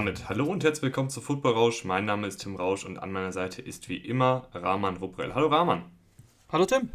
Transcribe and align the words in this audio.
Damit 0.00 0.30
hallo 0.30 0.46
und 0.46 0.64
herzlich 0.64 0.84
willkommen 0.84 1.10
zu 1.10 1.20
Football 1.20 1.52
Rausch. 1.52 1.84
Mein 1.84 2.06
Name 2.06 2.26
ist 2.26 2.38
Tim 2.38 2.56
Rausch 2.56 2.86
und 2.86 2.96
an 2.96 3.12
meiner 3.12 3.32
Seite 3.32 3.60
ist 3.60 3.90
wie 3.90 3.98
immer 3.98 4.48
Rahman 4.54 4.96
Ruprell. 4.96 5.34
Hallo 5.34 5.48
Rahman. 5.48 5.82
Hallo 6.50 6.64
Tim. 6.64 6.88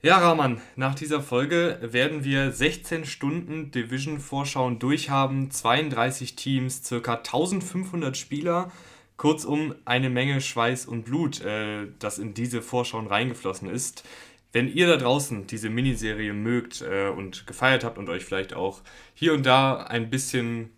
Ja, 0.00 0.16
Rahman, 0.16 0.58
nach 0.74 0.94
dieser 0.94 1.20
Folge 1.20 1.78
werden 1.82 2.24
wir 2.24 2.50
16 2.50 3.04
Stunden 3.04 3.70
Division-Vorschauen 3.70 4.78
durchhaben, 4.78 5.50
32 5.50 6.34
Teams, 6.34 6.82
circa 6.82 7.16
1500 7.16 8.16
Spieler. 8.16 8.72
Kurzum, 9.18 9.74
eine 9.84 10.08
Menge 10.08 10.40
Schweiß 10.40 10.86
und 10.86 11.04
Blut, 11.04 11.42
äh, 11.42 11.88
das 11.98 12.18
in 12.18 12.32
diese 12.32 12.62
Vorschauen 12.62 13.08
reingeflossen 13.08 13.68
ist. 13.68 14.08
Wenn 14.52 14.72
ihr 14.72 14.86
da 14.86 14.96
draußen 14.96 15.46
diese 15.48 15.68
Miniserie 15.68 16.32
mögt 16.32 16.80
äh, 16.80 17.10
und 17.10 17.46
gefeiert 17.46 17.84
habt 17.84 17.98
und 17.98 18.08
euch 18.08 18.24
vielleicht 18.24 18.54
auch 18.54 18.80
hier 19.12 19.34
und 19.34 19.44
da 19.44 19.82
ein 19.82 20.08
bisschen 20.08 20.70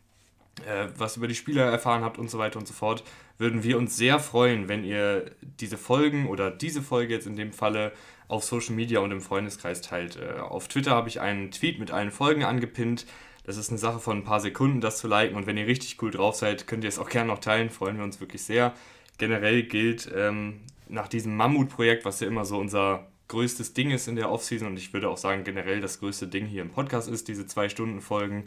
äh, 0.66 0.88
was 0.96 1.16
über 1.16 1.28
die 1.28 1.34
Spieler 1.34 1.64
erfahren 1.64 2.02
habt 2.02 2.18
und 2.18 2.30
so 2.30 2.38
weiter 2.38 2.58
und 2.58 2.66
so 2.66 2.74
fort, 2.74 3.04
würden 3.38 3.62
wir 3.62 3.78
uns 3.78 3.96
sehr 3.96 4.18
freuen, 4.18 4.68
wenn 4.68 4.84
ihr 4.84 5.30
diese 5.40 5.76
Folgen 5.76 6.28
oder 6.28 6.50
diese 6.50 6.82
Folge 6.82 7.14
jetzt 7.14 7.26
in 7.26 7.36
dem 7.36 7.52
Falle 7.52 7.92
auf 8.28 8.44
Social 8.44 8.74
Media 8.74 9.00
und 9.00 9.10
im 9.10 9.20
Freundeskreis 9.20 9.80
teilt. 9.80 10.16
Äh, 10.16 10.40
auf 10.40 10.68
Twitter 10.68 10.92
habe 10.92 11.08
ich 11.08 11.20
einen 11.20 11.50
Tweet 11.50 11.78
mit 11.78 11.90
allen 11.90 12.10
Folgen 12.10 12.44
angepinnt. 12.44 13.06
Das 13.44 13.56
ist 13.56 13.70
eine 13.70 13.78
Sache 13.78 13.98
von 13.98 14.18
ein 14.18 14.24
paar 14.24 14.40
Sekunden, 14.40 14.80
das 14.80 14.98
zu 14.98 15.08
liken. 15.08 15.36
Und 15.36 15.46
wenn 15.46 15.56
ihr 15.56 15.66
richtig 15.66 16.00
cool 16.02 16.10
drauf 16.10 16.34
seid, 16.34 16.66
könnt 16.66 16.84
ihr 16.84 16.88
es 16.88 16.98
auch 16.98 17.10
gerne 17.10 17.28
noch 17.28 17.40
teilen. 17.40 17.68
Freuen 17.68 17.98
wir 17.98 18.04
uns 18.04 18.20
wirklich 18.20 18.42
sehr. 18.42 18.72
Generell 19.18 19.64
gilt 19.64 20.10
ähm, 20.14 20.60
nach 20.88 21.08
diesem 21.08 21.36
Mammutprojekt, 21.36 22.04
was 22.04 22.20
ja 22.20 22.26
immer 22.26 22.44
so 22.44 22.58
unser 22.58 23.06
größtes 23.28 23.74
Ding 23.74 23.90
ist 23.90 24.08
in 24.08 24.16
der 24.16 24.30
Offseason 24.30 24.68
und 24.68 24.76
ich 24.76 24.92
würde 24.92 25.08
auch 25.08 25.16
sagen, 25.16 25.44
generell 25.44 25.80
das 25.80 26.00
größte 26.00 26.26
Ding 26.26 26.46
hier 26.46 26.62
im 26.62 26.70
Podcast 26.70 27.08
ist, 27.08 27.28
diese 27.28 27.46
zwei 27.46 27.68
Stunden 27.68 28.00
Folgen 28.00 28.44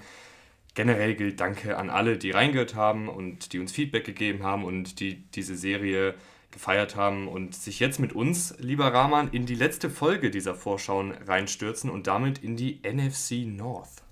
generell 0.77 1.15
gilt 1.15 1.39
Danke 1.39 1.75
an 1.75 1.89
alle, 1.89 2.19
die 2.19 2.29
reingehört 2.29 2.75
haben 2.75 3.09
und 3.09 3.51
die 3.51 3.59
uns 3.59 3.71
Feedback 3.71 4.05
gegeben 4.05 4.43
haben 4.43 4.63
und 4.63 4.99
die 4.99 5.15
diese 5.31 5.57
Serie 5.57 6.13
gefeiert 6.51 6.95
haben 6.95 7.27
und 7.27 7.55
sich 7.55 7.79
jetzt 7.79 7.99
mit 7.99 8.13
uns, 8.13 8.53
lieber 8.59 8.93
Rahman, 8.93 9.29
in 9.31 9.47
die 9.47 9.55
letzte 9.55 9.89
Folge 9.89 10.29
dieser 10.29 10.53
Vorschauen 10.53 11.13
reinstürzen 11.13 11.89
und 11.89 12.05
damit 12.05 12.43
in 12.43 12.55
die 12.55 12.79
NFC 12.83 13.47
North. 13.47 14.03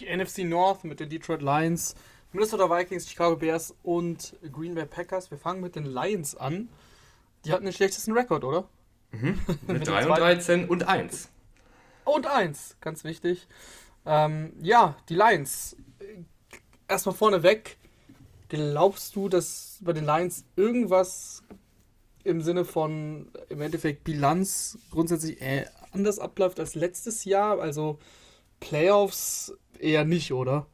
Die 0.00 0.14
NFC 0.14 0.38
North 0.38 0.82
mit 0.82 0.98
den 0.98 1.10
Detroit 1.10 1.42
Lions, 1.42 1.94
Minnesota 2.32 2.68
Vikings, 2.68 3.08
Chicago 3.08 3.36
Bears 3.36 3.72
und 3.84 4.36
Green 4.52 4.74
Bay 4.74 4.84
Packers. 4.84 5.30
Wir 5.30 5.38
fangen 5.38 5.60
mit 5.60 5.76
den 5.76 5.86
Lions 5.86 6.36
an. 6.36 6.68
Die 7.44 7.52
hatten 7.52 7.64
den 7.64 7.72
schlechtesten 7.72 8.12
Rekord, 8.12 8.42
oder? 8.42 8.68
Mhm. 9.12 9.38
Mit, 9.46 9.68
mit 9.68 9.88
3 9.88 10.08
und 10.08 10.18
13 10.18 10.68
und 10.68 10.88
1. 10.88 11.30
Und 12.04 12.26
1, 12.26 12.76
ganz 12.80 13.04
wichtig. 13.04 13.46
Ähm, 14.08 14.54
ja, 14.62 14.96
die 15.10 15.14
Lions. 15.14 15.76
Erstmal 16.88 17.14
vorneweg. 17.14 17.76
Glaubst 18.48 19.14
du, 19.14 19.28
dass 19.28 19.78
bei 19.82 19.92
den 19.92 20.06
Lions 20.06 20.46
irgendwas 20.56 21.42
im 22.24 22.40
Sinne 22.40 22.64
von 22.64 23.30
im 23.50 23.60
Endeffekt 23.60 24.04
Bilanz 24.04 24.78
grundsätzlich 24.90 25.42
äh, 25.42 25.66
anders 25.92 26.18
abläuft 26.18 26.58
als 26.58 26.74
letztes 26.74 27.26
Jahr? 27.26 27.60
Also 27.60 27.98
Playoffs 28.60 29.52
eher 29.78 30.06
nicht, 30.06 30.32
oder? 30.32 30.66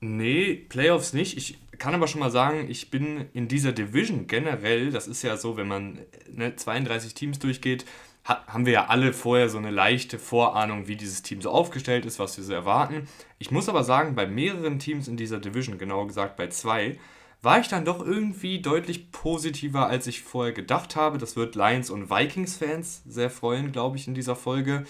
Nee, 0.00 0.54
Playoffs 0.54 1.12
nicht. 1.12 1.36
Ich 1.36 1.58
kann 1.78 1.94
aber 1.94 2.08
schon 2.08 2.20
mal 2.20 2.30
sagen, 2.30 2.70
ich 2.70 2.90
bin 2.90 3.26
in 3.34 3.48
dieser 3.48 3.72
Division 3.72 4.26
generell, 4.26 4.90
das 4.90 5.06
ist 5.06 5.22
ja 5.22 5.36
so, 5.36 5.58
wenn 5.58 5.68
man 5.68 5.98
ne, 6.30 6.56
32 6.56 7.12
Teams 7.12 7.38
durchgeht, 7.38 7.84
haben 8.24 8.66
wir 8.66 8.72
ja 8.72 8.86
alle 8.86 9.12
vorher 9.12 9.48
so 9.48 9.58
eine 9.58 9.70
leichte 9.70 10.18
Vorahnung, 10.18 10.86
wie 10.86 10.96
dieses 10.96 11.22
Team 11.22 11.42
so 11.42 11.50
aufgestellt 11.50 12.06
ist, 12.06 12.18
was 12.18 12.36
wir 12.36 12.44
so 12.44 12.52
erwarten. 12.52 13.08
Ich 13.38 13.50
muss 13.50 13.68
aber 13.68 13.82
sagen, 13.82 14.14
bei 14.14 14.26
mehreren 14.26 14.78
Teams 14.78 15.08
in 15.08 15.16
dieser 15.16 15.40
Division, 15.40 15.78
genauer 15.78 16.06
gesagt 16.06 16.36
bei 16.36 16.46
zwei, 16.48 16.98
war 17.42 17.58
ich 17.58 17.66
dann 17.66 17.84
doch 17.84 17.98
irgendwie 18.04 18.62
deutlich 18.62 19.10
positiver, 19.10 19.88
als 19.88 20.06
ich 20.06 20.22
vorher 20.22 20.52
gedacht 20.52 20.94
habe. 20.94 21.18
Das 21.18 21.34
wird 21.34 21.56
Lions 21.56 21.90
und 21.90 22.08
Vikings-Fans 22.08 23.02
sehr 23.06 23.30
freuen, 23.30 23.72
glaube 23.72 23.96
ich, 23.96 24.06
in 24.06 24.14
dieser 24.14 24.36
Folge. 24.36 24.84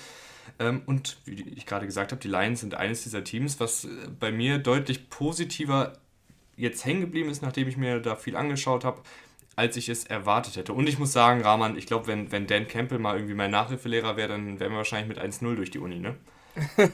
Ähm, 0.58 0.82
und 0.84 1.16
wie 1.24 1.48
ich 1.56 1.64
gerade 1.64 1.86
gesagt 1.86 2.12
habe, 2.12 2.20
die 2.20 2.28
Lions 2.28 2.60
sind 2.60 2.74
eines 2.74 3.04
dieser 3.04 3.24
Teams, 3.24 3.58
was 3.58 3.84
äh, 3.84 3.88
bei 4.20 4.30
mir 4.30 4.58
deutlich 4.58 5.08
positiver 5.08 5.94
jetzt 6.56 6.84
hängen 6.84 7.00
geblieben 7.00 7.30
ist, 7.30 7.40
nachdem 7.40 7.68
ich 7.68 7.78
mir 7.78 8.00
da 8.00 8.16
viel 8.16 8.36
angeschaut 8.36 8.84
habe 8.84 9.00
als 9.56 9.76
ich 9.76 9.88
es 9.88 10.04
erwartet 10.04 10.56
hätte. 10.56 10.72
Und 10.72 10.88
ich 10.88 10.98
muss 10.98 11.12
sagen, 11.12 11.42
Rahman, 11.42 11.76
ich 11.76 11.86
glaube, 11.86 12.06
wenn, 12.06 12.32
wenn 12.32 12.46
Dan 12.46 12.66
Campbell 12.66 12.98
mal 12.98 13.16
irgendwie 13.16 13.34
mein 13.34 13.50
Nachhilfelehrer 13.50 14.16
wäre, 14.16 14.28
dann 14.28 14.58
wären 14.60 14.72
wir 14.72 14.78
wahrscheinlich 14.78 15.08
mit 15.08 15.22
1-0 15.22 15.54
durch 15.54 15.70
die 15.70 15.78
Uni, 15.78 15.98
ne? 15.98 16.16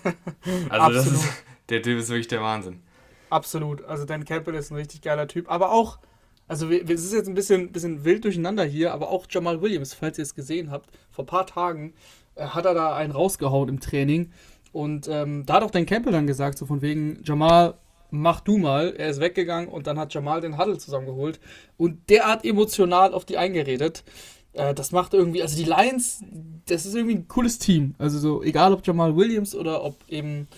also 0.68 0.92
das 0.92 1.06
ist, 1.06 1.28
der 1.68 1.82
Typ 1.82 1.98
ist 1.98 2.08
wirklich 2.08 2.28
der 2.28 2.42
Wahnsinn. 2.42 2.82
Absolut. 3.30 3.84
Also 3.84 4.04
Dan 4.04 4.24
Campbell 4.24 4.54
ist 4.54 4.70
ein 4.70 4.76
richtig 4.76 5.02
geiler 5.02 5.28
Typ. 5.28 5.50
Aber 5.50 5.72
auch, 5.72 5.98
also 6.46 6.70
es 6.70 7.04
ist 7.04 7.12
jetzt 7.12 7.28
ein 7.28 7.34
bisschen, 7.34 7.72
bisschen 7.72 8.04
wild 8.04 8.24
durcheinander 8.24 8.64
hier, 8.64 8.92
aber 8.92 9.10
auch 9.10 9.26
Jamal 9.28 9.60
Williams, 9.60 9.94
falls 9.94 10.18
ihr 10.18 10.22
es 10.22 10.34
gesehen 10.34 10.70
habt, 10.70 10.90
vor 11.10 11.24
ein 11.24 11.28
paar 11.28 11.46
Tagen 11.46 11.94
äh, 12.34 12.46
hat 12.46 12.64
er 12.64 12.74
da 12.74 12.96
einen 12.96 13.12
rausgehauen 13.12 13.68
im 13.68 13.80
Training. 13.80 14.32
Und 14.72 15.08
ähm, 15.08 15.44
da 15.46 15.54
hat 15.54 15.62
auch 15.62 15.70
Dan 15.70 15.86
Campbell 15.86 16.12
dann 16.12 16.26
gesagt, 16.26 16.58
so 16.58 16.66
von 16.66 16.82
wegen, 16.82 17.20
Jamal, 17.24 17.74
mach 18.10 18.40
du 18.40 18.58
mal. 18.58 18.94
Er 18.96 19.10
ist 19.10 19.20
weggegangen 19.20 19.68
und 19.68 19.86
dann 19.86 19.98
hat 19.98 20.14
Jamal 20.14 20.40
den 20.40 20.58
Huddle 20.58 20.78
zusammengeholt 20.78 21.40
und 21.76 22.08
derart 22.10 22.44
emotional 22.44 23.12
auf 23.14 23.24
die 23.24 23.38
eingeredet. 23.38 24.04
Äh, 24.52 24.74
das 24.74 24.92
macht 24.92 25.14
irgendwie, 25.14 25.42
also 25.42 25.56
die 25.56 25.64
Lions, 25.64 26.22
das 26.66 26.86
ist 26.86 26.94
irgendwie 26.94 27.16
ein 27.16 27.28
cooles 27.28 27.58
Team. 27.58 27.94
Also 27.98 28.18
so, 28.18 28.42
egal 28.42 28.72
ob 28.72 28.86
Jamal 28.86 29.16
Williams 29.16 29.54
oder 29.54 29.84
ob 29.84 29.96
eben, 30.08 30.48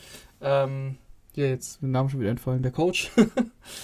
ähm, 0.41 0.97
ja, 1.35 1.47
jetzt 1.47 1.81
den 1.81 1.93
Namen 1.93 2.09
schon 2.09 2.21
wieder 2.21 2.31
entfallen, 2.31 2.63
der 2.63 2.73
Coach. 2.73 3.11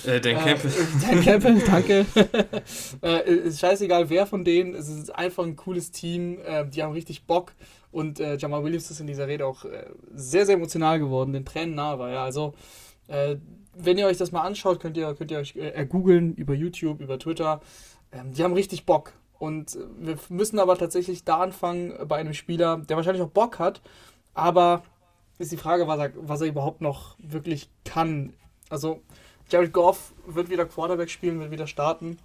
Äh, 0.04 0.20
Dan 0.20 0.34
Campbell. 0.36 0.70
Äh, 0.70 1.06
Dan 1.06 1.22
Campbell, 1.22 1.58
danke. 1.66 2.06
äh, 3.02 3.30
ist 3.30 3.60
scheißegal, 3.60 4.10
wer 4.10 4.26
von 4.26 4.44
denen. 4.44 4.74
Es 4.74 4.88
ist 4.88 5.14
einfach 5.14 5.44
ein 5.44 5.54
cooles 5.54 5.92
Team. 5.92 6.38
Äh, 6.44 6.66
die 6.66 6.82
haben 6.82 6.92
richtig 6.92 7.24
Bock. 7.24 7.52
Und 7.92 8.18
äh, 8.18 8.36
Jamal 8.36 8.64
Williams 8.64 8.90
ist 8.90 9.00
in 9.00 9.06
dieser 9.06 9.28
Rede 9.28 9.46
auch 9.46 9.64
äh, 9.64 9.86
sehr, 10.12 10.44
sehr 10.44 10.56
emotional 10.56 10.98
geworden, 10.98 11.32
den 11.32 11.44
Tränen 11.44 11.76
nahe 11.76 11.98
war. 12.00 12.10
Ja, 12.10 12.24
also 12.24 12.54
äh, 13.08 13.36
wenn 13.74 13.98
ihr 13.98 14.06
euch 14.06 14.16
das 14.16 14.32
mal 14.32 14.42
anschaut, 14.42 14.80
könnt 14.80 14.96
ihr, 14.96 15.14
könnt 15.14 15.30
ihr 15.30 15.38
euch 15.38 15.54
äh, 15.56 15.86
googeln 15.86 16.34
über 16.34 16.54
YouTube, 16.54 17.00
über 17.00 17.18
Twitter. 17.18 17.60
Ähm, 18.12 18.32
die 18.32 18.42
haben 18.42 18.54
richtig 18.54 18.86
Bock. 18.86 19.12
Und 19.38 19.76
äh, 19.76 19.80
wir 19.98 20.18
müssen 20.28 20.58
aber 20.58 20.78
tatsächlich 20.78 21.24
da 21.24 21.38
anfangen 21.38 21.94
bei 22.08 22.16
einem 22.16 22.34
Spieler, 22.34 22.78
der 22.78 22.96
wahrscheinlich 22.96 23.22
auch 23.22 23.30
Bock 23.30 23.58
hat, 23.58 23.82
aber 24.34 24.82
ist 25.38 25.52
die 25.52 25.58
Frage, 25.58 25.86
was 25.86 25.98
er, 25.98 26.12
was 26.16 26.40
er 26.40 26.46
überhaupt 26.46 26.80
noch 26.80 27.16
wirklich 27.18 27.68
kann. 27.84 28.32
Also, 28.70 29.02
Jared 29.50 29.72
Goff 29.72 30.14
wird 30.26 30.48
wieder 30.48 30.64
Quarterback 30.64 31.10
spielen, 31.10 31.38
wird 31.38 31.50
wieder 31.50 31.66
starten. 31.66 32.18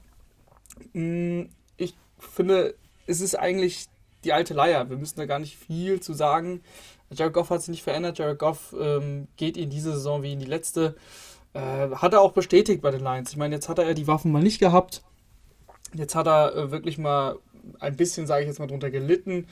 Mm, 0.93 1.43
ich 1.77 1.95
finde, 2.17 2.75
es 3.05 3.21
ist 3.21 3.35
eigentlich 3.37 3.87
die 4.23 4.33
alte 4.33 4.53
Leier. 4.53 4.89
Wir 4.89 4.97
müssen 4.97 5.19
da 5.19 5.25
gar 5.25 5.39
nicht 5.39 5.57
viel 5.57 5.99
zu 5.99 6.13
sagen. 6.13 6.61
Jared 7.13 7.33
Goff 7.33 7.49
hat 7.49 7.61
sich 7.61 7.69
nicht 7.69 7.83
verändert. 7.83 8.17
Jared 8.17 8.39
Goff 8.39 8.75
ähm, 8.79 9.27
geht 9.37 9.57
in 9.57 9.69
diese 9.69 9.93
Saison 9.93 10.23
wie 10.23 10.33
in 10.33 10.39
die 10.39 10.45
letzte. 10.45 10.95
Äh, 11.53 11.89
hat 11.95 12.13
er 12.13 12.21
auch 12.21 12.31
bestätigt 12.31 12.81
bei 12.81 12.91
den 12.91 13.01
Lions. 13.01 13.31
Ich 13.31 13.37
meine, 13.37 13.55
jetzt 13.55 13.69
hat 13.69 13.79
er 13.79 13.93
die 13.93 14.07
Waffen 14.07 14.31
mal 14.31 14.41
nicht 14.41 14.59
gehabt. 14.59 15.01
Jetzt 15.93 16.15
hat 16.15 16.27
er 16.27 16.55
äh, 16.55 16.71
wirklich 16.71 16.97
mal 16.97 17.37
ein 17.79 17.95
bisschen, 17.95 18.27
sage 18.27 18.43
ich 18.43 18.47
jetzt 18.47 18.59
mal, 18.59 18.67
drunter 18.67 18.89
gelitten, 18.89 19.47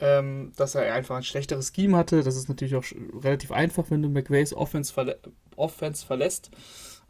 ähm, 0.00 0.52
dass 0.56 0.74
er 0.74 0.92
einfach 0.92 1.16
ein 1.16 1.22
schlechteres 1.22 1.72
Scheme 1.74 1.96
hatte. 1.96 2.22
Das 2.22 2.36
ist 2.36 2.48
natürlich 2.48 2.74
auch 2.74 2.84
relativ 3.22 3.52
einfach, 3.52 3.84
wenn 3.90 4.02
du 4.02 4.08
McVays 4.08 4.52
Offense, 4.52 4.92
verlä 4.92 5.16
Offense 5.56 6.04
verlässt. 6.04 6.50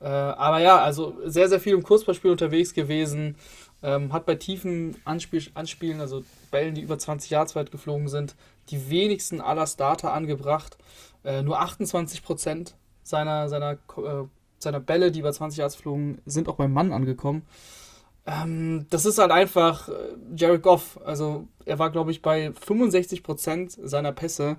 Äh, 0.01 0.07
aber 0.07 0.61
ja, 0.61 0.79
also 0.81 1.17
sehr, 1.25 1.49
sehr 1.49 1.61
viel 1.61 1.75
im 1.75 1.83
Kurzballspiel 1.83 2.31
unterwegs 2.31 2.75
gewesen. 2.75 3.37
Ähm, 3.83 4.13
hat 4.13 4.27
bei 4.27 4.35
tiefen 4.35 4.97
Anspiel 5.05 5.43
Anspielen, 5.55 6.01
also 6.01 6.25
Bällen, 6.51 6.75
die 6.75 6.83
über 6.83 6.99
20 6.99 7.31
Yards 7.31 7.55
weit 7.55 7.71
geflogen 7.71 8.09
sind, 8.09 8.35
die 8.71 8.91
wenigsten 8.91 9.41
aller 9.41 9.67
Starter 9.67 10.13
angebracht. 10.13 10.79
Äh, 11.25 11.43
nur 11.43 11.61
28 11.61 12.23
Prozent 12.23 12.77
seiner, 13.03 13.49
seiner, 13.49 13.73
äh, 13.73 14.25
seiner 14.59 14.81
Bälle, 14.81 15.11
die 15.11 15.21
über 15.21 15.33
20 15.33 15.59
Yards 15.59 15.77
flogen, 15.77 16.21
sind 16.27 16.49
auch 16.49 16.57
beim 16.57 16.73
Mann 16.73 16.93
angekommen. 16.93 17.43
Ähm, 18.27 18.87
das 18.91 19.05
ist 19.05 19.19
halt 19.19 19.31
einfach 19.31 19.89
äh, 19.89 19.93
Jared 20.35 20.63
Goff. 20.63 20.99
Also 21.05 21.47
er 21.65 21.79
war, 21.79 21.91
glaube 21.91 22.11
ich, 22.11 22.23
bei 22.23 22.53
65 22.53 23.23
Prozent 23.23 23.79
seiner 23.83 24.13
Pässe 24.13 24.57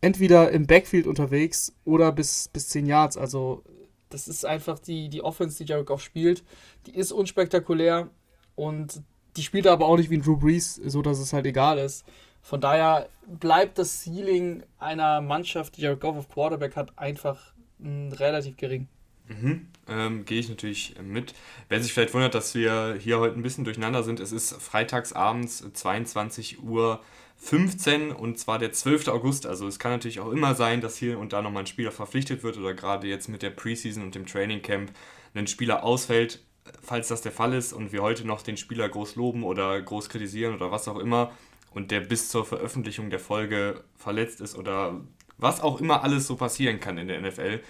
entweder 0.00 0.50
im 0.50 0.66
Backfield 0.66 1.06
unterwegs 1.06 1.74
oder 1.84 2.12
bis, 2.12 2.48
bis 2.48 2.68
10 2.68 2.86
Yards. 2.86 3.16
Also 3.16 3.62
das 4.08 4.28
ist 4.28 4.44
einfach 4.44 4.78
die, 4.78 5.08
die 5.08 5.22
Offense, 5.22 5.62
die 5.62 5.70
Jared 5.70 5.86
Goff 5.86 6.02
spielt. 6.02 6.44
Die 6.86 6.94
ist 6.94 7.12
unspektakulär 7.12 8.08
und 8.54 9.02
die 9.36 9.42
spielt 9.42 9.66
aber 9.66 9.86
auch 9.86 9.96
nicht 9.96 10.10
wie 10.10 10.16
ein 10.16 10.22
Drew 10.22 10.36
Brees, 10.36 10.74
so 10.74 11.02
dass 11.02 11.18
es 11.18 11.32
halt 11.32 11.46
egal 11.46 11.78
ist. 11.78 12.04
Von 12.42 12.60
daher 12.60 13.08
bleibt 13.26 13.78
das 13.78 14.02
Ceiling 14.02 14.62
einer 14.78 15.20
Mannschaft, 15.20 15.76
die 15.76 15.82
Jared 15.82 16.00
Goff 16.00 16.16
auf 16.16 16.28
Quarterback 16.28 16.76
hat, 16.76 16.98
einfach 16.98 17.52
mh, 17.78 18.16
relativ 18.16 18.56
gering. 18.56 18.88
Mhm, 19.28 19.68
ähm, 19.88 20.24
Gehe 20.24 20.40
ich 20.40 20.48
natürlich 20.48 20.96
mit. 21.02 21.34
Wer 21.68 21.80
sich 21.80 21.92
vielleicht 21.92 22.14
wundert, 22.14 22.34
dass 22.34 22.54
wir 22.54 22.96
hier 22.98 23.20
heute 23.20 23.36
ein 23.36 23.42
bisschen 23.42 23.64
durcheinander 23.64 24.02
sind, 24.02 24.18
es 24.18 24.32
ist 24.32 24.60
freitagsabends 24.60 25.64
22 25.72 26.62
Uhr 26.62 27.00
15 27.36 28.10
und 28.12 28.38
zwar 28.38 28.58
der 28.58 28.72
12. 28.72 29.08
August. 29.08 29.46
Also 29.46 29.66
es 29.66 29.78
kann 29.78 29.92
natürlich 29.92 30.20
auch 30.20 30.30
immer 30.32 30.54
sein, 30.54 30.80
dass 30.80 30.96
hier 30.96 31.18
und 31.18 31.32
da 31.32 31.42
nochmal 31.42 31.62
ein 31.62 31.66
Spieler 31.66 31.92
verpflichtet 31.92 32.42
wird 32.42 32.58
oder 32.58 32.74
gerade 32.74 33.06
jetzt 33.06 33.28
mit 33.28 33.42
der 33.42 33.50
Preseason 33.50 34.02
und 34.02 34.14
dem 34.14 34.26
Training 34.26 34.62
Camp 34.62 34.92
ein 35.34 35.46
Spieler 35.46 35.84
ausfällt, 35.84 36.42
falls 36.82 37.08
das 37.08 37.22
der 37.22 37.32
Fall 37.32 37.54
ist 37.54 37.72
und 37.72 37.92
wir 37.92 38.02
heute 38.02 38.26
noch 38.26 38.42
den 38.42 38.56
Spieler 38.56 38.88
groß 38.88 39.14
loben 39.14 39.44
oder 39.44 39.80
groß 39.80 40.08
kritisieren 40.08 40.54
oder 40.54 40.70
was 40.72 40.88
auch 40.88 40.98
immer 40.98 41.30
und 41.70 41.90
der 41.90 42.00
bis 42.00 42.28
zur 42.28 42.44
Veröffentlichung 42.44 43.10
der 43.10 43.20
Folge 43.20 43.84
verletzt 43.96 44.40
ist 44.40 44.56
oder 44.56 45.00
was 45.38 45.60
auch 45.60 45.80
immer 45.80 46.02
alles 46.02 46.26
so 46.26 46.36
passieren 46.36 46.80
kann 46.80 46.98
in 46.98 47.08
der 47.08 47.20
NFL. 47.20 47.60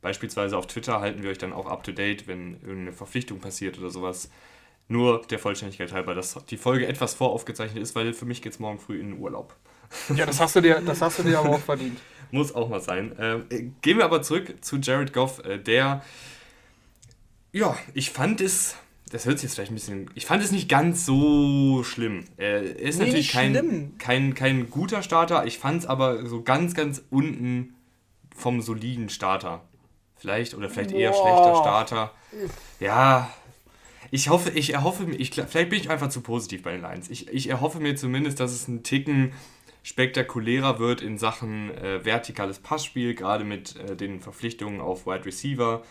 Beispielsweise 0.00 0.56
auf 0.56 0.66
Twitter 0.66 1.00
halten 1.00 1.22
wir 1.22 1.30
euch 1.30 1.38
dann 1.38 1.52
auch 1.52 1.66
up 1.66 1.84
to 1.84 1.92
date, 1.92 2.26
wenn 2.26 2.54
irgendeine 2.60 2.92
Verpflichtung 2.92 3.38
passiert 3.38 3.78
oder 3.78 3.90
sowas. 3.90 4.30
Nur 4.88 5.22
der 5.22 5.38
Vollständigkeit 5.38 5.92
halber, 5.92 6.14
dass 6.14 6.36
die 6.50 6.56
Folge 6.56 6.86
etwas 6.86 7.14
voraufgezeichnet 7.14 7.82
ist, 7.82 7.94
weil 7.94 8.12
für 8.12 8.24
mich 8.24 8.42
geht 8.42 8.52
es 8.52 8.58
morgen 8.58 8.78
früh 8.78 9.00
in 9.00 9.10
den 9.10 9.18
Urlaub. 9.18 9.54
Ja, 10.16 10.24
das 10.24 10.40
hast 10.40 10.56
du 10.56 10.62
dir, 10.62 10.80
das 10.80 11.02
hast 11.02 11.18
du 11.18 11.22
dir 11.22 11.38
aber 11.38 11.50
auch 11.50 11.60
verdient. 11.60 11.98
Muss 12.30 12.54
auch 12.54 12.68
mal 12.68 12.80
sein. 12.80 13.16
Äh, 13.18 13.70
gehen 13.82 13.98
wir 13.98 14.06
aber 14.06 14.22
zurück 14.22 14.54
zu 14.62 14.76
Jared 14.78 15.12
Goff, 15.12 15.44
äh, 15.44 15.58
der, 15.58 16.02
ja, 17.52 17.76
ich 17.92 18.10
fand 18.10 18.40
es, 18.40 18.76
das 19.12 19.26
hört 19.26 19.38
sich 19.38 19.44
jetzt 19.44 19.54
vielleicht 19.54 19.70
ein 19.70 19.74
bisschen, 19.74 20.10
ich 20.14 20.24
fand 20.24 20.42
es 20.42 20.52
nicht 20.52 20.70
ganz 20.70 21.04
so 21.04 21.84
schlimm. 21.84 22.24
Er 22.38 22.62
ist 22.62 22.98
nee, 22.98 23.06
natürlich 23.06 23.30
kein, 23.30 23.92
kein, 23.98 24.34
kein 24.34 24.70
guter 24.70 25.02
Starter, 25.02 25.44
ich 25.46 25.58
fand 25.58 25.82
es 25.82 25.86
aber 25.86 26.26
so 26.26 26.42
ganz, 26.42 26.74
ganz 26.74 27.04
unten 27.10 27.74
vom 28.34 28.62
soliden 28.62 29.10
Starter. 29.10 29.62
Vielleicht, 30.16 30.54
oder 30.54 30.70
vielleicht 30.70 30.92
eher 30.92 31.10
Boah. 31.10 31.22
schlechter 31.22 31.56
Starter. 31.60 32.12
Ja, 32.80 33.30
ich 34.10 34.30
hoffe, 34.30 34.50
ich 34.50 34.72
erhoffe 34.72 35.04
mir, 35.04 35.16
ich, 35.16 35.34
vielleicht 35.34 35.68
bin 35.68 35.78
ich 35.78 35.90
einfach 35.90 36.08
zu 36.08 36.22
positiv 36.22 36.62
bei 36.62 36.72
den 36.72 36.80
Lions. 36.80 37.10
Ich, 37.10 37.28
ich 37.28 37.50
erhoffe 37.50 37.80
mir 37.80 37.96
zumindest, 37.96 38.40
dass 38.40 38.52
es 38.52 38.66
einen 38.66 38.82
Ticken 38.82 39.32
spektakulärer 39.82 40.78
wird 40.78 41.02
in 41.02 41.18
Sachen 41.18 41.70
äh, 41.76 42.02
vertikales 42.04 42.60
Passspiel, 42.60 43.14
gerade 43.14 43.44
mit 43.44 43.76
äh, 43.76 43.94
den 43.94 44.20
Verpflichtungen 44.20 44.80
auf 44.80 45.06
Wide 45.06 45.26
Receiver. 45.26 45.82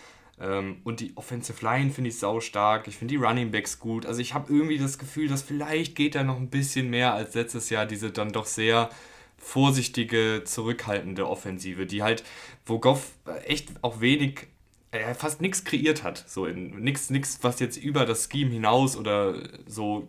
Ähm, 0.42 0.78
und 0.84 1.00
die 1.00 1.16
Offensive 1.16 1.64
Line 1.64 1.92
finde 1.92 2.10
ich 2.10 2.18
sau 2.18 2.40
stark. 2.40 2.88
Ich 2.88 2.98
finde 2.98 3.14
die 3.14 3.24
Running 3.24 3.52
Backs 3.52 3.80
gut. 3.80 4.06
Also 4.06 4.22
ich 4.22 4.34
habe 4.34 4.52
irgendwie 4.52 4.80
das 4.80 4.98
Gefühl, 4.98 5.28
dass 5.28 5.44
vielleicht 5.44 5.96
geht 5.96 6.16
da 6.16 6.24
noch 6.24 6.38
ein 6.38 6.50
bisschen 6.50 6.90
mehr 6.90 7.14
als 7.14 7.36
letztes 7.36 7.70
Jahr 7.70 7.86
diese 7.86 8.12
dann 8.12 8.32
doch 8.32 8.46
sehr 8.46 8.90
vorsichtige, 9.38 10.44
zurückhaltende 10.46 11.28
Offensive, 11.28 11.86
die 11.86 12.04
halt, 12.04 12.24
wo 12.66 12.80
Goff 12.80 13.12
echt 13.46 13.70
auch 13.82 14.02
wenig, 14.02 14.48
äh, 14.92 15.14
fast 15.14 15.42
nichts 15.42 15.64
kreiert 15.64 16.04
hat. 16.04 16.24
So 16.28 16.48
nichts, 16.48 17.10
nichts, 17.10 17.40
was 17.42 17.60
jetzt 17.60 17.78
über 17.78 18.06
das 18.06 18.28
Scheme 18.32 18.52
hinaus 18.52 18.98
oder 18.98 19.36
so 19.68 20.08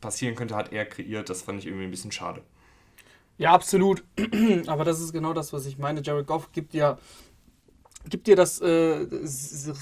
passieren 0.00 0.34
könnte, 0.34 0.56
hat 0.56 0.72
er 0.72 0.86
kreiert. 0.86 1.28
Das 1.28 1.42
fand 1.42 1.58
ich 1.60 1.66
irgendwie 1.66 1.84
ein 1.84 1.90
bisschen 1.90 2.12
schade. 2.12 2.42
Ja, 3.36 3.52
absolut. 3.52 4.04
Aber 4.66 4.84
das 4.84 5.00
ist 5.00 5.12
genau 5.12 5.32
das, 5.32 5.52
was 5.52 5.66
ich 5.66 5.78
meine. 5.78 6.02
Jared 6.02 6.26
Goff 6.26 6.52
gibt 6.52 6.72
dir, 6.72 6.98
gibt 8.08 8.26
dir 8.26 8.36
das 8.36 8.60
äh, 8.60 9.06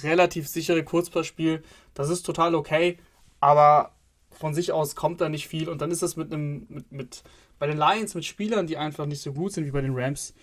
relativ 0.03 0.49
sichere 0.49 0.85
Kurzpassspiel. 0.85 1.63
Das 1.95 2.09
ist 2.09 2.23
total 2.23 2.55
okay. 2.55 2.99
Aber 3.41 3.93
von 4.31 4.55
sich 4.55 4.73
aus 4.73 4.97
kommt 4.97 5.21
da 5.21 5.29
nicht 5.29 5.49
viel. 5.49 5.69
Und 5.69 5.81
dann 5.81 5.91
ist 5.91 6.03
das 6.03 6.17
mit 6.17 6.33
einem, 6.33 6.67
mit, 6.69 6.93
mit, 6.93 7.23
bei 7.59 7.67
den 7.67 7.79
Lions 7.79 8.15
mit 8.15 8.25
Spielern, 8.25 8.67
die 8.67 8.77
einfach 8.77 9.07
nicht 9.07 9.23
so 9.23 9.33
gut 9.33 9.53
sind 9.53 9.67
wie 9.67 9.71
bei 9.71 9.81
den 9.81 9.95
Rams. 9.95 10.35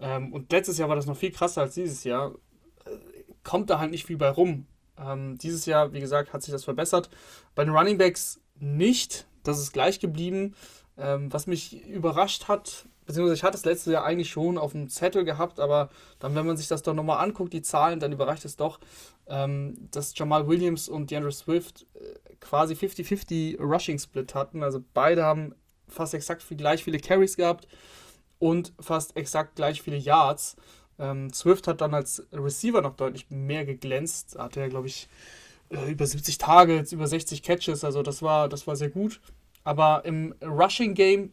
Ähm, 0.00 0.32
und 0.32 0.52
letztes 0.52 0.78
Jahr 0.78 0.88
war 0.88 0.96
das 0.96 1.06
noch 1.06 1.16
viel 1.16 1.32
krasser 1.32 1.62
als 1.62 1.74
dieses 1.74 2.04
Jahr. 2.04 2.34
Äh, 2.84 2.90
kommt 3.42 3.70
da 3.70 3.78
halt 3.78 3.90
nicht 3.90 4.06
viel 4.06 4.16
bei 4.16 4.30
rum. 4.30 4.66
Ähm, 4.98 5.38
dieses 5.38 5.66
Jahr, 5.66 5.92
wie 5.92 6.00
gesagt, 6.00 6.32
hat 6.32 6.42
sich 6.42 6.52
das 6.52 6.64
verbessert. 6.64 7.08
Bei 7.54 7.64
den 7.64 7.74
Running 7.74 7.98
Backs 7.98 8.40
nicht. 8.58 9.26
Das 9.42 9.58
ist 9.58 9.72
gleich 9.72 10.00
geblieben. 10.00 10.54
Ähm, 10.96 11.32
was 11.32 11.46
mich 11.46 11.84
überrascht 11.86 12.48
hat, 12.48 12.86
beziehungsweise 13.08 13.36
ich 13.36 13.42
hatte 13.42 13.56
es 13.56 13.64
letztes 13.64 13.90
Jahr 13.90 14.04
eigentlich 14.04 14.28
schon 14.28 14.58
auf 14.58 14.72
dem 14.72 14.90
Zettel 14.90 15.24
gehabt, 15.24 15.60
aber 15.60 15.88
dann, 16.18 16.34
wenn 16.34 16.46
man 16.46 16.58
sich 16.58 16.68
das 16.68 16.82
doch 16.82 16.92
nochmal 16.92 17.24
anguckt, 17.24 17.54
die 17.54 17.62
Zahlen, 17.62 18.00
dann 18.00 18.12
überreicht 18.12 18.44
es 18.44 18.56
doch, 18.56 18.78
ähm, 19.28 19.88
dass 19.90 20.12
Jamal 20.14 20.46
Williams 20.46 20.90
und 20.90 21.10
DeAndre 21.10 21.32
Swift 21.32 21.86
äh, 21.94 22.36
quasi 22.38 22.74
50-50 22.74 23.58
Rushing-Split 23.60 24.34
hatten. 24.34 24.62
Also 24.62 24.84
beide 24.92 25.24
haben 25.24 25.54
fast 25.88 26.12
exakt 26.12 26.44
gleich 26.58 26.84
viele 26.84 26.98
Carries 26.98 27.36
gehabt 27.36 27.66
und 28.38 28.74
fast 28.78 29.16
exakt 29.16 29.56
gleich 29.56 29.80
viele 29.80 29.96
Yards. 29.96 30.56
Ähm, 30.98 31.32
Swift 31.32 31.66
hat 31.66 31.80
dann 31.80 31.94
als 31.94 32.26
Receiver 32.30 32.82
noch 32.82 32.94
deutlich 32.94 33.30
mehr 33.30 33.64
geglänzt. 33.64 34.36
Hatte 34.38 34.60
er, 34.60 34.68
glaube 34.68 34.88
ich, 34.88 35.08
äh, 35.70 35.90
über 35.90 36.04
70 36.04 36.36
Targets, 36.36 36.92
über 36.92 37.06
60 37.06 37.42
Catches. 37.42 37.84
Also 37.84 38.02
das 38.02 38.20
war, 38.20 38.50
das 38.50 38.66
war 38.66 38.76
sehr 38.76 38.90
gut. 38.90 39.22
Aber 39.64 40.04
im 40.04 40.34
Rushing 40.42 40.92
Game 40.92 41.32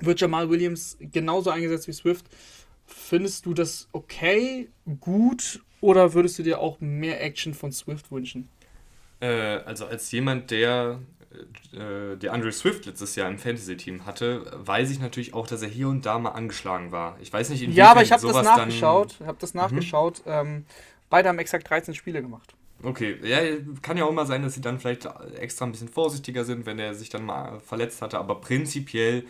wird 0.00 0.20
Jamal 0.20 0.50
Williams 0.50 0.96
genauso 1.00 1.50
eingesetzt 1.50 1.88
wie 1.88 1.92
Swift. 1.92 2.26
Findest 2.86 3.46
du 3.46 3.54
das 3.54 3.88
okay, 3.92 4.68
gut 5.00 5.60
oder 5.80 6.14
würdest 6.14 6.38
du 6.38 6.42
dir 6.42 6.60
auch 6.60 6.80
mehr 6.80 7.22
Action 7.22 7.54
von 7.54 7.72
Swift 7.72 8.10
wünschen? 8.10 8.48
Äh, 9.20 9.26
also 9.26 9.86
als 9.86 10.10
jemand, 10.12 10.50
der 10.50 11.00
äh, 11.72 12.16
der 12.16 12.32
Andrew 12.32 12.50
Swift 12.50 12.86
letztes 12.86 13.16
Jahr 13.16 13.28
im 13.28 13.38
Fantasy-Team 13.38 14.06
hatte, 14.06 14.50
weiß 14.54 14.90
ich 14.90 15.00
natürlich 15.00 15.34
auch, 15.34 15.46
dass 15.46 15.62
er 15.62 15.68
hier 15.68 15.88
und 15.88 16.06
da 16.06 16.18
mal 16.18 16.30
angeschlagen 16.30 16.92
war. 16.92 17.16
Ich 17.20 17.32
weiß 17.32 17.50
nicht, 17.50 17.62
inwiefern 17.62 17.78
Ja, 17.78 17.90
aber 17.90 18.02
ich 18.02 18.12
habe 18.12 18.26
das 18.26 18.44
nachgeschaut. 18.44 19.16
Ich 19.20 19.26
habe 19.26 19.38
das 19.40 19.54
nachgeschaut. 19.54 20.22
Mhm. 20.24 20.32
Ähm, 20.32 20.66
beide 21.10 21.28
haben 21.28 21.38
exakt 21.38 21.68
13 21.68 21.94
Spiele 21.94 22.22
gemacht. 22.22 22.54
Okay, 22.82 23.16
ja, 23.24 23.38
kann 23.82 23.96
ja 23.96 24.04
auch 24.04 24.12
mal 24.12 24.26
sein, 24.26 24.42
dass 24.42 24.54
sie 24.54 24.60
dann 24.60 24.78
vielleicht 24.78 25.08
extra 25.38 25.64
ein 25.64 25.72
bisschen 25.72 25.88
vorsichtiger 25.88 26.44
sind, 26.44 26.66
wenn 26.66 26.78
er 26.78 26.94
sich 26.94 27.08
dann 27.08 27.24
mal 27.24 27.60
verletzt 27.60 28.02
hatte, 28.02 28.18
aber 28.18 28.40
prinzipiell 28.40 29.24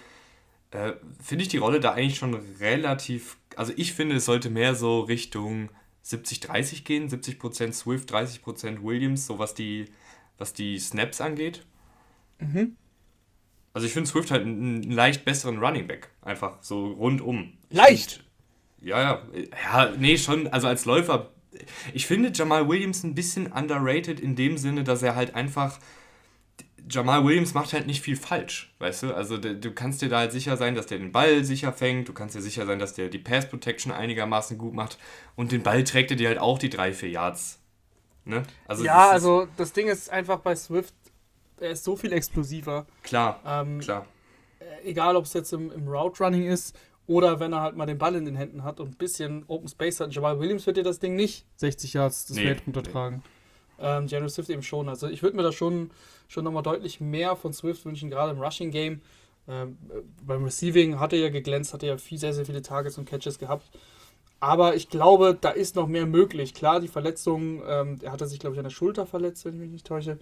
äh, 0.74 0.94
finde 1.22 1.42
ich 1.42 1.48
die 1.48 1.58
Rolle 1.58 1.80
da 1.80 1.92
eigentlich 1.92 2.18
schon 2.18 2.34
relativ, 2.60 3.36
also 3.56 3.72
ich 3.76 3.94
finde, 3.94 4.16
es 4.16 4.24
sollte 4.24 4.50
mehr 4.50 4.74
so 4.74 5.00
Richtung 5.00 5.70
70-30 6.04 6.84
gehen, 6.84 7.08
70% 7.08 7.72
Swift, 7.72 8.12
30% 8.12 8.82
Williams, 8.82 9.26
so 9.26 9.38
was 9.38 9.54
die, 9.54 9.86
was 10.38 10.52
die 10.52 10.78
Snaps 10.78 11.20
angeht. 11.20 11.64
Mhm. 12.38 12.76
Also 13.72 13.86
ich 13.86 13.92
finde 13.92 14.08
Swift 14.08 14.30
halt 14.30 14.42
einen, 14.42 14.82
einen, 14.82 14.90
leicht 14.90 15.24
besseren 15.24 15.58
Running 15.58 15.86
Back, 15.86 16.10
einfach 16.22 16.62
so 16.62 16.92
rundum. 16.92 17.54
Leicht? 17.70 18.24
ja, 18.80 19.00
ja, 19.00 19.22
ja, 19.64 19.92
nee, 19.96 20.18
schon, 20.18 20.46
also 20.48 20.68
als 20.68 20.84
Läufer 20.84 21.30
ich 21.92 22.06
finde 22.06 22.32
Jamal 22.34 22.68
Williams 22.68 23.04
ein 23.04 23.14
bisschen 23.14 23.52
underrated 23.52 24.20
in 24.20 24.36
dem 24.36 24.58
Sinne, 24.58 24.84
dass 24.84 25.02
er 25.02 25.14
halt 25.14 25.34
einfach. 25.34 25.78
Jamal 26.88 27.24
Williams 27.24 27.55
macht 27.55 27.72
halt 27.72 27.86
nicht 27.86 28.03
viel 28.03 28.17
falsch, 28.17 28.74
weißt 28.79 29.05
du? 29.05 29.14
Also 29.14 29.38
du 29.38 29.72
kannst 29.72 30.03
dir 30.03 30.08
da 30.08 30.19
halt 30.19 30.32
sicher 30.32 30.56
sein, 30.56 30.74
dass 30.74 30.86
der 30.86 30.98
den 30.98 31.12
Ball 31.12 31.44
sicher 31.44 31.72
fängt, 31.72 32.08
du 32.08 32.12
kannst 32.12 32.34
dir 32.34 32.43
sicher 32.43 32.67
sein, 32.67 32.79
dass 32.79 32.94
der 32.94 33.08
die 33.08 33.19
Pass 33.19 33.48
Protection 33.48 33.93
einigermaßen 33.93 34.58
gut 34.58 34.74
macht 34.74 34.98
und 35.36 35.53
den 35.53 35.62
Ball 35.62 35.84
trägt 35.84 36.10
er 36.10 36.17
dir 36.17 36.29
halt 36.29 36.38
auch 36.38 36.58
die 36.58 36.70
drei, 36.70 36.93
vier 36.93 37.10
Yards. 37.10 37.58
Ne? 38.24 38.43
Also 38.67 38.84
ja, 38.84 39.10
also 39.10 39.48
das 39.56 39.72
Ding 39.72 39.88
ist 39.88 40.10
einfach 40.10 40.38
bei 40.41 40.55
Swift, 40.56 40.94
er 41.60 41.70
ist 41.70 41.84
so 41.84 41.96
viel 41.96 42.12
explosiver. 42.12 42.86
Klar, 43.03 43.41
ähm, 43.46 43.81
klar. 43.81 44.06
Äh, 44.58 44.91
egal, 44.91 45.17
ob 45.17 45.24
es 45.24 45.32
jetzt 45.32 45.53
im, 45.53 45.70
im 45.72 45.88
Route 45.88 46.22
Running 46.22 46.46
ist 46.46 46.76
oder 47.06 47.41
wenn 47.41 47.53
er 47.53 47.60
halt 47.60 47.76
mal 47.76 47.86
den 47.86 47.98
Ball 47.98 48.14
in 48.14 48.24
den 48.24 48.36
Händen 48.36 48.64
hat 48.64 48.81
und 48.81 48.88
ein 48.88 48.96
bisschen 48.96 49.44
Open 49.48 49.69
Space 49.69 50.00
hat. 50.00 50.14
Jamal 50.14 50.38
Williams 50.41 50.67
wird 50.67 50.76
dir 50.76 50.82
das 50.82 50.98
Ding 50.98 51.17
nicht 51.17 51.46
60 51.56 51.93
Yards 51.94 52.26
das 52.26 52.36
nee, 52.36 52.44
Feld 52.44 52.62
runtertragen. 52.67 53.22
Nee. 53.79 53.86
Ähm, 53.86 54.06
General 54.06 54.31
Swift 54.31 54.48
eben 54.50 54.62
schon. 54.62 54.88
Also 54.88 55.08
ich 55.08 55.22
würde 55.22 55.36
mir 55.36 55.43
da 55.43 55.53
schon, 55.53 55.91
schon 56.28 56.44
nochmal 56.44 56.62
deutlich 56.62 57.00
mehr 57.00 57.36
von 57.36 57.52
Swift 57.52 57.84
wünschen, 57.84 58.10
gerade 58.10 58.32
im 58.32 58.40
Rushing 58.40 58.70
Game. 58.70 59.00
Ähm, 59.46 59.76
beim 60.26 60.44
Receiving 60.44 60.98
hat 60.98 61.12
er 61.12 61.19
ja 61.19 61.28
geglänzt, 61.28 61.74
hat 61.74 61.82
er 61.82 61.90
ja 61.90 61.96
viel, 61.98 62.19
sehr, 62.19 62.32
sehr 62.32 62.46
viele 62.46 62.62
Targets 62.62 62.98
und 62.98 63.08
Catches 63.08 63.38
gehabt. 63.38 63.70
Aber 64.40 64.74
ich 64.74 64.88
glaube, 64.88 65.36
da 65.40 65.50
ist 65.50 65.76
noch 65.76 65.86
mehr 65.86 66.06
möglich. 66.06 66.54
Klar, 66.54 66.81
die 66.81 66.88
Verletzung, 66.88 67.62
ähm, 67.66 67.98
er 68.02 68.12
hatte 68.12 68.26
sich, 68.26 68.38
glaube 68.38 68.54
ich, 68.54 68.58
an 68.58 68.64
der 68.64 68.70
Schulter 68.70 69.06
verletzt, 69.06 69.44
wenn 69.44 69.54
ich 69.54 69.60
mich 69.60 69.70
nicht 69.70 69.86
täusche. 69.86 70.19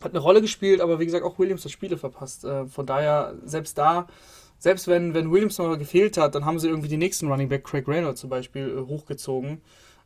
Hat 0.00 0.12
eine 0.12 0.18
Rolle 0.18 0.40
gespielt, 0.40 0.80
aber 0.80 0.98
wie 0.98 1.04
gesagt, 1.04 1.24
auch 1.24 1.38
Williams 1.38 1.64
hat 1.64 1.70
Spiele 1.70 1.96
verpasst. 1.96 2.44
Äh, 2.44 2.66
von 2.66 2.86
daher, 2.86 3.34
selbst 3.44 3.78
da 3.78 4.08
selbst 4.62 4.86
wenn, 4.86 5.12
wenn 5.12 5.32
Williams 5.32 5.58
noch 5.58 5.76
gefehlt 5.76 6.16
hat, 6.16 6.36
dann 6.36 6.44
haben 6.44 6.60
sie 6.60 6.68
irgendwie 6.68 6.88
den 6.88 7.00
nächsten 7.00 7.26
Running 7.26 7.48
Back, 7.48 7.64
Craig 7.64 7.88
Reynolds 7.88 8.20
zum 8.20 8.30
Beispiel, 8.30 8.68
äh, 8.68 8.86
hochgezogen. 8.86 9.60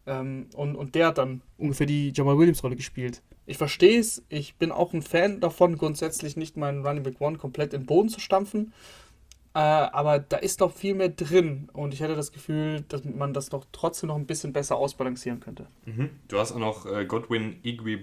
Ähm, 0.06 0.46
und, 0.54 0.76
und 0.76 0.94
der 0.94 1.08
hat 1.08 1.18
dann 1.18 1.42
ungefähr 1.58 1.86
die 1.86 2.10
Jamal 2.14 2.38
Williams-Rolle 2.38 2.74
gespielt. 2.74 3.20
Ich 3.46 3.58
verstehe 3.58 3.98
es, 3.98 4.22
ich 4.28 4.56
bin 4.56 4.72
auch 4.72 4.92
ein 4.92 5.02
Fan 5.02 5.40
davon, 5.40 5.78
grundsätzlich 5.78 6.36
nicht 6.36 6.56
meinen 6.56 6.84
Running 6.84 7.04
Back 7.04 7.20
One 7.20 7.38
komplett 7.38 7.72
in 7.72 7.82
den 7.82 7.86
Boden 7.86 8.08
zu 8.08 8.20
stampfen. 8.20 8.72
Äh, 9.56 9.58
aber 9.58 10.18
da 10.18 10.36
ist 10.36 10.60
noch 10.60 10.70
viel 10.70 10.94
mehr 10.94 11.08
drin 11.08 11.70
und 11.72 11.94
ich 11.94 12.00
hätte 12.00 12.14
das 12.14 12.30
Gefühl, 12.30 12.82
dass 12.88 13.04
man 13.04 13.32
das 13.32 13.48
doch 13.48 13.64
trotzdem 13.72 14.08
noch 14.08 14.16
ein 14.16 14.26
bisschen 14.26 14.52
besser 14.52 14.76
ausbalancieren 14.76 15.40
könnte. 15.40 15.66
Mhm. 15.86 16.10
Du 16.28 16.38
hast 16.38 16.52
auch 16.52 16.58
noch 16.58 16.84
äh, 16.84 17.06
Godwin 17.06 17.56
Igwe 17.62 17.98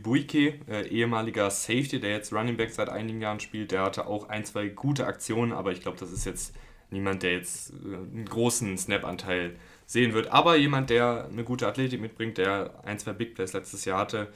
äh, 0.68 0.88
ehemaliger 0.88 1.52
Safety, 1.52 2.00
der 2.00 2.10
jetzt 2.10 2.34
Running 2.34 2.58
Back 2.58 2.72
seit 2.72 2.90
einigen 2.90 3.22
Jahren 3.22 3.40
spielt. 3.40 3.72
Der 3.72 3.84
hatte 3.84 4.08
auch 4.08 4.30
ein, 4.30 4.46
zwei 4.46 4.70
gute 4.70 5.06
Aktionen, 5.06 5.52
aber 5.52 5.72
ich 5.72 5.82
glaube, 5.82 6.00
das 6.00 6.12
ist 6.12 6.26
jetzt 6.26 6.56
niemand, 6.90 7.22
der 7.22 7.34
jetzt 7.34 7.72
äh, 7.72 7.98
einen 7.98 8.26
großen 8.26 8.76
Snap-Anteil 8.76 9.56
sehen 9.86 10.14
wird. 10.14 10.32
Aber 10.32 10.56
jemand, 10.56 10.90
der 10.90 11.30
eine 11.32 11.44
gute 11.44 11.68
Athletik 11.68 12.02
mitbringt, 12.02 12.40
der 12.40 12.84
ein, 12.84 12.98
zwei 12.98 13.14
Big 13.14 13.36
Plays 13.36 13.54
letztes 13.54 13.86
Jahr 13.86 14.00
hatte, 14.00 14.34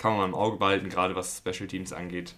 kann 0.00 0.16
man 0.16 0.30
im 0.30 0.34
Auge 0.34 0.56
behalten, 0.58 0.88
gerade 0.88 1.14
was 1.14 1.38
Special 1.38 1.68
Teams 1.68 1.92
angeht. 1.92 2.34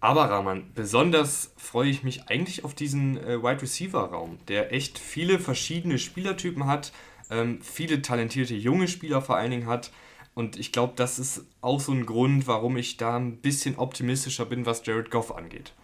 Aber 0.00 0.24
Rahman, 0.30 0.72
besonders 0.74 1.52
freue 1.56 1.88
ich 1.90 2.02
mich 2.02 2.28
eigentlich 2.28 2.64
auf 2.64 2.74
diesen 2.74 3.16
äh, 3.18 3.40
Wide 3.42 3.62
Receiver 3.62 4.00
Raum, 4.00 4.38
der 4.48 4.72
echt 4.72 4.98
viele 4.98 5.38
verschiedene 5.38 5.98
Spielertypen 5.98 6.66
hat, 6.66 6.92
ähm, 7.30 7.60
viele 7.62 8.02
talentierte 8.02 8.54
junge 8.54 8.88
Spieler 8.88 9.22
vor 9.22 9.36
allen 9.36 9.52
Dingen 9.52 9.66
hat, 9.68 9.92
Und 10.34 10.58
ich 10.58 10.72
glaube, 10.72 10.94
das 10.96 11.18
ist 11.18 11.44
auch 11.60 11.80
so 11.80 11.92
ein 11.92 12.06
Grund, 12.06 12.46
warum 12.46 12.76
ich 12.76 12.96
da 12.96 13.16
ein 13.16 13.38
bisschen 13.38 13.76
optimistischer 13.78 14.46
bin, 14.46 14.64
was 14.66 14.84
Jared 14.86 15.10
Goff 15.10 15.34
angeht. 15.34 15.74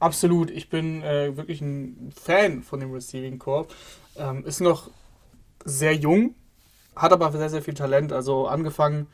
Absolut, 0.00 0.50
ich 0.50 0.68
bin 0.68 1.02
äh, 1.02 1.36
wirklich 1.36 1.60
ein 1.60 2.12
Fan 2.14 2.62
von 2.62 2.80
dem 2.80 2.92
Receiving 2.92 3.38
Corps. 3.38 3.66
Ähm, 4.16 4.44
ist 4.44 4.60
noch 4.60 4.90
sehr 5.64 5.94
jung, 5.94 6.34
hat 6.94 7.12
aber 7.12 7.32
sehr, 7.32 7.50
sehr 7.50 7.62
viel 7.62 7.74
Talent. 7.74 8.12
Also 8.12 8.46
angefangen 8.46 9.08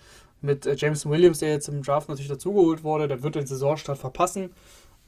mit 0.45 0.67
äh, 0.67 0.77
James 0.77 1.07
Williams, 1.07 1.39
der 1.39 1.51
jetzt 1.51 1.69
im 1.69 1.83
Draft 1.83 2.09
natürlich 2.09 2.31
dazugeholt 2.31 2.85
wurde, 2.85 3.09
der 3.09 3.23
wird 3.23 3.35
den 3.35 3.47
Saisonstart 3.47 3.99
verpassen. 3.99 4.51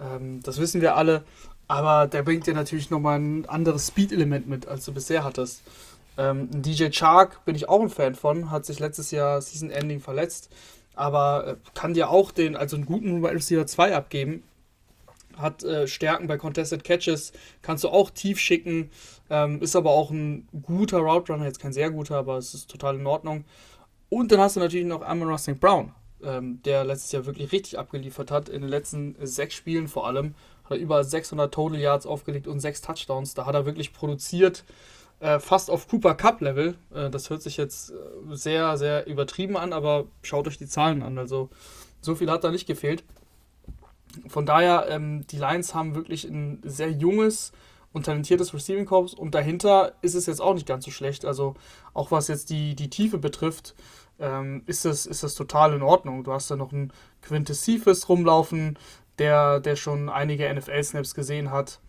Ähm, 0.00 0.42
das 0.42 0.58
wissen 0.58 0.80
wir 0.80 0.96
alle. 0.96 1.24
Aber 1.68 2.06
der 2.06 2.22
bringt 2.22 2.46
dir 2.46 2.54
natürlich 2.54 2.90
nochmal 2.90 3.18
ein 3.18 3.48
anderes 3.48 3.88
Speed-Element 3.88 4.48
mit, 4.48 4.66
als 4.66 4.84
du 4.84 4.92
bisher 4.92 5.24
hattest. 5.24 5.62
Ähm, 6.16 6.48
DJ 6.50 6.88
Chark 6.90 7.44
bin 7.44 7.54
ich 7.54 7.68
auch 7.68 7.82
ein 7.82 7.90
Fan 7.90 8.14
von, 8.14 8.50
hat 8.50 8.64
sich 8.64 8.78
letztes 8.78 9.10
Jahr 9.10 9.40
Season 9.42 9.70
Ending 9.70 10.00
verletzt, 10.00 10.48
aber 10.94 11.46
äh, 11.46 11.56
kann 11.74 11.92
dir 11.92 12.08
auch 12.08 12.30
den, 12.30 12.56
also 12.56 12.76
einen 12.76 12.86
guten 12.86 13.22
Wide 13.22 13.34
Receiver 13.34 13.66
2 13.66 13.94
abgeben. 13.94 14.42
Hat 15.36 15.62
äh, 15.64 15.86
Stärken 15.86 16.28
bei 16.28 16.38
Contested 16.38 16.84
Catches, 16.84 17.32
kannst 17.60 17.84
du 17.84 17.90
auch 17.90 18.08
tief 18.08 18.38
schicken, 18.38 18.90
ähm, 19.28 19.60
ist 19.60 19.76
aber 19.76 19.90
auch 19.90 20.10
ein 20.10 20.48
guter 20.62 20.98
Route 20.98 21.32
Runner, 21.32 21.44
jetzt 21.44 21.60
kein 21.60 21.74
sehr 21.74 21.90
guter, 21.90 22.16
aber 22.16 22.38
es 22.38 22.54
ist 22.54 22.70
total 22.70 22.94
in 22.94 23.06
Ordnung. 23.06 23.44
Und 24.08 24.32
dann 24.32 24.40
hast 24.40 24.56
du 24.56 24.60
natürlich 24.60 24.86
noch 24.86 25.02
Amon 25.02 25.36
St. 25.38 25.58
Brown, 25.58 25.92
ähm, 26.22 26.62
der 26.64 26.84
letztes 26.84 27.12
Jahr 27.12 27.26
wirklich 27.26 27.52
richtig 27.52 27.78
abgeliefert 27.78 28.30
hat, 28.30 28.48
in 28.48 28.62
den 28.62 28.70
letzten 28.70 29.16
sechs 29.20 29.54
Spielen 29.54 29.88
vor 29.88 30.06
allem. 30.06 30.34
Hat 30.64 30.72
er 30.72 30.78
über 30.78 31.02
600 31.02 31.52
Total 31.52 31.78
Yards 31.78 32.06
aufgelegt 32.06 32.46
und 32.46 32.60
sechs 32.60 32.80
Touchdowns. 32.80 33.34
Da 33.34 33.46
hat 33.46 33.54
er 33.54 33.66
wirklich 33.66 33.92
produziert, 33.92 34.64
äh, 35.20 35.38
fast 35.38 35.70
auf 35.70 35.88
Cooper 35.88 36.14
Cup 36.14 36.40
Level. 36.40 36.76
Äh, 36.94 37.10
das 37.10 37.30
hört 37.30 37.42
sich 37.42 37.56
jetzt 37.56 37.90
äh, 37.90 37.94
sehr, 38.30 38.76
sehr 38.76 39.06
übertrieben 39.06 39.56
an, 39.56 39.72
aber 39.72 40.06
schaut 40.22 40.46
euch 40.46 40.58
die 40.58 40.66
Zahlen 40.66 41.02
an. 41.02 41.18
Also 41.18 41.50
so 42.00 42.14
viel 42.14 42.30
hat 42.30 42.44
da 42.44 42.50
nicht 42.50 42.66
gefehlt. 42.66 43.04
Von 44.28 44.46
daher, 44.46 44.86
ähm, 44.88 45.26
die 45.26 45.38
Lions 45.38 45.74
haben 45.74 45.94
wirklich 45.94 46.24
ein 46.24 46.60
sehr 46.64 46.90
junges 46.90 47.52
und 47.96 48.04
talentiertes 48.04 48.52
Receiving 48.52 48.84
Corps 48.84 49.14
und 49.14 49.34
dahinter 49.34 49.94
ist 50.02 50.14
es 50.14 50.26
jetzt 50.26 50.42
auch 50.42 50.52
nicht 50.52 50.66
ganz 50.66 50.84
so 50.84 50.90
schlecht. 50.90 51.24
Also 51.24 51.54
auch 51.94 52.10
was 52.10 52.28
jetzt 52.28 52.50
die, 52.50 52.76
die 52.76 52.90
Tiefe 52.90 53.16
betrifft, 53.16 53.74
ähm, 54.20 54.62
ist, 54.66 54.84
das, 54.84 55.06
ist 55.06 55.22
das 55.22 55.34
total 55.34 55.72
in 55.72 55.80
Ordnung. 55.80 56.22
Du 56.22 56.30
hast 56.30 56.50
da 56.50 56.56
noch 56.56 56.74
einen 56.74 56.92
Quintus 57.22 57.64
Cephas 57.64 58.10
rumlaufen, 58.10 58.78
der, 59.18 59.60
der 59.60 59.76
schon 59.76 60.10
einige 60.10 60.52
NFL-Snaps 60.52 61.14
gesehen 61.14 61.50
hat. 61.50 61.80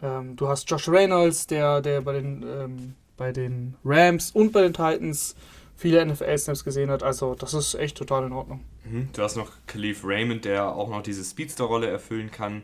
Ähm, 0.00 0.36
du 0.36 0.46
hast 0.46 0.70
Josh 0.70 0.88
Reynolds, 0.88 1.48
der, 1.48 1.80
der 1.80 2.02
bei, 2.02 2.12
den, 2.12 2.44
ähm, 2.44 2.94
bei 3.16 3.32
den 3.32 3.74
Rams 3.84 4.30
und 4.30 4.52
bei 4.52 4.62
den 4.62 4.72
Titans 4.72 5.34
viele 5.74 6.06
NFL-Snaps 6.06 6.62
gesehen 6.62 6.88
hat. 6.88 7.02
Also 7.02 7.34
das 7.34 7.52
ist 7.52 7.74
echt 7.74 7.96
total 7.96 8.26
in 8.26 8.32
Ordnung. 8.32 8.60
Mhm. 8.84 9.08
Du 9.12 9.22
hast 9.22 9.34
noch 9.34 9.50
Khalif 9.66 10.04
Raymond, 10.04 10.44
der 10.44 10.72
auch 10.72 10.88
noch 10.88 11.02
diese 11.02 11.24
Speedster-Rolle 11.24 11.88
erfüllen 11.88 12.30
kann. 12.30 12.62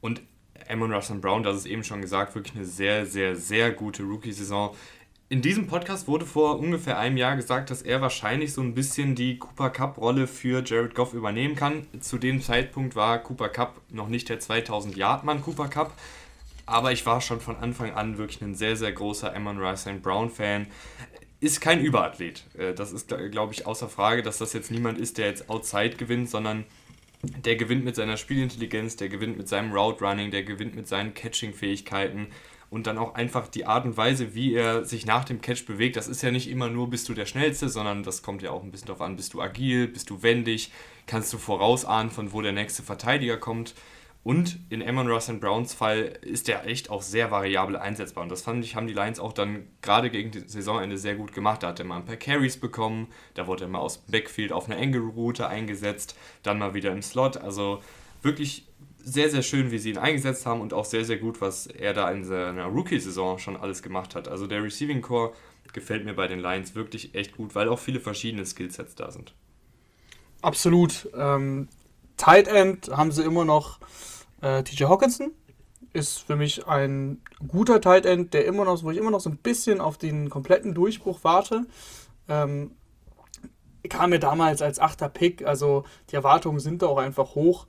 Und 0.00 0.22
Amon 0.68 0.92
Russell 0.92 1.18
Brown, 1.18 1.42
das 1.42 1.56
ist 1.56 1.66
eben 1.66 1.84
schon 1.84 2.02
gesagt, 2.02 2.34
wirklich 2.34 2.56
eine 2.56 2.64
sehr, 2.64 3.06
sehr, 3.06 3.36
sehr 3.36 3.70
gute 3.70 4.02
Rookie-Saison. 4.02 4.74
In 5.28 5.42
diesem 5.42 5.68
Podcast 5.68 6.08
wurde 6.08 6.26
vor 6.26 6.58
ungefähr 6.58 6.98
einem 6.98 7.16
Jahr 7.16 7.36
gesagt, 7.36 7.70
dass 7.70 7.82
er 7.82 8.00
wahrscheinlich 8.00 8.52
so 8.52 8.62
ein 8.62 8.74
bisschen 8.74 9.14
die 9.14 9.38
Cooper 9.38 9.70
Cup-Rolle 9.70 10.26
für 10.26 10.64
Jared 10.64 10.96
Goff 10.96 11.14
übernehmen 11.14 11.54
kann. 11.54 11.86
Zu 12.00 12.18
dem 12.18 12.42
Zeitpunkt 12.42 12.96
war 12.96 13.18
Cooper 13.20 13.48
Cup 13.48 13.80
noch 13.90 14.08
nicht 14.08 14.28
der 14.28 14.40
2000-Yard-Mann 14.40 15.42
Cooper 15.42 15.68
Cup, 15.68 15.92
aber 16.66 16.90
ich 16.90 17.06
war 17.06 17.20
schon 17.20 17.40
von 17.40 17.56
Anfang 17.56 17.92
an 17.92 18.18
wirklich 18.18 18.42
ein 18.42 18.56
sehr, 18.56 18.76
sehr 18.76 18.90
großer 18.90 19.32
Amon 19.32 19.58
Russell 19.58 20.00
Brown-Fan. 20.00 20.66
Ist 21.38 21.60
kein 21.60 21.80
Überathlet. 21.80 22.44
Äh, 22.58 22.74
das 22.74 22.92
ist, 22.92 23.14
glaube 23.30 23.52
ich, 23.52 23.66
außer 23.66 23.88
Frage, 23.88 24.22
dass 24.22 24.38
das 24.38 24.52
jetzt 24.52 24.72
niemand 24.72 24.98
ist, 24.98 25.16
der 25.16 25.28
jetzt 25.28 25.48
outside 25.48 25.96
gewinnt, 25.96 26.28
sondern 26.28 26.64
der 27.22 27.56
gewinnt 27.56 27.84
mit 27.84 27.96
seiner 27.96 28.16
Spielintelligenz, 28.16 28.96
der 28.96 29.08
gewinnt 29.08 29.36
mit 29.36 29.48
seinem 29.48 29.72
Route 29.72 30.04
Running, 30.04 30.30
der 30.30 30.42
gewinnt 30.42 30.74
mit 30.74 30.88
seinen 30.88 31.14
Catching-Fähigkeiten 31.14 32.28
und 32.70 32.86
dann 32.86 32.98
auch 32.98 33.14
einfach 33.14 33.48
die 33.48 33.66
Art 33.66 33.84
und 33.84 33.96
Weise, 33.96 34.34
wie 34.34 34.54
er 34.54 34.84
sich 34.84 35.04
nach 35.04 35.24
dem 35.24 35.40
Catch 35.40 35.66
bewegt. 35.66 35.96
Das 35.96 36.08
ist 36.08 36.22
ja 36.22 36.30
nicht 36.30 36.48
immer 36.48 36.70
nur, 36.70 36.88
bist 36.88 37.08
du 37.08 37.14
der 37.14 37.26
Schnellste, 37.26 37.68
sondern 37.68 38.04
das 38.04 38.22
kommt 38.22 38.42
ja 38.42 38.52
auch 38.52 38.62
ein 38.62 38.70
bisschen 38.70 38.86
darauf 38.86 39.02
an, 39.02 39.16
bist 39.16 39.34
du 39.34 39.42
agil, 39.42 39.88
bist 39.88 40.08
du 40.08 40.22
wendig, 40.22 40.70
kannst 41.06 41.32
du 41.32 41.38
vorausahnen, 41.38 42.10
von 42.10 42.32
wo 42.32 42.40
der 42.40 42.52
nächste 42.52 42.82
Verteidiger 42.82 43.36
kommt. 43.36 43.74
Und 44.22 44.58
in 44.68 44.86
Amon 44.86 45.08
Ross 45.08 45.32
Browns 45.40 45.72
Fall 45.72 46.18
ist 46.20 46.46
der 46.46 46.66
echt 46.66 46.90
auch 46.90 47.00
sehr 47.00 47.30
variabel 47.30 47.76
einsetzbar. 47.76 48.22
Und 48.22 48.28
das 48.30 48.42
fand 48.42 48.62
ich, 48.64 48.76
haben 48.76 48.86
die 48.86 48.92
Lions 48.92 49.18
auch 49.18 49.32
dann 49.32 49.66
gerade 49.80 50.10
gegen 50.10 50.30
die 50.30 50.40
Saisonende 50.40 50.98
sehr 50.98 51.14
gut 51.14 51.32
gemacht. 51.32 51.62
Da 51.62 51.68
hat 51.68 51.78
er 51.78 51.86
mal 51.86 51.96
ein 51.96 52.04
paar 52.04 52.16
Carries 52.16 52.58
bekommen, 52.58 53.08
da 53.34 53.46
wurde 53.46 53.64
er 53.64 53.68
mal 53.68 53.78
aus 53.78 53.98
Backfield 53.98 54.52
auf 54.52 54.68
eine 54.68 54.76
Angle-Route 54.78 55.48
eingesetzt, 55.48 56.16
dann 56.42 56.58
mal 56.58 56.74
wieder 56.74 56.92
im 56.92 57.00
Slot. 57.00 57.38
Also 57.38 57.82
wirklich 58.20 58.66
sehr, 59.02 59.30
sehr 59.30 59.40
schön, 59.40 59.70
wie 59.70 59.78
sie 59.78 59.90
ihn 59.90 59.98
eingesetzt 59.98 60.44
haben 60.44 60.60
und 60.60 60.74
auch 60.74 60.84
sehr, 60.84 61.06
sehr 61.06 61.16
gut, 61.16 61.40
was 61.40 61.66
er 61.66 61.94
da 61.94 62.10
in 62.10 62.24
seiner 62.24 62.66
Rookie-Saison 62.66 63.38
schon 63.38 63.56
alles 63.56 63.82
gemacht 63.82 64.14
hat. 64.14 64.28
Also 64.28 64.46
der 64.46 64.62
Receiving 64.62 65.00
Core 65.00 65.32
gefällt 65.72 66.04
mir 66.04 66.14
bei 66.14 66.26
den 66.26 66.40
Lions 66.40 66.74
wirklich 66.74 67.14
echt 67.14 67.36
gut, 67.36 67.54
weil 67.54 67.68
auch 67.68 67.78
viele 67.78 68.00
verschiedene 68.00 68.44
Skillsets 68.44 68.96
da 68.96 69.10
sind. 69.10 69.32
Absolut. 70.42 71.08
Ähm, 71.16 71.68
Tight 72.16 72.48
End 72.48 72.90
haben 72.90 73.12
sie 73.12 73.22
immer 73.22 73.44
noch 73.44 73.78
äh, 74.40 74.62
TJ 74.62 74.84
Hawkinson. 74.84 75.32
Ist 75.92 76.18
für 76.18 76.36
mich 76.36 76.66
ein 76.68 77.20
guter 77.48 77.80
Tight 77.80 78.06
End, 78.06 78.32
der 78.32 78.44
immer 78.44 78.64
noch, 78.64 78.82
wo 78.82 78.90
ich 78.90 78.98
immer 78.98 79.10
noch 79.10 79.20
so 79.20 79.30
ein 79.30 79.38
bisschen 79.38 79.80
auf 79.80 79.98
den 79.98 80.30
kompletten 80.30 80.74
Durchbruch 80.74 81.20
warte. 81.22 81.66
Ähm, 82.28 82.72
kam 83.88 84.10
mir 84.10 84.20
damals 84.20 84.62
als 84.62 84.78
achter 84.78 85.08
Pick, 85.08 85.44
also 85.44 85.84
die 86.10 86.16
Erwartungen 86.16 86.60
sind 86.60 86.82
da 86.82 86.86
auch 86.86 86.98
einfach 86.98 87.34
hoch 87.34 87.66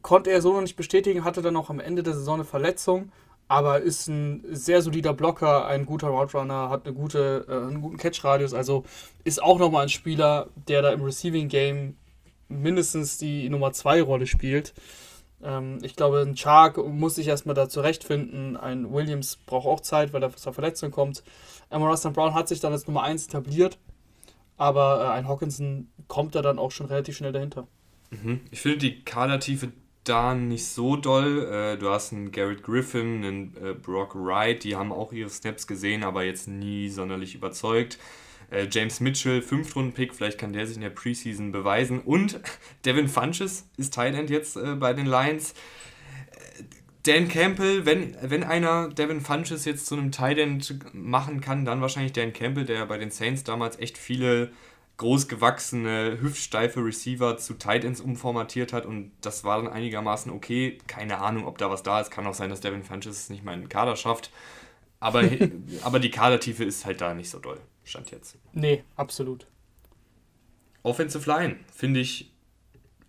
konnte 0.00 0.30
er 0.30 0.40
so 0.40 0.52
noch 0.52 0.62
nicht 0.62 0.76
bestätigen, 0.76 1.24
hatte 1.24 1.42
dann 1.42 1.56
auch 1.56 1.68
am 1.68 1.80
Ende 1.80 2.02
der 2.02 2.14
Saison 2.14 2.36
eine 2.36 2.44
Verletzung, 2.44 3.12
aber 3.48 3.80
ist 3.80 4.08
ein 4.08 4.42
sehr 4.50 4.80
solider 4.80 5.12
Blocker, 5.12 5.66
ein 5.66 5.84
guter 5.84 6.08
Roadrunner, 6.08 6.70
hat 6.70 6.86
eine 6.86 6.94
gute, 6.94 7.44
äh, 7.48 7.52
einen 7.52 7.82
guten 7.82 7.98
Catch-Radius, 7.98 8.54
also 8.54 8.84
ist 9.24 9.42
auch 9.42 9.58
nochmal 9.58 9.84
ein 9.84 9.88
Spieler, 9.90 10.48
der 10.68 10.80
da 10.80 10.92
im 10.92 11.02
Receiving-Game 11.02 11.96
mindestens 12.48 13.18
die 13.18 13.48
Nummer 13.50 13.72
2 13.72 14.02
Rolle 14.02 14.26
spielt. 14.26 14.72
Ähm, 15.42 15.78
ich 15.82 15.96
glaube, 15.96 16.20
ein 16.20 16.36
Chark 16.36 16.78
muss 16.78 17.16
sich 17.16 17.28
erstmal 17.28 17.54
da 17.54 17.68
zurechtfinden. 17.68 18.56
Ein 18.56 18.92
Williams 18.92 19.36
braucht 19.36 19.66
auch 19.66 19.80
Zeit, 19.80 20.12
weil 20.12 20.22
er 20.22 20.34
zur 20.34 20.52
Verletzung 20.52 20.90
kommt. 20.90 21.22
Amon 21.70 21.96
Brown 22.12 22.34
hat 22.34 22.48
sich 22.48 22.60
dann 22.60 22.72
als 22.72 22.86
Nummer 22.86 23.02
1 23.02 23.26
etabliert, 23.28 23.78
aber 24.56 25.04
äh, 25.04 25.08
ein 25.08 25.26
Hawkinson 25.26 25.88
kommt 26.08 26.34
da 26.34 26.42
dann 26.42 26.58
auch 26.58 26.70
schon 26.70 26.86
relativ 26.86 27.16
schnell 27.16 27.32
dahinter. 27.32 27.66
Mhm. 28.10 28.40
Ich 28.50 28.60
finde 28.60 28.78
die 28.78 29.04
Kadertiefe 29.04 29.72
da 30.04 30.34
nicht 30.34 30.66
so 30.66 30.96
doll. 30.96 31.46
Äh, 31.46 31.78
du 31.78 31.88
hast 31.90 32.12
einen 32.12 32.32
Garrett 32.32 32.62
Griffin, 32.62 33.24
einen 33.24 33.56
äh, 33.56 33.74
Brock 33.74 34.14
Wright, 34.14 34.64
die 34.64 34.76
haben 34.76 34.92
auch 34.92 35.12
ihre 35.12 35.30
Snaps 35.30 35.66
gesehen, 35.66 36.04
aber 36.04 36.24
jetzt 36.24 36.48
nie 36.48 36.88
sonderlich 36.88 37.34
überzeugt. 37.34 37.98
Äh, 38.52 38.68
James 38.70 39.00
Mitchell, 39.00 39.40
5-Runden-Pick, 39.40 40.14
vielleicht 40.14 40.38
kann 40.38 40.52
der 40.52 40.66
sich 40.66 40.76
in 40.76 40.82
der 40.82 40.90
Preseason 40.90 41.52
beweisen. 41.52 42.00
Und 42.00 42.40
Devin 42.84 43.08
Funches 43.08 43.66
ist 43.76 43.94
Thailand 43.94 44.30
jetzt 44.30 44.56
äh, 44.56 44.74
bei 44.74 44.92
den 44.92 45.06
Lions. 45.06 45.52
Äh, 45.52 46.64
Dan 47.04 47.28
Campbell, 47.28 47.84
wenn, 47.84 48.16
wenn 48.22 48.44
einer 48.44 48.88
Devin 48.88 49.20
Funches 49.20 49.64
jetzt 49.64 49.86
zu 49.86 49.96
einem 49.96 50.12
Tight 50.12 50.38
machen 50.92 51.40
kann, 51.40 51.64
dann 51.64 51.80
wahrscheinlich 51.80 52.12
Dan 52.12 52.32
Campbell, 52.32 52.64
der 52.64 52.86
bei 52.86 52.98
den 52.98 53.10
Saints 53.10 53.42
damals 53.42 53.78
echt 53.80 53.98
viele 53.98 54.52
großgewachsene, 54.98 56.18
hüftsteife 56.20 56.84
Receiver 56.84 57.36
zu 57.38 57.54
Tight 57.54 57.84
Ends 57.84 58.00
umformatiert 58.00 58.72
hat 58.72 58.86
und 58.86 59.10
das 59.20 59.42
war 59.42 59.60
dann 59.60 59.72
einigermaßen 59.72 60.30
okay. 60.30 60.78
Keine 60.86 61.18
Ahnung, 61.18 61.46
ob 61.46 61.58
da 61.58 61.70
was 61.70 61.82
da 61.82 62.00
ist. 62.00 62.10
Kann 62.10 62.26
auch 62.26 62.34
sein, 62.34 62.50
dass 62.50 62.60
Devin 62.60 62.84
Funches 62.84 63.18
es 63.18 63.30
nicht 63.30 63.42
mal 63.42 63.54
in 63.54 63.62
den 63.62 63.68
Kader 63.68 63.96
schafft. 63.96 64.30
Aber, 65.00 65.24
aber 65.82 65.98
die 65.98 66.10
Kadertiefe 66.10 66.62
ist 66.62 66.84
halt 66.84 67.00
da 67.00 67.14
nicht 67.14 67.30
so 67.30 67.40
doll. 67.40 67.58
Stand 67.84 68.10
jetzt. 68.10 68.38
Nee, 68.52 68.84
absolut. 68.96 69.46
Offensive 70.82 71.28
Line 71.28 71.56
finde 71.72 72.00
ich, 72.00 72.32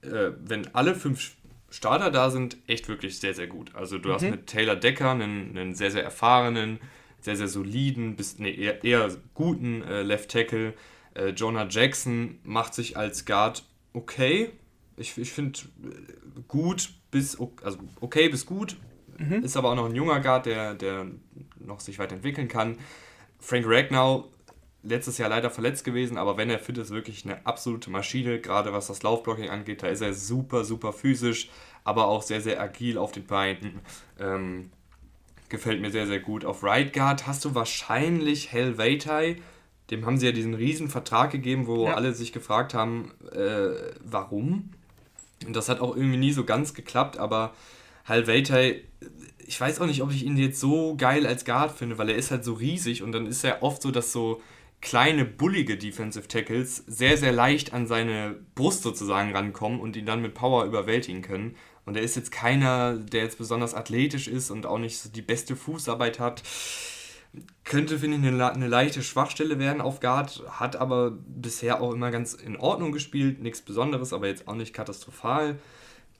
äh, 0.01 0.31
wenn 0.37 0.73
alle 0.75 0.95
fünf 0.95 1.35
Starter 1.69 2.11
da 2.11 2.29
sind, 2.29 2.57
echt 2.67 2.87
wirklich 2.87 3.19
sehr, 3.19 3.33
sehr 3.33 3.47
gut. 3.47 3.73
Also 3.75 3.97
du 3.97 4.09
mhm. 4.09 4.13
hast 4.13 4.21
mit 4.23 4.47
Taylor 4.47 4.75
Decker 4.75 5.11
einen, 5.11 5.57
einen 5.57 5.73
sehr, 5.73 5.91
sehr 5.91 6.03
erfahrenen, 6.03 6.79
sehr, 7.19 7.35
sehr 7.35 7.47
soliden, 7.47 8.15
bis, 8.15 8.37
nee, 8.37 8.53
eher, 8.53 8.83
eher 8.83 9.09
guten 9.33 9.81
äh, 9.81 10.03
Left 10.03 10.31
Tackle 10.31 10.73
äh, 11.15 11.29
Jonah 11.29 11.67
Jackson 11.69 12.39
macht 12.43 12.73
sich 12.73 12.97
als 12.97 13.25
Guard 13.25 13.63
okay. 13.93 14.51
Ich, 14.97 15.17
ich 15.17 15.31
finde 15.31 15.59
äh, 15.83 16.41
gut 16.47 16.91
bis 17.11 17.37
also 17.63 17.79
okay 18.01 18.29
bis 18.29 18.45
gut. 18.45 18.77
Mhm. 19.17 19.43
Ist 19.43 19.57
aber 19.57 19.71
auch 19.71 19.75
noch 19.75 19.85
ein 19.85 19.95
junger 19.95 20.19
Guard, 20.19 20.47
der, 20.47 20.73
der 20.73 21.07
noch 21.59 21.79
sich 21.79 21.99
weiterentwickeln 21.99 22.47
kann. 22.47 22.77
Frank 23.39 23.65
Ragnow, 23.67 24.25
letztes 24.83 25.17
Jahr 25.17 25.29
leider 25.29 25.49
verletzt 25.49 25.83
gewesen, 25.83 26.17
aber 26.17 26.37
wenn 26.37 26.49
er 26.49 26.59
fit 26.59 26.77
ist, 26.77 26.91
wirklich 26.91 27.25
eine 27.25 27.45
absolute 27.45 27.89
Maschine, 27.89 28.39
gerade 28.39 28.73
was 28.73 28.87
das 28.87 29.01
Laufblocking 29.01 29.49
angeht. 29.49 29.81
Da 29.81 29.87
ist 29.87 30.01
er 30.01 30.13
super, 30.13 30.65
super 30.65 30.93
physisch, 30.93 31.49
aber 31.83 32.07
auch 32.07 32.21
sehr, 32.21 32.41
sehr 32.41 32.61
agil 32.61 32.97
auf 32.97 33.11
den 33.11 33.25
Beinen. 33.25 33.79
Ähm, 34.19 34.69
gefällt 35.49 35.81
mir 35.81 35.91
sehr, 35.91 36.07
sehr 36.07 36.19
gut. 36.19 36.45
Auf 36.45 36.63
Right 36.63 36.93
Guard 36.93 37.25
hast 37.27 37.45
du 37.45 37.55
wahrscheinlich 37.55 38.51
Hell 38.51 38.77
Veitai, 38.77 39.37
dem 39.89 40.05
haben 40.05 40.17
sie 40.17 40.25
ja 40.25 40.31
diesen 40.31 40.53
riesen 40.53 40.89
Vertrag 40.89 41.31
gegeben, 41.31 41.67
wo 41.67 41.85
ja. 41.85 41.93
alle 41.93 42.13
sich 42.13 42.33
gefragt 42.33 42.73
haben, 42.73 43.11
äh, 43.31 43.69
warum. 44.03 44.71
Und 45.45 45.55
das 45.55 45.69
hat 45.69 45.79
auch 45.79 45.95
irgendwie 45.95 46.17
nie 46.17 46.31
so 46.31 46.43
ganz 46.43 46.73
geklappt, 46.73 47.17
aber 47.17 47.53
Hal 48.05 48.27
Veitai, 48.27 48.81
ich 49.45 49.59
weiß 49.59 49.79
auch 49.79 49.85
nicht, 49.85 50.01
ob 50.01 50.11
ich 50.11 50.25
ihn 50.25 50.37
jetzt 50.37 50.59
so 50.59 50.95
geil 50.97 51.25
als 51.25 51.45
Guard 51.45 51.71
finde, 51.71 51.97
weil 51.97 52.09
er 52.09 52.15
ist 52.15 52.31
halt 52.31 52.43
so 52.43 52.53
riesig 52.53 53.01
und 53.03 53.11
dann 53.11 53.27
ist 53.27 53.43
er 53.43 53.63
oft 53.63 53.81
so, 53.81 53.91
dass 53.91 54.11
so 54.11 54.41
kleine, 54.83 55.23
bullige 55.23 55.77
Defensive 55.77 56.27
Tackles 56.27 56.83
sehr, 56.87 57.17
sehr 57.17 57.31
leicht 57.31 57.73
an 57.73 57.87
seine 57.87 58.35
Brust 58.53 58.83
sozusagen 58.83 59.31
rankommen 59.31 59.79
und 59.79 59.95
ihn 59.95 60.05
dann 60.05 60.21
mit 60.21 60.33
Power 60.33 60.65
überwältigen 60.65 61.21
können. 61.21 61.55
Und 61.85 61.95
er 61.95 62.03
ist 62.03 62.17
jetzt 62.17 62.33
keiner, 62.33 62.97
der 62.97 63.23
jetzt 63.23 63.37
besonders 63.37 63.73
athletisch 63.73 64.27
ist 64.27 64.51
und 64.51 64.65
auch 64.65 64.77
nicht 64.77 64.99
so 64.99 65.09
die 65.09 65.21
beste 65.21 65.55
Fußarbeit 65.55 66.19
hat. 66.19 66.43
Könnte, 67.63 67.97
finde 67.97 68.17
ich, 68.17 68.25
eine, 68.27 68.51
eine 68.51 68.67
leichte 68.67 69.03
Schwachstelle 69.03 69.57
werden 69.57 69.81
auf 69.81 70.01
Guard, 70.01 70.43
hat 70.49 70.75
aber 70.75 71.11
bisher 71.11 71.81
auch 71.81 71.93
immer 71.93 72.11
ganz 72.11 72.33
in 72.33 72.57
Ordnung 72.57 72.91
gespielt. 72.91 73.41
Nichts 73.41 73.61
Besonderes, 73.61 74.11
aber 74.11 74.27
jetzt 74.27 74.49
auch 74.49 74.55
nicht 74.55 74.73
katastrophal. 74.73 75.59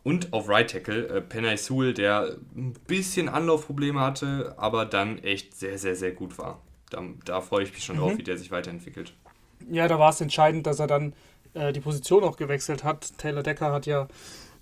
Und 0.03 0.31
auf 0.31 0.47
Right 0.47 0.71
Tackle 0.71 1.07
äh, 1.07 1.21
Penay 1.21 1.57
Sewell, 1.57 1.93
der 1.93 2.37
ein 2.55 2.73
bisschen 2.87 3.27
Anlaufprobleme 3.27 3.99
hatte, 3.99 4.55
aber 4.57 4.85
dann 4.85 5.17
echt 5.19 5.53
sehr, 5.53 5.77
sehr, 5.77 5.97
sehr 5.97 6.11
gut 6.13 6.37
war. 6.37 6.61
Da, 6.93 7.03
da 7.25 7.41
freue 7.41 7.63
ich 7.63 7.73
mich 7.73 7.83
schon 7.83 7.97
mhm. 7.97 8.01
drauf, 8.01 8.17
wie 8.17 8.23
der 8.23 8.37
sich 8.37 8.51
weiterentwickelt. 8.51 9.13
Ja, 9.69 9.87
da 9.87 9.99
war 9.99 10.09
es 10.09 10.21
entscheidend, 10.21 10.67
dass 10.67 10.79
er 10.79 10.87
dann 10.87 11.13
äh, 11.53 11.73
die 11.73 11.79
Position 11.79 12.23
auch 12.23 12.37
gewechselt 12.37 12.83
hat. 12.83 13.17
Taylor 13.17 13.43
Decker 13.43 13.71
hat 13.71 13.85
ja 13.85 14.07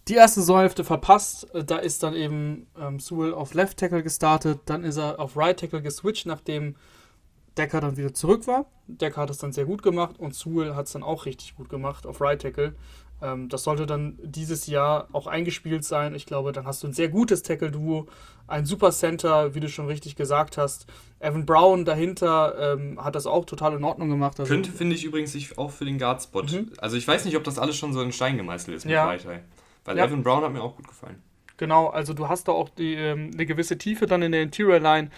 die 0.07 0.15
erste 0.15 0.41
Saisonhälfte 0.41 0.83
verpasst. 0.83 1.53
Äh, 1.53 1.63
da 1.63 1.77
ist 1.77 2.03
dann 2.03 2.15
eben 2.15 2.67
ähm, 2.79 2.99
Sewell 2.99 3.33
auf 3.33 3.53
Left 3.53 3.77
Tackle 3.77 4.03
gestartet. 4.03 4.59
Dann 4.65 4.83
ist 4.83 4.97
er 4.97 5.19
auf 5.19 5.37
Right 5.37 5.59
Tackle 5.59 5.81
geswitcht, 5.81 6.25
nachdem 6.25 6.75
Decker 7.57 7.81
dann 7.81 7.97
wieder 7.97 8.13
zurück 8.13 8.47
war. 8.47 8.65
Decker 8.87 9.21
hat 9.21 9.29
es 9.29 9.37
dann 9.37 9.51
sehr 9.51 9.65
gut 9.65 9.83
gemacht 9.83 10.19
und 10.19 10.35
Sewell 10.35 10.75
hat 10.75 10.87
es 10.87 10.93
dann 10.93 11.03
auch 11.03 11.25
richtig 11.25 11.55
gut 11.55 11.69
gemacht 11.69 12.05
auf 12.05 12.21
Right 12.21 12.41
Tackle. 12.41 12.75
Ähm, 13.21 13.49
das 13.49 13.63
sollte 13.63 13.85
dann 13.85 14.17
dieses 14.21 14.67
Jahr 14.67 15.07
auch 15.11 15.27
eingespielt 15.27 15.83
sein. 15.83 16.15
Ich 16.15 16.25
glaube, 16.25 16.51
dann 16.51 16.65
hast 16.65 16.83
du 16.83 16.87
ein 16.87 16.93
sehr 16.93 17.09
gutes 17.09 17.43
Tackle-Duo, 17.43 18.07
ein 18.47 18.65
super 18.65 18.91
Center, 18.91 19.55
wie 19.55 19.59
du 19.59 19.69
schon 19.69 19.87
richtig 19.87 20.15
gesagt 20.15 20.57
hast. 20.57 20.87
Evan 21.19 21.45
Brown 21.45 21.85
dahinter 21.85 22.75
ähm, 22.75 23.03
hat 23.03 23.15
das 23.15 23.27
auch 23.27 23.45
total 23.45 23.75
in 23.75 23.83
Ordnung 23.83 24.09
gemacht. 24.09 24.39
Also 24.39 24.51
Könnte, 24.51 24.71
finde 24.71 24.95
ich 24.95 25.03
übrigens, 25.03 25.31
sich 25.31 25.57
auch 25.57 25.71
für 25.71 25.85
den 25.85 25.97
Guard-Spot. 25.97 26.43
Mhm. 26.43 26.71
Also 26.79 26.97
ich 26.97 27.07
weiß 27.07 27.25
nicht, 27.25 27.37
ob 27.37 27.43
das 27.43 27.59
alles 27.59 27.77
schon 27.77 27.93
so 27.93 28.01
in 28.01 28.11
Stein 28.11 28.37
gemeißelt 28.37 28.75
ist 28.77 28.85
mit 28.85 28.93
ja. 28.93 29.07
Weiter. 29.07 29.39
Weil 29.85 29.97
ja. 29.97 30.05
Evan 30.05 30.23
Brown 30.23 30.43
hat 30.43 30.53
mir 30.53 30.61
auch 30.61 30.75
gut 30.75 30.87
gefallen. 30.87 31.21
Genau, 31.57 31.89
also 31.89 32.13
du 32.13 32.27
hast 32.27 32.47
da 32.47 32.53
auch 32.53 32.69
die, 32.69 32.95
ähm, 32.95 33.29
eine 33.33 33.45
gewisse 33.45 33.77
Tiefe 33.77 34.07
dann 34.07 34.23
in 34.23 34.31
der 34.31 34.41
Interior 34.41 34.79
Line. 34.79 35.11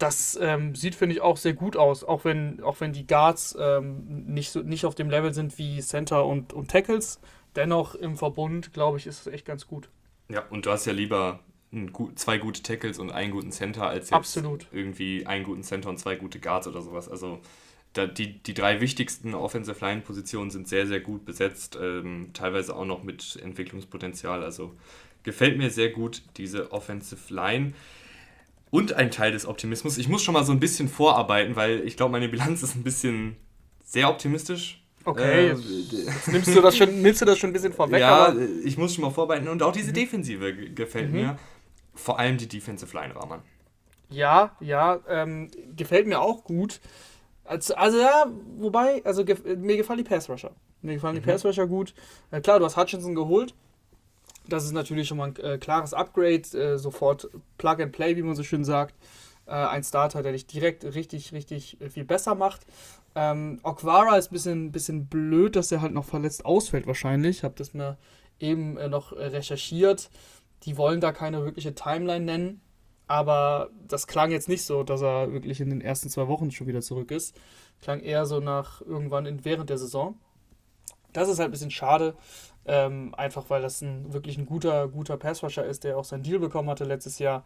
Das 0.00 0.38
ähm, 0.40 0.74
sieht, 0.74 0.94
finde 0.94 1.14
ich, 1.14 1.20
auch 1.20 1.36
sehr 1.36 1.52
gut 1.52 1.76
aus, 1.76 2.04
auch 2.04 2.24
wenn, 2.24 2.62
auch 2.62 2.80
wenn 2.80 2.92
die 2.92 3.06
Guards 3.06 3.56
ähm, 3.60 4.24
nicht, 4.26 4.50
so, 4.50 4.60
nicht 4.60 4.86
auf 4.86 4.94
dem 4.94 5.10
Level 5.10 5.34
sind 5.34 5.58
wie 5.58 5.78
Center 5.80 6.24
und, 6.24 6.54
und 6.54 6.70
Tackles. 6.70 7.20
Dennoch 7.54 7.94
im 7.94 8.16
Verbund, 8.16 8.72
glaube 8.72 8.96
ich, 8.96 9.06
ist 9.06 9.20
es 9.20 9.32
echt 9.32 9.44
ganz 9.44 9.66
gut. 9.66 9.90
Ja, 10.30 10.44
und 10.48 10.64
du 10.64 10.70
hast 10.70 10.86
ja 10.86 10.94
lieber 10.94 11.40
zwei 12.14 12.38
gute 12.38 12.62
Tackles 12.62 12.98
und 12.98 13.10
einen 13.10 13.30
guten 13.30 13.52
Center 13.52 13.88
als 13.88 14.06
jetzt 14.06 14.14
Absolut. 14.14 14.66
irgendwie 14.72 15.26
einen 15.26 15.44
guten 15.44 15.62
Center 15.62 15.90
und 15.90 15.98
zwei 15.98 16.16
gute 16.16 16.40
Guards 16.40 16.66
oder 16.66 16.80
sowas. 16.80 17.08
Also 17.08 17.40
da, 17.92 18.06
die, 18.06 18.42
die 18.42 18.54
drei 18.54 18.80
wichtigsten 18.80 19.34
Offensive 19.34 19.84
Line 19.84 20.00
Positionen 20.00 20.50
sind 20.50 20.66
sehr, 20.66 20.86
sehr 20.86 21.00
gut 21.00 21.26
besetzt, 21.26 21.78
ähm, 21.80 22.30
teilweise 22.32 22.74
auch 22.74 22.86
noch 22.86 23.02
mit 23.02 23.38
Entwicklungspotenzial. 23.42 24.42
Also 24.42 24.74
gefällt 25.24 25.58
mir 25.58 25.70
sehr 25.70 25.90
gut 25.90 26.22
diese 26.36 26.72
Offensive 26.72 27.32
Line. 27.32 27.74
Und 28.70 28.92
ein 28.92 29.10
Teil 29.10 29.32
des 29.32 29.46
Optimismus. 29.46 29.98
Ich 29.98 30.08
muss 30.08 30.22
schon 30.22 30.34
mal 30.34 30.44
so 30.44 30.52
ein 30.52 30.60
bisschen 30.60 30.88
vorarbeiten, 30.88 31.56
weil 31.56 31.80
ich 31.86 31.96
glaube, 31.96 32.12
meine 32.12 32.28
Bilanz 32.28 32.62
ist 32.62 32.76
ein 32.76 32.84
bisschen 32.84 33.36
sehr 33.84 34.08
optimistisch. 34.08 34.80
Okay, 35.04 35.48
äh, 35.48 35.54
nimmst, 36.30 36.54
du 36.54 36.60
das 36.60 36.76
schon, 36.76 37.02
nimmst 37.02 37.22
du 37.22 37.24
das 37.24 37.38
schon 37.38 37.50
ein 37.50 37.52
bisschen 37.52 37.72
vorweg? 37.72 38.00
Ja, 38.00 38.34
ich 38.64 38.76
muss 38.76 38.94
schon 38.94 39.02
mal 39.02 39.10
vorarbeiten. 39.10 39.48
Und 39.48 39.62
auch 39.62 39.72
diese 39.72 39.90
mhm. 39.90 39.94
Defensive 39.94 40.54
gefällt 40.70 41.08
mhm. 41.08 41.16
mir. 41.16 41.38
Vor 41.94 42.18
allem 42.18 42.36
die 42.36 42.46
Defensive 42.46 42.96
Line, 42.96 43.16
Rahman. 43.16 43.40
Ja, 44.10 44.56
ja, 44.60 45.00
ähm, 45.08 45.50
gefällt 45.76 46.06
mir 46.06 46.20
auch 46.20 46.44
gut. 46.44 46.80
Also, 47.44 47.74
also 47.74 47.98
ja, 47.98 48.26
wobei, 48.58 49.02
also 49.04 49.24
mir 49.24 49.76
gefallen 49.76 49.98
die 49.98 50.04
Pass 50.04 50.28
Rusher. 50.28 50.52
Mir 50.82 50.94
gefallen 50.94 51.14
die 51.14 51.20
mhm. 51.20 51.24
Pass 51.24 51.44
Rusher 51.44 51.66
gut. 51.66 51.94
Äh, 52.30 52.40
klar, 52.40 52.58
du 52.58 52.64
hast 52.64 52.76
Hutchinson 52.76 53.14
geholt. 53.14 53.54
Das 54.50 54.64
ist 54.64 54.72
natürlich 54.72 55.08
schon 55.08 55.18
mal 55.18 55.28
ein 55.28 55.36
äh, 55.36 55.58
klares 55.58 55.94
Upgrade. 55.94 56.42
Äh, 56.54 56.78
sofort 56.78 57.28
Plug 57.58 57.80
and 57.80 57.92
Play, 57.92 58.16
wie 58.16 58.22
man 58.22 58.36
so 58.36 58.42
schön 58.42 58.64
sagt. 58.64 58.94
Äh, 59.46 59.52
ein 59.52 59.82
Starter, 59.82 60.22
der 60.22 60.32
dich 60.32 60.46
direkt 60.46 60.84
richtig, 60.84 61.32
richtig 61.32 61.78
viel 61.88 62.04
besser 62.04 62.34
macht. 62.34 62.66
Ähm, 63.14 63.60
Okwara 63.62 64.16
ist 64.16 64.30
ein 64.30 64.34
bisschen, 64.34 64.72
bisschen 64.72 65.06
blöd, 65.06 65.56
dass 65.56 65.72
er 65.72 65.80
halt 65.80 65.92
noch 65.92 66.04
verletzt 66.04 66.44
ausfällt 66.44 66.86
wahrscheinlich. 66.86 67.38
Ich 67.38 67.44
habe 67.44 67.54
das 67.56 67.74
mir 67.74 67.96
eben 68.38 68.76
äh, 68.76 68.88
noch 68.88 69.12
recherchiert. 69.12 70.10
Die 70.64 70.76
wollen 70.76 71.00
da 71.00 71.12
keine 71.12 71.44
wirkliche 71.44 71.74
Timeline 71.74 72.24
nennen. 72.24 72.60
Aber 73.06 73.70
das 73.88 74.06
klang 74.06 74.30
jetzt 74.30 74.48
nicht 74.48 74.64
so, 74.64 74.84
dass 74.84 75.02
er 75.02 75.32
wirklich 75.32 75.60
in 75.60 75.68
den 75.70 75.80
ersten 75.80 76.08
zwei 76.08 76.28
Wochen 76.28 76.52
schon 76.52 76.68
wieder 76.68 76.80
zurück 76.80 77.10
ist. 77.10 77.34
Klang 77.80 77.98
eher 77.98 78.24
so 78.24 78.38
nach 78.38 78.82
irgendwann 78.82 79.26
in, 79.26 79.44
während 79.44 79.68
der 79.68 79.78
Saison. 79.78 80.16
Das 81.12 81.28
ist 81.28 81.40
halt 81.40 81.48
ein 81.48 81.50
bisschen 81.50 81.72
schade. 81.72 82.14
Ähm, 82.66 83.14
einfach 83.16 83.48
weil 83.48 83.62
das 83.62 83.80
ein 83.80 84.12
wirklich 84.12 84.36
ein 84.38 84.46
guter, 84.46 84.88
guter 84.88 85.16
Passrusher 85.16 85.64
ist, 85.64 85.84
der 85.84 85.96
auch 85.96 86.04
seinen 86.04 86.22
Deal 86.22 86.38
bekommen 86.38 86.68
hatte 86.68 86.84
letztes 86.84 87.18
Jahr. 87.18 87.44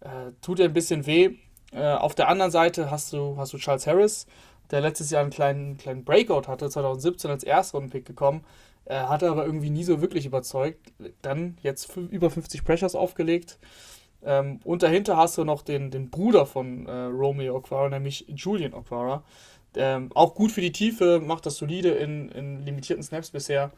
Äh, 0.00 0.32
tut 0.40 0.60
er 0.60 0.66
ein 0.66 0.72
bisschen 0.72 1.06
weh. 1.06 1.36
Äh, 1.72 1.94
auf 1.94 2.14
der 2.14 2.28
anderen 2.28 2.50
Seite 2.50 2.90
hast 2.90 3.12
du, 3.12 3.36
hast 3.36 3.52
du 3.52 3.58
Charles 3.58 3.86
Harris, 3.86 4.26
der 4.70 4.80
letztes 4.80 5.10
Jahr 5.10 5.22
einen 5.22 5.30
kleinen, 5.30 5.76
kleinen 5.76 6.04
Breakout 6.04 6.48
hatte, 6.48 6.68
2017 6.70 7.30
als 7.30 7.44
Erstrundenpick 7.44 8.04
gekommen. 8.04 8.44
Er 8.84 9.08
hatte 9.08 9.30
aber 9.30 9.44
irgendwie 9.44 9.70
nie 9.70 9.84
so 9.84 10.00
wirklich 10.00 10.26
überzeugt. 10.26 10.92
Dann 11.22 11.56
jetzt 11.62 11.96
über 11.96 12.30
50 12.30 12.64
Pressures 12.64 12.94
aufgelegt. 12.94 13.58
Ähm, 14.24 14.60
und 14.64 14.82
dahinter 14.82 15.16
hast 15.16 15.38
du 15.38 15.44
noch 15.44 15.62
den, 15.62 15.90
den 15.90 16.10
Bruder 16.10 16.46
von 16.46 16.86
äh, 16.86 16.92
Romeo 16.92 17.56
Aquara, 17.56 17.88
nämlich 17.88 18.26
Julian 18.28 18.74
Aquara. 18.74 19.24
Ähm, 19.74 20.10
auch 20.14 20.34
gut 20.34 20.52
für 20.52 20.60
die 20.60 20.72
Tiefe, 20.72 21.20
macht 21.20 21.46
das 21.46 21.56
solide 21.56 21.90
in, 21.90 22.28
in 22.30 22.60
limitierten 22.64 23.02
Snaps 23.02 23.30
bisher. 23.30 23.72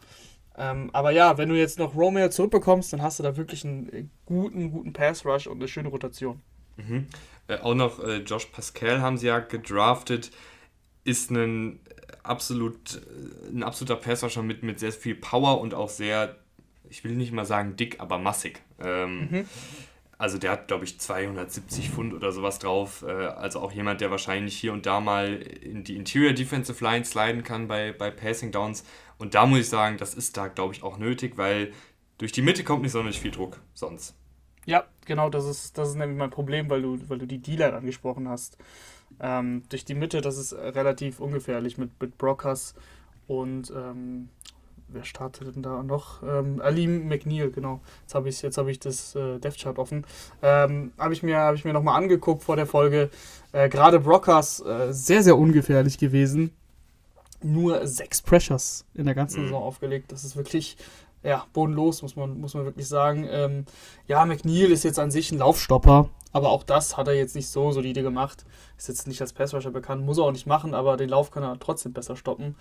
Ähm, 0.57 0.91
aber 0.93 1.11
ja, 1.11 1.37
wenn 1.37 1.49
du 1.49 1.57
jetzt 1.57 1.79
noch 1.79 1.95
Romeo 1.95 2.29
zurückbekommst, 2.29 2.93
dann 2.93 3.03
hast 3.03 3.19
du 3.19 3.23
da 3.23 3.37
wirklich 3.37 3.65
einen 3.65 4.11
guten, 4.25 4.71
guten 4.71 4.93
Pass-Rush 4.93 5.47
und 5.47 5.57
eine 5.57 5.69
schöne 5.69 5.89
Rotation. 5.89 6.41
Mhm. 6.77 7.07
Äh, 7.49 7.59
auch 7.59 7.75
noch 7.75 8.03
äh, 8.03 8.19
Josh 8.19 8.47
Pascal 8.47 9.01
haben 9.01 9.17
sie 9.17 9.27
ja 9.27 9.41
gedraftet. 9.41 10.31
Ist 11.05 11.31
ein 11.31 11.81
absolut 12.23 12.97
äh, 12.97 13.51
ein 13.51 13.63
absoluter 13.63 13.97
Pass-Rusher 13.97 14.43
mit, 14.43 14.63
mit 14.63 14.79
sehr 14.79 14.93
viel 14.93 15.15
Power 15.15 15.61
und 15.61 15.75
auch 15.75 15.89
sehr, 15.89 16.37
ich 16.89 17.05
will 17.05 17.13
nicht 17.13 17.33
mal 17.33 17.45
sagen 17.45 17.77
dick, 17.77 18.01
aber 18.01 18.19
massig. 18.19 18.63
Ähm, 18.81 19.29
mhm 19.31 19.49
also 20.25 20.39
der 20.39 20.53
hat, 20.53 20.69
glaube 20.69 20.85
ich, 20.85 20.99
270 20.99 21.91
Pfund 21.91 22.15
oder 22.15 22.33
sowas 22.33 22.59
drauf. 22.59 23.05
Äh, 23.07 23.11
also 23.11 23.61
auch 23.61 23.73
jemand, 23.73 24.01
der 24.01 24.11
wahrscheinlich 24.11 24.57
hier 24.57 24.73
und 24.73 24.87
da 24.87 24.99
mal 25.01 25.35
in 25.35 25.85
die 25.85 25.97
Interior 25.97 26.33
Defensive 26.33 26.83
Line 26.83 27.05
sliden 27.05 27.43
kann 27.45 27.69
bei, 27.69 27.93
bei 27.93 28.11
Passing 28.11 28.51
Downs. 28.51 28.87
Und 29.19 29.35
da 29.35 29.45
muss 29.45 29.59
ich 29.59 29.69
sagen, 29.69 29.99
das 29.99 30.15
ist 30.15 30.39
da, 30.39 30.49
glaube 30.49 30.73
ich, 30.73 30.83
auch 30.83 30.97
nötig, 30.97 31.37
weil 31.37 31.73
durch 32.17 32.33
die 32.33 32.41
Mitte 32.41 32.65
kommt 32.65 32.81
nicht 32.81 32.93
sonderlich 32.93 33.21
viel 33.21 33.33
Druck 33.33 33.61
sonst. 33.75 34.17
Ja, 34.65 34.85
genau, 35.05 35.29
das 35.29 35.45
ist, 35.45 35.77
das 35.77 35.91
ist 35.91 35.97
nämlich 35.97 36.17
mein 36.17 36.31
Problem, 36.31 36.71
weil 36.71 36.81
du, 36.81 36.99
weil 37.11 37.19
du 37.19 37.27
die 37.27 37.43
Dealer 37.43 37.75
angesprochen 37.75 38.27
hast. 38.27 38.57
Ähm, 39.21 39.65
durch 39.69 39.85
die 39.85 39.95
Mitte, 39.95 40.23
das 40.23 40.39
ist 40.39 40.55
relativ 40.55 41.21
ungefährlich 41.21 41.77
mit, 41.77 41.91
mit 42.01 42.17
Brockers 42.17 42.75
und 43.27 43.71
ähm, 43.77 44.31
wer 44.95 45.05
startet 45.05 45.55
denn 45.55 45.63
da 45.63 45.83
noch? 45.83 46.23
Ähm, 46.23 46.61
Alim 46.63 47.09
McNeil, 47.09 47.51
genau. 47.51 47.81
Jetzt 48.03 48.15
habe 48.15 48.29
ich, 48.29 48.43
hab 48.43 48.69
ich 48.69 48.81
das 48.81 49.15
äh, 49.15 49.39
Death 49.39 49.59
Chart 49.59 49.79
offen. 49.79 50.07
Ähm, 50.43 50.93
habe 50.99 51.13
ich 51.13 51.23
mir, 51.23 51.39
hab 51.39 51.55
ich 51.55 51.65
mir 51.65 51.73
nochmal 51.73 51.97
angeguckt 52.01 52.43
vor 52.43 52.57
der 52.57 52.67
Folge. 52.67 53.11
Äh, 53.53 53.69
Gerade 53.69 54.01
Brockers 54.01 54.61
äh, 54.61 54.93
sehr, 54.93 55.23
sehr 55.23 55.37
ungefährlich 55.37 55.99
gewesen. 55.99 56.53
Nur 57.43 57.87
sechs 57.87 58.23
Pressures 58.23 58.87
in 58.95 59.05
der 59.05 59.15
ganzen 59.15 59.43
mhm. 59.43 59.47
Saison 59.47 59.63
aufgelegt. 59.63 60.13
Das 60.13 60.25
ist 60.25 60.37
wirklich 60.37 60.79
ja, 61.25 61.47
bodenlos, 61.53 62.03
muss 62.03 62.17
man, 62.17 62.39
muss 62.39 62.55
man 62.55 62.65
wirklich 62.65 62.87
sagen. 62.87 63.27
Ähm, 63.29 63.65
ja, 64.07 64.25
McNeil 64.25 64.71
ist 64.71 64.85
jetzt 64.85 64.99
an 64.99 65.11
sich 65.11 65.33
ein 65.33 65.39
Laufstopper, 65.39 66.11
aber 66.33 66.51
auch 66.51 66.63
das 66.63 66.97
hat 66.97 67.09
er 67.09 67.15
jetzt 67.15 67.35
nicht 67.35 67.49
so 67.49 67.73
solide 67.73 68.03
gemacht. 68.03 68.45
Ist 68.77 68.89
jetzt 68.89 69.09
nicht 69.09 69.21
als 69.23 69.33
Passrusher 69.33 69.71
bekannt, 69.71 70.05
muss 70.05 70.19
er 70.19 70.25
auch 70.25 70.33
nicht 70.33 70.47
machen, 70.47 70.75
aber 70.75 70.97
den 70.97 71.09
Lauf 71.09 71.31
kann 71.31 71.43
er 71.43 71.59
trotzdem 71.59 71.93
besser 71.93 72.17
stoppen. 72.17 72.57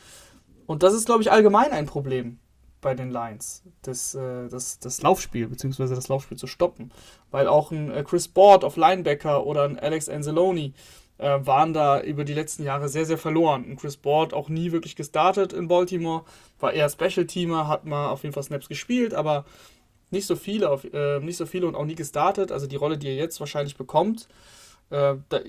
Und 0.66 0.84
das 0.84 0.94
ist, 0.94 1.06
glaube 1.06 1.22
ich, 1.22 1.32
allgemein 1.32 1.72
ein 1.72 1.86
Problem 1.86 2.40
bei 2.84 2.94
den 2.94 3.10
Lions, 3.10 3.64
das, 3.82 4.14
äh, 4.14 4.48
das, 4.50 4.78
das 4.78 5.02
Laufspiel, 5.02 5.48
beziehungsweise 5.48 5.96
das 5.96 6.10
Laufspiel 6.10 6.38
zu 6.38 6.46
stoppen. 6.46 6.92
Weil 7.32 7.48
auch 7.48 7.72
ein 7.72 7.90
äh, 7.90 8.04
Chris 8.04 8.28
Board 8.28 8.64
auf 8.64 8.76
Linebacker 8.76 9.46
oder 9.48 9.64
ein 9.64 9.80
Alex 9.80 10.10
Anzalone 10.10 10.74
äh, 11.18 11.40
waren 11.42 11.74
da 11.74 12.02
über 12.02 12.26
die 12.26 12.34
letzten 12.34 12.64
Jahre 12.64 12.90
sehr, 12.90 13.06
sehr 13.06 13.18
verloren. 13.18 13.66
Und 13.66 13.78
Chris 13.78 13.98
Board 13.98 14.34
auch 14.34 14.50
nie 14.50 14.72
wirklich 14.72 14.96
gestartet 14.96 15.54
in 15.54 15.68
Baltimore, 15.68 16.26
war 16.60 16.74
eher 16.74 16.90
Special-Teamer, 16.90 17.68
hat 17.68 17.86
mal 17.86 18.10
auf 18.10 18.24
jeden 18.24 18.34
Fall 18.34 18.44
Snaps 18.44 18.70
gespielt, 18.70 19.14
aber 19.14 19.46
nicht 20.12 20.28
so 20.28 20.36
viele, 20.36 20.70
auf, 20.70 20.84
nicht 21.22 21.38
so 21.38 21.48
viele 21.48 21.66
und 21.66 21.74
auch 21.74 21.86
nie 21.86 21.96
gestartet. 21.96 22.52
Also 22.52 22.68
die 22.68 22.76
Rolle, 22.76 23.00
die 23.00 23.08
er 23.08 23.16
jetzt 23.16 23.40
wahrscheinlich 23.40 23.78
bekommt, 23.78 24.28
Äh, 24.90 25.16
da 25.30 25.40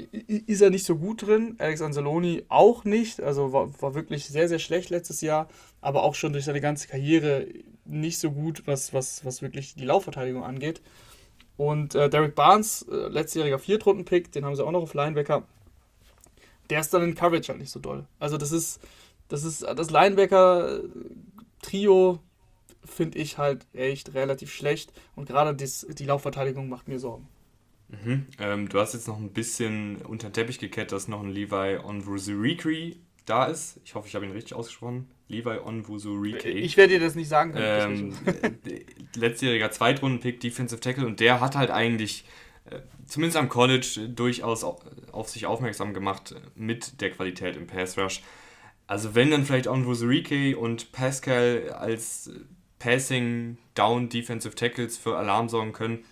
ist 0.47 0.61
er 0.61 0.71
nicht 0.71 0.85
so 0.85 0.97
gut 0.97 1.27
drin. 1.27 1.57
Alex 1.59 1.83
Anzaloni 1.83 2.45
auch 2.49 2.85
nicht. 2.85 3.21
Also 3.21 3.53
war, 3.53 3.71
war 3.81 3.95
wirklich 3.95 4.27
sehr, 4.27 4.49
sehr 4.49 4.59
schlecht 4.59 4.91
letztes 4.91 5.21
Jahr. 5.21 5.49
Aber 5.81 6.03
auch 6.03 6.15
schon 6.15 6.33
durch 6.33 6.45
seine 6.45 6.61
ganze 6.61 6.89
Karriere 6.89 7.47
nicht 7.85 8.19
so 8.19 8.31
gut, 8.31 8.63
was, 8.67 8.95
was, 8.95 9.25
was 9.25 9.43
wirklich 9.43 9.75
die 9.75 9.85
Laufverteidigung 9.85 10.45
angeht. 10.45 10.81
Und 11.57 11.95
äh, 11.95 12.11
Derek 12.11 12.35
Barnes, 12.35 12.87
äh, 12.91 13.09
letztjähriger 13.09 13.59
Viertrunden-Pick, 13.59 14.33
den 14.33 14.45
haben 14.45 14.57
sie 14.57 14.65
auch 14.65 14.73
noch 14.73 14.83
auf 14.83 14.95
Linebacker. 14.95 15.45
Der 16.71 16.81
ist 16.81 16.95
dann 16.95 17.03
in 17.03 17.15
Coverage 17.15 17.49
halt 17.49 17.61
nicht 17.61 17.71
so 17.71 17.79
doll. 17.79 18.07
Also 18.19 18.39
das 18.39 18.51
ist 18.51 18.81
das 19.29 19.45
ist 19.45 19.63
das 19.63 19.91
Linebacker-Trio 19.91 22.19
finde 22.85 23.19
ich 23.19 23.39
halt 23.39 23.67
echt 23.73 24.15
relativ 24.15 24.53
schlecht 24.53 24.93
und 25.17 25.27
gerade 25.27 25.55
die 25.55 26.05
Laufverteidigung 26.05 26.69
macht 26.69 26.89
mir 26.89 26.99
Sorgen. 26.99 27.29
Mhm. 27.89 28.27
Ähm, 28.39 28.69
du 28.69 28.79
hast 28.79 28.95
jetzt 28.95 29.09
noch 29.09 29.19
ein 29.19 29.33
bisschen 29.33 29.97
unter 30.03 30.29
den 30.29 30.33
Teppich 30.33 30.59
gekehrt, 30.59 30.93
dass 30.93 31.09
noch 31.09 31.23
ein 31.23 31.31
Levi 31.31 31.79
Onwuzurike 31.83 32.97
da 33.27 33.47
ist. 33.47 33.81
Ich 33.85 33.95
hoffe, 33.95 34.09
ich 34.09 34.15
habe 34.15 34.25
ihn 34.27 34.33
richtig 34.33 34.55
ausgesprochen. 34.55 35.09
Levi 35.29 35.59
Onwuzurike. 35.59 36.49
Ich 36.49 36.77
werde 36.77 36.95
dir 36.95 37.01
das 37.01 37.15
nicht 37.15 37.29
sagen 37.29 37.53
können. 37.53 38.17
Ähm, 38.43 38.55
letztjähriger 39.17 39.71
Zweitrunden-Pick, 39.71 40.41
Defensive 40.41 40.81
Tackle 40.81 41.07
und 41.07 41.21
der 41.21 41.41
hat 41.41 41.57
halt 41.57 41.71
eigentlich 41.71 42.25
äh, 42.67 42.81
zumindest 43.07 43.37
am 43.37 43.49
College 43.49 44.09
durchaus 44.09 44.65
auf 44.65 45.29
sich 45.29 45.47
aufmerksam 45.47 45.95
gemacht 45.95 46.35
mit 46.55 47.01
der 47.01 47.11
Qualität 47.11 47.57
im 47.57 47.67
Pass 47.67 47.97
Rush. 47.99 48.23
Also 48.87 49.15
wenn 49.15 49.31
dann 49.31 49.45
vielleicht 49.45 49.67
Roserike 49.67 50.59
und 50.59 50.93
Pascal 50.93 51.71
als 51.71 52.31
Passing 52.79 53.57
Down 53.75 54.11
Defensive 54.11 54.55
Tackles 54.55 54.99
für 54.99 55.17
Alarm 55.17 55.49
sorgen 55.49 55.73
können, 55.73 56.05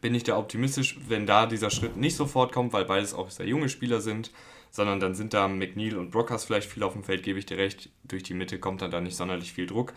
bin 0.00 0.14
ich 0.14 0.24
da 0.24 0.38
optimistisch, 0.38 0.98
wenn 1.08 1.26
da 1.26 1.46
dieser 1.46 1.70
Schritt 1.70 1.96
nicht 1.96 2.16
sofort 2.16 2.52
kommt, 2.52 2.72
weil 2.72 2.84
beides 2.84 3.14
auch 3.14 3.30
sehr 3.30 3.46
junge 3.46 3.68
Spieler 3.68 4.00
sind, 4.00 4.30
sondern 4.70 5.00
dann 5.00 5.14
sind 5.14 5.34
da 5.34 5.48
McNeil 5.48 5.96
und 5.96 6.10
Brockers 6.10 6.44
vielleicht 6.44 6.70
viel 6.70 6.82
auf 6.82 6.92
dem 6.92 7.04
Feld, 7.04 7.22
gebe 7.22 7.38
ich 7.38 7.46
dir 7.46 7.58
recht. 7.58 7.90
Durch 8.04 8.22
die 8.22 8.34
Mitte 8.34 8.58
kommt 8.58 8.82
dann 8.82 8.90
da 8.90 9.00
nicht 9.00 9.16
sonderlich 9.16 9.52
viel 9.52 9.66
Druck. 9.66 9.94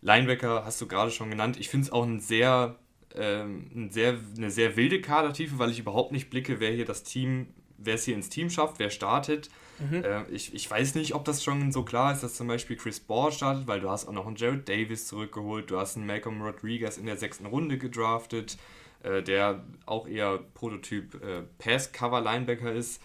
Linebacker 0.00 0.64
hast 0.64 0.80
du 0.80 0.86
gerade 0.86 1.10
schon 1.10 1.30
genannt. 1.30 1.56
Ich 1.58 1.68
finde 1.68 1.86
es 1.86 1.92
auch 1.92 2.04
ein 2.04 2.20
sehr, 2.20 2.76
ähm, 3.14 3.70
ein 3.74 3.90
sehr, 3.90 4.18
eine 4.36 4.50
sehr 4.50 4.76
wilde 4.76 5.00
Kadertiefe, 5.00 5.58
weil 5.58 5.70
ich 5.70 5.78
überhaupt 5.78 6.12
nicht 6.12 6.30
blicke, 6.30 6.60
wer 6.60 6.70
hier 6.70 6.84
das 6.84 7.02
Team, 7.02 7.48
wer 7.76 7.94
es 7.94 8.04
hier 8.04 8.14
ins 8.14 8.28
Team 8.28 8.50
schafft, 8.50 8.78
wer 8.78 8.90
startet. 8.90 9.50
Mhm. 9.78 10.04
Äh, 10.04 10.24
ich, 10.30 10.54
ich 10.54 10.70
weiß 10.70 10.94
nicht, 10.94 11.14
ob 11.14 11.24
das 11.24 11.42
schon 11.42 11.72
so 11.72 11.84
klar 11.84 12.12
ist, 12.12 12.22
dass 12.22 12.34
zum 12.34 12.48
Beispiel 12.48 12.76
Chris 12.76 13.00
Ball 13.00 13.32
startet, 13.32 13.66
weil 13.66 13.80
du 13.80 13.90
hast 13.90 14.08
auch 14.08 14.12
noch 14.12 14.26
einen 14.26 14.36
Jared 14.36 14.68
Davis 14.68 15.06
zurückgeholt, 15.06 15.70
du 15.70 15.78
hast 15.78 15.96
einen 15.96 16.06
Malcolm 16.06 16.42
Rodriguez 16.42 16.96
in 16.96 17.06
der 17.06 17.16
sechsten 17.16 17.46
Runde 17.46 17.78
gedraftet, 17.78 18.58
äh, 19.02 19.22
der 19.22 19.64
auch 19.86 20.08
eher 20.08 20.38
Prototyp 20.54 21.22
äh, 21.22 21.42
Pass-Cover-Linebacker 21.58 22.72
ist. 22.72 23.00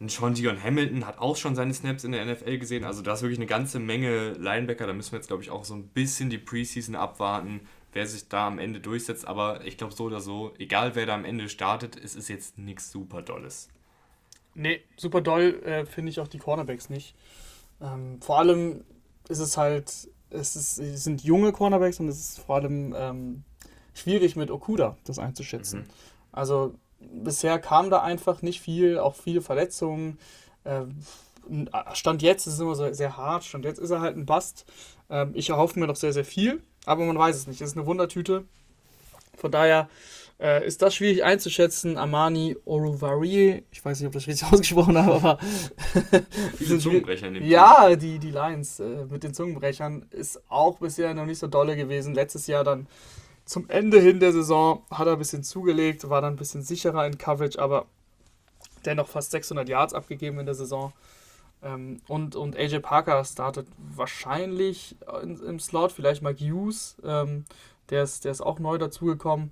Ein 0.00 0.08
Sean 0.08 0.34
Dion 0.34 0.62
Hamilton 0.62 1.06
hat 1.06 1.18
auch 1.18 1.36
schon 1.36 1.54
seine 1.54 1.74
Snaps 1.74 2.04
in 2.04 2.12
der 2.12 2.24
NFL 2.24 2.58
gesehen. 2.58 2.84
Also 2.84 3.02
da 3.02 3.12
ist 3.12 3.22
wirklich 3.22 3.38
eine 3.38 3.46
ganze 3.46 3.78
Menge 3.78 4.30
Linebacker. 4.32 4.86
Da 4.86 4.94
müssen 4.94 5.12
wir 5.12 5.18
jetzt, 5.18 5.28
glaube 5.28 5.42
ich, 5.42 5.50
auch 5.50 5.64
so 5.64 5.74
ein 5.74 5.88
bisschen 5.88 6.30
die 6.30 6.38
Preseason 6.38 6.94
abwarten, 6.94 7.60
wer 7.92 8.06
sich 8.06 8.28
da 8.28 8.46
am 8.46 8.58
Ende 8.58 8.80
durchsetzt. 8.80 9.28
Aber 9.28 9.64
ich 9.66 9.76
glaube 9.76 9.92
so 9.92 10.04
oder 10.04 10.20
so, 10.20 10.54
egal 10.58 10.94
wer 10.94 11.04
da 11.04 11.14
am 11.14 11.26
Ende 11.26 11.50
startet, 11.50 12.02
es 12.02 12.14
ist 12.14 12.28
jetzt 12.28 12.56
nichts 12.56 12.90
super 12.90 13.20
Dolles. 13.20 13.68
Nee, 14.54 14.80
super 14.96 15.20
doll 15.20 15.62
äh, 15.64 15.84
finde 15.84 16.10
ich 16.10 16.18
auch 16.18 16.28
die 16.28 16.38
Cornerbacks 16.38 16.88
nicht. 16.90 17.14
Ähm, 17.80 18.20
vor 18.20 18.38
allem 18.38 18.84
ist 19.28 19.38
es 19.38 19.56
halt, 19.56 20.08
es, 20.30 20.56
ist, 20.56 20.78
es 20.78 21.04
sind 21.04 21.22
junge 21.22 21.52
Cornerbacks 21.52 22.00
und 22.00 22.08
es 22.08 22.18
ist 22.18 22.40
vor 22.40 22.56
allem 22.56 22.94
ähm, 22.96 23.44
schwierig 24.00 24.36
mit 24.36 24.50
Okuda 24.50 24.96
das 25.04 25.18
einzuschätzen. 25.18 25.80
Mhm. 25.80 25.86
Also 26.32 26.74
bisher 27.00 27.58
kam 27.58 27.90
da 27.90 28.02
einfach 28.02 28.42
nicht 28.42 28.60
viel, 28.60 28.98
auch 28.98 29.14
viele 29.14 29.40
Verletzungen. 29.40 30.18
Äh, 30.64 30.82
Stand 31.94 32.22
jetzt 32.22 32.46
ist 32.46 32.54
es 32.54 32.60
immer 32.60 32.74
so 32.74 32.92
sehr 32.92 33.16
hart, 33.16 33.44
Stand 33.44 33.64
jetzt 33.64 33.78
ist 33.78 33.90
er 33.90 34.00
halt 34.00 34.16
ein 34.16 34.26
Bast. 34.26 34.66
Ähm, 35.08 35.32
ich 35.34 35.50
erhoffe 35.50 35.78
mir 35.78 35.86
noch 35.86 35.96
sehr, 35.96 36.12
sehr 36.12 36.24
viel, 36.24 36.62
aber 36.86 37.04
man 37.04 37.18
weiß 37.18 37.36
es 37.36 37.46
nicht. 37.46 37.60
Es 37.60 37.70
ist 37.70 37.76
eine 37.76 37.86
Wundertüte. 37.86 38.44
Von 39.36 39.50
daher 39.50 39.88
äh, 40.38 40.66
ist 40.66 40.82
das 40.82 40.94
schwierig 40.94 41.24
einzuschätzen. 41.24 41.96
Amani 41.96 42.56
Oruvari, 42.64 43.64
ich 43.70 43.84
weiß 43.84 44.00
nicht, 44.00 44.06
ob 44.06 44.14
ich 44.14 44.24
das 44.24 44.28
richtig 44.28 44.48
ausgesprochen 44.52 44.96
habe, 44.98 45.14
aber. 45.14 45.38
Viele 46.56 46.78
Zungenbrecher 46.78 47.28
in 47.28 47.46
Ja, 47.46 47.96
die, 47.96 48.18
die 48.18 48.30
Lions 48.30 48.80
äh, 48.80 49.06
mit 49.10 49.24
den 49.24 49.34
Zungenbrechern 49.34 50.06
ist 50.10 50.40
auch 50.48 50.78
bisher 50.78 51.14
noch 51.14 51.26
nicht 51.26 51.38
so 51.38 51.46
dolle 51.46 51.76
gewesen. 51.76 52.14
Letztes 52.14 52.46
Jahr 52.46 52.64
dann 52.64 52.86
zum 53.50 53.68
Ende 53.68 54.00
hin 54.00 54.20
der 54.20 54.32
Saison 54.32 54.84
hat 54.92 55.08
er 55.08 55.14
ein 55.14 55.18
bisschen 55.18 55.42
zugelegt, 55.42 56.08
war 56.08 56.20
dann 56.20 56.34
ein 56.34 56.36
bisschen 56.36 56.62
sicherer 56.62 57.04
in 57.04 57.18
Coverage, 57.18 57.58
aber 57.58 57.86
dennoch 58.84 59.08
fast 59.08 59.32
600 59.32 59.68
Yards 59.68 59.92
abgegeben 59.92 60.38
in 60.38 60.46
der 60.46 60.54
Saison. 60.54 60.92
Ähm, 61.60 62.00
und, 62.06 62.36
und 62.36 62.56
AJ 62.56 62.78
Parker 62.78 63.24
startet 63.24 63.66
wahrscheinlich 63.76 64.94
in, 65.20 65.36
im 65.40 65.58
Slot, 65.58 65.90
vielleicht 65.90 66.22
Mike 66.22 66.44
Hughes, 66.44 66.96
ähm, 67.02 67.44
der, 67.90 68.04
ist, 68.04 68.24
der 68.24 68.30
ist 68.30 68.40
auch 68.40 68.60
neu 68.60 68.78
dazugekommen 68.78 69.50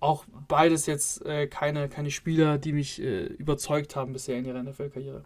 auch 0.00 0.24
beides 0.46 0.86
jetzt 0.86 1.24
äh, 1.26 1.48
keine, 1.48 1.88
keine 1.88 2.12
Spieler, 2.12 2.58
die 2.58 2.72
mich 2.72 3.02
äh, 3.02 3.24
überzeugt 3.24 3.96
haben 3.96 4.12
bisher 4.12 4.38
in 4.38 4.44
ihrer 4.44 4.62
NFL-Karriere. 4.62 5.24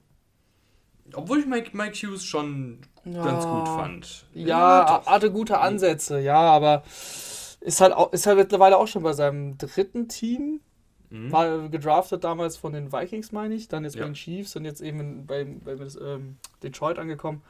Obwohl 1.15 1.41
ich 1.41 1.47
Mike, 1.47 1.77
Mike 1.77 1.95
Hughes 1.95 2.25
schon 2.25 2.79
ja, 3.05 3.23
ganz 3.23 3.45
gut 3.45 3.69
fand. 3.69 4.27
Ja, 4.33 4.47
ja 4.47 5.07
hatte 5.07 5.31
gute 5.31 5.59
Ansätze, 5.59 6.21
ja, 6.21 6.41
aber 6.41 6.85
ist 7.65 7.81
halt, 7.81 7.93
auch, 7.93 8.13
ist 8.13 8.27
halt 8.27 8.39
mittlerweile 8.39 8.77
auch 8.77 8.89
schon 8.89 9.03
bei 9.03 9.13
seinem 9.13 9.57
dritten 9.59 10.09
Team. 10.09 10.61
Mhm. 11.11 11.31
War 11.31 11.69
gedraftet 11.69 12.25
damals 12.25 12.57
von 12.57 12.73
den 12.73 12.93
Vikings, 12.93 13.33
meine 13.33 13.55
ich, 13.55 13.69
dann 13.69 13.85
jetzt 13.85 13.97
ja. 13.97 14.03
bei 14.03 14.09
den 14.09 14.15
Chiefs 14.15 14.57
und 14.57 14.65
jetzt 14.65 14.81
eben 14.81 15.27
bei, 15.27 15.45
bei 15.45 15.73
ähm, 15.73 16.37
Detroit 16.63 16.99
angekommen. 16.99 17.43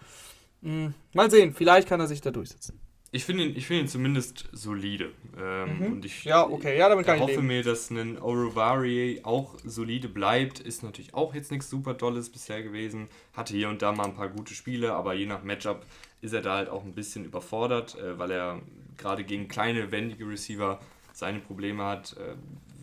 Mhm. 0.63 0.95
Mal 1.13 1.31
sehen, 1.31 1.55
vielleicht 1.55 1.89
kann 1.89 2.01
er 2.01 2.09
sich 2.09 2.21
da 2.21 2.31
durchsetzen. 2.31 2.81
Ich 3.15 3.27
finde 3.27 3.45
ihn, 3.45 3.61
find 3.61 3.83
ihn 3.83 3.89
zumindest 3.89 4.49
solide. 4.53 5.13
Ähm, 5.39 5.79
mhm. 5.79 5.93
und 5.93 6.05
ich, 6.05 6.25
ja, 6.25 6.49
okay, 6.49 6.79
ja, 6.79 6.89
damit 6.89 7.05
kann 7.05 7.17
ich 7.17 7.23
hoffe 7.23 7.35
leben. 7.35 7.47
mir, 7.47 7.63
dass 7.63 7.91
ein 7.91 8.19
Orovari 8.19 9.21
auch 9.23 9.55
solide 9.65 10.09
bleibt. 10.09 10.61
Ist 10.61 10.83
natürlich 10.83 11.13
auch 11.13 11.35
jetzt 11.35 11.51
nichts 11.51 11.69
super 11.69 11.93
Dolles 11.93 12.31
bisher 12.31 12.63
gewesen. 12.63 13.09
Hatte 13.35 13.55
hier 13.55 13.69
und 13.69 13.83
da 13.83 13.93
mal 13.93 14.07
ein 14.07 14.15
paar 14.15 14.31
gute 14.31 14.55
Spiele, 14.55 14.95
aber 14.95 15.13
je 15.13 15.27
nach 15.27 15.45
Matchup 15.45 15.85
ist 16.23 16.33
er 16.33 16.41
da 16.41 16.57
halt 16.57 16.71
auch 16.71 16.85
ein 16.85 16.95
bisschen 16.95 17.27
überfordert, 17.27 17.99
äh, 17.99 18.19
weil 18.19 18.31
er 18.31 18.63
gerade 19.03 19.25
gegen 19.25 19.49
kleine, 19.49 19.91
wendige 19.93 20.27
Receiver 20.27 20.81
seine 21.13 21.41
Probleme 21.41 21.85
hat. 21.85 22.17
Äh, 22.17 22.37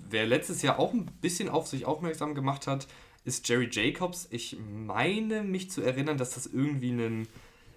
wer 0.10 0.26
letztes 0.26 0.62
Jahr 0.62 0.80
auch 0.80 0.94
ein 0.94 1.06
bisschen 1.22 1.50
auf 1.50 1.68
sich 1.68 1.86
aufmerksam 1.86 2.36
gemacht 2.36 2.68
hat, 2.68 2.88
ist 3.26 3.48
Jerry 3.48 3.70
Jacobs. 3.72 4.28
Ich 4.32 4.58
meine 4.60 5.44
mich 5.44 5.72
zu 5.72 5.82
erinnern, 5.82 6.18
dass 6.18 6.32
das 6.32 6.48
irgendwie 6.48 6.92
ein 6.92 7.28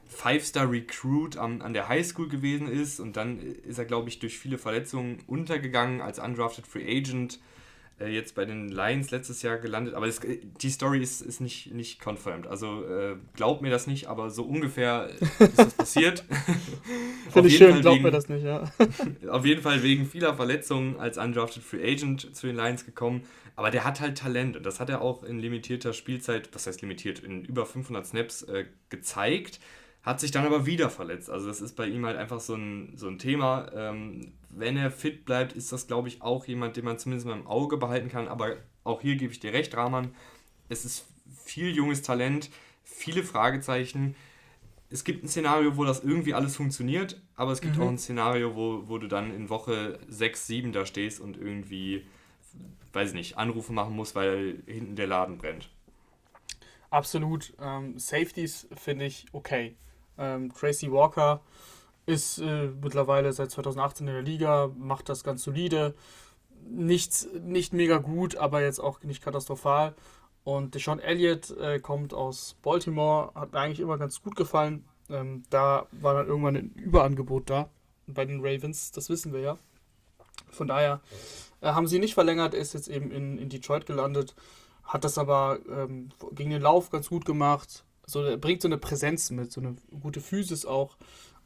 Five-Star-Recruit 0.09 1.37
an, 1.37 1.63
an 1.63 1.73
der 1.73 1.89
Highschool 1.89 2.29
gewesen 2.29 2.69
ist 2.69 3.01
und 3.01 3.17
dann 3.17 3.41
ist 3.41 3.79
er, 3.79 3.87
glaube 3.87 4.09
ich, 4.09 4.19
durch 4.19 4.39
viele 4.39 4.59
Verletzungen 4.59 5.19
untergegangen 5.27 6.01
als 6.01 6.19
undrafted 6.19 6.67
Free 6.67 6.99
Agent. 6.99 7.41
Äh, 8.01 8.09
jetzt 8.09 8.35
bei 8.35 8.45
den 8.45 8.69
Lions 8.69 9.11
letztes 9.11 9.43
Jahr 9.43 9.59
gelandet, 9.59 9.95
aber 9.95 10.07
das, 10.07 10.21
die 10.61 10.71
Story 10.71 11.01
ist, 11.03 11.21
ist 11.21 11.41
nicht, 11.41 11.73
nicht 11.75 12.01
confirmed. 12.01 12.47
Also 12.47 12.85
äh, 12.85 13.17
glaubt 13.35 13.63
mir 13.63 13.71
das 13.71 13.87
nicht, 13.87 14.07
aber 14.07 14.31
so 14.31 14.45
ungefähr 14.45 15.11
ist 15.39 15.59
das 15.59 15.75
passiert. 15.75 16.25
Finde 17.31 17.49
ich 17.49 17.57
schön, 17.57 17.81
glaubt 17.81 18.03
mir 18.03 18.11
das 18.11 18.29
nicht, 18.29 18.45
ja. 18.45 18.71
auf 19.29 19.45
jeden 19.45 19.63
Fall 19.63 19.83
wegen 19.83 20.07
vieler 20.07 20.35
Verletzungen 20.35 20.99
als 20.99 21.19
undrafted 21.19 21.63
Free 21.63 21.83
Agent 21.83 22.35
zu 22.35 22.47
den 22.47 22.57
Lions 22.57 22.85
gekommen. 22.85 23.23
Aber 23.55 23.71
der 23.71 23.85
hat 23.85 24.01
halt 24.01 24.17
Talent 24.17 24.57
und 24.57 24.65
das 24.65 24.81
hat 24.81 24.89
er 24.89 25.03
auch 25.03 25.23
in 25.25 25.39
limitierter 25.39 25.93
Spielzeit, 25.93 26.49
was 26.53 26.67
heißt 26.67 26.81
limitiert, 26.81 27.19
in 27.19 27.45
über 27.45 27.67
500 27.67 28.07
Snaps 28.07 28.43
äh, 28.45 28.65
gezeigt 28.89 29.61
hat 30.03 30.19
sich 30.19 30.33
dann 30.33 30.45
aber 30.45 30.67
wieder 30.67 30.91
verletzt. 30.91 31.31
Also 31.31 31.47
das 31.47 31.61
ist 31.61 31.77
bei 31.77 31.87
ihm 31.87 32.05
halt 32.05 32.17
einfach 32.17 32.41
so 32.41 32.55
ein, 32.55 32.93
so 32.97 33.07
ein 33.07 33.19
Thema. 33.19 33.71
Ähm, 33.73 34.33
wenn 34.51 34.77
er 34.77 34.91
fit 34.91 35.25
bleibt, 35.25 35.53
ist 35.53 35.71
das, 35.71 35.87
glaube 35.87 36.09
ich, 36.09 36.23
auch 36.23 36.45
jemand, 36.47 36.77
den 36.77 36.85
man 36.85 36.99
zumindest 36.99 37.27
mal 37.27 37.39
im 37.39 37.47
Auge 37.47 37.77
behalten 37.77 38.09
kann. 38.09 38.27
Aber 38.27 38.57
auch 38.83 39.01
hier 39.01 39.15
gebe 39.17 39.33
ich 39.33 39.39
dir 39.39 39.53
recht, 39.53 39.77
Rahman. 39.77 40.13
Es 40.69 40.85
ist 40.85 41.07
viel 41.45 41.75
junges 41.75 42.03
Talent, 42.03 42.51
viele 42.83 43.23
Fragezeichen. 43.23 44.17
Es 44.91 45.05
gibt 45.05 45.23
ein 45.23 45.29
Szenario, 45.29 45.77
wo 45.77 45.85
das 45.85 46.03
irgendwie 46.03 46.35
alles 46.35 46.57
funktioniert, 46.57 47.21
aber 47.37 47.53
es 47.53 47.61
gibt 47.61 47.77
mhm. 47.77 47.83
auch 47.83 47.89
ein 47.89 47.99
Szenario, 47.99 48.57
wo, 48.57 48.89
wo 48.89 48.99
du 48.99 49.07
dann 49.07 49.33
in 49.35 49.49
Woche 49.49 49.99
6, 50.09 50.47
7 50.49 50.73
da 50.73 50.85
stehst 50.85 51.21
und 51.21 51.39
irgendwie, 51.39 52.05
weiß 52.93 53.11
ich 53.11 53.15
nicht, 53.15 53.39
Anrufe 53.39 53.73
machen 53.73 53.95
musst, 53.95 54.15
weil 54.15 54.63
hinten 54.67 54.97
der 54.97 55.07
Laden 55.07 55.39
brennt. 55.39 55.71
Absolut. 56.91 57.55
Ähm, 57.59 57.99
Safeties 57.99 58.69
finde 58.77 59.07
ich 59.07 59.27
okay. 59.33 59.77
Ähm, 60.19 60.53
Tracy 60.53 60.91
Walker 60.91 61.41
ist 62.07 62.39
äh, 62.39 62.69
mittlerweile 62.83 63.33
seit 63.33 63.51
2018 63.51 64.09
in 64.09 64.15
der 64.15 64.23
Liga, 64.23 64.71
macht 64.77 65.09
das 65.09 65.25
ganz 65.25 65.43
solide. 65.43 65.95
Nichts, 66.69 67.29
nicht 67.41 67.73
mega 67.73 67.99
gut, 67.99 68.37
aber 68.37 68.63
jetzt 68.63 68.81
auch 68.81 69.03
nicht 69.03 69.23
katastrophal. 69.23 69.95
Und 70.45 70.75
Deshaun 70.75 70.99
Elliott 70.99 71.51
äh, 71.59 71.79
kommt 71.79 72.15
aus 72.15 72.57
Baltimore, 72.63 73.33
hat 73.35 73.53
mir 73.53 73.61
eigentlich 73.61 73.81
immer 73.81 73.99
ganz 73.99 74.23
gut 74.23 74.37
gefallen. 74.37 74.85
Ähm, 75.09 75.45
da 75.51 75.87
war 75.93 76.15
dann 76.15 76.27
irgendwann 76.27 76.57
ein 76.57 76.73
Überangebot 76.75 77.51
da 77.51 77.69
bei 78.07 78.25
den 78.25 78.41
Ravens, 78.41 78.91
das 78.91 79.09
wissen 79.09 79.33
wir 79.33 79.41
ja. 79.41 79.59
Von 80.51 80.69
daher 80.69 81.01
äh, 81.61 81.69
haben 81.69 81.87
sie 81.87 81.99
nicht 81.99 82.15
verlängert, 82.15 82.55
er 82.55 82.61
ist 82.61 82.75
jetzt 82.75 82.89
eben 82.89 83.11
in, 83.11 83.39
in 83.39 83.49
Detroit 83.49 83.87
gelandet. 83.87 84.35
hat 84.85 85.05
das 85.05 85.19
aber 85.19 85.61
ähm, 85.69 86.11
gegen 86.33 86.51
den 86.51 86.63
Lauf 86.63 86.91
ganz 86.91 87.09
gut 87.09 87.25
gemacht. 87.25 87.85
So, 88.07 88.37
bringt 88.39 88.63
so 88.63 88.69
eine 88.69 88.79
Präsenz 88.79 89.31
mit, 89.31 89.53
so 89.53 89.61
eine 89.61 89.77
gute 90.01 90.21
Physis 90.21 90.67
auch. 90.67 90.97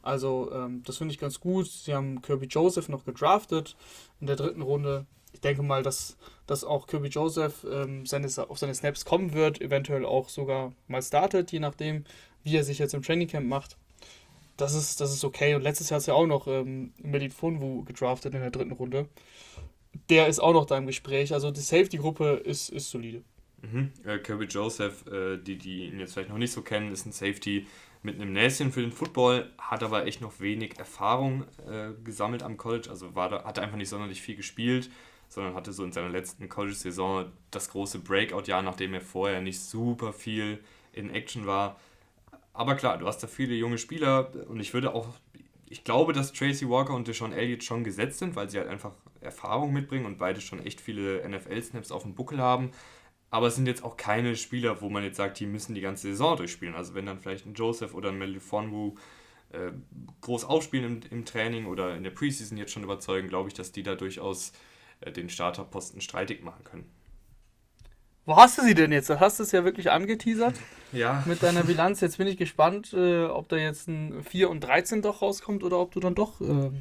Also, 0.01 0.51
ähm, 0.53 0.83
das 0.85 0.97
finde 0.97 1.13
ich 1.13 1.19
ganz 1.19 1.39
gut. 1.39 1.67
Sie 1.67 1.93
haben 1.93 2.21
Kirby 2.21 2.47
Joseph 2.47 2.89
noch 2.89 3.05
gedraftet 3.05 3.75
in 4.21 4.27
der 4.27 4.35
dritten 4.35 4.61
Runde. 4.61 5.05
Ich 5.33 5.41
denke 5.41 5.61
mal, 5.61 5.83
dass, 5.83 6.17
dass 6.47 6.63
auch 6.63 6.87
Kirby 6.87 7.09
Joseph 7.09 7.65
ähm, 7.69 8.05
seine, 8.05 8.27
auf 8.49 8.57
seine 8.57 8.73
Snaps 8.73 9.05
kommen 9.05 9.33
wird, 9.33 9.61
eventuell 9.61 10.05
auch 10.05 10.29
sogar 10.29 10.73
mal 10.87 11.01
startet, 11.01 11.51
je 11.51 11.59
nachdem, 11.59 12.05
wie 12.43 12.55
er 12.55 12.63
sich 12.63 12.79
jetzt 12.79 12.93
im 12.93 13.03
Trainingcamp 13.03 13.45
macht. 13.45 13.77
Das 14.55 14.73
ist, 14.73 14.99
das 15.01 15.13
ist 15.13 15.23
okay. 15.23 15.53
Und 15.53 15.61
letztes 15.61 15.89
Jahr 15.89 15.99
ist 15.99 16.07
ja 16.07 16.15
auch 16.15 16.25
noch 16.25 16.47
ähm, 16.47 16.93
Melit 16.97 17.33
Funwu 17.33 17.83
gedraftet 17.83 18.33
in 18.33 18.41
der 18.41 18.49
dritten 18.49 18.71
Runde. 18.71 19.07
Der 20.09 20.27
ist 20.27 20.39
auch 20.39 20.53
noch 20.53 20.65
da 20.65 20.77
im 20.77 20.87
Gespräch. 20.87 21.33
Also 21.33 21.51
die 21.51 21.59
Safety-Gruppe 21.59 22.41
ist, 22.43 22.69
ist 22.69 22.89
solide. 22.89 23.23
Mhm. 23.61 23.91
Äh, 24.05 24.19
Kirby 24.19 24.45
Joseph, 24.45 25.05
äh, 25.07 25.37
die, 25.37 25.57
die 25.57 25.87
ihn 25.87 25.99
jetzt 25.99 26.13
vielleicht 26.13 26.29
noch 26.29 26.37
nicht 26.37 26.51
so 26.51 26.61
kennen, 26.61 26.91
ist 26.91 27.05
ein 27.05 27.11
Safety 27.11 27.67
mit 28.03 28.15
einem 28.15 28.31
Näschen 28.31 28.71
für 28.71 28.81
den 28.81 28.91
Football, 28.91 29.51
hat 29.57 29.83
aber 29.83 30.05
echt 30.05 30.21
noch 30.21 30.39
wenig 30.39 30.77
Erfahrung 30.77 31.45
äh, 31.67 31.89
gesammelt 32.03 32.43
am 32.43 32.57
College. 32.57 32.89
Also 32.89 33.15
war 33.15 33.29
da, 33.29 33.43
hat 33.43 33.59
einfach 33.59 33.77
nicht 33.77 33.89
sonderlich 33.89 34.21
viel 34.21 34.35
gespielt, 34.35 34.89
sondern 35.27 35.55
hatte 35.55 35.73
so 35.73 35.83
in 35.83 35.91
seiner 35.91 36.09
letzten 36.09 36.47
College-Saison 36.47 37.31
das 37.51 37.69
große 37.69 37.99
Breakout-Jahr, 37.99 38.61
nachdem 38.61 38.93
er 38.93 39.01
vorher 39.01 39.41
nicht 39.41 39.59
super 39.59 40.13
viel 40.13 40.59
in 40.93 41.09
Action 41.09 41.45
war. 41.45 41.79
Aber 42.53 42.75
klar, 42.75 42.97
du 42.97 43.07
hast 43.07 43.19
da 43.19 43.27
viele 43.27 43.55
junge 43.55 43.77
Spieler 43.77 44.31
und 44.47 44.59
ich 44.59 44.73
würde 44.73 44.93
auch, 44.93 45.09
ich 45.69 45.83
glaube, 45.83 46.13
dass 46.13 46.33
Tracy 46.33 46.67
Walker 46.69 46.93
und 46.93 47.07
Deshaun 47.07 47.33
Elliott 47.33 47.63
schon 47.63 47.83
gesetzt 47.83 48.19
sind, 48.19 48.35
weil 48.35 48.49
sie 48.49 48.57
halt 48.57 48.69
einfach 48.69 48.93
Erfahrung 49.21 49.73
mitbringen 49.73 50.05
und 50.05 50.17
beide 50.17 50.41
schon 50.41 50.65
echt 50.65 50.81
viele 50.81 51.27
NFL-Snaps 51.27 51.91
auf 51.91 52.03
dem 52.03 52.15
Buckel 52.15 52.39
haben. 52.39 52.71
Aber 53.29 53.47
es 53.47 53.55
sind 53.55 53.67
jetzt 53.67 53.83
auch 53.83 53.97
keine 53.97 54.35
Spieler, 54.35 54.81
wo 54.81 54.89
man 54.89 55.03
jetzt 55.03 55.17
sagt, 55.17 55.39
die 55.39 55.45
müssen 55.45 55.75
die 55.75 55.81
ganze 55.81 56.07
Saison 56.09 56.37
durchspielen. 56.37 56.75
Also 56.75 56.93
wenn 56.93 57.05
dann 57.05 57.19
vielleicht 57.19 57.45
ein 57.45 57.53
Joseph 57.53 57.93
oder 57.93 58.09
ein 58.09 58.17
Melifonwu 58.17 58.95
äh, 59.51 59.71
groß 60.21 60.45
aufspielen 60.45 61.01
im, 61.01 61.11
im 61.11 61.25
Training 61.25 61.65
oder 61.65 61.95
in 61.95 62.03
der 62.03 62.11
Preseason 62.11 62.57
jetzt 62.57 62.71
schon 62.71 62.83
überzeugen, 62.83 63.27
glaube 63.27 63.49
ich, 63.49 63.53
dass 63.53 63.71
die 63.71 63.83
da 63.83 63.95
durchaus 63.95 64.53
äh, 65.01 65.11
den 65.11 65.29
Starterposten 65.29 66.01
streitig 66.01 66.43
machen 66.43 66.63
können. 66.63 66.89
Wo 68.25 68.35
hast 68.35 68.57
du 68.57 68.61
sie 68.63 68.73
denn 68.73 68.91
jetzt? 68.91 69.09
Du 69.09 69.19
hast 69.19 69.39
es 69.39 69.51
ja 69.51 69.63
wirklich 69.63 69.91
angeteasert. 69.91 70.55
Ja. 70.93 71.21
Mit 71.25 71.43
deiner 71.43 71.65
Bilanz. 71.65 71.99
Jetzt 71.99 72.17
bin 72.17 72.27
ich 72.27 72.37
gespannt, 72.37 72.93
äh, 72.93 73.25
ob 73.25 73.49
da 73.49 73.57
jetzt 73.57 73.89
ein 73.89 74.23
4 74.23 74.49
und 74.49 74.61
13 74.61 75.01
doch 75.01 75.21
rauskommt 75.21 75.65
oder 75.65 75.79
ob 75.79 75.91
du 75.91 75.99
dann 75.99 76.15
doch 76.15 76.39
äh, 76.39 76.71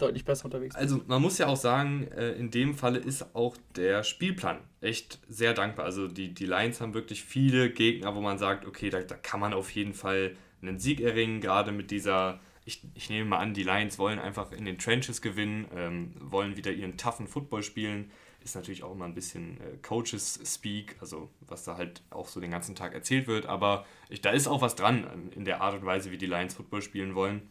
deutlich 0.00 0.24
besser 0.24 0.46
unterwegs 0.46 0.74
bist. 0.74 0.82
Also 0.82 1.02
man 1.06 1.22
muss 1.22 1.38
ja 1.38 1.46
auch 1.46 1.56
sagen, 1.56 2.08
äh, 2.08 2.32
in 2.32 2.50
dem 2.50 2.74
Falle 2.74 2.98
ist 2.98 3.34
auch 3.34 3.56
der 3.76 4.02
Spielplan 4.04 4.58
echt 4.80 5.18
sehr 5.28 5.54
dankbar. 5.54 5.84
Also 5.84 6.08
die, 6.08 6.34
die 6.34 6.46
Lions 6.46 6.80
haben 6.80 6.94
wirklich 6.94 7.22
viele 7.22 7.70
Gegner, 7.70 8.14
wo 8.14 8.20
man 8.20 8.38
sagt, 8.38 8.66
okay, 8.66 8.90
da, 8.90 9.00
da 9.00 9.16
kann 9.16 9.40
man 9.40 9.52
auf 9.52 9.70
jeden 9.70 9.94
Fall 9.94 10.36
einen 10.62 10.78
Sieg 10.78 11.00
erringen, 11.00 11.40
gerade 11.40 11.72
mit 11.72 11.90
dieser 11.90 12.40
ich, 12.66 12.82
ich, 12.94 13.08
nehme 13.08 13.24
mal 13.24 13.38
an, 13.38 13.54
die 13.54 13.62
Lions 13.62 13.98
wollen 13.98 14.18
einfach 14.18 14.52
in 14.52 14.64
den 14.64 14.78
Trenches 14.78 15.22
gewinnen, 15.22 15.66
ähm, 15.74 16.12
wollen 16.20 16.56
wieder 16.56 16.70
ihren 16.70 16.98
toughen 16.98 17.26
Football 17.26 17.62
spielen 17.62 18.10
ist 18.42 18.54
natürlich 18.54 18.82
auch 18.82 18.92
immer 18.92 19.04
ein 19.04 19.14
bisschen 19.14 19.60
äh, 19.60 19.76
Coaches-Speak, 19.82 20.96
also 21.00 21.30
was 21.40 21.64
da 21.64 21.76
halt 21.76 22.02
auch 22.10 22.26
so 22.26 22.40
den 22.40 22.50
ganzen 22.50 22.74
Tag 22.74 22.94
erzählt 22.94 23.26
wird. 23.26 23.46
Aber 23.46 23.86
ich, 24.08 24.20
da 24.20 24.30
ist 24.30 24.48
auch 24.48 24.62
was 24.62 24.76
dran 24.76 25.06
ähm, 25.12 25.30
in 25.34 25.44
der 25.44 25.60
Art 25.60 25.74
und 25.74 25.84
Weise, 25.84 26.10
wie 26.10 26.18
die 26.18 26.26
Lions 26.26 26.54
Football 26.54 26.82
spielen 26.82 27.14
wollen 27.14 27.42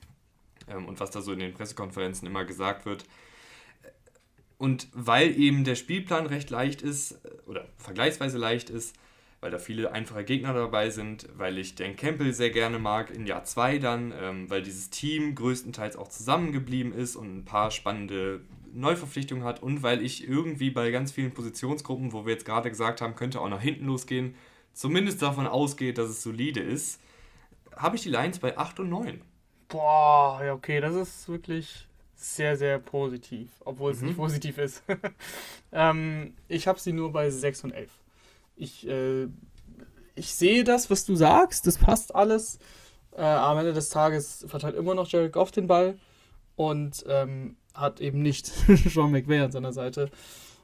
ähm, 0.70 0.88
und 0.88 1.00
was 1.00 1.12
da 1.12 1.22
so 1.22 1.34
in 1.34 1.40
den 1.40 1.54
Pressekonferenzen 1.54 2.28
immer 2.28 2.46
gesagt 2.46 2.86
wird. 2.86 3.06
Und 4.58 4.88
weil 4.94 5.40
eben 5.40 5.64
der 5.64 5.76
Spielplan 5.76 6.26
recht 6.26 6.50
leicht 6.50 6.82
ist, 6.82 7.14
äh, 7.24 7.30
oder 7.46 7.68
vergleichsweise 7.78 8.38
leicht 8.38 8.70
ist, 8.70 8.96
weil 9.42 9.52
da 9.52 9.58
viele 9.58 9.92
einfache 9.94 10.26
Gegner 10.26 10.54
dabei 10.54 10.90
sind, 10.90 11.28
weil 11.38 11.58
ich 11.58 11.76
Dan 11.76 11.96
Campbell 11.96 12.34
sehr 12.34 12.50
gerne 12.50 12.78
mag 12.78 13.10
in 13.10 13.26
Jahr 13.26 13.46
2 13.46 13.78
dann, 13.80 14.14
ähm, 14.20 14.50
weil 14.50 14.62
dieses 14.62 14.90
Team 14.90 15.34
größtenteils 15.36 15.96
auch 15.96 16.10
zusammengeblieben 16.10 16.94
ist 16.94 17.16
und 17.16 17.38
ein 17.38 17.46
paar 17.46 17.72
spannende 17.72 18.42
Neuverpflichtung 18.74 19.44
hat 19.44 19.64
und 19.64 19.82
weil 19.82 20.04
ich 20.04 20.28
irgendwie 20.28 20.70
bei 20.70 20.92
ganz 20.92 21.12
vielen 21.12 21.34
Positionsgruppen, 21.34 22.12
wo 22.12 22.26
wir 22.26 22.34
jetzt 22.34 22.46
gerade 22.46 22.70
gesagt 22.70 23.02
haben, 23.02 23.16
könnte 23.16 23.40
auch 23.40 23.50
nach 23.50 23.62
hinten 23.62 23.86
losgehen, 23.86 24.36
zumindest 24.74 25.22
davon 25.22 25.48
ausgeht, 25.48 25.98
dass 25.98 26.10
es 26.10 26.22
solide 26.22 26.60
ist, 26.60 27.02
habe 27.76 27.96
ich 27.96 28.04
die 28.04 28.10
Lions 28.10 28.40
bei 28.40 28.58
8 28.58 28.82
und 28.82 28.90
9. 28.90 29.22
Boah, 29.70 30.42
ja, 30.44 30.54
okay, 30.54 30.82
das 30.82 30.96
ist 30.96 31.30
wirklich 31.30 31.88
sehr, 32.16 32.58
sehr 32.58 32.80
positiv, 32.80 33.50
obwohl 33.64 33.92
es 33.92 34.02
mhm. 34.02 34.08
nicht 34.08 34.18
positiv 34.18 34.58
ist. 34.58 34.84
ähm, 35.72 36.34
ich 36.48 36.68
habe 36.68 36.80
sie 36.80 36.92
nur 36.92 37.12
bei 37.12 37.30
6 37.30 37.64
und 37.66 37.72
11. 37.72 37.92
Ich, 38.58 38.88
äh, 38.88 39.28
ich 40.16 40.36
sehe 40.36 40.64
das, 40.64 40.90
was 40.90 41.06
du 41.06 41.16
sagst, 41.16 41.66
das 41.66 41.78
passt 41.78 42.14
alles. 42.14 42.60
Äh, 43.16 43.22
am 43.22 43.58
Ende 43.58 43.74
des 43.74 43.90
Tages 43.90 44.46
verteilt 44.48 44.76
immer 44.76 44.96
noch 44.96 45.08
Jared 45.08 45.32
Goff 45.32 45.52
den 45.52 45.68
Ball. 45.68 45.98
Und 46.56 47.06
ähm, 47.08 47.56
hat 47.74 48.02
eben 48.02 48.22
nicht 48.22 48.48
Sean 48.90 49.12
McVay 49.12 49.40
an 49.40 49.52
seiner 49.52 49.72
Seite. 49.72 50.12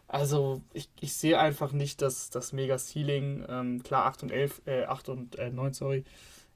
Also 0.08 0.62
ich, 0.74 0.90
ich 1.00 1.14
sehe 1.14 1.40
einfach 1.40 1.72
nicht, 1.72 2.02
dass 2.02 2.30
das 2.30 2.54
mega 2.54 2.78
Ceiling, 2.78 3.46
ähm, 3.48 3.82
klar 3.84 4.06
8 4.06 4.24
und 4.24 4.32
11, 4.32 4.62
äh, 4.66 4.84
8 4.84 5.10
und 5.10 5.36
äh, 5.40 5.50
9, 5.50 5.74
sorry, 5.74 6.04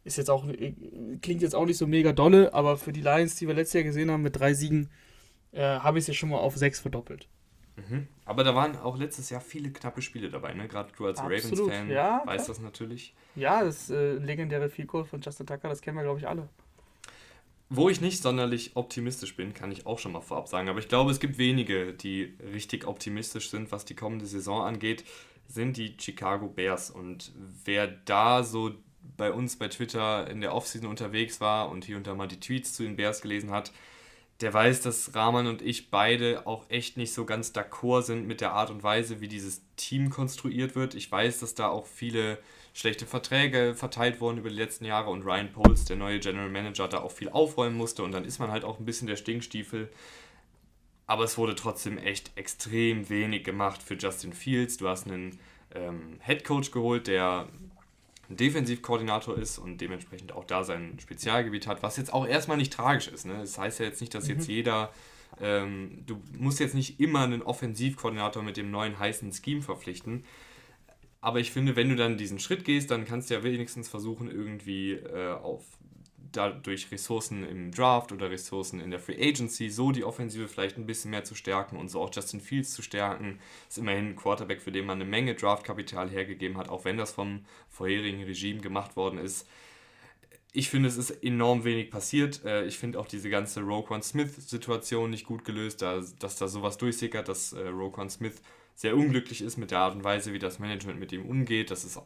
ist 0.04 0.18
jetzt 0.18 0.30
auch, 0.30 0.48
äh, 0.48 0.74
klingt 1.22 1.42
jetzt 1.42 1.56
auch 1.56 1.66
nicht 1.66 1.78
so 1.78 1.88
mega 1.88 2.12
dolle, 2.12 2.54
aber 2.54 2.78
für 2.78 2.94
die 2.94 3.02
Lions, 3.02 3.36
die 3.36 3.48
wir 3.48 3.54
letztes 3.54 3.74
Jahr 3.74 3.84
gesehen 3.84 4.12
haben 4.12 4.22
mit 4.22 4.40
drei 4.40 4.54
Siegen, 4.54 4.90
äh, 5.52 5.62
habe 5.62 5.98
ich 5.98 6.04
es 6.04 6.08
ja 6.08 6.14
schon 6.14 6.30
mal 6.30 6.38
auf 6.38 6.56
6 6.56 6.80
verdoppelt. 6.80 7.28
Mhm. 7.88 8.08
Aber 8.26 8.44
da 8.44 8.56
waren 8.56 8.78
auch 8.78 8.98
letztes 8.98 9.30
Jahr 9.30 9.42
viele 9.42 9.72
knappe 9.72 10.02
Spiele 10.02 10.30
dabei, 10.30 10.54
ne? 10.54 10.68
Gerade 10.68 10.92
du 10.96 11.06
als 11.06 11.20
Ravens-Fan 11.20 11.90
ja, 11.90 12.22
weißt 12.26 12.50
das 12.50 12.60
natürlich. 12.60 13.14
Ja, 13.36 13.64
das 13.64 13.90
äh, 13.90 14.14
legendäre 14.14 14.70
Field 14.70 14.90
von 14.90 15.22
Justin 15.22 15.48
Tucker, 15.48 15.70
das 15.70 15.82
kennen 15.82 15.98
wir, 15.98 16.04
glaube 16.04 16.20
ich, 16.20 16.28
alle. 16.28 16.50
Wo 17.72 17.88
ich 17.88 18.02
nicht 18.02 18.24
sonderlich 18.24 18.76
optimistisch 18.76 19.36
bin, 19.36 19.54
kann 19.54 19.72
ich 19.72 19.86
auch 19.86 20.00
schon 20.00 20.12
mal 20.12 20.22
vorab 20.22 20.48
sagen. 20.48 20.70
Aber 20.70 20.80
ich 20.80 20.88
glaube, 20.88 21.12
es 21.12 21.20
gibt 21.20 21.38
wenige, 21.38 21.94
die 21.94 22.36
richtig 22.52 22.88
optimistisch 22.88 23.52
sind, 23.52 23.72
was 23.72 23.86
die 23.86 23.96
kommende 23.96 24.26
Saison 24.26 24.64
angeht, 24.64 25.04
sind 25.48 25.78
die 25.78 25.96
Chicago 26.00 26.48
Bears. 26.48 26.90
Und 26.90 27.32
wer 27.66 27.88
da 27.88 28.44
so 28.44 28.72
bei 29.18 29.32
uns 29.32 29.58
bei 29.58 29.68
Twitter 29.68 30.30
in 30.30 30.42
der 30.42 30.54
Offseason 30.54 30.90
unterwegs 30.90 31.42
war 31.42 31.70
und 31.70 31.86
hier 31.86 31.98
und 31.98 32.08
da 32.08 32.16
mal 32.16 32.28
die 32.28 32.40
Tweets 32.40 32.74
zu 32.74 32.84
den 32.84 32.96
Bears 32.96 33.22
gelesen 33.22 33.52
hat, 33.52 33.72
der 34.42 34.54
weiß, 34.54 34.82
dass 34.82 35.14
Rahman 35.16 35.48
und 35.48 35.62
ich 35.62 35.90
beide 35.90 36.48
auch 36.48 36.70
echt 36.70 36.96
nicht 36.96 37.14
so 37.14 37.26
ganz 37.26 37.52
d'accord 37.52 38.04
sind 38.04 38.26
mit 38.26 38.40
der 38.40 38.54
Art 38.54 38.70
und 38.70 38.84
Weise, 38.84 39.20
wie 39.20 39.28
dieses 39.28 39.62
Team 39.76 40.10
konstruiert 40.10 40.76
wird. 40.76 40.96
Ich 40.96 41.12
weiß, 41.12 41.40
dass 41.40 41.56
da 41.56 41.68
auch 41.68 41.86
viele 41.86 42.40
schlechte 42.74 43.06
Verträge 43.06 43.76
verteilt 43.76 44.22
worden 44.22 44.38
über 44.38 44.50
die 44.50 44.56
letzten 44.56 44.86
Jahre 44.86 45.10
und 45.10 45.24
Ryan 45.24 45.52
Poles, 45.52 45.86
der 45.86 45.98
neue 45.98 46.20
General 46.20 46.50
Manager, 46.50 46.88
da 46.88 47.00
auch 47.00 47.12
viel 47.12 47.30
aufräumen 47.30 47.76
musste 47.76 48.04
und 48.04 48.14
dann 48.14 48.24
ist 48.24 48.40
man 48.40 48.52
halt 48.52 48.64
auch 48.64 48.80
ein 48.80 48.86
bisschen 48.86 49.08
der 49.08 49.18
Stinkstiefel. 49.18 49.90
Aber 51.06 51.24
es 51.24 51.38
wurde 51.38 51.56
trotzdem 51.56 51.98
echt 51.98 52.32
extrem 52.38 53.10
wenig 53.10 53.44
gemacht 53.44 53.82
für 53.82 53.96
Justin 53.96 54.32
Fields. 54.32 54.78
Du 54.78 54.88
hast 54.88 55.08
einen 55.08 55.40
ähm, 55.74 56.20
Head 56.24 56.46
Coach 56.46 56.72
geholt, 56.72 57.08
der 57.08 57.50
ein 58.30 58.38
Defensivkoordinator 58.38 59.38
ist 59.38 59.58
und 59.58 59.82
dementsprechend 59.82 60.32
auch 60.34 60.46
da 60.46 60.64
sein 60.64 60.98
Spezialgebiet 61.02 61.68
hat, 61.68 61.82
was 61.82 61.98
jetzt 61.98 62.14
auch 62.14 62.28
erstmal 62.28 62.58
nicht 62.58 62.72
tragisch 62.74 63.08
ist. 63.08 63.26
Ne? 63.26 63.38
Das 63.40 63.58
heißt 63.58 63.80
ja 63.80 63.86
jetzt 63.86 64.02
nicht, 64.02 64.14
dass 64.14 64.28
jetzt 64.28 64.48
mhm. 64.48 64.54
jeder, 64.54 64.94
ähm, 65.42 66.04
du 66.06 66.22
musst 66.38 66.60
jetzt 66.60 66.76
nicht 66.76 67.00
immer 67.00 67.22
einen 67.22 67.42
Offensivkoordinator 67.42 68.44
mit 68.44 68.58
dem 68.58 68.70
neuen 68.70 69.00
heißen 69.00 69.32
Scheme 69.34 69.62
verpflichten. 69.62 70.26
Aber 71.22 71.40
ich 71.40 71.52
finde, 71.52 71.76
wenn 71.76 71.90
du 71.90 71.96
dann 71.96 72.18
diesen 72.18 72.40
Schritt 72.40 72.64
gehst, 72.64 72.92
dann 72.92 73.06
kannst 73.06 73.30
du 73.30 73.34
ja 73.34 73.44
wenigstens 73.44 73.90
versuchen, 73.90 74.32
irgendwie 74.32 74.94
äh, 74.94 75.34
auf 75.34 75.66
dadurch 76.32 76.92
Ressourcen 76.92 77.48
im 77.48 77.72
Draft 77.72 78.12
oder 78.12 78.30
Ressourcen 78.30 78.80
in 78.80 78.92
der 78.92 79.00
Free 79.00 79.20
Agency 79.20 79.70
so 79.70 79.92
die 79.92 80.04
Offensive 80.04 80.48
vielleicht 80.48 80.78
ein 80.78 80.86
bisschen 80.86 81.12
mehr 81.12 81.24
zu 81.24 81.36
stärken 81.36 81.78
und 81.78 81.90
so 81.90 82.02
auch 82.02 82.12
Justin 82.14 82.42
Fields 82.42 82.74
zu 82.74 82.82
stärken. 82.82 83.40
Ist 83.68 83.78
immerhin 83.78 84.10
ein 84.10 84.16
Quarterback, 84.16 84.62
für 84.62 84.72
den 84.72 84.86
man 84.86 85.02
eine 85.02 85.10
Menge 85.10 85.36
Draftkapital 85.36 86.10
hergegeben 86.10 86.58
hat, 86.58 86.70
auch 86.70 86.86
wenn 86.86 86.98
das 86.98 87.12
vom 87.12 87.46
vorherigen 87.70 88.24
Regime 88.24 88.62
gemacht 88.62 88.96
worden 88.96 89.20
ist. 89.20 89.48
Ich 90.52 90.70
finde, 90.70 90.90
es 90.90 90.98
ist 90.98 91.12
enorm 91.24 91.64
wenig 91.64 91.92
passiert. 91.92 92.44
Äh, 92.44 92.66
ich 92.66 92.78
finde 92.78 93.00
auch 93.00 93.08
diese 93.08 93.30
ganze 93.30 93.62
Roquan 93.62 94.02
Smith-Situation 94.02 95.12
nicht 95.12 95.26
gut 95.26 95.46
gelöst, 95.46 95.82
dass 95.82 96.16
da 96.18 96.48
sowas 96.48 96.78
durchsickert, 96.78 97.28
dass 97.28 97.54
äh, 97.54 97.68
Roquan 97.68 98.10
Smith 98.10 98.42
sehr 98.76 98.96
unglücklich 98.96 99.42
ist 99.42 99.58
mit 99.58 99.72
der 99.72 99.80
Art 99.80 99.94
und 99.94 100.04
Weise, 100.04 100.34
wie 100.34 100.40
das 100.40 100.58
Management 100.58 101.00
mit 101.00 101.12
ihm 101.12 101.26
umgeht. 101.26 101.70
Das 101.70 101.84
ist 101.84 101.98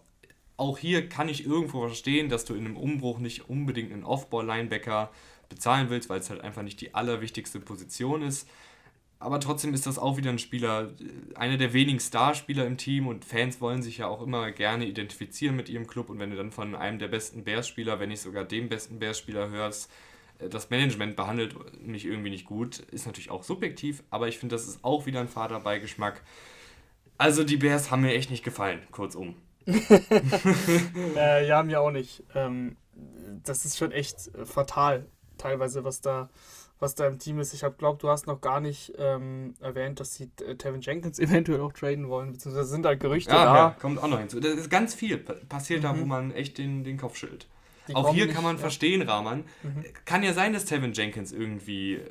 auch 0.58 0.78
hier 0.78 1.10
kann 1.10 1.30
ich 1.30 1.46
irgendwo 1.46 1.82
verstehen, 1.88 2.30
dass 2.30 2.46
du 2.46 2.54
in 2.54 2.66
einem 2.66 2.78
Umbruch 2.78 3.20
nicht 3.20 3.50
unbedingt 3.50 3.92
einen 3.92 4.04
Off-Ball-Linebacker 4.04 5.12
bezahlen 5.50 5.90
willst, 5.90 6.10
weil 6.10 6.20
es 6.20 6.30
halt 6.30 6.42
einfach 6.42 6.64
nicht 6.64 6.82
die 6.82 6.94
allerwichtigste 6.94 7.60
Position 7.60 8.22
ist. 8.22 8.48
Aber 9.20 9.40
trotzdem 9.40 9.74
ist 9.74 9.88
das 9.88 9.98
auch 9.98 10.18
wieder 10.18 10.32
ein 10.32 10.40
Spieler, 10.40 10.92
einer 11.36 11.56
der 11.56 11.72
wenigen 11.72 12.00
Starspieler 12.00 12.66
im 12.68 12.78
Team 12.78 13.08
und 13.08 13.24
Fans 13.24 13.62
wollen 13.62 13.82
sich 13.82 14.00
ja 14.00 14.08
auch 14.08 14.22
immer 14.22 14.52
gerne 14.52 14.86
identifizieren 14.86 15.56
mit 15.56 15.70
ihrem 15.70 15.88
Club. 15.88 16.10
Und 16.10 16.20
wenn 16.20 16.30
du 16.30 16.36
dann 16.36 16.52
von 16.52 16.76
einem 16.76 17.00
der 17.00 17.08
besten 17.08 17.46
Bears-Spieler, 17.46 18.02
wenn 18.02 18.10
nicht 18.10 18.22
sogar 18.22 18.44
dem 18.44 18.68
besten 18.68 19.00
Bears-Spieler 19.00 19.50
hörst, 19.50 19.90
äh, 20.40 20.50
das 20.50 20.70
Management 20.70 21.16
behandelt 21.16 21.56
mich 21.82 22.06
irgendwie 22.06 22.32
nicht 22.32 22.46
gut, 22.46 22.80
ist 22.80 23.06
natürlich 23.06 23.32
auch 23.32 23.44
subjektiv, 23.44 24.04
aber 24.10 24.28
ich 24.28 24.38
finde, 24.38 24.56
das 24.56 24.68
ist 24.68 24.84
auch 24.84 25.06
wieder 25.06 25.22
ein 25.22 25.30
Vaterbeigeschmack. 25.30 26.22
Also 27.18 27.46
die 27.46 27.58
Bears 27.58 27.92
haben 27.92 28.02
mir 28.02 28.14
echt 28.14 28.30
nicht 28.30 28.44
gefallen, 28.44 28.82
kurzum. 28.92 29.36
äh, 31.16 31.48
ja, 31.48 31.64
mir 31.64 31.82
auch 31.82 31.92
nicht. 31.92 32.24
Ähm, 32.36 32.78
das 33.44 33.66
ist 33.66 33.78
schon 33.78 33.92
echt 33.92 34.32
fatal, 34.44 35.06
teilweise, 35.38 35.84
was 35.84 36.02
da, 36.02 36.30
was 36.80 36.96
da 36.96 37.08
im 37.08 37.20
Team 37.20 37.40
ist. 37.40 37.54
Ich 37.54 37.62
glaube, 37.78 37.98
du 38.00 38.10
hast 38.10 38.28
noch 38.28 38.42
gar 38.42 38.60
nicht 38.60 38.94
ähm, 38.98 39.56
erwähnt, 39.60 40.00
dass 40.00 40.16
sie 40.16 40.30
äh, 40.46 40.56
Tevin 40.56 40.82
Jenkins 40.82 41.20
eventuell 41.20 41.62
auch 41.62 41.74
traden 41.74 42.10
wollen, 42.10 42.32
beziehungsweise 42.32 42.70
sind 42.70 42.86
halt 42.86 43.00
Gerüchte 43.00 43.32
ja, 43.32 43.46
da. 43.46 43.56
Ja, 43.56 43.76
kommt 43.80 44.02
auch 44.02 44.08
noch 44.08 44.20
hinzu. 44.20 44.40
Das 44.40 44.54
ist 44.54 44.70
ganz 44.70 44.94
viel 44.94 45.18
passiert 45.18 45.80
mhm. 45.80 45.84
da, 45.84 46.00
wo 46.00 46.06
man 46.06 46.32
echt 46.32 46.58
den, 46.58 46.84
den 46.84 46.98
Kopf 46.98 47.18
schüttelt. 47.18 47.48
Die 47.88 47.96
auch 47.96 48.14
hier 48.14 48.26
nicht, 48.26 48.36
kann 48.36 48.44
man 48.44 48.56
ja. 48.56 48.62
verstehen, 48.62 49.02
Rahman. 49.02 49.44
Mhm. 49.62 49.84
Kann 50.06 50.24
ja 50.24 50.34
sein, 50.34 50.54
dass 50.54 50.66
Tevin 50.66 50.94
Jenkins 50.94 51.32
irgendwie, 51.32 51.96
äh, 51.96 52.02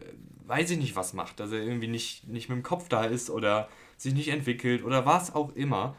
weiß 0.47 0.71
ich 0.71 0.79
nicht, 0.79 0.97
was 0.97 1.15
macht, 1.15 1.41
dass 1.41 1.53
er 1.53 1.61
irgendwie 1.61 1.89
nicht, 1.89 2.29
nicht 2.29 2.49
mit 2.49 2.57
dem 2.57 2.63
Kopf 2.63 2.89
da 2.89 3.05
ist 3.05 3.31
oder 3.31 3.69
sich 3.97 4.15
nicht 4.15 4.29
entwickelt 4.29 4.85
oder 4.85 5.07
was 5.07 5.35
auch 5.35 5.55
immer. 5.55 5.97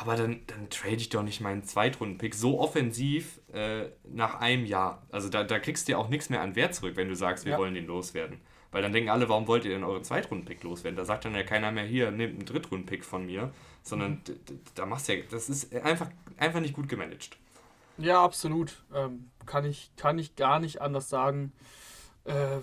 Aber 0.00 0.14
dann, 0.14 0.42
dann 0.46 0.70
trade 0.70 0.94
ich 0.96 1.08
doch 1.08 1.24
nicht 1.24 1.40
meinen 1.40 1.64
Zweitrunden-Pick 1.64 2.32
so 2.32 2.60
offensiv 2.60 3.40
äh, 3.52 3.86
nach 4.04 4.36
einem 4.36 4.64
Jahr. 4.64 5.02
Also 5.10 5.28
da, 5.28 5.42
da 5.42 5.58
kriegst 5.58 5.88
du 5.88 5.92
ja 5.92 5.98
auch 5.98 6.08
nichts 6.08 6.30
mehr 6.30 6.40
an 6.40 6.54
Wert 6.54 6.76
zurück, 6.76 6.92
wenn 6.94 7.08
du 7.08 7.16
sagst, 7.16 7.44
wir 7.44 7.52
ja. 7.52 7.58
wollen 7.58 7.74
den 7.74 7.88
loswerden. 7.88 8.40
Weil 8.70 8.82
dann 8.82 8.92
denken 8.92 9.10
alle, 9.10 9.28
warum 9.28 9.48
wollt 9.48 9.64
ihr 9.64 9.72
denn 9.72 9.82
euren 9.82 10.04
Zweitrunden-Pick 10.04 10.62
loswerden? 10.62 10.96
Da 10.96 11.04
sagt 11.04 11.24
dann 11.24 11.34
ja 11.34 11.42
keiner 11.42 11.72
mehr, 11.72 11.82
hier, 11.82 12.12
nehmt 12.12 12.34
einen 12.34 12.46
Drittrunden-Pick 12.46 13.04
von 13.04 13.26
mir. 13.26 13.52
Sondern 13.82 14.22
mhm. 14.28 14.60
da 14.76 14.86
machst 14.86 15.08
du 15.08 15.16
ja, 15.16 15.24
das 15.32 15.48
ist 15.48 15.74
einfach, 15.74 16.08
einfach 16.36 16.60
nicht 16.60 16.74
gut 16.74 16.88
gemanagt. 16.88 17.36
Ja, 17.96 18.22
absolut. 18.22 18.84
Ähm, 18.94 19.30
kann, 19.46 19.64
ich, 19.64 19.90
kann 19.96 20.16
ich 20.20 20.36
gar 20.36 20.60
nicht 20.60 20.80
anders 20.80 21.08
sagen. 21.08 21.52
Äh, 22.24 22.58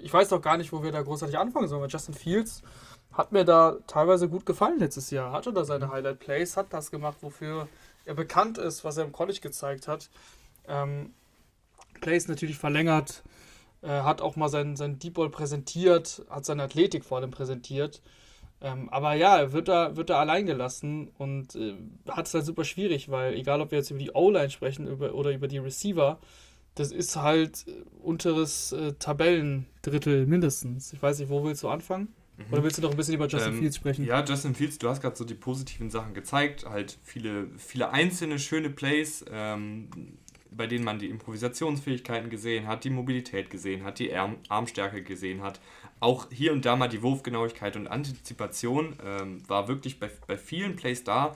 ich 0.00 0.10
weiß 0.10 0.30
doch 0.30 0.40
gar 0.40 0.56
nicht, 0.56 0.72
wo 0.72 0.82
wir 0.82 0.90
da 0.90 1.02
großartig 1.02 1.36
anfangen 1.36 1.68
sollen. 1.68 1.86
Justin 1.90 2.14
Fields 2.14 2.62
hat 3.12 3.32
mir 3.32 3.44
da 3.44 3.78
teilweise 3.86 4.28
gut 4.28 4.46
gefallen 4.46 4.78
letztes 4.78 5.10
Jahr. 5.10 5.32
Hatte 5.32 5.52
da 5.52 5.64
seine 5.64 5.90
Highlight 5.90 6.18
Plays, 6.18 6.56
hat 6.56 6.72
das 6.72 6.90
gemacht, 6.90 7.18
wofür 7.20 7.68
er 8.04 8.14
bekannt 8.14 8.58
ist, 8.58 8.84
was 8.84 8.96
er 8.96 9.04
im 9.04 9.12
College 9.12 9.40
gezeigt 9.40 9.88
hat. 9.88 10.10
Ähm, 10.66 11.12
Plays 12.00 12.28
natürlich 12.28 12.58
verlängert, 12.58 13.22
äh, 13.82 13.88
hat 13.88 14.20
auch 14.20 14.36
mal 14.36 14.48
seinen, 14.48 14.76
seinen 14.76 14.98
Deep 14.98 15.14
Ball 15.14 15.30
präsentiert, 15.30 16.24
hat 16.28 16.44
seine 16.44 16.64
Athletik 16.64 17.04
vor 17.04 17.18
allem 17.18 17.30
präsentiert. 17.30 18.02
Ähm, 18.60 18.88
aber 18.90 19.14
ja, 19.14 19.38
er 19.38 19.52
wird 19.52 19.68
da, 19.68 19.96
wird 19.96 20.10
da 20.10 20.20
allein 20.20 20.46
gelassen 20.46 21.10
und 21.18 21.56
äh, 21.56 21.74
hat 22.08 22.26
es 22.26 22.34
halt 22.34 22.44
super 22.44 22.64
schwierig, 22.64 23.10
weil 23.10 23.34
egal 23.34 23.60
ob 23.60 23.72
wir 23.72 23.78
jetzt 23.78 23.90
über 23.90 23.98
die 23.98 24.12
O-Line 24.12 24.50
sprechen 24.50 24.86
über, 24.86 25.14
oder 25.14 25.32
über 25.32 25.48
die 25.48 25.58
Receiver, 25.58 26.20
das 26.76 26.92
ist 26.92 27.16
halt 27.16 27.66
unteres 28.02 28.72
äh, 28.72 28.92
Tabellendrittel 28.94 30.26
mindestens. 30.26 30.92
Ich 30.92 31.02
weiß 31.02 31.18
nicht, 31.18 31.28
wo 31.28 31.44
willst 31.44 31.62
du 31.64 31.68
anfangen? 31.68 32.14
Mhm. 32.36 32.44
Oder 32.52 32.64
willst 32.64 32.78
du 32.78 32.82
noch 32.82 32.90
ein 32.90 32.96
bisschen 32.96 33.14
über 33.14 33.28
Justin 33.28 33.54
ähm, 33.54 33.58
Fields 33.58 33.76
sprechen? 33.76 34.04
Ja, 34.04 34.24
Justin 34.24 34.54
Fields, 34.54 34.78
du 34.78 34.88
hast 34.88 35.00
gerade 35.00 35.16
so 35.16 35.24
die 35.24 35.34
positiven 35.34 35.90
Sachen 35.90 36.14
gezeigt, 36.14 36.64
halt 36.68 36.98
viele, 37.02 37.48
viele 37.58 37.90
einzelne 37.90 38.38
schöne 38.38 38.70
Plays, 38.70 39.24
ähm, 39.30 39.88
bei 40.50 40.66
denen 40.66 40.84
man 40.84 40.98
die 40.98 41.08
Improvisationsfähigkeiten 41.08 42.30
gesehen 42.30 42.66
hat, 42.66 42.84
die 42.84 42.90
Mobilität 42.90 43.50
gesehen 43.50 43.84
hat, 43.84 43.98
die 43.98 44.14
Arm 44.14 44.36
Armstärke 44.48 45.02
gesehen 45.02 45.42
hat. 45.42 45.60
Auch 46.00 46.28
hier 46.30 46.52
und 46.52 46.64
da 46.64 46.76
mal 46.76 46.88
die 46.88 47.02
Wurfgenauigkeit 47.02 47.76
und 47.76 47.86
Antizipation 47.86 48.96
ähm, 49.04 49.48
war 49.48 49.68
wirklich 49.68 49.98
bei, 49.98 50.10
bei 50.26 50.36
vielen 50.36 50.76
Plays 50.76 51.04
da. 51.04 51.34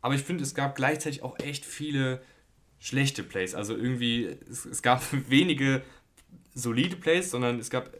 Aber 0.00 0.14
ich 0.14 0.22
finde, 0.22 0.44
es 0.44 0.54
gab 0.54 0.76
gleichzeitig 0.76 1.22
auch 1.22 1.38
echt 1.38 1.64
viele 1.64 2.22
schlechte 2.78 3.22
Plays. 3.22 3.54
Also 3.54 3.74
irgendwie, 3.74 4.36
es, 4.50 4.64
es 4.66 4.82
gab 4.82 5.02
wenige 5.28 5.82
solide 6.54 6.96
Plays, 6.96 7.30
sondern 7.30 7.58
es 7.58 7.70
gab 7.70 7.90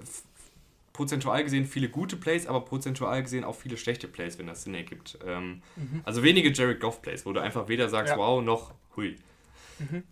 prozentual 0.94 1.44
gesehen 1.44 1.66
viele 1.66 1.90
gute 1.90 2.16
Plays, 2.16 2.46
aber 2.46 2.64
prozentual 2.64 3.22
gesehen 3.22 3.44
auch 3.44 3.57
viele 3.57 3.76
schlechte 3.76 4.09
Plays, 4.09 4.38
wenn 4.38 4.46
das 4.46 4.62
Sinn 4.64 4.74
ergibt. 4.74 5.18
Ähm, 5.26 5.61
mhm. 5.76 6.00
Also 6.04 6.22
wenige 6.22 6.50
Jared 6.50 6.80
Goff 6.80 7.02
Plays, 7.02 7.26
wo 7.26 7.33
du 7.33 7.40
einfach 7.40 7.68
weder 7.68 7.90
sagst, 7.90 8.12
ja. 8.12 8.16
wow, 8.16 8.42
noch 8.42 8.72
hui. 8.96 9.16
Mhm 9.78 10.04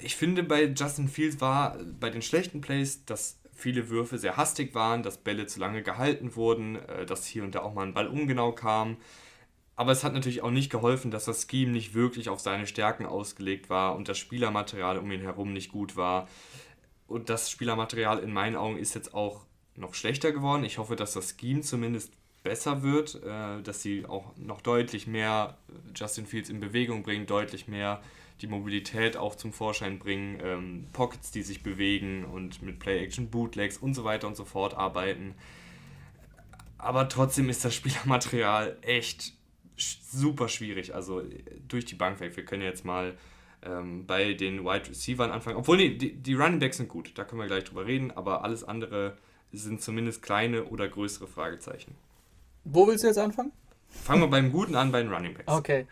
ich 0.00 0.16
finde, 0.16 0.42
bei 0.42 0.64
Justin 0.64 1.08
Fields 1.08 1.40
war 1.40 1.76
bei 1.98 2.10
den 2.10 2.22
schlechten 2.22 2.60
Plays, 2.60 3.04
dass 3.04 3.38
viele 3.54 3.88
Würfe 3.88 4.18
sehr 4.18 4.36
hastig 4.36 4.74
waren, 4.74 5.02
dass 5.02 5.18
Bälle 5.18 5.46
zu 5.46 5.60
lange 5.60 5.82
gehalten 5.82 6.34
wurden, 6.36 6.76
äh, 6.76 7.06
dass 7.06 7.26
hier 7.26 7.44
und 7.44 7.54
da 7.54 7.60
auch 7.60 7.74
mal 7.74 7.86
ein 7.86 7.94
Ball 7.94 8.08
ungenau 8.08 8.52
kam. 8.52 8.96
Aber 9.74 9.92
es 9.92 10.04
hat 10.04 10.12
natürlich 10.12 10.42
auch 10.42 10.50
nicht 10.50 10.70
geholfen, 10.70 11.10
dass 11.10 11.24
das 11.24 11.46
Scheme 11.48 11.72
nicht 11.72 11.94
wirklich 11.94 12.28
auf 12.28 12.40
seine 12.40 12.66
Stärken 12.66 13.06
ausgelegt 13.06 13.70
war 13.70 13.96
und 13.96 14.08
das 14.08 14.18
Spielermaterial 14.18 14.98
um 14.98 15.10
ihn 15.10 15.22
herum 15.22 15.52
nicht 15.52 15.72
gut 15.72 15.96
war. 15.96 16.28
Und 17.06 17.30
das 17.30 17.50
Spielermaterial 17.50 18.18
in 18.18 18.32
meinen 18.32 18.56
Augen 18.56 18.76
ist 18.76 18.94
jetzt 18.94 19.14
auch 19.14 19.44
noch 19.76 19.94
schlechter 19.94 20.32
geworden. 20.32 20.64
Ich 20.64 20.78
hoffe, 20.78 20.96
dass 20.96 21.12
das 21.12 21.36
Scheme 21.38 21.62
zumindest 21.62 22.12
besser 22.42 22.82
wird, 22.82 23.22
äh, 23.22 23.62
dass 23.62 23.82
sie 23.82 24.06
auch 24.06 24.36
noch 24.36 24.60
deutlich 24.60 25.06
mehr 25.06 25.56
Justin 25.94 26.26
Fields 26.26 26.50
in 26.50 26.60
Bewegung 26.60 27.02
bringen, 27.02 27.26
deutlich 27.26 27.68
mehr 27.68 28.02
die 28.40 28.48
Mobilität 28.48 29.16
auch 29.16 29.36
zum 29.36 29.52
Vorschein 29.52 29.98
bringen, 29.98 30.40
ähm, 30.42 30.86
Pockets, 30.92 31.30
die 31.30 31.42
sich 31.42 31.62
bewegen 31.62 32.24
und 32.24 32.62
mit 32.62 32.80
Play-Action-Bootlegs 32.80 33.78
und 33.78 33.94
so 33.94 34.04
weiter 34.04 34.26
und 34.26 34.36
so 34.36 34.44
fort 34.44 34.74
arbeiten. 34.74 35.34
Aber 36.78 37.08
trotzdem 37.08 37.48
ist 37.48 37.64
das 37.64 37.74
Spielermaterial 37.76 38.76
echt 38.82 39.34
super 39.76 40.48
schwierig. 40.48 40.94
Also 40.94 41.22
durch 41.68 41.84
die 41.84 41.94
Bank 41.94 42.20
weg. 42.20 42.36
Wir 42.36 42.44
können 42.44 42.62
jetzt 42.62 42.84
mal 42.84 43.16
ähm, 43.64 44.06
bei 44.06 44.34
den 44.34 44.64
Wide 44.64 44.90
Receivers 44.90 45.30
anfangen. 45.30 45.56
Obwohl, 45.56 45.76
nee, 45.76 45.90
die, 45.90 46.14
die 46.14 46.34
Running 46.34 46.58
Backs 46.58 46.78
sind 46.78 46.88
gut, 46.88 47.12
da 47.14 47.24
können 47.24 47.40
wir 47.40 47.46
gleich 47.46 47.64
drüber 47.64 47.86
reden, 47.86 48.10
aber 48.10 48.44
alles 48.44 48.64
andere 48.64 49.16
sind 49.58 49.82
zumindest 49.82 50.22
kleine 50.22 50.64
oder 50.64 50.88
größere 50.88 51.26
Fragezeichen. 51.26 51.94
Wo 52.64 52.86
willst 52.86 53.04
du 53.04 53.08
jetzt 53.08 53.18
anfangen? 53.18 53.52
Fangen 53.88 54.22
wir 54.22 54.28
beim 54.28 54.50
Guten 54.50 54.74
an, 54.74 54.92
bei 54.92 55.02
den 55.02 55.12
Running 55.12 55.34
Backs. 55.34 55.52
Okay. 55.52 55.86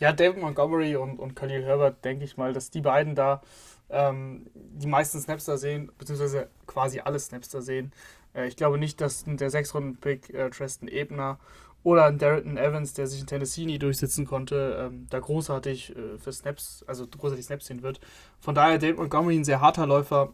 Ja, 0.00 0.12
David 0.12 0.40
Montgomery 0.40 0.96
und, 0.96 1.18
und 1.18 1.36
Khalil 1.36 1.64
Herbert, 1.64 2.04
denke 2.04 2.24
ich 2.24 2.36
mal, 2.36 2.52
dass 2.52 2.70
die 2.70 2.80
beiden 2.80 3.14
da 3.14 3.42
ähm, 3.90 4.46
die 4.54 4.86
meisten 4.86 5.20
Snaps 5.20 5.44
da 5.44 5.56
sehen, 5.56 5.90
beziehungsweise 5.98 6.48
quasi 6.66 7.00
alle 7.00 7.18
Snaps 7.18 7.48
da 7.50 7.60
sehen. 7.60 7.92
Äh, 8.34 8.48
ich 8.48 8.56
glaube 8.56 8.78
nicht, 8.78 9.00
dass 9.00 9.24
der 9.26 9.50
Sechs-Runden-Pick 9.50 10.30
äh, 10.34 10.50
Tristan 10.50 10.88
Ebner 10.88 11.38
oder 11.84 12.06
ein 12.06 12.18
Darrington 12.18 12.56
Evans, 12.56 12.94
der 12.94 13.06
sich 13.06 13.20
in 13.20 13.26
Tennessee 13.26 13.66
nie 13.66 13.78
durchsetzen 13.78 14.26
konnte, 14.26 14.88
ähm, 14.90 15.06
da 15.10 15.20
großartig 15.20 15.94
äh, 15.94 16.18
für 16.18 16.32
Snaps, 16.32 16.82
also 16.86 17.06
großartig 17.06 17.44
Snaps 17.44 17.66
sehen 17.66 17.82
wird. 17.82 18.00
Von 18.40 18.54
daher 18.54 18.78
David 18.78 18.96
Montgomery 18.96 19.36
ein 19.36 19.44
sehr 19.44 19.60
harter 19.60 19.86
Läufer, 19.86 20.32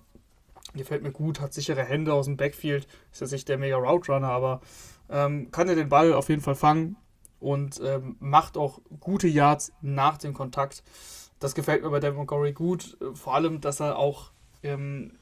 gefällt 0.75 1.03
mir 1.03 1.13
gut, 1.13 1.41
hat 1.41 1.53
sichere 1.53 1.85
Hände 1.85 2.13
aus 2.13 2.27
dem 2.27 2.37
Backfield, 2.37 2.87
ist 3.13 3.21
jetzt 3.21 3.33
nicht 3.33 3.49
der 3.49 3.59
mega 3.59 3.77
Route 3.77 4.13
Runner, 4.13 4.29
aber 4.29 4.61
ähm, 5.09 5.51
kann 5.51 5.69
er 5.69 5.75
den 5.75 5.89
Ball 5.89 6.13
auf 6.13 6.29
jeden 6.29 6.43
Fall 6.43 6.55
fangen 6.55 6.97
und 7.41 7.81
ähm, 7.83 8.17
macht 8.21 8.57
auch 8.57 8.81
gute 9.01 9.29
Yards 9.29 9.73
nach 9.81 10.19
dem 10.19 10.35
Kontakt. 10.35 10.83
Das 11.39 11.55
gefällt 11.55 11.83
mir 11.83 11.91
bei 11.91 12.01
Devin 12.01 12.17
Montgomery 12.17 12.53
gut. 12.53 12.99
Vor 13.15 13.35
allem, 13.35 13.61
dass 13.61 13.81
er 13.81 13.97
auch 13.97 14.31
ähm, 14.63 15.13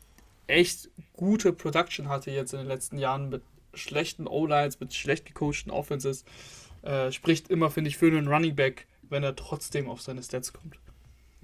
echt 0.48 0.90
gute 1.14 1.52
Production 1.52 2.08
hatte 2.08 2.30
jetzt 2.30 2.52
in 2.52 2.58
den 2.58 2.68
letzten 2.68 2.98
Jahren 2.98 3.28
mit 3.28 3.42
schlechten 3.74 4.26
O-Lines, 4.26 4.80
mit 4.80 4.94
schlecht 4.94 5.26
gecoachten 5.26 5.70
Offenses. 5.70 6.24
Äh, 6.82 7.12
spricht 7.12 7.48
immer, 7.50 7.70
finde 7.70 7.88
ich, 7.88 7.96
für 7.96 8.06
einen 8.06 8.28
Running 8.28 8.56
Back, 8.56 8.86
wenn 9.08 9.22
er 9.22 9.36
trotzdem 9.36 9.88
auf 9.88 10.00
seine 10.00 10.22
Stats 10.22 10.52
kommt. 10.52 10.78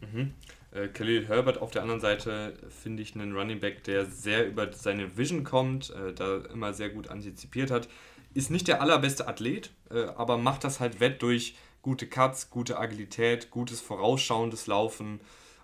Mhm. 0.01 0.35
Äh, 0.75 0.89
Khalil 0.89 1.27
Herbert 1.29 1.63
auf 1.63 1.71
der 1.71 1.83
anderen 1.83 2.01
Seite 2.01 2.59
finde 2.69 3.03
ich 3.03 3.15
einen 3.15 3.35
Running 3.35 3.61
Back, 3.61 3.85
der 3.85 4.05
sehr 4.05 4.47
über 4.47 4.71
seine 4.73 5.17
Vision 5.17 5.45
kommt, 5.45 5.91
äh, 5.91 6.13
da 6.13 6.43
immer 6.53 6.75
sehr 6.75 6.91
gut 6.91 7.09
antizipiert 7.09 7.71
hat 7.71 7.89
ist 8.35 8.51
nicht 8.51 8.69
der 8.69 8.83
allerbeste 8.83 9.27
Athlet, 9.29 9.71
äh, 9.91 10.05
aber 10.17 10.37
macht 10.37 10.65
das 10.65 10.81
halt 10.81 11.01
wett 11.01 11.23
durch 11.23 11.57
gute 11.83 12.07
Cuts, 12.07 12.51
gute 12.51 12.79
Agilität, 12.79 13.51
gutes 13.51 13.81
vorausschauendes 13.81 14.67
Laufen. 14.67 15.21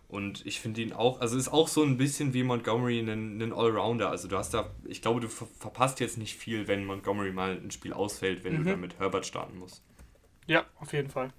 Und 0.08 0.44
ich 0.44 0.60
finde 0.60 0.80
ihn 0.82 0.92
auch, 0.92 1.20
also 1.20 1.36
ist 1.36 1.48
auch 1.48 1.68
so 1.68 1.82
ein 1.84 1.96
bisschen 1.96 2.32
wie 2.34 2.42
Montgomery 2.42 3.00
ein, 3.00 3.40
ein 3.40 3.52
Allrounder. 3.52 4.10
Also 4.10 4.28
du 4.28 4.36
hast 4.36 4.54
da, 4.54 4.70
ich 4.84 5.02
glaube, 5.02 5.20
du 5.20 5.28
ver 5.28 5.46
verpasst 5.58 6.00
jetzt 6.00 6.18
nicht 6.18 6.36
viel, 6.36 6.66
wenn 6.68 6.84
Montgomery 6.84 7.32
mal 7.32 7.52
ein 7.52 7.70
Spiel 7.70 7.92
ausfällt, 7.92 8.42
wenn 8.44 8.54
mhm. 8.54 8.64
du 8.64 8.70
dann 8.70 8.80
mit 8.80 8.98
Herbert 8.98 9.26
starten 9.26 9.58
musst. 9.58 9.82
Ja, 10.46 10.66
auf 10.80 10.92
jeden 10.92 11.10
Fall. 11.10 11.32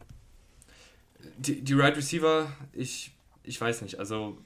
Die, 1.37 1.61
die 1.61 1.73
Right 1.73 1.97
Receiver, 1.97 2.51
ich, 2.73 3.11
ich 3.43 3.59
weiß 3.59 3.81
nicht, 3.81 3.99
also 3.99 4.37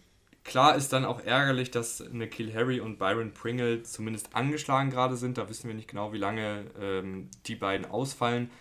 Klar 0.46 0.76
ist 0.76 0.94
dann 0.94 1.06
auch 1.06 1.22
ärgerlich, 1.22 1.72
dass 1.72 2.02
Nikhil 2.12 2.54
Harry 2.54 2.80
und 2.80 3.00
Byron 3.00 3.34
Pringle 3.34 3.82
zumindest 3.82 4.36
angeschlagen 4.36 4.92
gerade 4.92 5.18
sind. 5.18 5.40
Da 5.40 5.50
wissen 5.50 5.68
wir 5.68 5.74
nicht 5.74 5.88
genau, 5.90 6.14
wie 6.14 6.20
lange 6.20 6.66
ähm, 6.80 7.30
die 7.48 7.56
beiden 7.56 7.88
ausfallen. 7.88 8.52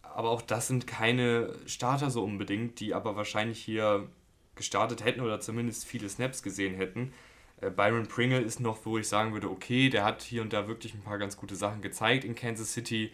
Aber 0.00 0.30
auch 0.30 0.40
das 0.40 0.68
sind 0.68 0.86
keine 0.86 1.54
Starter 1.66 2.10
so 2.10 2.24
unbedingt, 2.24 2.80
die 2.80 2.94
aber 2.94 3.14
wahrscheinlich 3.14 3.58
hier 3.62 4.08
gestartet 4.54 5.04
hätten 5.04 5.20
oder 5.20 5.38
zumindest 5.38 5.84
viele 5.84 6.08
Snaps 6.08 6.42
gesehen 6.42 6.74
hätten. 6.76 7.12
Äh, 7.60 7.68
Byron 7.68 8.06
Pringle 8.06 8.40
ist 8.40 8.60
noch, 8.60 8.86
wo 8.86 8.96
ich 8.96 9.06
sagen 9.06 9.34
würde, 9.34 9.50
okay, 9.50 9.90
der 9.90 10.04
hat 10.04 10.22
hier 10.22 10.40
und 10.40 10.54
da 10.54 10.66
wirklich 10.66 10.94
ein 10.94 11.02
paar 11.02 11.18
ganz 11.18 11.36
gute 11.36 11.56
Sachen 11.56 11.82
gezeigt 11.82 12.24
in 12.24 12.34
Kansas 12.34 12.72
City. 12.72 13.12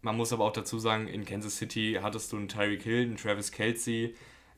Man 0.00 0.16
muss 0.16 0.32
aber 0.32 0.46
auch 0.46 0.52
dazu 0.52 0.78
sagen, 0.78 1.08
in 1.08 1.26
Kansas 1.26 1.58
City 1.58 1.98
hattest 2.02 2.32
du 2.32 2.38
einen 2.38 2.48
Tyreek 2.48 2.82
Hill, 2.82 3.02
einen 3.02 3.16
Travis 3.18 3.52
Kelsey, 3.52 4.14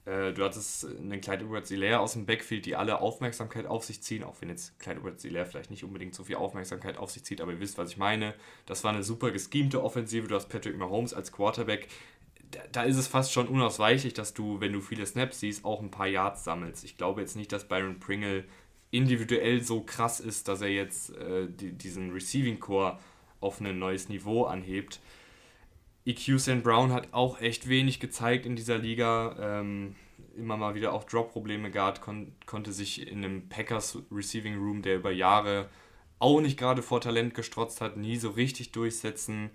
Äh, 0.06 0.32
du 0.32 0.44
hattest 0.44 0.86
einen 0.86 1.20
Clyde 1.20 1.44
Edwards-Hilaire 1.44 2.00
aus 2.00 2.14
dem 2.14 2.26
Backfield, 2.26 2.66
die 2.66 2.76
alle 2.76 3.00
Aufmerksamkeit 3.00 3.66
auf 3.66 3.84
sich 3.84 4.02
ziehen, 4.02 4.24
auch 4.24 4.40
wenn 4.40 4.48
jetzt 4.48 4.78
Clyde 4.78 5.00
Edwards-Hilaire 5.00 5.46
vielleicht 5.46 5.70
nicht 5.70 5.84
unbedingt 5.84 6.14
so 6.14 6.24
viel 6.24 6.36
Aufmerksamkeit 6.36 6.96
auf 6.96 7.10
sich 7.10 7.24
zieht, 7.24 7.40
aber 7.40 7.52
ihr 7.52 7.60
wisst, 7.60 7.78
was 7.78 7.90
ich 7.90 7.96
meine. 7.96 8.34
Das 8.66 8.82
war 8.84 8.92
eine 8.92 9.02
super 9.02 9.30
geschemte 9.30 9.82
Offensive. 9.82 10.28
Du 10.28 10.34
hast 10.34 10.48
Patrick 10.48 10.76
Mahomes 10.76 11.12
als 11.14 11.32
Quarterback. 11.32 11.88
Da, 12.50 12.60
da 12.72 12.82
ist 12.82 12.96
es 12.96 13.06
fast 13.06 13.32
schon 13.32 13.46
unausweichlich, 13.46 14.14
dass 14.14 14.34
du, 14.34 14.60
wenn 14.60 14.72
du 14.72 14.80
viele 14.80 15.06
Snaps 15.06 15.40
siehst, 15.40 15.64
auch 15.64 15.80
ein 15.80 15.90
paar 15.90 16.08
Yards 16.08 16.44
sammelst. 16.44 16.84
Ich 16.84 16.96
glaube 16.96 17.20
jetzt 17.20 17.36
nicht, 17.36 17.52
dass 17.52 17.68
Byron 17.68 18.00
Pringle 18.00 18.44
individuell 18.90 19.62
so 19.62 19.82
krass 19.82 20.18
ist, 20.18 20.48
dass 20.48 20.62
er 20.62 20.68
jetzt 20.68 21.16
äh, 21.16 21.46
die, 21.48 21.72
diesen 21.72 22.10
Receiving 22.10 22.58
Core 22.58 22.98
auf 23.40 23.60
ein 23.60 23.78
neues 23.78 24.08
Niveau 24.08 24.44
anhebt. 24.44 25.00
EQ 26.06 26.38
St. 26.38 26.62
Brown 26.62 26.92
hat 26.92 27.12
auch 27.12 27.40
echt 27.40 27.68
wenig 27.68 28.00
gezeigt 28.00 28.46
in 28.46 28.56
dieser 28.56 28.78
Liga. 28.78 29.36
Ähm, 29.60 29.96
immer 30.36 30.56
mal 30.56 30.74
wieder 30.74 30.92
auch 30.92 31.04
Drop-Probleme 31.04 31.70
gehabt, 31.70 32.00
kon 32.00 32.32
konnte 32.46 32.72
sich 32.72 33.06
in 33.06 33.24
einem 33.24 33.48
Packers 33.48 33.98
Receiving 34.10 34.56
Room, 34.56 34.82
der 34.82 34.96
über 34.96 35.10
Jahre 35.10 35.68
auch 36.18 36.40
nicht 36.40 36.58
gerade 36.58 36.82
vor 36.82 37.00
Talent 37.00 37.34
gestrotzt 37.34 37.80
hat, 37.80 37.96
nie 37.96 38.16
so 38.16 38.30
richtig 38.30 38.72
durchsetzen. 38.72 39.50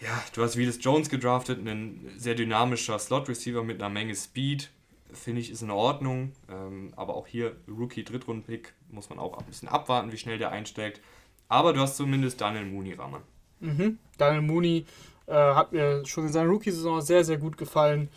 Ja, 0.00 0.22
du 0.32 0.42
hast 0.42 0.56
Willis 0.56 0.78
Jones 0.80 1.08
gedraftet, 1.08 1.58
ein 1.66 2.12
sehr 2.16 2.34
dynamischer 2.34 2.98
Slot-Receiver 2.98 3.64
mit 3.64 3.80
einer 3.80 3.92
Menge 3.92 4.14
Speed. 4.14 4.70
Finde 5.12 5.40
ich, 5.40 5.50
ist 5.50 5.62
in 5.62 5.70
Ordnung. 5.70 6.32
Ähm, 6.48 6.92
aber 6.96 7.14
auch 7.14 7.26
hier 7.26 7.56
Rookie-Drittrunden-Pick 7.66 8.74
muss 8.90 9.10
man 9.10 9.18
auch 9.18 9.36
ein 9.38 9.44
bisschen 9.46 9.68
abwarten, 9.68 10.12
wie 10.12 10.18
schnell 10.18 10.38
der 10.38 10.50
einsteigt. 10.50 11.00
Aber 11.48 11.72
du 11.72 11.80
hast 11.80 11.96
zumindest 11.96 12.40
Daniel 12.40 12.66
Mooney, 12.66 12.92
Rahmen. 12.92 13.22
Mhm. 13.60 13.98
Daniel 14.16 14.42
Mooney 14.42 14.84
äh, 15.26 15.32
hat 15.32 15.72
mir 15.72 16.04
schon 16.06 16.26
in 16.26 16.32
seiner 16.32 16.48
Rookie-Saison 16.48 17.00
sehr, 17.00 17.24
sehr 17.24 17.38
gut 17.38 17.56
gefallen. 17.56 18.08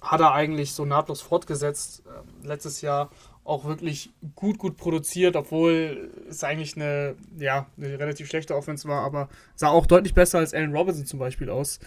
Hat 0.00 0.20
er 0.20 0.32
eigentlich 0.32 0.72
so 0.72 0.84
nahtlos 0.84 1.20
fortgesetzt. 1.20 2.02
Äh, 2.06 2.46
letztes 2.46 2.80
Jahr 2.80 3.10
auch 3.46 3.64
wirklich 3.64 4.10
gut, 4.34 4.58
gut 4.58 4.76
produziert, 4.76 5.36
obwohl 5.36 6.10
es 6.28 6.42
eigentlich 6.42 6.76
eine, 6.76 7.14
ja, 7.38 7.66
eine 7.76 7.98
relativ 7.98 8.28
schlechte 8.28 8.56
Offense 8.56 8.88
war, 8.88 9.04
aber 9.04 9.28
sah 9.54 9.68
auch 9.68 9.86
deutlich 9.86 10.14
besser 10.14 10.38
als 10.38 10.52
Allen 10.52 10.74
Robinson 10.74 11.06
zum 11.06 11.20
Beispiel 11.20 11.48
aus, 11.48 11.78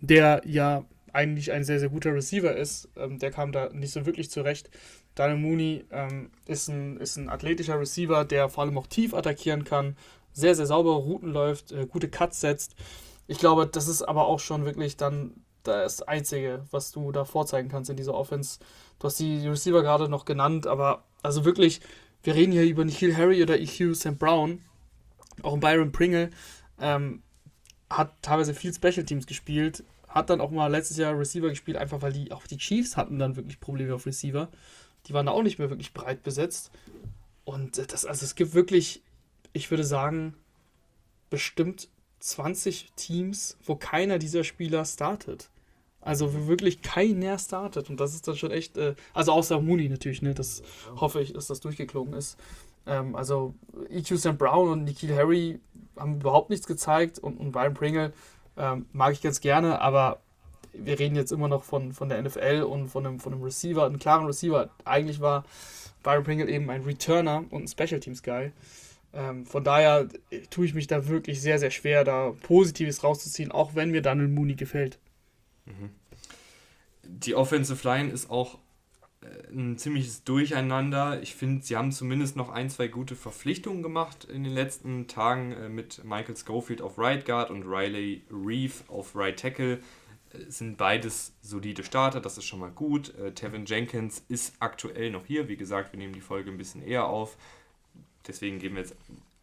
der 0.00 0.42
ja 0.44 0.84
eigentlich 1.12 1.50
ein 1.52 1.64
sehr, 1.64 1.80
sehr 1.80 1.88
guter 1.88 2.14
Receiver 2.14 2.54
ist. 2.54 2.88
Ähm, 2.96 3.18
der 3.18 3.30
kam 3.30 3.52
da 3.52 3.70
nicht 3.72 3.92
so 3.92 4.06
wirklich 4.06 4.30
zurecht. 4.30 4.70
Daniel 5.14 5.38
Mooney 5.38 5.84
ähm, 5.90 6.30
ist, 6.46 6.68
ein, 6.68 6.98
ist 6.98 7.16
ein 7.16 7.28
athletischer 7.28 7.80
Receiver, 7.80 8.24
der 8.24 8.48
vor 8.48 8.64
allem 8.64 8.78
auch 8.78 8.86
tief 8.86 9.14
attackieren 9.14 9.64
kann, 9.64 9.96
sehr, 10.38 10.54
sehr 10.54 10.66
saubere 10.66 10.96
Routen 10.96 11.32
läuft, 11.32 11.72
äh, 11.72 11.86
gute 11.86 12.08
Cuts 12.08 12.40
setzt. 12.40 12.74
Ich 13.26 13.38
glaube, 13.38 13.66
das 13.66 13.88
ist 13.88 14.02
aber 14.02 14.26
auch 14.26 14.40
schon 14.40 14.64
wirklich 14.64 14.96
dann 14.96 15.44
das 15.64 16.02
Einzige, 16.02 16.64
was 16.70 16.92
du 16.92 17.12
da 17.12 17.24
vorzeigen 17.24 17.68
kannst 17.68 17.90
in 17.90 17.96
dieser 17.96 18.14
Offense. 18.14 18.58
Du 18.98 19.06
hast 19.06 19.18
die 19.18 19.46
Receiver 19.46 19.82
gerade 19.82 20.08
noch 20.08 20.24
genannt, 20.24 20.66
aber 20.66 21.04
also 21.22 21.44
wirklich, 21.44 21.80
wir 22.22 22.34
reden 22.34 22.52
hier 22.52 22.64
über 22.64 22.84
Nikhil 22.84 23.16
Harry 23.16 23.42
oder 23.42 23.60
EQ 23.60 23.94
St. 23.94 24.18
Brown, 24.18 24.62
auch 25.42 25.54
ein 25.54 25.60
Byron 25.60 25.92
Pringle, 25.92 26.30
ähm, 26.80 27.22
hat 27.90 28.12
teilweise 28.22 28.54
viel 28.54 28.72
Special 28.72 29.04
Teams 29.04 29.26
gespielt, 29.26 29.84
hat 30.08 30.30
dann 30.30 30.40
auch 30.40 30.50
mal 30.50 30.68
letztes 30.68 30.96
Jahr 30.96 31.18
Receiver 31.18 31.48
gespielt, 31.48 31.76
einfach 31.76 32.00
weil 32.02 32.12
die 32.12 32.32
auch 32.32 32.46
die 32.46 32.58
Chiefs 32.58 32.96
hatten 32.96 33.18
dann 33.18 33.36
wirklich 33.36 33.60
Probleme 33.60 33.94
auf 33.94 34.06
Receiver. 34.06 34.48
Die 35.06 35.12
waren 35.12 35.26
da 35.26 35.32
auch 35.32 35.42
nicht 35.42 35.58
mehr 35.58 35.70
wirklich 35.70 35.92
breit 35.92 36.22
besetzt. 36.22 36.70
Und 37.44 37.78
das, 37.92 38.04
also 38.04 38.24
es 38.24 38.34
gibt 38.34 38.54
wirklich 38.54 39.02
ich 39.58 39.70
würde 39.70 39.84
sagen, 39.84 40.34
bestimmt 41.30 41.88
20 42.20 42.92
Teams, 42.96 43.58
wo 43.64 43.76
keiner 43.76 44.18
dieser 44.18 44.44
Spieler 44.44 44.84
startet. 44.84 45.50
Also 46.00 46.32
wo 46.32 46.46
wirklich 46.46 46.80
keiner 46.80 47.38
startet. 47.38 47.90
Und 47.90 48.00
das 48.00 48.14
ist 48.14 48.26
dann 48.26 48.36
schon 48.36 48.50
echt, 48.50 48.76
äh, 48.76 48.94
also 49.12 49.32
außer 49.32 49.60
Mooney 49.60 49.88
natürlich, 49.88 50.22
ne? 50.22 50.32
Das 50.34 50.62
hoffe 50.96 51.20
ich, 51.20 51.32
dass 51.32 51.48
das 51.48 51.60
durchgeklogen 51.60 52.14
ist. 52.14 52.38
Ähm, 52.86 53.14
also 53.14 53.54
EQ 53.90 54.16
St. 54.16 54.38
Brown 54.38 54.70
und 54.70 54.84
Nikhil 54.84 55.14
Harry 55.14 55.60
haben 55.96 56.20
überhaupt 56.20 56.50
nichts 56.50 56.66
gezeigt 56.66 57.18
und, 57.18 57.38
und 57.38 57.52
Brian 57.52 57.74
Pringle 57.74 58.12
ähm, 58.56 58.86
mag 58.92 59.12
ich 59.12 59.20
ganz 59.20 59.40
gerne, 59.40 59.80
aber 59.80 60.20
wir 60.72 60.98
reden 60.98 61.16
jetzt 61.16 61.32
immer 61.32 61.48
noch 61.48 61.64
von, 61.64 61.92
von 61.92 62.08
der 62.08 62.22
NFL 62.22 62.62
und 62.62 62.88
von 62.88 63.04
einem, 63.06 63.20
von 63.20 63.32
einem 63.32 63.42
Receiver, 63.42 63.84
einem 63.84 63.98
klaren 63.98 64.26
Receiver. 64.26 64.70
Eigentlich 64.84 65.20
war 65.20 65.44
Byron 66.02 66.24
Pringle 66.24 66.48
eben 66.48 66.70
ein 66.70 66.82
Returner 66.82 67.44
und 67.50 67.64
ein 67.64 67.68
Special 67.68 68.00
Teams 68.00 68.22
Guy. 68.22 68.52
Ähm, 69.18 69.44
von 69.46 69.64
daher 69.64 70.08
tue 70.50 70.64
ich 70.64 70.74
mich 70.74 70.86
da 70.86 71.08
wirklich 71.08 71.40
sehr, 71.40 71.58
sehr 71.58 71.72
schwer, 71.72 72.04
da 72.04 72.32
Positives 72.42 73.02
rauszuziehen, 73.02 73.50
auch 73.50 73.74
wenn 73.74 73.90
mir 73.90 74.00
Daniel 74.00 74.28
Mooney 74.28 74.54
gefällt. 74.54 74.98
Mhm. 75.66 75.90
Die 77.02 77.34
Offensive 77.34 77.86
Line 77.86 78.12
ist 78.12 78.30
auch 78.30 78.58
äh, 79.22 79.50
ein 79.50 79.76
ziemliches 79.76 80.22
Durcheinander. 80.22 81.20
Ich 81.20 81.34
finde, 81.34 81.64
sie 81.64 81.76
haben 81.76 81.90
zumindest 81.90 82.36
noch 82.36 82.50
ein, 82.50 82.70
zwei 82.70 82.86
gute 82.86 83.16
Verpflichtungen 83.16 83.82
gemacht 83.82 84.24
in 84.24 84.44
den 84.44 84.52
letzten 84.52 85.08
Tagen 85.08 85.50
äh, 85.50 85.68
mit 85.68 86.04
Michael 86.04 86.36
Schofield 86.36 86.80
auf 86.80 86.96
Right 86.96 87.26
Guard 87.26 87.50
und 87.50 87.64
Riley 87.64 88.22
Reeve 88.30 88.84
auf 88.86 89.16
Right 89.16 89.36
Tackle. 89.36 89.80
Äh, 90.32 90.48
sind 90.48 90.76
beides 90.76 91.32
solide 91.42 91.82
Starter, 91.82 92.20
das 92.20 92.38
ist 92.38 92.44
schon 92.44 92.60
mal 92.60 92.70
gut. 92.70 93.12
Tevin 93.34 93.66
Jenkins 93.66 94.22
ist 94.28 94.54
aktuell 94.60 95.10
noch 95.10 95.26
hier. 95.26 95.48
Wie 95.48 95.56
gesagt, 95.56 95.92
wir 95.92 95.98
nehmen 95.98 96.12
die 96.12 96.20
Folge 96.20 96.52
ein 96.52 96.58
bisschen 96.58 96.82
eher 96.82 97.06
auf 97.08 97.36
deswegen 98.28 98.58
geben 98.58 98.76
wir 98.76 98.82
jetzt, 98.82 98.94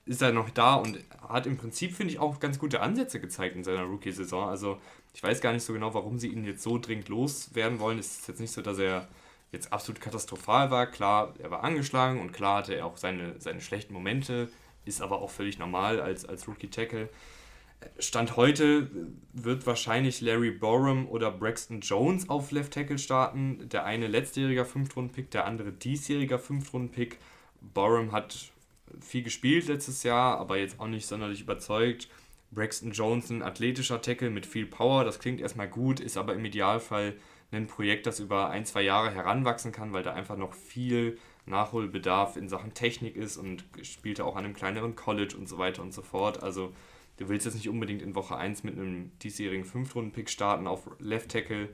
ist 0.05 0.21
er 0.21 0.31
noch 0.31 0.49
da 0.51 0.75
und 0.75 0.99
hat 1.27 1.47
im 1.47 1.57
Prinzip, 1.57 1.93
finde 1.93 2.13
ich, 2.13 2.19
auch 2.19 2.39
ganz 2.39 2.59
gute 2.59 2.81
Ansätze 2.81 3.19
gezeigt 3.19 3.55
in 3.55 3.63
seiner 3.63 3.83
Rookie-Saison. 3.83 4.47
Also 4.47 4.79
ich 5.13 5.23
weiß 5.23 5.41
gar 5.41 5.51
nicht 5.51 5.63
so 5.63 5.73
genau, 5.73 5.93
warum 5.93 6.19
sie 6.19 6.27
ihn 6.27 6.45
jetzt 6.45 6.61
so 6.61 6.77
dringend 6.77 7.09
loswerden 7.09 7.79
wollen. 7.79 7.97
Es 7.97 8.19
ist 8.19 8.27
jetzt 8.27 8.39
nicht 8.39 8.51
so, 8.51 8.61
dass 8.61 8.77
er 8.77 9.07
jetzt 9.51 9.73
absolut 9.73 9.99
katastrophal 9.99 10.69
war. 10.69 10.87
Klar, 10.87 11.33
er 11.39 11.51
war 11.51 11.63
angeschlagen 11.63 12.21
und 12.21 12.33
klar 12.33 12.59
hatte 12.59 12.75
er 12.75 12.85
auch 12.85 12.97
seine, 12.97 13.39
seine 13.39 13.61
schlechten 13.61 13.93
Momente, 13.93 14.49
ist 14.85 15.01
aber 15.01 15.21
auch 15.21 15.31
völlig 15.31 15.57
normal 15.57 15.99
als, 15.99 16.25
als 16.25 16.47
Rookie-Tackle. 16.47 17.09
Stand 17.99 18.35
heute 18.35 18.89
wird 19.33 19.65
wahrscheinlich 19.67 20.21
Larry 20.21 20.51
Borum 20.51 21.07
oder 21.07 21.31
Braxton 21.31 21.81
Jones 21.81 22.29
auf 22.29 22.51
Left 22.51 22.73
Tackle 22.73 22.97
starten. 22.97 23.69
Der 23.69 23.85
eine 23.85 24.07
letztjähriger 24.07 24.65
Fünftrunden-Pick, 24.65 25.31
der 25.31 25.45
andere 25.45 25.71
diesjähriger 25.71 26.39
Fünftrunden-Pick. 26.39 27.19
Borum 27.73 28.11
hat 28.11 28.51
viel 29.01 29.23
gespielt 29.23 29.67
letztes 29.67 30.03
Jahr, 30.03 30.37
aber 30.39 30.57
jetzt 30.57 30.79
auch 30.79 30.87
nicht 30.87 31.07
sonderlich 31.07 31.41
überzeugt. 31.41 32.09
Braxton 32.51 32.91
Jones, 32.91 33.29
ein 33.29 33.41
athletischer 33.41 34.01
Tackle 34.01 34.29
mit 34.29 34.45
viel 34.45 34.65
Power, 34.65 35.03
das 35.03 35.19
klingt 35.19 35.41
erstmal 35.41 35.67
gut, 35.67 35.99
ist 35.99 36.17
aber 36.17 36.33
im 36.35 36.45
Idealfall 36.45 37.15
ein 37.51 37.67
Projekt, 37.67 38.05
das 38.05 38.19
über 38.19 38.49
ein, 38.49 38.65
zwei 38.65 38.81
Jahre 38.81 39.11
heranwachsen 39.11 39.71
kann, 39.71 39.93
weil 39.93 40.03
da 40.03 40.13
einfach 40.13 40.37
noch 40.37 40.53
viel 40.53 41.17
Nachholbedarf 41.45 42.37
in 42.37 42.49
Sachen 42.49 42.73
Technik 42.73 43.15
ist 43.15 43.37
und 43.37 43.65
spielte 43.83 44.25
auch 44.25 44.35
an 44.35 44.45
einem 44.45 44.53
kleineren 44.53 44.95
College 44.95 45.35
und 45.37 45.47
so 45.47 45.57
weiter 45.57 45.81
und 45.81 45.93
so 45.93 46.01
fort. 46.01 46.41
Also 46.41 46.73
du 47.17 47.29
willst 47.29 47.45
jetzt 47.45 47.55
nicht 47.55 47.69
unbedingt 47.69 48.01
in 48.01 48.15
Woche 48.15 48.35
1 48.35 48.63
mit 48.63 48.77
einem 48.77 49.11
diesjährigen 49.19 49.65
Fünftrunden-Pick 49.65 50.29
starten 50.29 50.67
auf 50.67 50.89
Left 50.99 51.31
Tackle. 51.31 51.69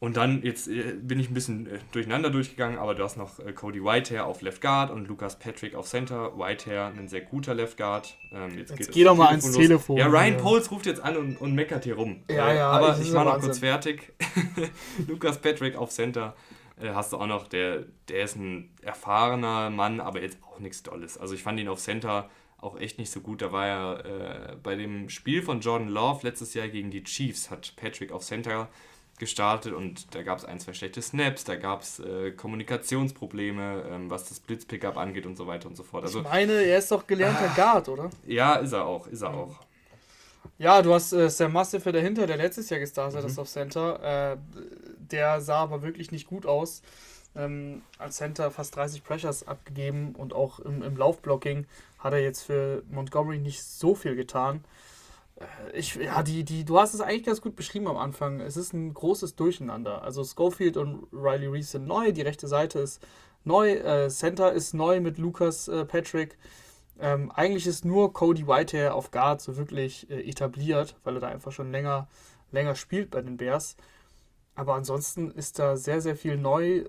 Und 0.00 0.16
dann, 0.16 0.42
jetzt 0.44 0.68
äh, 0.68 0.94
bin 0.94 1.18
ich 1.18 1.28
ein 1.28 1.34
bisschen 1.34 1.66
äh, 1.66 1.78
durcheinander 1.90 2.30
durchgegangen, 2.30 2.78
aber 2.78 2.94
du 2.94 3.02
hast 3.02 3.16
noch 3.16 3.40
äh, 3.40 3.52
Cody 3.52 3.82
Whitehair 3.82 4.26
auf 4.26 4.42
Left 4.42 4.60
Guard 4.60 4.92
und 4.92 5.08
Lukas 5.08 5.40
Patrick 5.40 5.74
auf 5.74 5.88
Center. 5.88 6.38
Whitehair, 6.38 6.92
ein 6.96 7.08
sehr 7.08 7.22
guter 7.22 7.52
Left 7.54 7.76
Guard. 7.76 8.16
Ähm, 8.30 8.56
jetzt, 8.56 8.78
jetzt 8.78 8.92
geh 8.92 9.02
doch 9.02 9.16
mal 9.16 9.28
ans 9.28 9.50
Telefon. 9.50 9.96
Ja, 9.96 10.06
Ryan 10.06 10.34
ja. 10.34 10.38
Poles 10.40 10.70
ruft 10.70 10.86
jetzt 10.86 11.02
an 11.02 11.16
und, 11.16 11.40
und 11.40 11.52
meckert 11.54 11.82
hier 11.82 11.96
rum. 11.96 12.22
Ja, 12.30 12.52
ja. 12.52 12.70
Aber 12.70 12.96
ich 13.00 13.12
war 13.12 13.24
noch 13.24 13.40
kurz 13.40 13.58
fertig. 13.58 14.12
Lukas 15.08 15.38
Patrick 15.38 15.74
auf 15.74 15.90
Center 15.90 16.36
äh, 16.80 16.90
hast 16.90 17.12
du 17.12 17.16
auch 17.16 17.26
noch. 17.26 17.48
Der, 17.48 17.84
der 18.08 18.22
ist 18.22 18.36
ein 18.36 18.70
erfahrener 18.82 19.68
Mann, 19.70 20.00
aber 20.00 20.22
jetzt 20.22 20.38
auch 20.44 20.60
nichts 20.60 20.84
Dolles. 20.84 21.18
Also 21.18 21.34
ich 21.34 21.42
fand 21.42 21.58
ihn 21.58 21.68
auf 21.68 21.80
Center 21.80 22.30
auch 22.58 22.78
echt 22.78 22.98
nicht 22.98 23.10
so 23.10 23.20
gut. 23.20 23.42
Da 23.42 23.52
war 23.52 23.66
er 23.66 24.04
äh, 24.04 24.56
bei 24.62 24.74
dem 24.76 25.08
Spiel 25.08 25.42
von 25.42 25.60
Jordan 25.60 25.88
Love 25.88 26.26
letztes 26.26 26.54
Jahr 26.54 26.68
gegen 26.68 26.90
die 26.90 27.04
Chiefs, 27.04 27.50
hat 27.50 27.74
Patrick 27.76 28.12
auf 28.12 28.22
Center 28.22 28.68
gestartet 29.18 29.72
und 29.72 30.14
da 30.14 30.22
gab 30.22 30.38
es 30.38 30.44
ein, 30.44 30.60
zwei 30.60 30.72
schlechte 30.72 31.02
Snaps, 31.02 31.44
da 31.44 31.56
gab 31.56 31.82
es 31.82 32.00
äh, 32.00 32.30
Kommunikationsprobleme, 32.32 33.84
ähm, 33.90 34.10
was 34.10 34.28
das 34.28 34.40
Blitzpickup 34.40 34.96
angeht 34.96 35.26
und 35.26 35.36
so 35.36 35.46
weiter 35.46 35.68
und 35.68 35.76
so 35.76 35.82
fort. 35.82 36.04
Also, 36.04 36.20
ich 36.20 36.24
meine, 36.24 36.52
er 36.52 36.78
ist 36.78 36.90
doch 36.90 37.06
gelernter 37.06 37.50
ah, 37.50 37.54
Guard, 37.54 37.88
oder? 37.88 38.10
Ja, 38.26 38.54
ist 38.56 38.72
er 38.72 38.86
auch, 38.86 39.06
ist 39.06 39.22
er 39.22 39.34
auch. 39.34 39.60
Ja, 40.58 40.82
du 40.82 40.92
hast 40.92 41.12
äh, 41.12 41.30
Sam 41.30 41.52
Mastiff 41.52 41.84
dahinter, 41.84 42.26
der 42.26 42.36
letztes 42.36 42.68
Jahr 42.70 42.80
gestartet 42.80 43.22
mhm. 43.22 43.28
ist 43.28 43.38
auf 43.38 43.48
Center. 43.48 44.32
Äh, 44.32 44.36
der 44.98 45.40
sah 45.40 45.60
aber 45.62 45.82
wirklich 45.82 46.10
nicht 46.10 46.26
gut 46.26 46.46
aus. 46.46 46.82
Ähm, 47.36 47.82
als 47.98 48.16
Center 48.16 48.50
fast 48.50 48.74
30 48.74 49.04
Pressures 49.04 49.46
abgegeben 49.46 50.14
und 50.16 50.32
auch 50.32 50.58
im, 50.58 50.82
im 50.82 50.96
Laufblocking 50.96 51.66
hat 51.98 52.12
er 52.12 52.20
jetzt 52.20 52.42
für 52.42 52.82
Montgomery 52.90 53.38
nicht 53.38 53.62
so 53.62 53.94
viel 53.94 54.16
getan. 54.16 54.64
Ich, 55.72 55.94
ja, 55.94 56.22
die, 56.22 56.44
die, 56.44 56.64
du 56.64 56.78
hast 56.78 56.94
es 56.94 57.00
eigentlich 57.00 57.24
ganz 57.24 57.40
gut 57.40 57.54
beschrieben 57.54 57.86
am 57.86 57.96
Anfang. 57.96 58.40
Es 58.40 58.56
ist 58.56 58.72
ein 58.72 58.92
großes 58.92 59.36
Durcheinander. 59.36 60.02
Also 60.02 60.24
Schofield 60.24 60.76
und 60.76 61.06
Riley 61.12 61.46
Reese 61.46 61.72
sind 61.72 61.86
neu, 61.86 62.12
die 62.12 62.22
rechte 62.22 62.48
Seite 62.48 62.80
ist 62.80 63.00
neu, 63.44 63.72
äh, 63.72 64.08
Center 64.08 64.52
ist 64.52 64.74
neu 64.74 65.00
mit 65.00 65.18
Lucas 65.18 65.68
äh, 65.68 65.84
Patrick. 65.84 66.38
Ähm, 67.00 67.30
eigentlich 67.30 67.66
ist 67.66 67.84
nur 67.84 68.12
Cody 68.12 68.46
Whitehair 68.46 68.94
auf 68.94 69.10
Guard 69.12 69.40
so 69.40 69.56
wirklich 69.56 70.10
äh, 70.10 70.28
etabliert, 70.28 70.96
weil 71.04 71.14
er 71.14 71.20
da 71.20 71.28
einfach 71.28 71.52
schon 71.52 71.70
länger, 71.70 72.08
länger 72.50 72.74
spielt 72.74 73.10
bei 73.10 73.22
den 73.22 73.36
Bears. 73.36 73.76
Aber 74.56 74.74
ansonsten 74.74 75.30
ist 75.30 75.60
da 75.60 75.76
sehr, 75.76 76.00
sehr 76.00 76.16
viel 76.16 76.36
neu. 76.36 76.84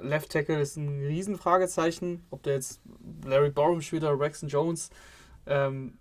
Left 0.00 0.32
Tackle 0.32 0.62
ist 0.62 0.76
ein 0.76 1.04
Riesenfragezeichen. 1.04 2.24
Ob 2.30 2.42
der 2.42 2.54
jetzt 2.54 2.80
Larry 3.22 3.50
Borum 3.50 3.82
spielt 3.82 4.02
oder 4.02 4.16
Braxton 4.16 4.48
Jones, 4.48 4.88
ähm, 5.44 5.98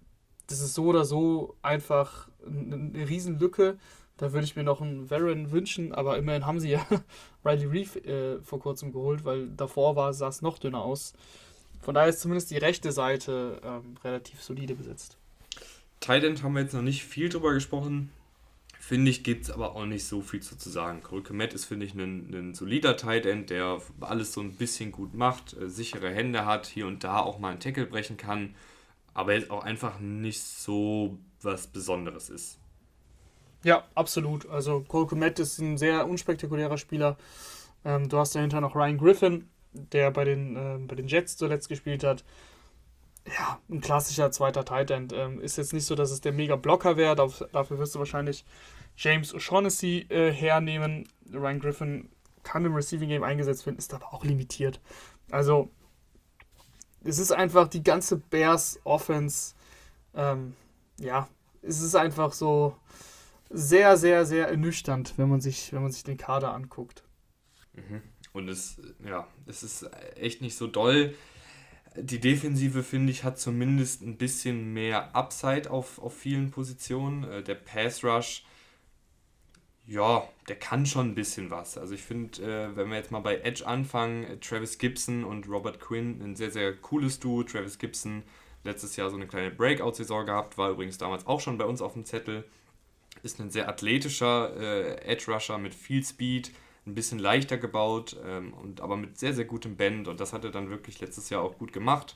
das 0.48 0.62
ist 0.62 0.74
so 0.74 0.86
oder 0.86 1.06
so 1.06 1.56
einfach 1.62 2.28
eine, 2.46 3.08
Riesenlücke. 3.08 3.78
Da 4.18 4.32
würde 4.32 4.46
ich 4.46 4.56
mir 4.56 4.64
noch 4.64 4.82
einen 4.82 5.10
Varen 5.10 5.52
wünschen, 5.52 5.94
aber 5.94 6.18
immerhin 6.18 6.46
haben 6.46 6.60
sie 6.60 6.70
ja 6.70 6.86
Riley 7.46 7.66
Reef 7.66 7.96
äh, 7.98 8.42
vor 8.42 8.60
kurzem 8.60 8.94
geholt, 8.94 9.26
weil 9.26 9.50
davor 9.50 9.96
war, 9.96 10.14
sah 10.14 10.30
es 10.30 10.42
noch 10.42 10.58
dünner 10.58 10.82
aus. 10.82 11.14
Von 11.82 11.96
daher 11.96 12.10
ist 12.10 12.22
zumindest 12.22 12.50
die 12.50 12.58
rechte 12.58 12.92
Seite 12.92 13.62
ähm, 13.64 13.96
relativ 14.04 14.42
solide 14.42 14.76
besetzt. 14.76 15.18
Tight 16.00 16.44
haben 16.44 16.54
wir 16.54 16.62
jetzt 16.62 16.74
noch 16.74 16.82
nicht 16.82 17.04
viel 17.04 17.30
drüber 17.30 17.54
gesprochen. 17.54 18.12
Finde 18.80 19.10
ich, 19.10 19.24
gibt 19.24 19.46
es 19.46 19.52
aber 19.52 19.76
auch 19.76 19.86
nicht 19.86 20.06
so 20.06 20.22
viel 20.22 20.42
zu, 20.42 20.56
sagen. 20.70 21.02
Cole 21.02 21.24
Komet 21.24 21.54
ist, 21.56 21.66
finde 21.66 21.88
ich, 21.88 21.96
ein, 21.96 22.32
ein 22.32 22.54
solider 22.54 22.96
Tight 22.96 23.26
End, 23.26 23.50
der 23.50 23.82
alles 24.00 24.32
so 24.32 24.42
ein 24.42 24.54
bisschen 24.54 24.92
gut 24.92 25.16
macht, 25.16 25.58
äh, 25.58 25.70
sichere 25.70 26.12
Hände 26.12 26.46
hat, 26.46 26.68
hier 26.68 26.86
und 26.86 27.04
da 27.04 27.20
auch 27.20 27.40
mal 27.40 27.50
einen 27.50 27.60
Tackle 27.60 27.88
brechen 27.88 28.18
kann, 28.18 28.54
aber 29.16 29.34
jetzt 29.34 29.50
auch 29.50 29.64
einfach 29.64 30.00
nicht 30.00 30.42
so 30.44 31.18
was 31.42 31.66
Besonderes 31.66 32.30
ist. 32.30 32.60
Ja, 33.64 33.84
absolut. 33.96 34.48
Also 34.48 34.82
Cole 34.82 35.08
Komet 35.08 35.40
ist 35.40 35.58
ein 35.58 35.80
sehr 35.80 36.08
unspektakulärer 36.08 36.78
Spieler. 36.78 37.18
Ähm, 37.84 38.08
du 38.08 38.20
hast 38.20 38.36
dahinter 38.36 38.62
noch 38.62 38.76
Ryan 38.76 39.00
Griffin, 39.00 39.50
der 39.74 40.12
bei 40.12 40.24
den, 40.24 40.56
äh, 40.56 40.78
bei 40.86 40.94
den 40.94 41.08
Jets 41.08 41.36
zuletzt 41.36 41.68
gespielt 41.70 42.04
hat 42.04 42.24
ja, 43.28 43.60
ein 43.70 43.82
klassischer 43.82 44.32
zweiter 44.32 44.66
Tight 44.66 44.92
End. 44.92 45.14
Ähm, 45.14 45.40
ist 45.40 45.58
jetzt 45.58 45.74
nicht 45.74 45.86
so, 45.86 45.96
dass 45.96 46.12
es 46.12 46.22
der 46.22 46.32
mega 46.32 46.56
Blocker 46.56 46.98
wäre. 46.98 47.16
Dafür 47.16 47.80
wirst 47.80 47.96
du 47.96 48.00
wahrscheinlich 48.00 48.46
James 48.96 49.34
O'Shaughnessy 49.34 50.12
äh, 50.12 50.32
hernehmen. 50.32 51.08
Ryan 51.34 51.60
Griffin 51.60 52.10
kann 52.44 52.66
im 52.66 52.76
Receiving 52.76 53.10
Game 53.10 53.24
eingesetzt 53.24 53.66
werden, 53.66 53.78
ist 53.78 53.94
aber 53.94 54.14
auch 54.14 54.24
limitiert. 54.24 54.80
Also, 55.32 55.70
es 57.06 57.20
ist 57.20 57.32
einfach 57.32 57.68
die 57.68 57.84
ganze 57.84 58.18
Bears 58.18 58.80
Offense. 58.84 59.54
Ähm, 60.14 60.56
ja, 61.00 61.30
es 61.62 61.82
ist 61.82 61.96
einfach 61.96 62.34
so 62.34 62.76
sehr, 63.50 63.96
sehr, 63.98 64.26
sehr 64.26 64.50
ernüchternd, 64.50 65.14
wenn 65.18 65.30
man 65.30 65.40
sich, 65.40 65.72
wenn 65.72 65.82
man 65.82 65.92
sich 65.92 66.04
den 66.04 66.18
Kader 66.18 66.54
anguckt. 66.54 67.04
Mhm. 67.74 68.02
Und 68.34 68.50
es, 68.50 68.82
ja, 69.06 69.28
es 69.46 69.64
ist 69.64 69.90
echt 70.16 70.42
nicht 70.42 70.58
so 70.58 70.68
doll 70.68 71.16
die 71.98 72.20
Defensive, 72.20 72.84
finde 72.84 73.12
ich, 73.12 73.24
hat 73.24 73.40
zumindest 73.40 74.02
ein 74.02 74.18
bisschen 74.18 74.74
mehr 74.74 75.16
Upside 75.16 75.70
auf, 75.72 76.00
auf 76.00 76.16
vielen 76.16 76.52
Positionen. 76.52 77.24
Äh, 77.24 77.44
der 77.44 77.56
Pass 77.56 78.04
Rush, 78.04 78.44
ja, 79.88 80.28
der 80.48 80.56
kann 80.56 80.86
schon 80.86 81.10
ein 81.10 81.16
bisschen 81.16 81.52
was. 81.52 81.78
Also 81.78 81.94
ich 81.94 82.02
finde, 82.02 82.42
äh, 82.42 82.76
wenn 82.76 82.90
wir 82.90 82.98
jetzt 82.98 83.12
mal 83.12 83.20
bei 83.20 83.38
Edge 83.38 83.66
anfangen, 83.66 84.24
äh, 84.24 84.38
Travis 84.38 84.78
Gibson 84.78 85.24
und 85.24 85.48
Robert 85.48 85.80
Quinn, 85.80 86.22
ein 86.22 86.36
sehr, 86.36 86.52
sehr 86.52 86.74
cooles 86.74 87.20
Duo. 87.20 87.44
Travis 87.44 87.78
Gibson 87.78 88.24
letztes 88.64 88.96
Jahr 88.96 89.10
so 89.10 89.16
eine 89.16 89.28
kleine 89.28 89.52
Breakout-Saison 89.52 90.26
gehabt, 90.26 90.58
war 90.58 90.72
übrigens 90.72 90.98
damals 90.98 91.28
auch 91.28 91.40
schon 91.40 91.58
bei 91.58 91.66
uns 91.66 91.82
auf 91.82 91.94
dem 91.94 92.04
Zettel. 92.04 92.44
Ist 93.22 93.40
ein 93.40 93.52
sehr 93.52 93.70
athletischer 93.70 94.56
äh, 94.58 95.02
Edge 95.06 95.32
Rusher 95.32 95.58
mit 95.58 95.74
viel 95.74 96.04
Speed, 96.04 96.52
ein 96.86 96.96
bisschen 96.96 97.20
leichter 97.20 97.58
gebaut, 97.58 98.18
ähm, 98.26 98.54
und 98.54 98.82
aber 98.82 98.98
mit 98.98 99.18
sehr, 99.18 99.34
sehr 99.34 99.46
gutem 99.46 99.78
Band. 99.78 100.08
Und 100.08 100.20
das 100.20 100.34
hat 100.34 100.44
er 100.44 100.52
dann 100.52 100.70
wirklich 100.70 101.00
letztes 101.00 101.30
Jahr 101.30 101.42
auch 101.42 101.58
gut 101.58 101.74
gemacht. 101.74 102.16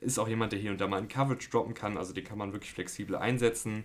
Ist 0.00 0.18
auch 0.18 0.28
jemand, 0.28 0.52
der 0.52 0.58
hier 0.58 0.72
und 0.72 0.80
da 0.80 0.88
mal 0.88 0.98
in 0.98 1.08
Coverage 1.08 1.48
droppen 1.50 1.72
kann. 1.72 1.96
Also 1.96 2.12
den 2.12 2.24
kann 2.24 2.36
man 2.36 2.52
wirklich 2.52 2.72
flexibel 2.72 3.16
einsetzen. 3.16 3.84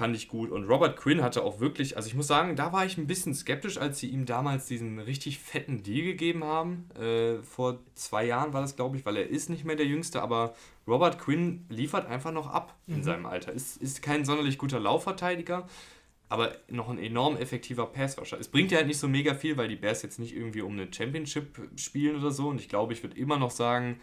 Fand 0.00 0.16
ich 0.16 0.28
gut. 0.28 0.50
Und 0.50 0.66
Robert 0.66 0.96
Quinn 0.96 1.22
hatte 1.22 1.42
auch 1.42 1.60
wirklich, 1.60 1.98
also 1.98 2.08
ich 2.08 2.14
muss 2.14 2.26
sagen, 2.26 2.56
da 2.56 2.72
war 2.72 2.86
ich 2.86 2.96
ein 2.96 3.06
bisschen 3.06 3.34
skeptisch, 3.34 3.76
als 3.76 3.98
sie 3.98 4.08
ihm 4.08 4.24
damals 4.24 4.64
diesen 4.64 4.98
richtig 4.98 5.38
fetten 5.38 5.82
Deal 5.82 6.06
gegeben 6.06 6.42
haben. 6.42 6.88
Äh, 6.98 7.42
vor 7.42 7.80
zwei 7.94 8.24
Jahren 8.24 8.54
war 8.54 8.62
das, 8.62 8.76
glaube 8.76 8.96
ich, 8.96 9.04
weil 9.04 9.18
er 9.18 9.28
ist 9.28 9.50
nicht 9.50 9.66
mehr 9.66 9.76
der 9.76 9.84
Jüngste, 9.84 10.22
aber 10.22 10.54
Robert 10.88 11.18
Quinn 11.18 11.66
liefert 11.68 12.06
einfach 12.06 12.32
noch 12.32 12.46
ab 12.46 12.78
in 12.86 12.96
mhm. 12.96 13.02
seinem 13.02 13.26
Alter. 13.26 13.52
Ist, 13.52 13.76
ist 13.76 14.00
kein 14.00 14.24
sonderlich 14.24 14.56
guter 14.56 14.80
Laufverteidiger, 14.80 15.68
aber 16.30 16.56
noch 16.68 16.88
ein 16.88 16.98
enorm 16.98 17.36
effektiver 17.36 17.84
Passwasher. 17.84 18.40
Es 18.40 18.48
bringt 18.48 18.70
ja 18.70 18.78
halt 18.78 18.86
nicht 18.86 19.00
so 19.00 19.06
mega 19.06 19.34
viel, 19.34 19.58
weil 19.58 19.68
die 19.68 19.76
Bears 19.76 20.00
jetzt 20.00 20.18
nicht 20.18 20.34
irgendwie 20.34 20.62
um 20.62 20.72
eine 20.72 20.88
Championship 20.90 21.60
spielen 21.76 22.16
oder 22.16 22.30
so. 22.30 22.48
Und 22.48 22.58
ich 22.58 22.70
glaube, 22.70 22.94
ich 22.94 23.02
würde 23.02 23.18
immer 23.18 23.38
noch 23.38 23.50
sagen, 23.50 24.00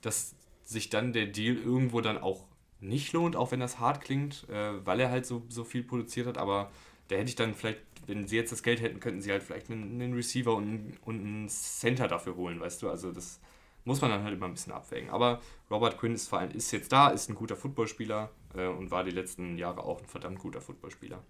dass 0.00 0.36
sich 0.64 0.88
dann 0.88 1.12
der 1.12 1.26
Deal 1.26 1.56
irgendwo 1.56 2.00
dann 2.00 2.16
auch 2.16 2.46
nicht 2.84 3.12
lohnt, 3.12 3.36
auch 3.36 3.52
wenn 3.52 3.60
das 3.60 3.78
hart 3.78 4.00
klingt, 4.00 4.48
äh, 4.48 4.84
weil 4.84 5.00
er 5.00 5.10
halt 5.10 5.26
so, 5.26 5.42
so 5.48 5.64
viel 5.64 5.82
produziert 5.82 6.26
hat. 6.26 6.38
Aber 6.38 6.70
da 7.08 7.16
hätte 7.16 7.28
ich 7.28 7.36
dann 7.36 7.54
vielleicht, 7.54 7.80
wenn 8.06 8.26
sie 8.26 8.36
jetzt 8.36 8.52
das 8.52 8.62
Geld 8.62 8.80
hätten, 8.80 9.00
könnten 9.00 9.20
sie 9.20 9.30
halt 9.32 9.42
vielleicht 9.42 9.70
einen, 9.70 10.14
Receiver 10.14 10.54
und, 10.54 10.98
und 11.04 11.20
einen 11.20 11.48
Center 11.48 12.08
dafür 12.08 12.36
holen, 12.36 12.60
weißt 12.60 12.82
du? 12.82 12.90
Also 12.90 13.12
das 13.12 13.40
muss 13.84 14.00
man 14.00 14.10
dann 14.10 14.22
halt 14.22 14.34
immer 14.34 14.46
ein 14.46 14.54
bisschen 14.54 14.72
abwägen. 14.72 15.10
Aber 15.10 15.40
Robert 15.70 15.98
Quinn 15.98 16.14
ist, 16.14 16.32
ist 16.54 16.72
jetzt 16.72 16.92
da, 16.92 17.08
ist 17.08 17.28
ein 17.28 17.34
guter 17.34 17.56
Footballspieler 17.56 18.30
äh, 18.54 18.66
und 18.66 18.90
war 18.90 19.04
die 19.04 19.10
letzten 19.10 19.58
Jahre 19.58 19.84
auch 19.84 20.00
ein 20.00 20.06
verdammt 20.06 20.38
guter 20.38 20.60
Footballspieler. 20.60 21.22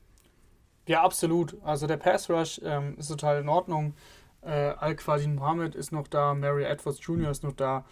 Ja, 0.86 1.02
absolut. 1.02 1.57
Also 1.62 1.86
der 1.86 1.96
Pass 1.96 2.28
Rush 2.28 2.61
ähm, 2.62 2.96
ist 2.98 3.09
total 3.09 3.40
in 3.40 3.48
Ordnung. 3.48 3.94
Äh, 4.42 4.50
Al-Quadin 4.50 5.36
Mohammed 5.36 5.74
ist 5.74 5.92
noch 5.92 6.07
da, 6.07 6.34
Mary 6.34 6.64
Edwards 6.64 7.05
Jr. 7.05 7.30
ist 7.30 7.42
noch 7.42 7.55
da. 7.55 7.84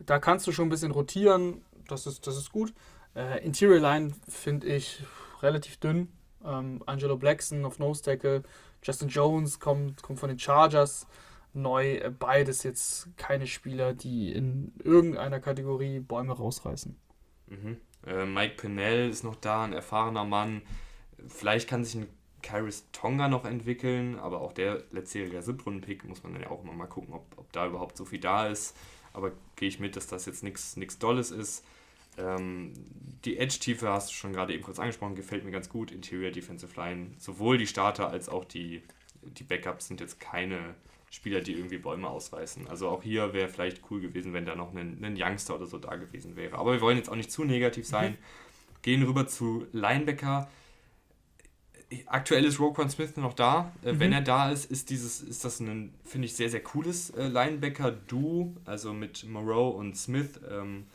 Da 0.00 0.18
kannst 0.18 0.46
du 0.46 0.52
schon 0.52 0.66
ein 0.66 0.70
bisschen 0.70 0.90
rotieren. 0.90 1.64
Das 1.88 2.06
ist, 2.06 2.26
das 2.26 2.36
ist 2.36 2.52
gut. 2.52 2.74
Äh, 3.14 3.44
Interior 3.44 3.80
Line 3.80 4.12
finde 4.28 4.66
ich 4.66 5.02
relativ 5.42 5.78
dünn. 5.78 6.08
Ähm, 6.44 6.82
Angelo 6.86 7.16
Blackson 7.16 7.64
auf 7.64 7.78
Nose 7.78 8.02
Tackle. 8.02 8.42
Justin 8.82 9.08
Jones 9.08 9.60
kommt, 9.60 10.02
kommt 10.02 10.20
von 10.20 10.28
den 10.28 10.38
Chargers. 10.38 11.06
Neu, 11.52 11.94
äh, 11.94 12.10
beides 12.10 12.62
jetzt 12.64 13.08
keine 13.16 13.46
Spieler, 13.46 13.94
die 13.94 14.32
in 14.32 14.72
irgendeiner 14.82 15.40
Kategorie 15.40 16.00
Bäume 16.00 16.32
rausreißen. 16.32 16.96
Mhm. 17.46 17.76
Äh, 18.06 18.26
Mike 18.26 18.56
Pennell 18.56 19.08
ist 19.08 19.24
noch 19.24 19.36
da, 19.36 19.64
ein 19.64 19.72
erfahrener 19.72 20.24
Mann. 20.24 20.62
Vielleicht 21.28 21.68
kann 21.68 21.84
sich 21.84 21.94
ein 21.94 22.08
Kairis 22.42 22.90
Tonga 22.92 23.28
noch 23.28 23.46
entwickeln, 23.46 24.18
aber 24.18 24.42
auch 24.42 24.52
der 24.52 24.82
letztjährige 24.90 25.40
Siebtrunden-Pick 25.40 26.04
muss 26.04 26.22
man 26.22 26.34
dann 26.34 26.42
ja 26.42 26.50
auch 26.50 26.62
immer 26.62 26.74
mal 26.74 26.86
gucken, 26.86 27.14
ob, 27.14 27.26
ob 27.38 27.50
da 27.52 27.66
überhaupt 27.66 27.96
so 27.96 28.04
viel 28.04 28.20
da 28.20 28.48
ist. 28.48 28.76
Aber 29.14 29.32
gehe 29.56 29.68
ich 29.68 29.80
mit, 29.80 29.96
dass 29.96 30.08
das 30.08 30.26
jetzt 30.26 30.42
nichts 30.42 30.98
Dolles 30.98 31.30
ist. 31.30 31.64
Ähm, 32.18 32.72
die 33.24 33.38
Edge-Tiefe 33.38 33.88
hast 33.88 34.10
du 34.10 34.14
schon 34.14 34.32
gerade 34.32 34.52
eben 34.52 34.62
kurz 34.62 34.78
angesprochen, 34.78 35.14
gefällt 35.14 35.44
mir 35.44 35.50
ganz 35.50 35.68
gut. 35.68 35.90
Interior 35.90 36.30
Defensive 36.30 36.78
Line, 36.78 37.10
sowohl 37.18 37.58
die 37.58 37.66
Starter 37.66 38.10
als 38.10 38.28
auch 38.28 38.44
die, 38.44 38.82
die 39.22 39.44
Backups 39.44 39.88
sind 39.88 40.00
jetzt 40.00 40.20
keine 40.20 40.74
Spieler, 41.10 41.40
die 41.40 41.52
irgendwie 41.52 41.78
Bäume 41.78 42.08
ausreißen. 42.08 42.68
Also 42.68 42.88
auch 42.88 43.02
hier 43.02 43.32
wäre 43.32 43.48
vielleicht 43.48 43.82
cool 43.90 44.00
gewesen, 44.00 44.32
wenn 44.32 44.44
da 44.44 44.56
noch 44.56 44.74
ein, 44.74 45.02
ein 45.02 45.16
Youngster 45.16 45.54
oder 45.54 45.66
so 45.66 45.78
da 45.78 45.96
gewesen 45.96 46.36
wäre. 46.36 46.58
Aber 46.58 46.72
wir 46.72 46.80
wollen 46.80 46.96
jetzt 46.96 47.08
auch 47.08 47.16
nicht 47.16 47.30
zu 47.30 47.44
negativ 47.44 47.86
sein. 47.86 48.12
Mhm. 48.12 48.16
Gehen 48.82 49.02
rüber 49.02 49.26
zu 49.26 49.66
Linebacker 49.72 50.48
aktuell 52.06 52.44
ist 52.44 52.58
Roquan 52.58 52.90
Smith 52.90 53.16
noch 53.16 53.34
da. 53.34 53.72
Äh, 53.82 53.92
mhm. 53.92 54.00
Wenn 54.00 54.12
er 54.12 54.20
da 54.20 54.50
ist, 54.50 54.70
ist 54.70 54.90
dieses, 54.90 55.20
ist 55.20 55.44
das 55.44 55.60
ein, 55.60 55.94
finde 56.04 56.26
ich, 56.26 56.34
sehr, 56.34 56.50
sehr 56.50 56.62
cooles 56.62 57.10
äh, 57.10 57.28
Linebacker-Duo, 57.28 58.56
also 58.64 58.92
mit 58.92 59.24
Moreau 59.24 59.70
und 59.70 59.96
Smith. 59.96 60.40
Ähm, 60.50 60.86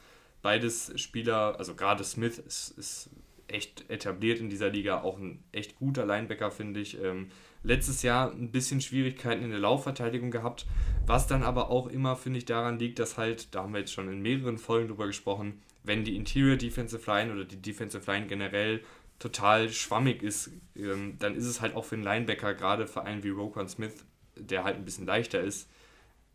beides 0.42 0.94
Spieler, 1.00 1.56
also 1.58 1.76
gerade 1.76 2.04
Smith 2.04 2.38
ist, 2.38 2.72
ist 2.78 3.10
echt 3.48 3.90
etabliert 3.90 4.40
in 4.40 4.50
dieser 4.50 4.70
Liga, 4.70 5.02
auch 5.02 5.18
ein 5.18 5.44
echt 5.52 5.76
guter 5.76 6.06
Linebacker, 6.06 6.52
finde 6.52 6.80
ich. 6.80 7.02
Ähm, 7.02 7.30
letztes 7.64 8.04
Jahr 8.04 8.32
ein 8.32 8.52
bisschen 8.52 8.82
Schwierigkeiten 8.82 9.44
in 9.44 9.50
der 9.50 9.60
Laufverteidigung 9.60 10.32
gehabt, 10.32 10.66
was 11.06 11.28
dann 11.28 11.44
aber 11.44 11.70
auch 11.70 11.88
immer, 11.88 12.16
finde 12.16 12.40
ich, 12.40 12.46
daran 12.46 12.80
liegt, 12.80 13.00
dass 13.00 13.18
halt, 13.18 13.54
da 13.54 13.64
haben 13.64 13.74
wir 13.74 13.80
jetzt 13.80 13.94
schon 13.94 14.10
in 14.10 14.22
mehreren 14.22 14.58
Folgen 14.58 14.88
drüber 14.88 15.08
gesprochen, 15.08 15.62
wenn 15.84 16.04
die 16.04 16.16
Interior 16.16 16.56
Defensive 16.56 17.10
Line 17.10 17.34
oder 17.34 17.46
die 17.46 17.62
Defensive 17.62 18.10
Line 18.10 18.28
generell 18.28 18.82
total 19.18 19.70
schwammig 19.70 20.24
ist, 20.24 20.52
ähm, 20.76 21.18
dann 21.20 21.36
ist 21.36 21.46
es 21.46 21.62
halt 21.62 21.76
auch 21.76 21.86
für 21.86 21.96
einen 21.96 22.04
Linebacker, 22.04 22.54
gerade 22.54 22.88
für 22.88 23.04
einen 23.04 23.24
wie 23.24 23.30
Roquan 23.30 23.68
Smith, 23.68 24.06
der 24.36 24.64
halt 24.64 24.78
ein 24.78 24.86
bisschen 24.86 25.06
leichter 25.06 25.42
ist, 25.42 25.70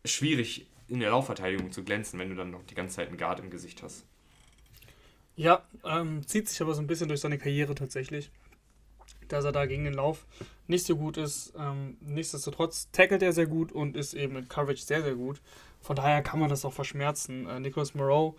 schwierig 0.04 0.66
in 0.88 1.00
der 1.00 1.10
Laufverteidigung 1.10 1.72
zu 1.72 1.84
glänzen, 1.84 2.18
wenn 2.18 2.30
du 2.30 2.34
dann 2.34 2.50
noch 2.50 2.64
die 2.64 2.74
ganze 2.74 2.96
Zeit 2.96 3.08
einen 3.08 3.16
Guard 3.16 3.40
im 3.40 3.50
Gesicht 3.50 3.82
hast. 3.82 4.04
Ja, 5.36 5.64
ähm, 5.84 6.26
zieht 6.26 6.48
sich 6.48 6.60
aber 6.62 6.74
so 6.74 6.80
ein 6.80 6.86
bisschen 6.86 7.08
durch 7.08 7.20
seine 7.20 7.38
Karriere 7.38 7.74
tatsächlich, 7.74 8.30
dass 9.28 9.44
er 9.44 9.52
da 9.52 9.66
gegen 9.66 9.84
den 9.84 9.94
Lauf 9.94 10.26
nicht 10.68 10.86
so 10.86 10.96
gut 10.96 11.16
ist. 11.16 11.52
Ähm, 11.58 11.96
nichtsdestotrotz 12.00 12.90
tackelt 12.92 13.22
er 13.22 13.32
sehr 13.32 13.46
gut 13.46 13.72
und 13.72 13.96
ist 13.96 14.14
eben 14.14 14.34
mit 14.34 14.48
Coverage 14.48 14.82
sehr, 14.82 15.02
sehr 15.02 15.14
gut. 15.14 15.40
Von 15.80 15.96
daher 15.96 16.22
kann 16.22 16.38
man 16.38 16.48
das 16.48 16.64
auch 16.64 16.72
verschmerzen. 16.72 17.48
Äh, 17.48 17.60
Nicholas 17.60 17.94
Moreau 17.94 18.36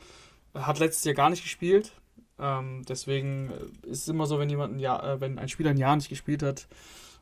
hat 0.53 0.79
letztes 0.79 1.03
Jahr 1.03 1.15
gar 1.15 1.29
nicht 1.29 1.43
gespielt, 1.43 1.91
ähm, 2.39 2.83
deswegen 2.87 3.51
äh, 3.51 3.89
ist 3.89 4.03
es 4.03 4.07
immer 4.07 4.25
so, 4.25 4.39
wenn 4.39 4.49
jemand 4.49 4.75
ein 4.75 4.79
Jahr, 4.79 5.03
äh, 5.03 5.21
wenn 5.21 5.39
ein 5.39 5.49
Spieler 5.49 5.69
ein 5.69 5.77
Jahr 5.77 5.95
nicht 5.95 6.09
gespielt 6.09 6.43
hat, 6.43 6.67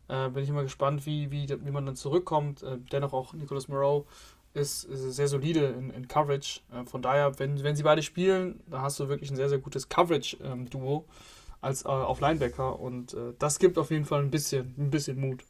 äh, 0.07 0.29
bin 0.29 0.43
ich 0.43 0.49
immer 0.49 0.63
gespannt, 0.63 1.05
wie, 1.05 1.31
wie, 1.31 1.47
wie 1.49 1.71
man 1.71 1.85
dann 1.85 1.95
zurückkommt. 1.95 2.63
Äh, 2.63 2.77
dennoch 2.91 3.13
auch 3.13 3.33
Nicholas 3.33 3.67
Moreau 3.67 4.07
ist, 4.53 4.81
sehr 4.81 5.27
solide 5.27 5.65
in, 5.65 5.89
in 5.89 6.07
Coverage. 6.07 6.61
Äh, 6.71 6.85
von 6.85 7.01
daher, 7.01 7.37
wenn, 7.39 7.61
wenn 7.63 7.75
sie 7.75 7.83
beide 7.83 8.01
spielen, 8.01 8.61
dann 8.67 8.81
hast 8.81 8.99
du 8.99 9.09
wirklich 9.09 9.31
ein 9.31 9.35
sehr, 9.35 9.49
sehr 9.49 9.59
gutes 9.59 9.89
Coverage-Duo 9.89 10.97
ähm, 10.97 11.13
als 11.61 11.85
äh, 11.85 11.87
auf 11.87 12.19
Linebacker 12.19 12.79
und 12.79 13.15
das 13.39 13.57
gibt 13.57 13.77
auf 13.77 13.89
jeden 13.89 14.05
Fall 14.05 14.21
ein 14.21 14.31
bisschen, 14.31 14.75
ein 14.77 14.89
bisschen 14.89 15.19
Mut. 15.19 15.43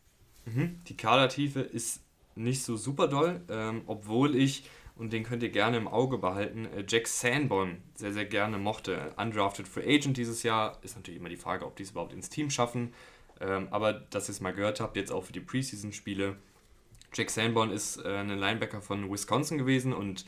Mhm. 0.45 0.82
Die 0.88 0.97
Kadertiefe 0.97 1.62
ist 1.62 2.01
nicht 2.36 2.64
so 2.64 2.78
super 2.78 3.08
doll, 3.08 3.41
ähm, 3.49 3.82
obwohl 3.88 4.36
ich, 4.36 4.70
und 4.95 5.14
den 5.14 5.24
könnt 5.24 5.43
ihr 5.43 5.49
gerne 5.49 5.78
im 5.78 5.88
Auge 5.88 6.18
behalten, 6.18 6.66
äh, 6.66 6.84
Jack 6.88 7.08
Sanborn 7.08 7.82
sehr, 7.95 8.14
sehr 8.14 8.26
gerne 8.26 8.58
mochte. 8.58 9.14
Undrafted 9.18 9.68
Free 9.68 9.95
Agent 9.95 10.18
dieses 10.18 10.43
Jahr. 10.43 10.78
Ist 10.84 10.95
natürlich 10.95 11.20
immer 11.20 11.30
die 11.30 11.38
Frage, 11.38 11.66
ob 11.66 11.76
die 11.76 11.84
es 11.84 11.91
überhaupt 11.91 12.14
ins 12.14 12.30
Team 12.30 12.49
schaffen. 12.49 12.93
Ähm, 13.39 13.68
aber 13.72 13.93
dass 13.93 14.30
ihr 14.30 14.34
es 14.34 14.41
mal 14.41 14.54
gehört 14.54 14.80
habt, 14.80 14.95
jetzt 14.95 15.12
auch 15.12 15.24
für 15.24 15.34
die 15.34 15.39
Preseason-Spiele. 15.39 16.36
Jack 17.14 17.30
Sanborn 17.30 17.72
ist 17.72 17.97
äh, 17.97 18.18
ein 18.18 18.30
Linebacker 18.30 18.82
von 18.82 19.11
Wisconsin 19.11 19.57
gewesen 19.57 19.93
und 19.93 20.26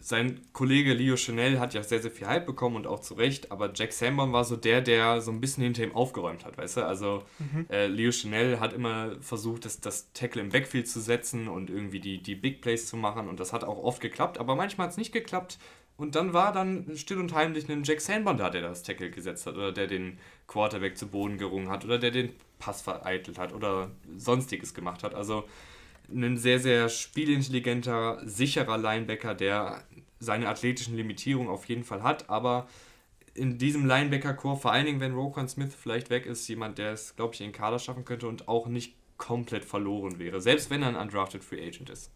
sein 0.00 0.40
Kollege 0.52 0.94
Leo 0.94 1.16
Chanel 1.16 1.60
hat 1.60 1.74
ja 1.74 1.82
sehr, 1.82 2.00
sehr 2.00 2.10
viel 2.10 2.26
Hype 2.26 2.46
bekommen 2.46 2.76
und 2.76 2.86
auch 2.86 3.00
zu 3.00 3.14
Recht, 3.14 3.52
aber 3.52 3.70
Jack 3.72 3.92
Sanborn 3.92 4.32
war 4.32 4.44
so 4.44 4.56
der, 4.56 4.80
der 4.80 5.20
so 5.20 5.30
ein 5.30 5.40
bisschen 5.40 5.62
hinter 5.62 5.84
ihm 5.84 5.94
aufgeräumt 5.94 6.44
hat, 6.44 6.58
weißt 6.58 6.78
du? 6.78 6.86
Also 6.86 7.22
mhm. 7.38 7.66
äh, 7.70 7.86
Leo 7.86 8.10
Chanel 8.10 8.58
hat 8.58 8.72
immer 8.72 9.16
versucht, 9.20 9.64
das, 9.64 9.80
das 9.80 10.12
Tackle 10.12 10.42
im 10.42 10.48
Backfield 10.48 10.88
zu 10.88 11.00
setzen 11.00 11.48
und 11.48 11.70
irgendwie 11.70 12.00
die, 12.00 12.20
die 12.20 12.34
Big 12.34 12.62
Plays 12.62 12.88
zu 12.88 12.96
machen 12.96 13.28
und 13.28 13.38
das 13.38 13.52
hat 13.52 13.62
auch 13.62 13.82
oft 13.82 14.00
geklappt, 14.00 14.38
aber 14.38 14.56
manchmal 14.56 14.86
hat 14.86 14.92
es 14.92 14.98
nicht 14.98 15.12
geklappt 15.12 15.58
und 15.96 16.16
dann 16.16 16.32
war 16.32 16.52
dann 16.52 16.96
still 16.96 17.18
und 17.18 17.32
heimlich 17.34 17.68
ein 17.68 17.84
Jack 17.84 18.00
Sanborn 18.00 18.38
da, 18.38 18.50
der 18.50 18.62
das 18.62 18.82
Tackle 18.82 19.10
gesetzt 19.10 19.46
hat 19.46 19.54
oder 19.54 19.70
der 19.70 19.86
den 19.86 20.18
Quarterback 20.48 20.98
zu 20.98 21.06
Boden 21.06 21.38
gerungen 21.38 21.68
hat 21.68 21.84
oder 21.84 21.98
der 21.98 22.10
den 22.10 22.30
Pass 22.58 22.82
vereitelt 22.82 23.38
hat 23.38 23.52
oder 23.52 23.92
sonstiges 24.16 24.74
gemacht 24.74 25.04
hat. 25.04 25.14
Also 25.14 25.44
ein 26.12 26.36
sehr, 26.36 26.58
sehr 26.58 26.88
spielintelligenter, 26.88 28.20
sicherer 28.24 28.78
Linebacker, 28.78 29.34
der 29.34 29.84
seine 30.18 30.48
athletischen 30.48 30.96
Limitierungen 30.96 31.48
auf 31.50 31.64
jeden 31.66 31.84
Fall 31.84 32.02
hat, 32.02 32.28
aber 32.28 32.68
in 33.34 33.58
diesem 33.58 33.86
Linebacker-Core, 33.86 34.56
vor 34.56 34.72
allen 34.72 34.86
Dingen, 34.86 35.00
wenn 35.00 35.14
Rokon 35.14 35.48
Smith 35.48 35.74
vielleicht 35.74 36.10
weg 36.10 36.26
ist, 36.26 36.46
jemand, 36.48 36.78
der 36.78 36.92
es, 36.92 37.16
glaube 37.16 37.34
ich, 37.34 37.40
in 37.40 37.48
den 37.48 37.52
Kader 37.52 37.78
schaffen 37.78 38.04
könnte 38.04 38.26
und 38.26 38.48
auch 38.48 38.66
nicht 38.66 38.96
komplett 39.16 39.64
verloren 39.64 40.18
wäre, 40.18 40.40
selbst 40.40 40.70
wenn 40.70 40.82
er 40.82 40.88
ein 40.88 40.96
undrafted 40.96 41.44
Free 41.44 41.66
Agent 41.66 41.90
ist. 41.90 42.10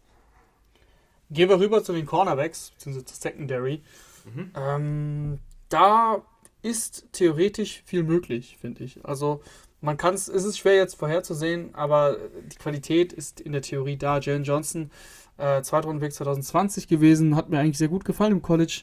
Gehen 1.31 1.49
wir 1.49 1.59
rüber 1.59 1.83
zu 1.83 1.93
den 1.93 2.05
Cornerbacks, 2.05 2.71
beziehungsweise 2.71 3.05
zur 3.05 3.17
Secondary. 3.17 3.81
Mhm. 4.25 4.51
Ähm, 4.55 5.39
da 5.69 6.21
ist 6.65 7.05
theoretisch 7.11 7.83
viel 7.85 8.01
möglich, 8.01 8.57
finde 8.59 8.83
ich. 8.83 9.05
Also 9.05 9.41
man 9.81 9.97
kann 9.97 10.15
es, 10.15 10.27
ist 10.27 10.57
schwer 10.57 10.75
jetzt 10.75 10.95
vorherzusehen, 10.95 11.75
aber 11.75 12.17
die 12.51 12.57
Qualität 12.57 13.13
ist 13.13 13.39
in 13.39 13.51
der 13.51 13.61
Theorie 13.61 13.97
da. 13.97 14.19
Jalen 14.19 14.43
Johnson, 14.43 14.89
äh, 15.37 15.61
Zweitrundenweg 15.61 16.11
2020 16.11 16.87
gewesen, 16.87 17.35
hat 17.35 17.49
mir 17.49 17.59
eigentlich 17.59 17.77
sehr 17.77 17.87
gut 17.87 18.03
gefallen 18.03 18.31
im 18.31 18.41
College. 18.41 18.81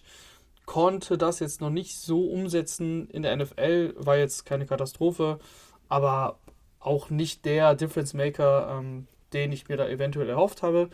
Konnte 0.64 1.18
das 1.18 1.40
jetzt 1.40 1.60
noch 1.60 1.70
nicht 1.70 1.98
so 1.98 2.26
umsetzen 2.26 3.10
in 3.10 3.22
der 3.22 3.36
NFL, 3.36 3.94
war 3.98 4.16
jetzt 4.16 4.46
keine 4.46 4.64
Katastrophe, 4.64 5.40
aber 5.88 6.38
auch 6.78 7.10
nicht 7.10 7.44
der 7.44 7.74
Difference 7.74 8.14
Maker, 8.14 8.78
ähm, 8.78 9.08
den 9.32 9.50
ich 9.50 9.68
mir 9.68 9.76
da 9.76 9.88
eventuell 9.88 10.28
erhofft 10.28 10.62
habe. 10.62 10.88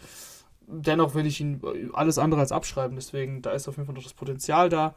Dennoch 0.66 1.14
will 1.14 1.26
ich 1.26 1.40
ihn 1.40 1.60
alles 1.92 2.16
andere 2.16 2.40
als 2.40 2.52
abschreiben, 2.52 2.96
deswegen 2.96 3.42
da 3.42 3.50
ist 3.50 3.68
auf 3.68 3.76
jeden 3.76 3.86
Fall 3.86 3.94
noch 3.94 4.02
das 4.02 4.14
Potenzial 4.14 4.70
da. 4.70 4.94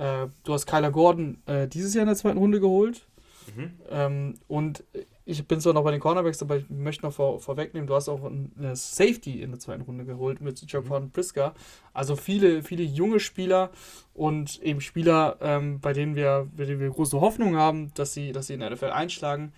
Äh, 0.00 0.28
du 0.44 0.54
hast 0.54 0.66
Kyler 0.66 0.90
Gordon 0.90 1.42
äh, 1.44 1.68
dieses 1.68 1.94
Jahr 1.94 2.02
in 2.02 2.08
der 2.08 2.16
zweiten 2.16 2.38
Runde 2.38 2.58
geholt. 2.58 3.06
Mhm. 3.54 3.72
Ähm, 3.90 4.34
und 4.48 4.82
ich 5.26 5.46
bin 5.46 5.60
zwar 5.60 5.74
noch 5.74 5.84
bei 5.84 5.90
den 5.90 6.00
Cornerbacks, 6.00 6.40
aber 6.40 6.56
ich 6.56 6.70
möchte 6.70 7.04
noch 7.04 7.12
vor, 7.12 7.38
vorwegnehmen, 7.38 7.86
du 7.86 7.94
hast 7.94 8.08
auch 8.08 8.24
eine 8.24 8.76
Safety 8.76 9.42
in 9.42 9.50
der 9.50 9.60
zweiten 9.60 9.82
Runde 9.82 10.06
geholt 10.06 10.40
mit 10.40 10.60
Jaquan 10.72 11.04
mhm. 11.04 11.10
Priska. 11.10 11.54
Also 11.92 12.16
viele, 12.16 12.62
viele 12.62 12.82
junge 12.82 13.20
Spieler 13.20 13.70
und 14.14 14.62
eben 14.62 14.80
Spieler, 14.80 15.36
ähm, 15.42 15.80
bei, 15.80 15.92
denen 15.92 16.16
wir, 16.16 16.48
bei 16.56 16.64
denen 16.64 16.80
wir 16.80 16.88
große 16.88 17.20
Hoffnung 17.20 17.56
haben, 17.56 17.92
dass 17.94 18.14
sie, 18.14 18.32
dass 18.32 18.46
sie 18.46 18.54
in 18.54 18.60
der 18.60 18.70
NFL 18.70 18.90
einschlagen. 18.90 19.52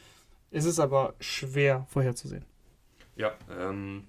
Ist 0.50 0.64
es 0.64 0.80
aber 0.80 1.14
schwer 1.20 1.86
vorherzusehen. 1.88 2.44
Ja, 3.14 3.32
ähm, 3.60 4.04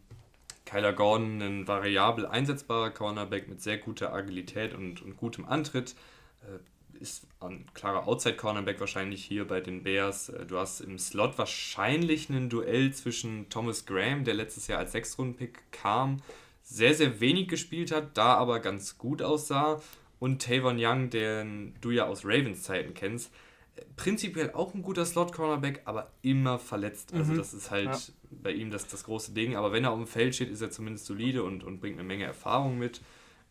Kyler 0.66 0.94
Gordon, 0.94 1.42
ein 1.42 1.68
variabel 1.68 2.26
einsetzbarer 2.26 2.90
Cornerback 2.90 3.48
mit 3.48 3.62
sehr 3.62 3.78
guter 3.78 4.14
Agilität 4.14 4.74
und, 4.74 5.02
und 5.04 5.16
gutem 5.16 5.46
Antritt. 5.46 5.96
Äh, 6.44 6.60
ist 7.00 7.28
ein 7.40 7.66
klarer 7.74 8.08
Outside-Cornerback 8.08 8.80
wahrscheinlich 8.80 9.24
hier 9.26 9.48
bei 9.48 9.60
den 9.60 9.84
Bears. 9.84 10.30
Äh, 10.30 10.46
du 10.46 10.58
hast 10.58 10.80
im 10.82 10.98
Slot 10.98 11.38
wahrscheinlich 11.38 12.30
ein 12.30 12.50
Duell 12.50 12.94
zwischen 12.94 13.50
Thomas 13.50 13.86
Graham, 13.86 14.24
der 14.24 14.36
letztes 14.36 14.68
Jahr 14.68 14.80
als 14.80 14.94
Sechstrunden-Pick 14.94 15.72
kam, 15.72 16.22
sehr, 16.62 16.94
sehr 16.94 17.20
wenig 17.20 17.48
gespielt 17.48 17.92
hat, 17.92 18.18
da 18.18 18.36
aber 18.36 18.60
ganz 18.60 18.98
gut 18.98 19.22
aussah, 19.22 19.82
und 20.20 20.42
Tavon 20.42 20.78
Young, 20.80 21.10
den 21.10 21.74
du 21.82 21.92
ja 21.92 22.06
aus 22.06 22.24
Ravens 22.24 22.64
Zeiten 22.64 22.94
kennst. 22.94 23.30
Prinzipiell 23.98 24.52
auch 24.52 24.74
ein 24.74 24.82
guter 24.82 25.06
Slot-Cornerback, 25.06 25.82
aber 25.84 26.14
immer 26.22 26.60
verletzt. 26.60 27.14
Also, 27.14 27.34
mhm. 27.34 27.38
das 27.40 27.54
ist 27.54 27.72
halt 27.72 27.88
ja. 27.88 28.00
bei 28.32 28.52
ihm 28.52 28.72
das, 28.72 28.88
das 28.88 29.04
große 29.04 29.34
Ding. 29.34 29.58
Aber 29.58 29.74
wenn 29.74 29.84
er 29.84 29.92
auf 29.92 29.98
dem 29.98 30.08
Feld 30.08 30.34
steht, 30.34 30.50
ist 30.50 30.62
er 30.62 30.72
zumindest 30.72 31.08
solide 31.08 31.44
und, 31.44 31.66
und 31.66 31.82
bringt 31.82 32.00
eine 32.00 32.08
Menge 32.08 32.24
Erfahrung 32.24 32.80
mit. 32.80 33.02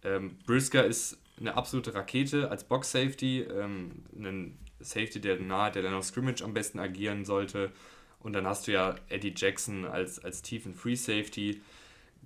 Ähm, 0.03 0.38
Brisker 0.47 0.86
ist 0.86 1.18
eine 1.39 1.57
absolute 1.57 1.95
Rakete 1.95 2.51
als 2.51 2.64
Box-Safety, 2.64 3.41
ähm, 3.41 4.05
einen 4.16 4.59
Safety, 4.80 5.20
der 5.20 5.39
nahe 5.41 5.70
der 5.70 5.83
Line 5.83 5.97
of 5.97 6.05
Scrimmage 6.05 6.43
am 6.43 6.55
besten 6.55 6.78
agieren 6.78 7.24
sollte. 7.24 7.70
Und 8.20 8.35
dann 8.35 8.47
hast 8.47 8.66
du 8.66 8.72
ja 8.72 8.95
Eddie 9.09 9.35
Jackson 9.37 9.85
als, 9.85 10.22
als 10.22 10.43
tiefen 10.43 10.74
Free 10.74 10.95
Safety, 10.95 11.61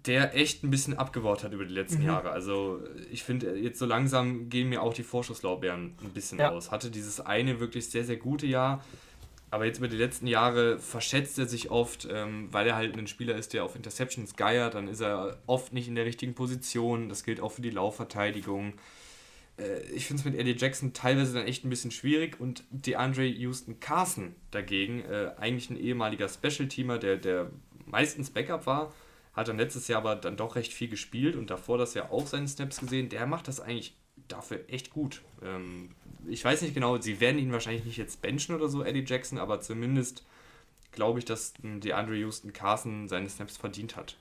der 0.04 0.36
echt 0.36 0.62
ein 0.62 0.70
bisschen 0.70 0.96
abgebaut 0.96 1.42
hat 1.42 1.52
über 1.52 1.64
die 1.64 1.74
letzten 1.74 2.02
mhm. 2.02 2.08
Jahre. 2.08 2.30
Also 2.30 2.80
ich 3.10 3.22
finde, 3.22 3.56
jetzt 3.58 3.78
so 3.78 3.86
langsam 3.86 4.48
gehen 4.50 4.68
mir 4.68 4.82
auch 4.82 4.94
die 4.94 5.02
Vorschusslaubeeren 5.02 5.94
ein 6.02 6.10
bisschen 6.10 6.38
ja. 6.38 6.50
aus. 6.50 6.70
Hatte 6.70 6.90
dieses 6.90 7.20
eine 7.20 7.60
wirklich 7.60 7.88
sehr, 7.88 8.04
sehr 8.04 8.16
gute 8.16 8.46
Jahr, 8.46 8.84
aber 9.56 9.64
jetzt 9.64 9.78
über 9.78 9.88
die 9.88 9.96
letzten 9.96 10.26
Jahre 10.26 10.78
verschätzt 10.78 11.38
er 11.38 11.46
sich 11.46 11.70
oft, 11.70 12.06
ähm, 12.10 12.52
weil 12.52 12.66
er 12.66 12.76
halt 12.76 12.94
ein 12.94 13.06
Spieler 13.06 13.36
ist, 13.36 13.54
der 13.54 13.64
auf 13.64 13.74
Interceptions 13.74 14.36
geiert, 14.36 14.74
dann 14.74 14.86
ist 14.86 15.00
er 15.00 15.38
oft 15.46 15.72
nicht 15.72 15.88
in 15.88 15.94
der 15.94 16.04
richtigen 16.04 16.34
Position. 16.34 17.08
Das 17.08 17.24
gilt 17.24 17.40
auch 17.40 17.52
für 17.52 17.62
die 17.62 17.70
Laufverteidigung. 17.70 18.74
Äh, 19.58 19.80
ich 19.94 20.04
finde 20.04 20.20
es 20.20 20.24
mit 20.26 20.38
Eddie 20.38 20.56
Jackson 20.58 20.92
teilweise 20.92 21.32
dann 21.32 21.46
echt 21.46 21.64
ein 21.64 21.70
bisschen 21.70 21.90
schwierig 21.90 22.38
und 22.38 22.64
DeAndre 22.68 23.24
Houston 23.24 23.80
Carson 23.80 24.34
dagegen, 24.50 25.00
äh, 25.06 25.30
eigentlich 25.38 25.70
ein 25.70 25.80
ehemaliger 25.80 26.28
Special-Teamer, 26.28 26.98
der, 26.98 27.16
der 27.16 27.50
meistens 27.86 28.28
Backup 28.28 28.66
war, 28.66 28.92
hat 29.32 29.48
dann 29.48 29.56
letztes 29.56 29.88
Jahr 29.88 30.02
aber 30.02 30.16
dann 30.16 30.36
doch 30.36 30.56
recht 30.56 30.74
viel 30.74 30.88
gespielt 30.88 31.34
und 31.34 31.48
davor 31.48 31.78
das 31.78 31.94
ja 31.94 32.10
auch 32.10 32.26
seine 32.26 32.46
Snaps 32.46 32.78
gesehen. 32.78 33.08
Der 33.08 33.26
macht 33.26 33.48
das 33.48 33.60
eigentlich 33.60 33.96
dafür 34.28 34.60
echt 34.68 34.90
gut. 34.90 35.22
Ähm, 35.42 35.95
ich 36.28 36.44
weiß 36.44 36.62
nicht 36.62 36.74
genau, 36.74 36.98
sie 36.98 37.20
werden 37.20 37.38
ihn 37.38 37.52
wahrscheinlich 37.52 37.84
nicht 37.84 37.96
jetzt 37.96 38.22
benchen 38.22 38.54
oder 38.54 38.68
so, 38.68 38.82
Eddie 38.82 39.04
Jackson, 39.06 39.38
aber 39.38 39.60
zumindest 39.60 40.24
glaube 40.92 41.18
ich, 41.18 41.24
dass 41.24 41.52
DeAndre 41.62 42.16
Houston 42.16 42.52
Carson 42.52 43.08
seine 43.08 43.28
Snaps 43.28 43.56
verdient 43.56 43.96
hat. 43.96 44.16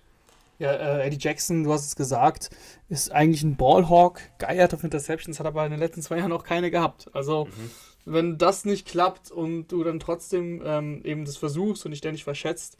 Ja, 0.58 0.72
äh, 0.72 1.06
Eddie 1.06 1.18
Jackson, 1.20 1.64
du 1.64 1.74
hast 1.74 1.86
es 1.86 1.96
gesagt, 1.96 2.50
ist 2.88 3.12
eigentlich 3.12 3.44
ein 3.44 3.58
Ballhawk, 3.58 4.22
geiert 4.38 4.74
auf 4.74 4.84
Interceptions, 4.84 5.40
hat 5.40 5.46
aber 5.46 5.66
in 5.66 5.72
den 5.72 5.80
letzten 5.80 6.02
zwei 6.02 6.18
Jahren 6.18 6.32
auch 6.32 6.44
keine 6.44 6.72
gehabt. 6.72 7.10
Also, 7.14 7.46
mhm. 7.46 7.72
wenn 8.06 8.38
das 8.38 8.64
nicht 8.64 8.88
klappt 8.88 9.32
und 9.32 9.68
du 9.68 9.84
dann 9.84 10.00
trotzdem 10.00 10.62
ähm, 10.66 11.02
eben 11.04 11.26
das 11.26 11.36
versuchst 11.36 11.86
und 11.86 11.92
dich 11.92 12.00
ständig 12.00 12.24
verschätzt, 12.24 12.78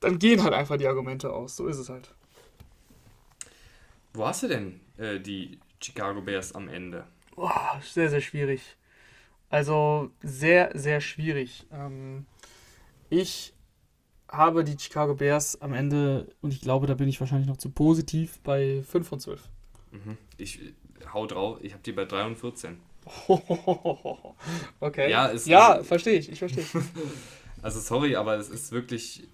dann 0.00 0.18
gehen 0.18 0.42
halt 0.42 0.54
einfach 0.54 0.78
die 0.78 0.86
Argumente 0.86 1.32
aus. 1.32 1.56
So 1.56 1.66
ist 1.66 1.78
es 1.78 1.88
halt. 1.88 2.12
Wo 4.14 4.26
hast 4.26 4.42
du 4.42 4.48
denn 4.48 4.80
äh, 4.96 5.20
die 5.20 5.60
Chicago 5.80 6.22
Bears 6.22 6.54
am 6.54 6.68
Ende? 6.68 7.04
Boah, 7.38 7.80
sehr, 7.84 8.10
sehr 8.10 8.20
schwierig. 8.20 8.60
Also, 9.48 10.10
sehr, 10.20 10.72
sehr 10.74 11.00
schwierig. 11.00 11.66
Ähm, 11.72 12.26
ich 13.10 13.54
habe 14.28 14.64
die 14.64 14.76
Chicago 14.76 15.14
Bears 15.14 15.62
am 15.62 15.72
Ende, 15.72 16.26
und 16.40 16.52
ich 16.52 16.60
glaube, 16.60 16.88
da 16.88 16.94
bin 16.94 17.08
ich 17.08 17.20
wahrscheinlich 17.20 17.46
noch 17.46 17.56
zu 17.56 17.70
positiv, 17.70 18.40
bei 18.40 18.82
5 18.82 19.06
von 19.08 19.20
12. 19.20 19.48
Mhm. 19.92 20.18
Ich 20.36 20.58
hau 21.12 21.26
drauf, 21.26 21.58
ich 21.62 21.74
habe 21.74 21.82
die 21.84 21.92
bei 21.92 22.06
3 22.06 22.26
und 22.26 22.36
14. 22.36 22.80
okay. 24.80 25.08
Ja, 25.08 25.32
ja 25.32 25.84
verstehe 25.84 26.18
ich, 26.18 26.32
ich 26.32 26.40
verstehe. 26.40 26.64
also 27.62 27.78
sorry, 27.78 28.16
aber 28.16 28.34
es 28.34 28.48
ist 28.48 28.72
wirklich 28.72 29.28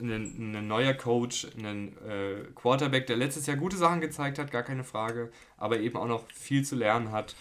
ein, 0.00 0.54
ein 0.54 0.66
neuer 0.66 0.94
Coach, 0.94 1.46
ein 1.58 1.96
äh, 2.06 2.44
Quarterback, 2.54 3.06
der 3.06 3.16
letztes 3.16 3.46
Jahr 3.46 3.56
gute 3.56 3.76
Sachen 3.76 4.00
gezeigt 4.00 4.38
hat, 4.38 4.50
gar 4.50 4.62
keine 4.62 4.84
Frage, 4.84 5.30
aber 5.56 5.80
eben 5.80 5.96
auch 5.96 6.08
noch 6.08 6.24
viel 6.32 6.64
zu 6.64 6.76
lernen 6.76 7.12
hat. 7.12 7.36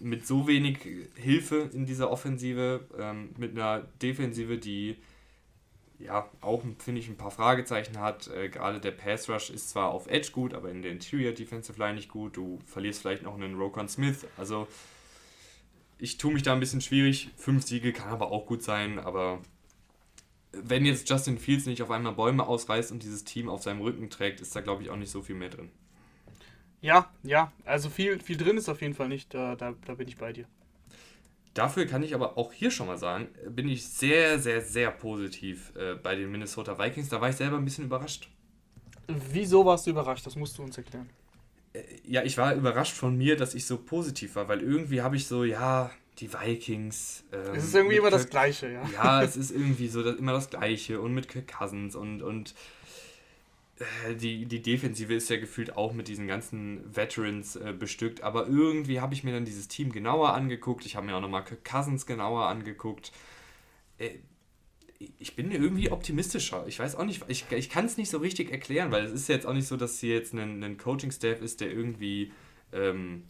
Mit 0.00 0.26
so 0.26 0.48
wenig 0.48 0.78
Hilfe 1.14 1.70
in 1.72 1.86
dieser 1.86 2.10
Offensive, 2.10 2.88
ähm, 2.98 3.30
mit 3.38 3.52
einer 3.52 3.86
Defensive, 4.02 4.58
die 4.58 4.96
ja, 5.98 6.28
auch, 6.40 6.62
finde 6.78 7.00
ich, 7.00 7.08
ein 7.08 7.16
paar 7.16 7.30
Fragezeichen 7.30 8.00
hat. 8.00 8.28
Äh, 8.28 8.48
gerade 8.48 8.80
der 8.80 8.90
Pass 8.90 9.28
Rush 9.28 9.50
ist 9.50 9.70
zwar 9.70 9.90
auf 9.90 10.06
Edge 10.08 10.30
gut, 10.32 10.52
aber 10.52 10.70
in 10.70 10.82
der 10.82 10.90
Interior 10.90 11.32
Defensive 11.32 11.78
Line 11.78 11.94
nicht 11.94 12.08
gut. 12.08 12.36
Du 12.36 12.58
verlierst 12.66 13.00
vielleicht 13.00 13.22
noch 13.22 13.34
einen 13.34 13.54
Rokon 13.54 13.88
Smith. 13.88 14.26
Also, 14.36 14.66
ich 15.98 16.18
tue 16.18 16.32
mich 16.32 16.42
da 16.42 16.52
ein 16.52 16.60
bisschen 16.60 16.80
schwierig. 16.80 17.30
Fünf 17.36 17.64
Siege 17.64 17.92
kann 17.92 18.10
aber 18.10 18.32
auch 18.32 18.46
gut 18.46 18.62
sein, 18.62 18.98
aber 18.98 19.40
wenn 20.62 20.84
jetzt 20.84 21.08
Justin 21.08 21.38
Fields 21.38 21.66
nicht 21.66 21.82
auf 21.82 21.90
einmal 21.90 22.12
Bäume 22.14 22.46
ausreißt 22.46 22.92
und 22.92 23.02
dieses 23.02 23.24
Team 23.24 23.48
auf 23.48 23.62
seinem 23.62 23.80
Rücken 23.80 24.10
trägt, 24.10 24.40
ist 24.40 24.54
da, 24.56 24.60
glaube 24.60 24.82
ich, 24.82 24.90
auch 24.90 24.96
nicht 24.96 25.10
so 25.10 25.22
viel 25.22 25.36
mehr 25.36 25.50
drin. 25.50 25.70
Ja, 26.80 27.10
ja, 27.22 27.52
also 27.64 27.88
viel, 27.90 28.20
viel 28.20 28.36
drin 28.36 28.56
ist 28.58 28.68
auf 28.68 28.82
jeden 28.82 28.94
Fall 28.94 29.08
nicht. 29.08 29.32
Da, 29.34 29.56
da, 29.56 29.74
da 29.86 29.94
bin 29.94 30.08
ich 30.08 30.16
bei 30.18 30.32
dir. 30.32 30.46
dafür 31.54 31.86
kann 31.86 32.02
ich 32.02 32.14
aber 32.14 32.36
auch 32.38 32.52
hier 32.52 32.70
schon 32.70 32.86
mal 32.86 32.98
sagen, 32.98 33.28
bin 33.48 33.68
ich 33.68 33.88
sehr, 33.88 34.38
sehr, 34.38 34.60
sehr 34.60 34.90
positiv 34.90 35.72
äh, 35.76 35.94
bei 35.94 36.14
den 36.16 36.30
Minnesota 36.30 36.78
Vikings. 36.78 37.08
Da 37.08 37.20
war 37.20 37.30
ich 37.30 37.36
selber 37.36 37.56
ein 37.56 37.64
bisschen 37.64 37.84
überrascht. 37.86 38.28
Wieso 39.08 39.64
warst 39.64 39.86
du 39.86 39.90
überrascht? 39.90 40.26
Das 40.26 40.36
musst 40.36 40.58
du 40.58 40.62
uns 40.62 40.76
erklären. 40.78 41.10
Äh, 41.72 41.82
ja, 42.04 42.22
ich 42.22 42.38
war 42.38 42.54
überrascht 42.54 42.94
von 42.94 43.16
mir, 43.16 43.36
dass 43.36 43.54
ich 43.54 43.66
so 43.66 43.78
positiv 43.78 44.36
war, 44.36 44.48
weil 44.48 44.60
irgendwie 44.62 45.02
habe 45.02 45.16
ich 45.16 45.26
so, 45.26 45.44
ja, 45.44 45.90
die 46.18 46.32
Vikings. 46.32 47.24
Ähm, 47.32 47.54
es 47.54 47.64
ist 47.64 47.74
irgendwie 47.74 47.96
immer 47.96 48.08
Kirk, 48.08 48.22
das 48.22 48.30
Gleiche, 48.30 48.70
ja. 48.70 48.88
Ja, 48.92 49.22
es 49.22 49.36
ist 49.36 49.50
irgendwie 49.50 49.88
so 49.88 50.02
das, 50.02 50.16
immer 50.16 50.32
das 50.32 50.50
Gleiche 50.50 51.00
und 51.00 51.14
mit 51.14 51.28
Kirk 51.28 51.48
Cousins 51.48 51.96
und, 51.96 52.22
und 52.22 52.54
äh, 53.78 54.14
die, 54.14 54.46
die 54.46 54.62
Defensive 54.62 55.12
ist 55.12 55.28
ja 55.30 55.36
gefühlt 55.36 55.76
auch 55.76 55.92
mit 55.92 56.08
diesen 56.08 56.26
ganzen 56.26 56.82
Veterans 56.94 57.56
äh, 57.56 57.74
bestückt, 57.76 58.22
aber 58.22 58.46
irgendwie 58.46 59.00
habe 59.00 59.14
ich 59.14 59.24
mir 59.24 59.32
dann 59.32 59.44
dieses 59.44 59.68
Team 59.68 59.92
genauer 59.92 60.34
angeguckt. 60.34 60.86
Ich 60.86 60.96
habe 60.96 61.06
mir 61.06 61.16
auch 61.16 61.20
nochmal 61.20 61.44
Kirk 61.44 61.64
Cousins 61.64 62.06
genauer 62.06 62.46
angeguckt. 62.46 63.12
Äh, 63.98 64.10
ich 65.18 65.34
bin 65.34 65.50
irgendwie 65.50 65.90
optimistischer. 65.90 66.64
Ich 66.66 66.78
weiß 66.78 66.94
auch 66.96 67.04
nicht, 67.04 67.24
ich, 67.28 67.44
ich 67.50 67.68
kann 67.68 67.84
es 67.84 67.96
nicht 67.96 68.10
so 68.10 68.18
richtig 68.18 68.50
erklären, 68.52 68.90
weil 68.90 69.04
es 69.04 69.12
ist 69.12 69.28
jetzt 69.28 69.46
auch 69.46 69.52
nicht 69.52 69.66
so, 69.66 69.76
dass 69.76 69.98
hier 69.98 70.14
jetzt 70.14 70.32
ein, 70.32 70.62
ein 70.62 70.78
Coaching-Staff 70.78 71.42
ist, 71.42 71.60
der 71.60 71.70
irgendwie 71.70 72.32
ähm, 72.72 73.24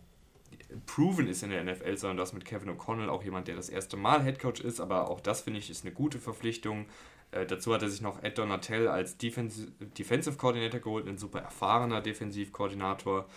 proven 0.87 1.29
ist 1.29 1.43
in 1.43 1.51
der 1.51 1.63
NFL, 1.65 1.97
sondern 1.97 2.17
das 2.17 2.33
mit 2.33 2.45
Kevin 2.45 2.71
O'Connell 2.71 3.09
auch 3.09 3.23
jemand, 3.23 3.49
der 3.49 3.57
das 3.57 3.69
erste 3.69 3.97
Mal 3.97 4.23
Headcoach 4.23 4.61
ist, 4.61 4.81
aber 4.81 5.11
auch 5.11 5.21
das 5.21 5.43
finde 5.43 5.59
ich 5.59 5.71
ist 5.71 5.85
eine 5.85 5.95
gute 5.95 6.19
Verpflichtung. 6.19 6.87
Äh, 7.31 7.47
dazu 7.47 7.75
hat 7.75 7.83
er 7.83 7.89
sich 7.89 8.01
noch 8.01 8.23
Ed 8.23 8.39
Donatel 8.39 8.89
als 8.89 9.17
Defensive, 9.17 9.73
Defensive 9.99 10.37
Coordinator 10.37 10.81
geholt, 10.81 11.09
ein 11.09 11.19
super 11.19 11.41
erfahrener 11.41 12.01
Defensivkoordinator. 12.01 13.29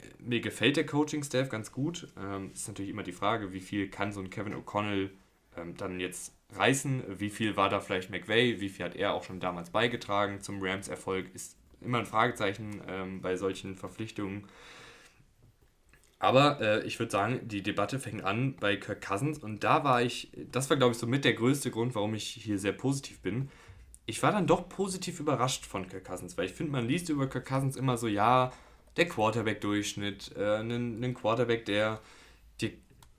Äh, 0.00 0.22
mir 0.22 0.40
gefällt 0.40 0.76
der 0.76 0.86
Coaching-Staff 0.86 1.48
ganz 1.48 1.72
gut. 1.72 2.08
Ähm, 2.18 2.50
ist 2.52 2.68
natürlich 2.68 2.90
immer 2.90 3.02
die 3.02 3.12
Frage, 3.12 3.52
wie 3.52 3.60
viel 3.60 3.88
kann 3.88 4.12
so 4.12 4.20
ein 4.20 4.30
Kevin 4.30 4.54
O'Connell 4.54 5.10
ähm, 5.56 5.76
dann 5.76 6.00
jetzt 6.00 6.34
reißen? 6.52 7.18
Wie 7.18 7.30
viel 7.30 7.56
war 7.56 7.68
da 7.68 7.80
vielleicht 7.80 8.10
McVay? 8.10 8.60
Wie 8.60 8.68
viel 8.68 8.84
hat 8.84 8.96
er 8.96 9.14
auch 9.14 9.24
schon 9.24 9.40
damals 9.40 9.70
beigetragen 9.70 10.40
zum 10.40 10.62
Rams-Erfolg? 10.62 11.34
Ist 11.34 11.56
immer 11.80 11.98
ein 11.98 12.06
Fragezeichen 12.06 12.82
ähm, 12.88 13.20
bei 13.20 13.36
solchen 13.36 13.76
Verpflichtungen. 13.76 14.46
Aber 16.20 16.60
äh, 16.60 16.86
ich 16.86 16.98
würde 16.98 17.10
sagen, 17.10 17.40
die 17.48 17.62
Debatte 17.62 17.98
fängt 17.98 18.22
an 18.22 18.54
bei 18.60 18.76
Kirk 18.76 19.00
Cousins 19.00 19.38
und 19.38 19.64
da 19.64 19.84
war 19.84 20.02
ich, 20.02 20.30
das 20.52 20.68
war 20.68 20.76
glaube 20.76 20.92
ich 20.92 20.98
so 20.98 21.06
mit 21.06 21.24
der 21.24 21.32
größte 21.32 21.70
Grund, 21.70 21.94
warum 21.94 22.14
ich 22.14 22.28
hier 22.28 22.58
sehr 22.58 22.72
positiv 22.72 23.20
bin. 23.20 23.48
Ich 24.04 24.22
war 24.22 24.30
dann 24.30 24.46
doch 24.46 24.68
positiv 24.68 25.18
überrascht 25.18 25.64
von 25.64 25.88
Kirk 25.88 26.04
Cousins, 26.04 26.36
weil 26.36 26.44
ich 26.44 26.52
finde, 26.52 26.72
man 26.72 26.86
liest 26.86 27.08
über 27.08 27.26
Kirk 27.26 27.46
Cousins 27.46 27.74
immer 27.74 27.96
so, 27.96 28.06
ja, 28.06 28.52
der 28.98 29.08
Quarterback-Durchschnitt, 29.08 30.32
äh, 30.36 30.56
einen, 30.56 31.14
Quarterback, 31.14 31.64
der 31.64 32.00
dir, 32.60 32.72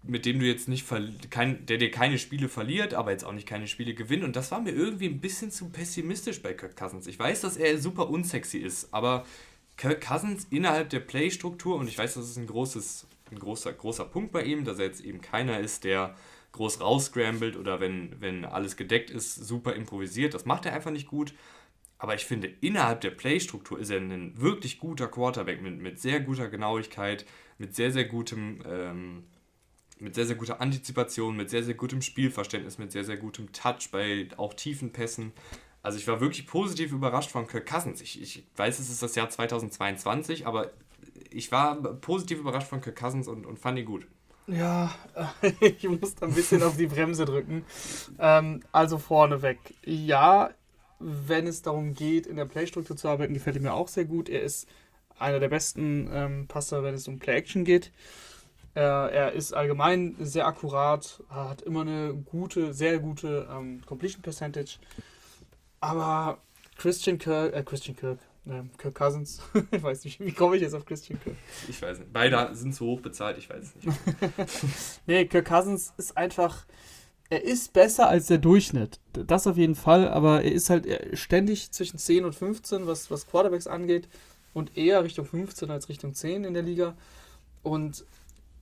mit 0.03 0.27
dem 0.27 0.39
du 0.39 0.45
jetzt 0.45 0.67
nicht, 0.67 0.87
kein, 1.31 1.65
der 1.65 1.79
dir 1.79 1.89
keine 1.89 2.19
Spiele 2.19 2.49
verliert, 2.49 2.93
aber 2.93 3.11
jetzt 3.11 3.23
auch 3.23 3.31
nicht 3.31 3.47
keine 3.47 3.67
Spiele 3.67 3.95
gewinnt. 3.95 4.23
Und 4.23 4.35
das 4.35 4.51
war 4.51 4.61
mir 4.61 4.73
irgendwie 4.73 5.07
ein 5.07 5.21
bisschen 5.21 5.49
zu 5.49 5.69
pessimistisch 5.69 6.43
bei 6.43 6.53
Kirk 6.53 6.75
Cousins. 6.75 7.07
Ich 7.07 7.17
weiß, 7.17 7.41
dass 7.41 7.57
er 7.57 7.79
super 7.79 8.09
unsexy 8.09 8.59
ist, 8.59 8.93
aber 8.93 9.25
Kirk 9.77 10.01
Cousins 10.01 10.47
innerhalb 10.49 10.89
der 10.89 10.99
Play-Struktur, 10.99 11.75
und 11.75 11.87
ich 11.87 11.97
weiß, 11.97 12.13
das 12.13 12.29
ist 12.29 12.37
ein, 12.37 12.47
großes, 12.47 13.07
ein 13.31 13.39
großer, 13.39 13.73
großer 13.73 14.05
Punkt 14.05 14.31
bei 14.31 14.43
ihm, 14.43 14.63
dass 14.63 14.79
er 14.79 14.85
jetzt 14.85 15.01
eben 15.01 15.21
keiner 15.21 15.59
ist, 15.59 15.83
der 15.83 16.15
groß 16.51 16.81
rausscrambled 16.81 17.55
oder 17.55 17.79
wenn, 17.79 18.19
wenn 18.19 18.45
alles 18.45 18.75
gedeckt 18.75 19.09
ist, 19.09 19.35
super 19.35 19.73
improvisiert. 19.73 20.33
Das 20.33 20.45
macht 20.45 20.65
er 20.65 20.73
einfach 20.73 20.91
nicht 20.91 21.07
gut. 21.07 21.33
Aber 21.97 22.15
ich 22.15 22.25
finde, 22.25 22.47
innerhalb 22.61 23.01
der 23.01 23.11
Play-Struktur 23.11 23.79
ist 23.79 23.91
er 23.91 23.99
ein 23.99 24.39
wirklich 24.39 24.79
guter 24.79 25.07
Quarterback 25.07 25.61
mit, 25.61 25.79
mit 25.79 25.99
sehr 25.99 26.19
guter 26.19 26.49
Genauigkeit, 26.49 27.25
mit 27.59 27.75
sehr, 27.75 27.91
sehr 27.91 28.05
gutem, 28.05 28.59
ähm, 28.67 29.23
mit 29.99 30.15
sehr, 30.15 30.25
sehr 30.25 30.35
guter 30.35 30.59
Antizipation, 30.61 31.37
mit 31.37 31.51
sehr, 31.51 31.63
sehr 31.63 31.75
gutem 31.75 32.01
Spielverständnis, 32.01 32.79
mit 32.79 32.91
sehr, 32.91 33.03
sehr 33.03 33.17
gutem 33.17 33.51
Touch 33.51 33.91
bei 33.91 34.27
auch 34.37 34.55
tiefen 34.55 34.91
Pässen. 34.91 35.31
Also 35.83 35.97
ich 35.97 36.07
war 36.07 36.21
wirklich 36.21 36.45
positiv 36.47 36.91
überrascht 36.91 37.31
von 37.31 37.47
Kirk 37.47 37.65
Cousins. 37.65 38.01
Ich, 38.01 38.21
ich 38.21 38.43
weiß, 38.55 38.79
es 38.79 38.89
ist 38.89 39.01
das 39.01 39.15
Jahr 39.15 39.29
2022, 39.29 40.45
aber 40.45 40.71
ich 41.31 41.51
war 41.51 41.75
positiv 41.75 42.39
überrascht 42.39 42.67
von 42.67 42.81
Kirk 42.81 42.95
Cousins 42.95 43.27
und, 43.27 43.45
und 43.45 43.57
fand 43.57 43.79
ihn 43.79 43.85
gut. 43.85 44.07
Ja, 44.47 44.93
ich 45.59 45.87
muss 45.87 46.15
da 46.15 46.27
ein 46.27 46.33
bisschen 46.33 46.61
auf 46.63 46.77
die 46.77 46.87
Bremse 46.87 47.25
drücken. 47.25 47.65
Ähm, 48.19 48.61
also 48.71 48.97
vorneweg. 48.97 49.57
Ja, 49.83 50.51
wenn 50.99 51.47
es 51.47 51.61
darum 51.61 51.93
geht, 51.93 52.27
in 52.27 52.35
der 52.35 52.45
Playstruktur 52.45 52.95
zu 52.95 53.07
arbeiten, 53.07 53.33
gefällt 53.33 53.59
mir 53.61 53.73
auch 53.73 53.87
sehr 53.87 54.05
gut. 54.05 54.29
Er 54.29 54.41
ist 54.41 54.67
einer 55.17 55.39
der 55.39 55.49
besten 55.49 56.09
ähm, 56.11 56.47
Passer, 56.47 56.83
wenn 56.83 56.95
es 56.95 57.07
um 57.07 57.19
Play-Action 57.19 57.63
geht. 57.63 57.91
Äh, 58.75 58.81
er 58.81 59.31
ist 59.33 59.53
allgemein 59.53 60.15
sehr 60.19 60.47
akkurat, 60.47 61.21
hat 61.29 61.61
immer 61.61 61.81
eine 61.81 62.13
gute, 62.13 62.73
sehr 62.73 62.99
gute 62.99 63.47
ähm, 63.51 63.81
Completion 63.85 64.21
Percentage. 64.21 64.77
Aber 65.81 66.37
Christian 66.77 67.17
Kirk, 67.17 67.53
äh, 67.53 67.63
Christian 67.63 67.97
Kirk, 67.97 68.19
äh, 68.45 68.61
Kirk 68.77 68.95
Cousins, 68.95 69.41
ich 69.71 69.83
weiß 69.83 70.05
nicht, 70.05 70.19
wie 70.19 70.31
komme 70.31 70.55
ich 70.55 70.61
jetzt 70.61 70.73
auf 70.73 70.85
Christian 70.85 71.19
Kirk? 71.21 71.35
Ich 71.67 71.81
weiß 71.81 71.99
nicht. 71.99 72.13
Beide 72.13 72.55
sind 72.55 72.73
zu 72.73 72.85
hoch 72.85 73.01
bezahlt, 73.01 73.37
ich 73.37 73.49
weiß 73.49 73.63
es 73.63 73.75
nicht. 73.75 75.01
nee, 75.07 75.25
Kirk 75.25 75.45
Cousins 75.45 75.93
ist 75.97 76.15
einfach, 76.15 76.65
er 77.29 77.43
ist 77.43 77.73
besser 77.73 78.07
als 78.07 78.27
der 78.27 78.37
Durchschnitt. 78.37 78.99
Das 79.13 79.47
auf 79.47 79.57
jeden 79.57 79.75
Fall, 79.75 80.07
aber 80.07 80.43
er 80.43 80.51
ist 80.51 80.69
halt 80.69 80.87
ständig 81.17 81.71
zwischen 81.71 81.97
10 81.97 82.25
und 82.25 82.35
15, 82.35 82.87
was, 82.87 83.09
was 83.09 83.27
Quarterbacks 83.27 83.67
angeht. 83.67 84.07
Und 84.53 84.77
eher 84.77 85.03
Richtung 85.03 85.25
15 85.25 85.71
als 85.71 85.87
Richtung 85.87 86.13
10 86.13 86.43
in 86.43 86.53
der 86.53 86.63
Liga. 86.63 86.95
Und 87.63 88.05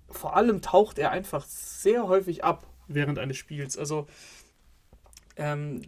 vor 0.08 0.36
allem 0.36 0.62
taucht 0.62 1.00
er 1.00 1.12
einfach 1.12 1.46
sehr 1.46 2.08
häufig 2.08 2.44
ab 2.44 2.68
während 2.88 3.18
eines 3.18 3.38
Spiels. 3.38 3.76
Also 3.76 4.08
ähm, 5.36 5.82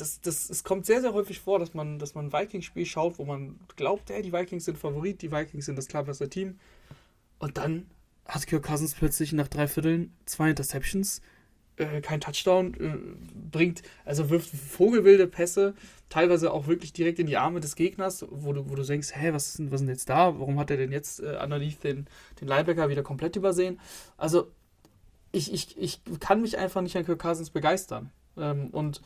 das, 0.00 0.20
das, 0.20 0.48
es 0.50 0.64
kommt 0.64 0.86
sehr, 0.86 1.00
sehr 1.00 1.12
häufig 1.12 1.40
vor, 1.40 1.58
dass 1.58 1.74
man, 1.74 1.98
dass 1.98 2.14
man 2.14 2.26
ein 2.26 2.32
Vikings-Spiel 2.32 2.86
schaut, 2.86 3.18
wo 3.18 3.24
man 3.24 3.58
glaubt, 3.76 4.10
ey, 4.10 4.22
die 4.22 4.32
Vikings 4.32 4.64
sind 4.64 4.78
Favorit, 4.78 5.22
die 5.22 5.30
Vikings 5.30 5.66
sind 5.66 5.76
das 5.76 5.88
cleverste 5.88 6.28
Team. 6.28 6.58
Und 7.38 7.58
dann 7.58 7.86
hat 8.26 8.46
Kirk 8.46 8.64
Cousins 8.64 8.94
plötzlich 8.94 9.32
nach 9.32 9.48
drei 9.48 9.66
Vierteln 9.66 10.12
zwei 10.24 10.50
Interceptions, 10.50 11.20
äh, 11.76 12.00
kein 12.00 12.20
Touchdown, 12.20 12.74
äh, 12.74 12.96
bringt, 13.50 13.82
also 14.04 14.30
wirft 14.30 14.50
vogelwilde 14.50 15.26
Pässe, 15.26 15.74
teilweise 16.08 16.52
auch 16.52 16.66
wirklich 16.66 16.92
direkt 16.92 17.18
in 17.18 17.26
die 17.26 17.36
Arme 17.36 17.60
des 17.60 17.76
Gegners, 17.76 18.24
wo 18.30 18.52
du, 18.52 18.68
wo 18.70 18.74
du 18.74 18.82
denkst, 18.82 19.10
hä, 19.14 19.32
was 19.32 19.48
ist 19.48 19.58
denn, 19.58 19.70
was 19.70 19.80
ist 19.80 19.86
denn 19.86 19.94
jetzt 19.94 20.08
da? 20.08 20.38
Warum 20.38 20.58
hat 20.58 20.70
er 20.70 20.76
denn 20.76 20.92
jetzt 20.92 21.20
äh, 21.20 21.38
underneath 21.42 21.82
den, 21.82 22.06
den 22.40 22.48
Linebacker 22.48 22.88
wieder 22.88 23.02
komplett 23.02 23.36
übersehen? 23.36 23.80
Also, 24.16 24.50
ich, 25.32 25.52
ich, 25.52 25.76
ich 25.78 26.00
kann 26.18 26.40
mich 26.40 26.58
einfach 26.58 26.82
nicht 26.82 26.96
an 26.96 27.04
Kirk 27.04 27.20
Cousins 27.20 27.50
begeistern. 27.50 28.10
Ähm, 28.36 28.68
und 28.68 29.00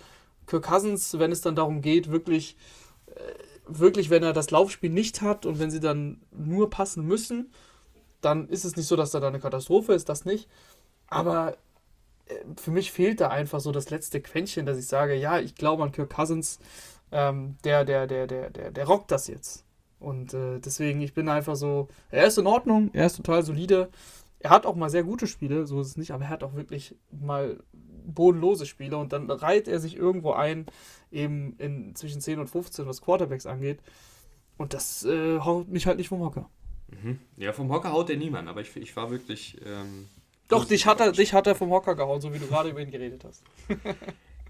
Kirk 0.46 0.64
Cousins, 0.64 1.18
wenn 1.18 1.32
es 1.32 1.40
dann 1.40 1.56
darum 1.56 1.80
geht, 1.80 2.10
wirklich, 2.10 2.56
äh, 3.06 3.20
wirklich, 3.66 4.10
wenn 4.10 4.22
er 4.22 4.32
das 4.32 4.50
Laufspiel 4.50 4.90
nicht 4.90 5.22
hat 5.22 5.46
und 5.46 5.58
wenn 5.58 5.70
sie 5.70 5.80
dann 5.80 6.20
nur 6.30 6.70
passen 6.70 7.06
müssen, 7.06 7.52
dann 8.20 8.48
ist 8.48 8.64
es 8.64 8.76
nicht 8.76 8.86
so, 8.86 8.96
dass 8.96 9.10
da 9.10 9.26
eine 9.26 9.40
Katastrophe 9.40 9.94
ist, 9.94 10.08
das 10.08 10.24
nicht. 10.24 10.48
Aber 11.08 11.56
äh, 12.26 12.34
für 12.60 12.70
mich 12.70 12.92
fehlt 12.92 13.20
da 13.20 13.28
einfach 13.28 13.60
so 13.60 13.72
das 13.72 13.90
letzte 13.90 14.20
Quäntchen, 14.20 14.66
dass 14.66 14.78
ich 14.78 14.86
sage, 14.86 15.14
ja, 15.14 15.38
ich 15.38 15.54
glaube 15.54 15.82
an 15.82 15.92
Kirk 15.92 16.10
Cousins, 16.10 16.58
ähm, 17.12 17.56
der, 17.64 17.84
der, 17.84 18.06
der, 18.06 18.26
der, 18.26 18.50
der, 18.50 18.70
der 18.70 18.86
rockt 18.86 19.10
das 19.10 19.28
jetzt. 19.28 19.64
Und 20.00 20.34
äh, 20.34 20.58
deswegen, 20.58 21.00
ich 21.00 21.14
bin 21.14 21.28
einfach 21.28 21.56
so, 21.56 21.88
er 22.10 22.26
ist 22.26 22.38
in 22.38 22.46
Ordnung, 22.46 22.90
er 22.92 23.06
ist 23.06 23.16
total 23.16 23.42
solide. 23.42 23.88
Er 24.38 24.50
hat 24.50 24.66
auch 24.66 24.74
mal 24.74 24.90
sehr 24.90 25.04
gute 25.04 25.26
Spiele, 25.26 25.66
so 25.66 25.80
ist 25.80 25.88
es 25.88 25.96
nicht, 25.96 26.10
aber 26.10 26.24
er 26.24 26.30
hat 26.30 26.42
auch 26.42 26.54
wirklich 26.54 26.94
mal 27.10 27.58
bodenlose 28.04 28.66
Spiele 28.66 28.96
und 28.96 29.12
dann 29.12 29.30
reiht 29.30 29.68
er 29.68 29.80
sich 29.80 29.96
irgendwo 29.96 30.32
ein, 30.32 30.66
eben 31.10 31.56
in 31.58 31.94
zwischen 31.94 32.20
10 32.20 32.38
und 32.40 32.48
15, 32.48 32.86
was 32.86 33.00
Quarterbacks 33.00 33.46
angeht. 33.46 33.80
Und 34.56 34.72
das 34.72 35.04
äh, 35.04 35.40
haut 35.40 35.68
mich 35.68 35.86
halt 35.86 35.98
nicht 35.98 36.08
vom 36.08 36.20
Hocker. 36.20 36.48
Mhm. 37.02 37.18
Ja, 37.36 37.52
vom 37.52 37.72
Hocker 37.72 37.92
haut 37.92 38.10
er 38.10 38.16
niemand, 38.16 38.48
aber 38.48 38.60
ich, 38.60 38.76
ich 38.76 38.94
war 38.96 39.10
wirklich. 39.10 39.60
Ähm, 39.64 40.06
Doch, 40.48 40.64
dich 40.64 40.86
hat, 40.86 41.00
er, 41.00 41.12
dich 41.12 41.32
hat 41.32 41.46
er 41.46 41.54
vom 41.54 41.70
Hocker 41.70 41.96
gehauen, 41.96 42.20
so 42.20 42.32
wie 42.32 42.38
du 42.38 42.46
gerade 42.46 42.70
über 42.70 42.80
ihn 42.80 42.90
geredet 42.90 43.24
hast. 43.24 43.42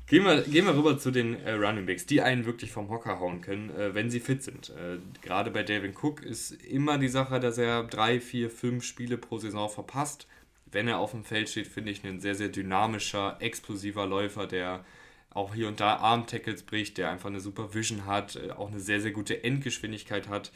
Gehen 0.07 0.25
wir, 0.25 0.43
gehen 0.43 0.67
wir 0.67 0.77
rüber 0.77 0.99
zu 0.99 1.11
den 1.11 1.35
äh, 1.45 1.53
Running 1.53 1.87
Backs, 1.87 2.05
die 2.05 2.21
einen 2.21 2.45
wirklich 2.45 2.71
vom 2.71 2.91
Hocker 2.91 3.21
hauen 3.21 3.41
können, 3.41 3.71
äh, 3.71 3.95
wenn 3.95 4.11
sie 4.11 4.21
fit 4.21 4.43
sind. 4.43 4.69
Äh, 4.69 4.99
gerade 5.23 5.51
bei 5.51 5.63
David 5.63 5.95
Cook 5.97 6.23
ist 6.23 6.53
immer 6.63 6.99
die 6.99 7.09
Sache, 7.09 7.41
dass 7.41 7.57
er 7.57 7.85
drei, 7.85 8.21
vier, 8.21 8.51
fünf 8.51 8.85
Spiele 8.85 9.17
pro 9.17 9.39
Saison 9.39 9.71
verpasst 9.71 10.27
wenn 10.75 10.89
er 10.89 10.99
auf 10.99 11.13
dem 11.13 11.25
Feld 11.25 11.49
steht, 11.49 11.69
finde 11.69 11.91
ich 11.91 12.05
ein 12.05 12.21
sehr, 12.21 12.35
sehr 12.35 12.49
dynamischer, 12.49 13.37
explosiver 13.41 14.07
Läufer, 14.07 14.47
der 14.47 14.85
auch 15.31 15.55
hier 15.55 15.69
und 15.69 15.81
da 15.81 15.97
Arm-Tackles 15.97 16.63
bricht, 16.63 16.99
der 16.99 17.11
einfach 17.11 17.29
eine 17.29 17.41
super 17.41 17.75
Vision 17.75 18.07
hat, 18.07 18.37
äh, 18.37 18.51
auch 18.51 18.71
eine 18.71 18.81
sehr, 18.81 19.01
sehr 19.01 19.11
gute 19.13 19.43
Endgeschwindigkeit 19.43 20.29
hat. 20.29 20.53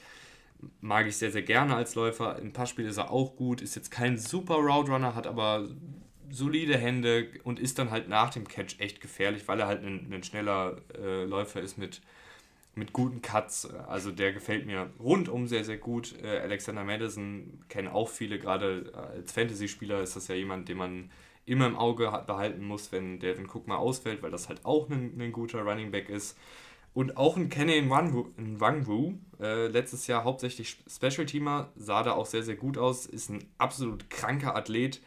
Mag 0.81 1.07
ich 1.07 1.17
sehr, 1.17 1.31
sehr 1.31 1.43
gerne 1.43 1.77
als 1.77 1.95
Läufer. 1.95 2.39
Im 2.39 2.53
Passspiel 2.53 2.87
ist 2.87 2.97
er 2.97 3.11
auch 3.11 3.37
gut, 3.37 3.61
ist 3.61 3.77
jetzt 3.77 3.91
kein 3.91 4.19
super 4.19 4.57
Route 4.57 4.93
hat 5.15 5.27
aber 5.27 5.69
solide 6.31 6.77
Hände 6.77 7.29
und 7.45 7.59
ist 7.59 7.79
dann 7.79 7.91
halt 7.91 8.09
nach 8.09 8.31
dem 8.31 8.47
Catch 8.47 8.81
echt 8.81 9.01
gefährlich, 9.01 9.47
weil 9.47 9.61
er 9.61 9.67
halt 9.67 9.83
ein, 9.83 10.13
ein 10.13 10.23
schneller 10.23 10.79
äh, 10.99 11.25
Läufer 11.25 11.61
ist 11.61 11.79
mit 11.79 12.01
mit 12.79 12.93
guten 12.93 13.23
Cuts. 13.23 13.67
Also 13.67 14.11
der 14.11 14.33
gefällt 14.33 14.67
mir 14.67 14.91
rundum 14.99 15.47
sehr, 15.47 15.65
sehr 15.65 15.79
gut. 15.79 16.15
Äh, 16.23 16.39
Alexander 16.39 16.85
Madison 16.85 17.65
kennen 17.69 17.89
auch 17.89 18.09
viele, 18.09 18.39
gerade 18.39 18.93
als 18.95 19.33
Fantasy-Spieler 19.33 20.03
ist 20.03 20.17
das 20.17 20.29
ja 20.29 20.35
jemand, 20.35 20.69
den 20.69 20.79
man 20.79 21.11
immer 21.49 21.67
im 21.67 21.77
Auge 21.77 22.05
behalten 22.27 22.65
muss, 22.65 22.93
wenn 22.93 23.19
Devin 23.21 23.49
Cook 23.49 23.67
mal 23.67 23.77
ausfällt, 23.77 24.23
weil 24.23 24.31
das 24.31 24.49
halt 24.49 24.65
auch 24.65 24.89
ein, 24.91 25.19
ein 25.19 25.33
guter 25.33 25.63
Running 25.63 25.91
Back 25.91 26.09
ist. 26.09 26.37
Und 26.95 27.17
auch 27.17 27.37
ein 27.37 27.49
Kenny 27.49 27.81
Nwangwu, 27.81 29.15
äh, 29.41 29.69
letztes 29.69 30.07
Jahr 30.07 30.25
hauptsächlich 30.25 30.79
Special 30.89 31.27
Teamer, 31.27 31.71
sah 31.77 32.03
da 32.03 32.13
auch 32.13 32.27
sehr, 32.27 32.43
sehr 32.43 32.57
gut 32.57 32.77
aus, 32.77 33.07
ist 33.07 33.31
ein 33.31 33.45
absolut 33.57 34.11
kranker 34.11 34.57
Athlet, 34.57 35.01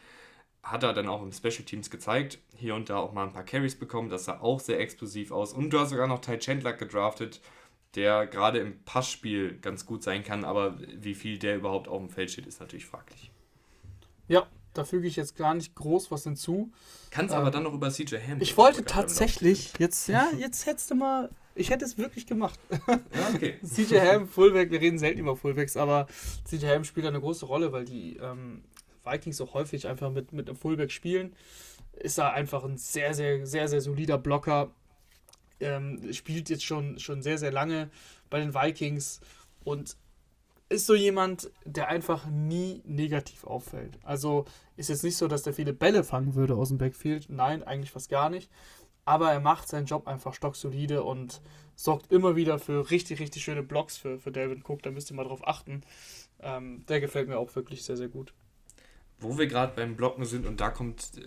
hat 0.62 0.84
er 0.84 0.92
dann 0.92 1.08
auch 1.08 1.22
im 1.22 1.32
Special 1.32 1.64
Teams 1.64 1.90
gezeigt, 1.90 2.38
hier 2.56 2.74
und 2.74 2.88
da 2.88 2.96
auch 2.96 3.12
mal 3.12 3.26
ein 3.26 3.32
paar 3.32 3.44
Carries 3.44 3.78
bekommen, 3.78 4.08
das 4.08 4.24
sah 4.24 4.40
auch 4.40 4.60
sehr 4.60 4.80
explosiv 4.80 5.32
aus. 5.32 5.52
Und 5.52 5.70
du 5.70 5.78
hast 5.78 5.90
sogar 5.90 6.06
noch 6.06 6.20
Ty 6.20 6.38
Chandler 6.38 6.72
gedraftet, 6.72 7.40
der 7.94 8.26
gerade 8.26 8.58
im 8.58 8.82
Passspiel 8.84 9.58
ganz 9.58 9.84
gut 9.86 10.02
sein 10.02 10.24
kann, 10.24 10.44
aber 10.44 10.78
wie 10.96 11.14
viel 11.14 11.38
der 11.38 11.56
überhaupt 11.56 11.88
auf 11.88 11.98
dem 11.98 12.08
Feld 12.08 12.30
steht, 12.30 12.46
ist 12.46 12.60
natürlich 12.60 12.86
fraglich. 12.86 13.30
Ja, 14.28 14.46
da 14.74 14.84
füge 14.84 15.06
ich 15.06 15.16
jetzt 15.16 15.36
gar 15.36 15.54
nicht 15.54 15.74
groß 15.74 16.10
was 16.10 16.24
hinzu. 16.24 16.72
Kannst 17.10 17.34
ähm, 17.34 17.40
aber 17.40 17.50
dann 17.50 17.64
noch 17.64 17.74
über 17.74 17.90
CJ 17.90 18.16
Ham. 18.16 18.40
Ich 18.40 18.56
wollte 18.56 18.84
tatsächlich, 18.84 19.74
jetzt, 19.78 20.08
ja, 20.08 20.28
jetzt 20.38 20.66
hättest 20.66 20.90
du 20.90 20.94
mal, 20.94 21.30
ich 21.54 21.70
hätte 21.70 21.84
es 21.84 21.98
wirklich 21.98 22.26
gemacht. 22.26 22.58
Ja, 22.88 23.00
okay. 23.34 23.58
CJ 23.64 24.00
Ham, 24.00 24.26
Fullback, 24.26 24.70
wir 24.70 24.80
reden 24.80 24.98
selten 24.98 25.20
über 25.20 25.36
Fullbacks, 25.36 25.76
aber 25.76 26.06
CJ 26.44 26.66
Ham 26.66 26.84
spielt 26.84 27.06
eine 27.06 27.20
große 27.20 27.44
Rolle, 27.44 27.72
weil 27.72 27.84
die 27.84 28.16
ähm, 28.16 28.62
Vikings 29.04 29.40
auch 29.40 29.54
häufig 29.54 29.86
einfach 29.86 30.10
mit, 30.10 30.32
mit 30.32 30.48
einem 30.48 30.56
Fullback 30.56 30.90
spielen. 30.90 31.34
Ist 31.92 32.18
er 32.18 32.32
einfach 32.32 32.64
ein 32.64 32.78
sehr, 32.78 33.12
sehr, 33.12 33.46
sehr, 33.46 33.68
sehr 33.68 33.82
solider 33.82 34.16
Blocker. 34.16 34.70
Ähm, 35.62 36.12
spielt 36.12 36.50
jetzt 36.50 36.64
schon, 36.64 36.98
schon 36.98 37.22
sehr, 37.22 37.38
sehr 37.38 37.52
lange 37.52 37.90
bei 38.30 38.40
den 38.40 38.54
Vikings 38.54 39.20
und 39.64 39.96
ist 40.68 40.86
so 40.86 40.94
jemand, 40.94 41.50
der 41.64 41.88
einfach 41.88 42.26
nie 42.26 42.82
negativ 42.84 43.44
auffällt. 43.44 43.98
Also 44.02 44.46
ist 44.76 44.88
jetzt 44.88 45.04
nicht 45.04 45.16
so, 45.16 45.28
dass 45.28 45.42
der 45.42 45.52
viele 45.52 45.72
Bälle 45.72 46.02
fangen 46.02 46.34
würde 46.34 46.54
aus 46.54 46.68
dem 46.68 46.78
Backfield. 46.78 47.26
Nein, 47.28 47.62
eigentlich 47.62 47.90
fast 47.90 48.08
gar 48.08 48.30
nicht. 48.30 48.50
Aber 49.04 49.30
er 49.32 49.40
macht 49.40 49.68
seinen 49.68 49.86
Job 49.86 50.06
einfach 50.06 50.32
stocksolide 50.34 51.02
und 51.02 51.42
sorgt 51.74 52.12
immer 52.12 52.36
wieder 52.36 52.58
für 52.58 52.90
richtig, 52.90 53.20
richtig 53.20 53.44
schöne 53.44 53.62
Blocks 53.62 53.96
für, 53.96 54.18
für 54.18 54.32
David 54.32 54.68
Cook. 54.68 54.82
Da 54.82 54.90
müsst 54.90 55.10
ihr 55.10 55.16
mal 55.16 55.24
drauf 55.24 55.46
achten. 55.46 55.82
Ähm, 56.40 56.84
der 56.88 57.00
gefällt 57.00 57.28
mir 57.28 57.38
auch 57.38 57.54
wirklich 57.54 57.84
sehr, 57.84 57.96
sehr 57.96 58.08
gut. 58.08 58.32
Wo 59.20 59.38
wir 59.38 59.46
gerade 59.46 59.72
beim 59.76 59.96
Blocken 59.96 60.24
sind 60.24 60.46
und 60.46 60.60
da 60.60 60.70
kommt 60.70 61.12
äh, 61.16 61.22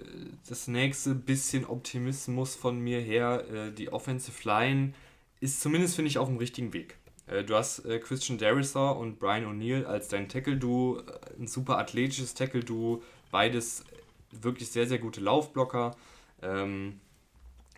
das 0.48 0.68
nächste 0.68 1.16
bisschen 1.16 1.66
Optimismus 1.66 2.56
von 2.56 2.80
mir 2.80 3.00
her. 3.00 3.46
Äh, 3.52 3.72
die 3.72 3.92
Offensive 3.92 4.48
Line 4.48 4.94
ist 5.40 5.62
zumindest, 5.62 5.96
finde 5.96 6.10
ich, 6.10 6.18
auf 6.18 6.28
dem 6.28 6.38
richtigen 6.38 6.74
Weg. 6.74 6.98
Äh, 7.28 7.44
du 7.44 7.56
hast 7.56 7.86
äh, 7.86 8.00
Christian 8.00 8.38
Derisor 8.38 8.98
und 8.98 9.20
Brian 9.20 9.46
O'Neill 9.46 9.86
als 9.86 10.08
dein 10.08 10.30
Tackle-Duo, 10.30 11.00
äh, 11.00 11.40
ein 11.40 11.48
super 11.48 11.78
athletisches 11.78 12.34
Tackle-Duo, 12.34 13.02
beides 13.32 13.84
wirklich 14.32 14.70
sehr, 14.70 14.88
sehr 14.88 15.00
gute 15.00 15.22
Laufblocker. 15.22 15.96
Ähm, 16.42 17.00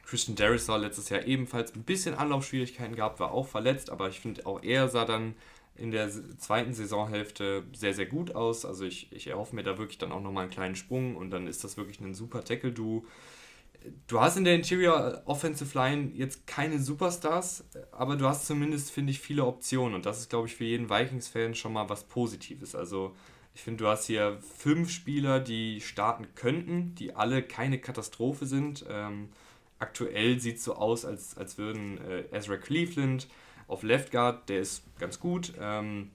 Christian 0.05 0.35
Derisor 0.35 0.79
letztes 0.79 1.09
Jahr 1.09 1.25
ebenfalls 1.25 1.75
ein 1.75 1.83
bisschen 1.83 2.15
Anlaufschwierigkeiten 2.15 2.95
gehabt, 2.95 3.19
war 3.19 3.31
auch 3.31 3.47
verletzt, 3.47 3.89
aber 3.89 4.07
ich 4.09 4.19
finde 4.19 4.45
auch 4.45 4.63
er 4.63 4.87
sah 4.87 5.05
dann 5.05 5.35
in 5.77 5.91
der 5.91 6.09
zweiten 6.37 6.73
Saisonhälfte 6.73 7.63
sehr, 7.73 7.93
sehr 7.93 8.07
gut 8.07 8.35
aus. 8.35 8.65
Also 8.65 8.85
ich, 8.85 9.11
ich 9.11 9.27
erhoffe 9.27 9.55
mir 9.55 9.63
da 9.63 9.77
wirklich 9.77 9.97
dann 9.97 10.11
auch 10.11 10.21
nochmal 10.21 10.43
einen 10.43 10.51
kleinen 10.51 10.75
Sprung 10.75 11.15
und 11.15 11.31
dann 11.31 11.47
ist 11.47 11.63
das 11.63 11.77
wirklich 11.77 11.99
ein 11.99 12.13
super 12.13 12.43
Tackle-Duo 12.43 13.05
du 14.07 14.19
hast 14.19 14.37
in 14.37 14.43
der 14.43 14.55
Interior 14.55 15.21
Offensive 15.25 15.77
Line 15.77 16.11
jetzt 16.13 16.47
keine 16.47 16.79
Superstars, 16.79 17.63
aber 17.91 18.15
du 18.15 18.27
hast 18.27 18.45
zumindest, 18.47 18.91
finde 18.91 19.11
ich, 19.11 19.19
viele 19.19 19.45
Optionen. 19.45 19.95
Und 19.95 20.05
das 20.05 20.19
ist, 20.19 20.29
glaube 20.29 20.47
ich, 20.47 20.55
für 20.55 20.63
jeden 20.63 20.89
Vikings-Fan 20.89 21.55
schon 21.55 21.73
mal 21.73 21.89
was 21.89 22.03
Positives. 22.05 22.75
Also, 22.75 23.15
ich 23.53 23.61
finde, 23.61 23.83
du 23.83 23.89
hast 23.89 24.05
hier 24.05 24.39
fünf 24.57 24.91
Spieler, 24.91 25.39
die 25.39 25.81
starten 25.81 26.27
könnten, 26.35 26.95
die 26.95 27.15
alle 27.15 27.41
keine 27.41 27.79
Katastrophe 27.79 28.45
sind. 28.45 28.85
Ähm, 28.89 29.29
aktuell 29.79 30.39
sieht 30.39 30.57
es 30.57 30.63
so 30.63 30.75
aus, 30.75 31.05
als, 31.05 31.37
als 31.37 31.57
würden 31.57 31.99
äh, 32.05 32.23
Ezra 32.31 32.57
Cleveland 32.57 33.27
auf 33.67 33.83
Left 33.83 34.11
Guard, 34.11 34.49
der 34.49 34.61
ist 34.61 34.83
ganz 34.97 35.19
gut. 35.19 35.53
Ähm, 35.59 36.11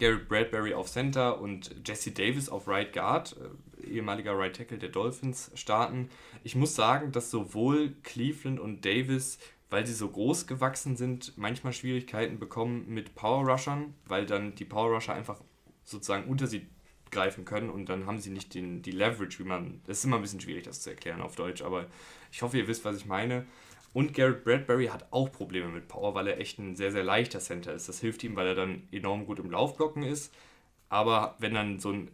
Garrett 0.00 0.28
Bradbury 0.28 0.74
auf 0.74 0.90
Center 0.90 1.40
und 1.40 1.74
Jesse 1.86 2.10
Davis 2.10 2.48
auf 2.48 2.66
Right 2.66 2.92
Guard, 2.92 3.36
äh, 3.82 3.86
ehemaliger 3.86 4.36
Right 4.36 4.54
Tackle 4.54 4.78
der 4.78 4.88
Dolphins, 4.88 5.50
starten. 5.54 6.10
Ich 6.42 6.56
muss 6.56 6.74
sagen, 6.74 7.12
dass 7.12 7.30
sowohl 7.30 7.94
Cleveland 8.02 8.58
und 8.58 8.84
Davis, 8.84 9.38
weil 9.70 9.86
sie 9.86 9.94
so 9.94 10.08
groß 10.08 10.46
gewachsen 10.46 10.96
sind, 10.96 11.36
manchmal 11.36 11.72
Schwierigkeiten 11.72 12.38
bekommen 12.38 12.86
mit 12.88 13.14
Power 13.14 13.48
Rushern, 13.48 13.94
weil 14.06 14.26
dann 14.26 14.54
die 14.54 14.64
Power 14.64 14.94
Rusher 14.94 15.14
einfach 15.14 15.40
sozusagen 15.84 16.28
unter 16.28 16.46
sie 16.46 16.66
greifen 17.10 17.44
können 17.44 17.70
und 17.70 17.88
dann 17.88 18.06
haben 18.06 18.18
sie 18.18 18.30
nicht 18.30 18.54
den, 18.54 18.82
die 18.82 18.90
Leverage, 18.90 19.38
wie 19.38 19.44
man. 19.44 19.80
Das 19.86 19.98
ist 19.98 20.04
immer 20.04 20.16
ein 20.16 20.22
bisschen 20.22 20.40
schwierig, 20.40 20.64
das 20.64 20.82
zu 20.82 20.90
erklären 20.90 21.22
auf 21.22 21.36
Deutsch, 21.36 21.62
aber 21.62 21.86
ich 22.32 22.42
hoffe, 22.42 22.58
ihr 22.58 22.66
wisst, 22.66 22.84
was 22.84 22.96
ich 22.96 23.06
meine. 23.06 23.46
Und 23.94 24.12
Garrett 24.12 24.44
Bradbury 24.44 24.88
hat 24.88 25.06
auch 25.12 25.30
Probleme 25.30 25.68
mit 25.68 25.86
Power, 25.86 26.14
weil 26.14 26.26
er 26.26 26.40
echt 26.40 26.58
ein 26.58 26.74
sehr, 26.74 26.90
sehr 26.90 27.04
leichter 27.04 27.38
Center 27.38 27.72
ist. 27.72 27.88
Das 27.88 28.00
hilft 28.00 28.24
ihm, 28.24 28.34
weil 28.34 28.48
er 28.48 28.56
dann 28.56 28.82
enorm 28.90 29.24
gut 29.24 29.38
im 29.38 29.50
Laufblocken 29.50 30.02
ist. 30.02 30.34
Aber 30.88 31.36
wenn 31.38 31.54
dann 31.54 31.78
so 31.78 31.92
ein 31.92 32.10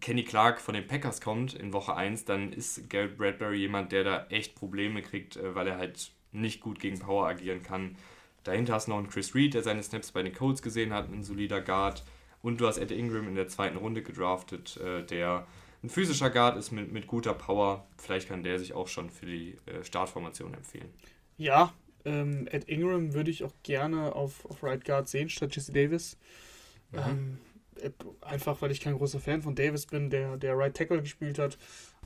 Kenny 0.00 0.24
Clark 0.24 0.60
von 0.60 0.74
den 0.74 0.88
Packers 0.88 1.20
kommt 1.20 1.54
in 1.54 1.72
Woche 1.72 1.94
1, 1.94 2.24
dann 2.24 2.52
ist 2.52 2.90
Garrett 2.90 3.16
Bradbury 3.16 3.58
jemand, 3.58 3.92
der 3.92 4.02
da 4.02 4.26
echt 4.28 4.56
Probleme 4.56 5.02
kriegt, 5.02 5.36
äh, 5.36 5.54
weil 5.54 5.68
er 5.68 5.78
halt 5.78 6.10
nicht 6.32 6.60
gut 6.60 6.80
gegen 6.80 6.98
Power 6.98 7.28
agieren 7.28 7.62
kann. 7.62 7.96
Dahinter 8.42 8.74
hast 8.74 8.88
du 8.88 8.90
noch 8.90 8.98
einen 8.98 9.08
Chris 9.08 9.36
Reed, 9.36 9.54
der 9.54 9.62
seine 9.62 9.84
Snaps 9.84 10.10
bei 10.10 10.22
den 10.22 10.34
Colts 10.34 10.62
gesehen 10.62 10.92
hat, 10.92 11.08
ein 11.10 11.22
solider 11.22 11.60
Guard. 11.60 12.02
Und 12.42 12.60
du 12.60 12.66
hast 12.66 12.78
Ed 12.78 12.90
Ingram 12.90 13.28
in 13.28 13.36
der 13.36 13.48
zweiten 13.48 13.76
Runde 13.76 14.02
gedraftet, 14.02 14.78
äh, 14.78 15.04
der 15.04 15.46
ein 15.84 15.90
physischer 15.90 16.30
Guard 16.30 16.56
ist 16.56 16.72
mit, 16.72 16.90
mit 16.90 17.06
guter 17.06 17.34
Power. 17.34 17.86
Vielleicht 17.98 18.28
kann 18.28 18.42
der 18.42 18.58
sich 18.58 18.72
auch 18.72 18.88
schon 18.88 19.10
für 19.10 19.26
die 19.26 19.56
äh, 19.66 19.84
Startformation 19.84 20.54
empfehlen. 20.54 20.88
Ja, 21.36 21.74
ähm, 22.04 22.48
Ed 22.50 22.68
Ingram 22.68 23.12
würde 23.12 23.30
ich 23.30 23.44
auch 23.44 23.52
gerne 23.62 24.14
auf, 24.14 24.46
auf 24.46 24.62
Right 24.62 24.84
Guard 24.84 25.08
sehen 25.08 25.28
statt 25.28 25.54
Jesse 25.54 25.72
Davis. 25.72 26.16
Mhm. 26.90 26.98
Ähm, 26.98 27.38
äh, 27.80 27.90
einfach 28.22 28.62
weil 28.62 28.70
ich 28.70 28.80
kein 28.80 28.96
großer 28.96 29.20
Fan 29.20 29.42
von 29.42 29.54
Davis 29.54 29.86
bin, 29.86 30.08
der, 30.08 30.38
der 30.38 30.56
Right 30.56 30.74
Tackle 30.74 31.02
gespielt 31.02 31.38
hat 31.38 31.58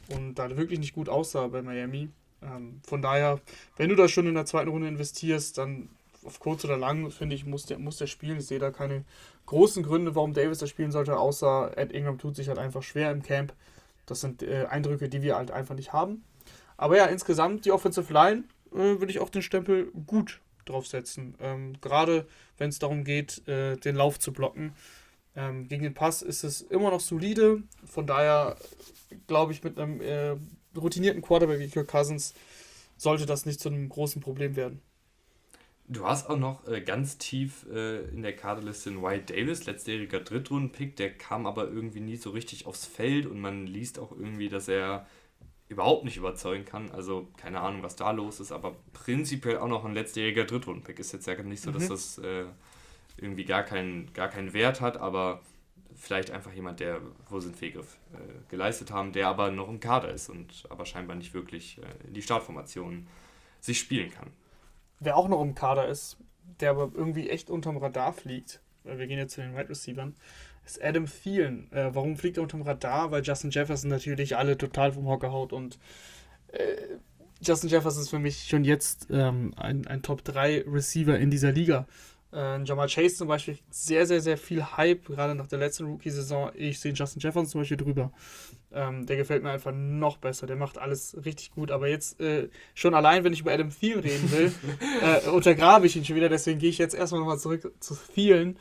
und 0.09 0.35
da 0.35 0.57
wirklich 0.57 0.81
nicht 0.81 0.95
gut 0.95 1.09
aussah 1.09 1.47
bei 1.47 1.63
Miami. 1.63 2.11
Ähm, 2.43 2.81
von 2.85 3.01
daher, 3.01 3.41
wenn 3.77 3.91
du 3.91 3.95
da 3.95 4.09
schon 4.09 4.27
in 4.27 4.35
der 4.35 4.47
zweiten 4.47 4.71
Runde 4.71 4.89
investierst, 4.89 5.57
dann 5.57 5.89
auf 6.25 6.41
kurz 6.41 6.65
oder 6.65 6.77
lang, 6.77 7.13
finde 7.13 7.37
ich, 7.37 7.45
muss 7.45 7.65
der, 7.67 7.79
muss 7.79 7.97
der 7.97 8.09
spielen. 8.09 8.39
Ich 8.39 8.47
sehe 8.47 8.59
da 8.59 8.73
keine 8.73 9.05
großen 9.47 9.85
Gründe, 9.85 10.17
warum 10.17 10.35
Davis 10.35 10.59
das 10.59 10.69
spielen 10.69 10.91
sollte, 10.91 11.17
außer 11.17 11.77
Ed 11.77 11.93
Ingram 11.93 12.19
tut 12.19 12.35
sich 12.35 12.49
halt 12.49 12.59
einfach 12.59 12.83
schwer 12.83 13.11
im 13.13 13.23
Camp. 13.23 13.55
Das 14.11 14.21
sind 14.21 14.43
äh, 14.43 14.67
Eindrücke, 14.67 15.09
die 15.09 15.23
wir 15.23 15.37
halt 15.37 15.51
einfach 15.51 15.75
nicht 15.75 15.93
haben. 15.93 16.25
Aber 16.77 16.97
ja, 16.97 17.07
insgesamt 17.07 17.65
die 17.65 17.73
Offensive 17.73 18.13
Line 18.13 18.45
äh, 18.73 18.77
würde 18.77 19.11
ich 19.11 19.21
auch 19.21 19.31
den 19.31 19.43
Stempel 19.43 19.91
gut 20.07 20.41
draufsetzen. 20.65 21.35
Ähm, 21.41 21.81
Gerade 21.81 22.27
wenn 22.57 22.69
es 22.69 22.79
darum 22.79 23.05
geht, 23.05 23.47
äh, 23.49 23.77
den 23.77 23.97
Lauf 23.97 24.19
zu 24.19 24.33
blocken. 24.33 24.75
Ähm, 25.37 25.69
gegen 25.69 25.83
den 25.83 25.95
Pass 25.95 26.23
ist 26.23 26.45
es 26.45 26.63
immer 26.63 26.91
noch 26.91 27.01
solide. 27.01 27.63
Von 27.85 28.07
daher 28.07 28.57
glaube 29.27 29.53
ich, 29.53 29.63
mit 29.63 29.79
einem 29.79 30.01
äh, 30.01 30.37
routinierten 30.77 31.23
Quarterback 31.23 31.59
wie 31.61 31.69
Kirk 31.69 31.89
Cousins 31.89 32.35
sollte 32.97 33.27
das 33.27 33.47
nicht 33.47 33.61
zu 33.61 33.69
einem 33.69 33.89
großen 33.89 34.21
Problem 34.21 34.57
werden. 34.57 34.83
Du 35.91 36.05
hast 36.05 36.29
auch 36.29 36.37
noch 36.37 36.67
äh, 36.69 36.83
ganz 36.83 37.17
tief 37.17 37.67
äh, 37.73 38.03
in 38.11 38.23
der 38.23 38.37
Kaderliste 38.37 38.91
einen 38.91 39.03
White 39.03 39.33
Davis, 39.33 39.65
letztjähriger 39.65 40.21
Drittrunden-Pick, 40.21 40.97
der 40.97 41.15
kam 41.15 41.47
aber 41.47 41.67
irgendwie 41.69 42.01
nie 42.01 42.17
so 42.17 42.31
richtig 42.31 42.67
aufs 42.67 42.85
Feld 42.85 43.25
und 43.25 43.41
man 43.41 43.67
liest 43.67 43.99
auch 43.99 44.13
irgendwie, 44.13 44.51
dass 44.51 44.69
er 44.69 45.07
überhaupt 45.71 46.05
nicht 46.05 46.19
überzeugen 46.19 46.67
kann. 46.67 46.91
Also 46.91 47.29
keine 47.39 47.61
Ahnung, 47.61 47.83
was 47.83 47.97
da 47.97 48.11
los 48.11 48.39
ist, 48.39 48.53
aber 48.53 48.77
prinzipiell 48.93 49.57
auch 49.59 49.69
noch 49.69 49.87
ein 49.87 49.95
letztjähriger 49.95 50.45
Drittrunden-Pick. 50.45 50.99
Ist 50.99 51.13
jetzt 51.13 51.27
ja 51.27 51.43
nicht 51.43 51.63
so, 51.63 51.71
dass 51.71 51.85
mhm. 51.85 51.89
das 51.89 52.19
äh, 52.19 52.45
irgendwie 53.17 53.47
gar 53.47 53.63
keinen, 53.63 54.13
gar 54.13 54.29
keinen 54.29 54.53
Wert 54.53 54.83
hat, 54.83 54.99
aber 54.99 55.41
vielleicht 55.97 56.31
einfach 56.31 56.53
jemand, 56.53 56.81
der, 56.81 57.01
wo 57.31 57.41
sie 57.41 57.49
einen 57.49 57.57
Fehlgriff 57.57 57.97
äh, 58.13 58.19
geleistet 58.51 58.91
haben, 58.91 59.13
der 59.13 59.29
aber 59.29 59.51
noch 59.51 59.71
im 59.71 59.81
Kader 59.81 60.11
ist 60.11 60.29
und 60.29 60.65
aber 60.69 60.85
scheinbar 60.85 61.17
nicht 61.17 61.33
wirklich 61.33 61.79
äh, 61.79 62.07
in 62.07 62.13
die 62.13 62.23
Startformation 62.23 63.07
sich 63.61 63.79
spielen 63.79 64.11
kann. 64.11 64.31
Wer 65.01 65.17
auch 65.17 65.29
noch 65.29 65.41
im 65.43 65.55
Kader 65.55 65.89
ist, 65.89 66.17
der 66.61 66.71
aber 66.71 66.91
irgendwie 66.95 67.31
echt 67.31 67.51
unterm 67.51 67.77
Radar 67.77 68.13
fliegt, 68.13 68.61
weil 68.85 68.99
wir 68.99 69.07
gehen 69.07 69.19
jetzt 69.19 69.35
zu 69.35 69.41
den 69.41 69.57
Wide 69.57 69.69
Receivers, 69.69 70.11
ist 70.65 70.83
Adam 70.83 71.07
Thielen. 71.07 71.71
Äh, 71.73 71.95
warum 71.95 72.17
fliegt 72.17 72.37
er 72.37 72.43
unterm 72.43 72.63
Radar? 72.63 73.11
Weil 73.11 73.23
Justin 73.23 73.51
Jefferson 73.51 73.91
natürlich 73.91 74.37
alle 74.37 74.59
total 74.59 74.93
vom 74.93 75.07
Hocker 75.07 75.33
haut 75.33 75.53
und 75.53 75.79
äh, 76.49 76.99
Justin 77.41 77.71
Jefferson 77.71 78.03
ist 78.03 78.11
für 78.11 78.19
mich 78.19 78.49
schon 78.49 78.65
jetzt 78.65 79.07
ähm, 79.11 79.53
ein, 79.57 79.87
ein 79.87 80.03
Top 80.03 80.25
3 80.25 80.65
Receiver 80.67 81.17
in 81.19 81.31
dieser 81.31 81.53
Liga. 81.53 81.87
Äh, 82.33 82.63
Jamal 82.63 82.89
Chase 82.89 83.17
zum 83.17 83.29
Beispiel, 83.29 83.59
sehr, 83.71 84.07
sehr, 84.07 84.21
sehr 84.21 84.37
viel 84.37 84.63
Hype, 84.63 85.07
gerade 85.07 85.35
nach 85.35 85.47
der 85.47 85.59
letzten 85.59 85.87
Rookie-Saison. 85.87 86.51
Ich 86.55 86.79
sehe 86.79 86.93
Justin 86.93 87.21
Jefferson 87.21 87.47
zum 87.47 87.61
Beispiel 87.63 87.77
drüber. 87.77 88.13
Ähm, 88.71 89.07
der 89.07 89.17
gefällt 89.17 89.43
mir 89.43 89.51
einfach 89.51 89.73
noch 89.75 90.19
besser. 90.19 90.47
Der 90.47 90.57
macht 90.57 90.77
alles 90.77 91.17
richtig 91.25 91.53
gut. 91.53 91.71
Aber 91.71 91.89
jetzt 91.89 92.21
äh, 92.21 92.49
schon 92.75 92.95
allein, 92.95 93.25
wenn 93.25 93.33
ich 93.33 93.41
über 93.41 93.53
Adam 93.53 93.71
Thielen 93.71 94.01
reden 94.01 94.31
will, 94.31 94.53
äh, 95.03 95.29
untergrabe 95.31 95.87
ich 95.87 95.97
ihn 95.97 96.05
schon 96.05 96.17
wieder. 96.17 96.29
Deswegen 96.29 96.59
gehe 96.59 96.71
ich 96.71 96.79
jetzt 96.79 96.95
erstmal 96.95 97.21
nochmal 97.21 97.39
zurück 97.39 97.73
zu 97.81 97.97
Thielen. 98.15 98.59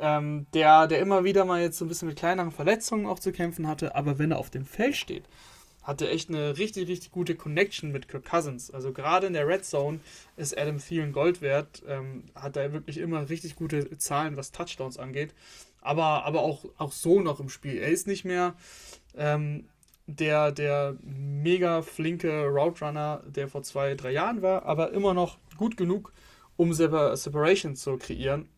Ähm, 0.00 0.46
der, 0.54 0.88
der 0.88 0.98
immer 0.98 1.22
wieder 1.22 1.44
mal 1.44 1.62
jetzt 1.62 1.78
so 1.78 1.84
ein 1.84 1.88
bisschen 1.88 2.08
mit 2.08 2.18
kleineren 2.18 2.50
Verletzungen 2.50 3.06
auch 3.06 3.20
zu 3.20 3.30
kämpfen 3.30 3.68
hatte. 3.68 3.94
Aber 3.94 4.18
wenn 4.18 4.32
er 4.32 4.38
auf 4.38 4.50
dem 4.50 4.64
Feld 4.64 4.96
steht, 4.96 5.24
hatte 5.84 6.08
echt 6.08 6.30
eine 6.30 6.58
richtig, 6.58 6.88
richtig 6.88 7.12
gute 7.12 7.36
Connection 7.36 7.92
mit 7.92 8.08
Kirk 8.08 8.24
Cousins. 8.24 8.70
Also 8.70 8.92
gerade 8.92 9.26
in 9.26 9.34
der 9.34 9.46
Red 9.46 9.64
Zone 9.64 10.00
ist 10.36 10.58
Adam 10.58 10.78
Thielen 10.78 11.12
Gold 11.12 11.42
wert. 11.42 11.82
Ähm, 11.86 12.24
hat 12.34 12.56
er 12.56 12.72
wirklich 12.72 12.98
immer 12.98 13.28
richtig 13.28 13.54
gute 13.54 13.96
Zahlen, 13.98 14.36
was 14.36 14.50
Touchdowns 14.50 14.98
angeht. 14.98 15.34
Aber, 15.82 16.24
aber 16.24 16.40
auch, 16.40 16.64
auch 16.78 16.92
so 16.92 17.20
noch 17.20 17.38
im 17.38 17.50
Spiel. 17.50 17.76
Er 17.76 17.88
ist 17.88 18.06
nicht 18.06 18.24
mehr 18.24 18.54
ähm, 19.14 19.68
der, 20.06 20.52
der 20.52 20.96
mega 21.02 21.82
flinke 21.82 22.46
Route 22.46 22.84
Runner, 22.84 23.22
der 23.26 23.48
vor 23.48 23.62
zwei, 23.62 23.94
drei 23.94 24.12
Jahren 24.12 24.40
war, 24.40 24.64
aber 24.64 24.92
immer 24.92 25.12
noch 25.12 25.38
gut 25.58 25.76
genug, 25.76 26.12
um 26.56 26.72
Separation 26.72 27.76
zu 27.76 27.98
kreieren. 27.98 28.48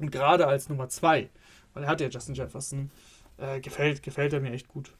Und 0.00 0.10
gerade 0.10 0.46
als 0.46 0.68
Nummer 0.68 0.88
zwei, 0.88 1.30
weil 1.74 1.84
er 1.84 1.88
hat 1.88 2.00
ja 2.00 2.08
Justin 2.08 2.34
Jefferson, 2.34 2.90
äh, 3.36 3.60
gefällt, 3.60 4.02
gefällt 4.02 4.32
er 4.32 4.40
mir 4.40 4.52
echt 4.52 4.68
gut. 4.68 4.92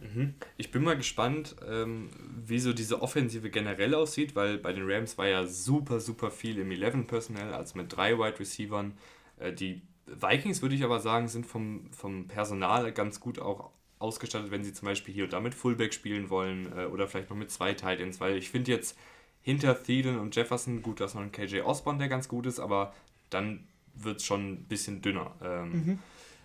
Mhm. 0.00 0.34
Ich 0.56 0.70
bin 0.70 0.82
mal 0.82 0.96
gespannt, 0.96 1.56
ähm, 1.68 2.10
wie 2.44 2.58
so 2.58 2.72
diese 2.72 3.02
Offensive 3.02 3.50
generell 3.50 3.94
aussieht, 3.94 4.34
weil 4.34 4.58
bei 4.58 4.72
den 4.72 4.90
Rams 4.90 5.18
war 5.18 5.28
ja 5.28 5.46
super, 5.46 6.00
super 6.00 6.30
viel 6.30 6.58
im 6.58 6.70
11-Personal, 6.70 7.54
also 7.54 7.78
mit 7.78 7.94
drei 7.94 8.18
Wide 8.18 8.40
Receivern. 8.40 8.94
Äh, 9.38 9.52
die 9.52 9.82
Vikings, 10.06 10.62
würde 10.62 10.74
ich 10.74 10.84
aber 10.84 11.00
sagen, 11.00 11.28
sind 11.28 11.46
vom, 11.46 11.90
vom 11.92 12.26
Personal 12.26 12.92
ganz 12.92 13.20
gut 13.20 13.38
auch 13.38 13.70
ausgestattet, 13.98 14.50
wenn 14.50 14.64
sie 14.64 14.72
zum 14.72 14.86
Beispiel 14.86 15.14
hier 15.14 15.24
und 15.24 15.32
da 15.32 15.40
mit 15.40 15.54
Fullback 15.54 15.92
spielen 15.94 16.30
wollen 16.30 16.72
äh, 16.76 16.86
oder 16.86 17.06
vielleicht 17.06 17.30
noch 17.30 17.36
mit 17.36 17.50
zwei 17.50 17.74
Titans, 17.74 18.20
weil 18.20 18.36
ich 18.36 18.50
finde 18.50 18.72
jetzt 18.72 18.98
hinter 19.42 19.80
Thielen 19.80 20.18
und 20.18 20.34
Jefferson, 20.34 20.82
gut, 20.82 21.00
dass 21.00 21.14
noch 21.14 21.22
ein 21.22 21.32
KJ 21.32 21.60
Osborne, 21.60 21.98
der 21.98 22.08
ganz 22.08 22.28
gut 22.28 22.46
ist, 22.46 22.58
aber 22.58 22.94
dann 23.28 23.66
wird 23.94 24.18
es 24.18 24.24
schon 24.24 24.52
ein 24.52 24.64
bisschen 24.64 25.02
dünner. 25.02 25.34
Ähm, 25.42 25.72
mhm. 25.72 25.98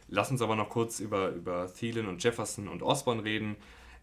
Lass 0.07 0.31
uns 0.31 0.41
aber 0.41 0.55
noch 0.55 0.69
kurz 0.69 0.99
über, 0.99 1.29
über 1.29 1.71
Thielen 1.73 2.07
und 2.07 2.23
Jefferson 2.23 2.67
und 2.67 2.83
Osborne 2.83 3.23
reden. 3.23 3.55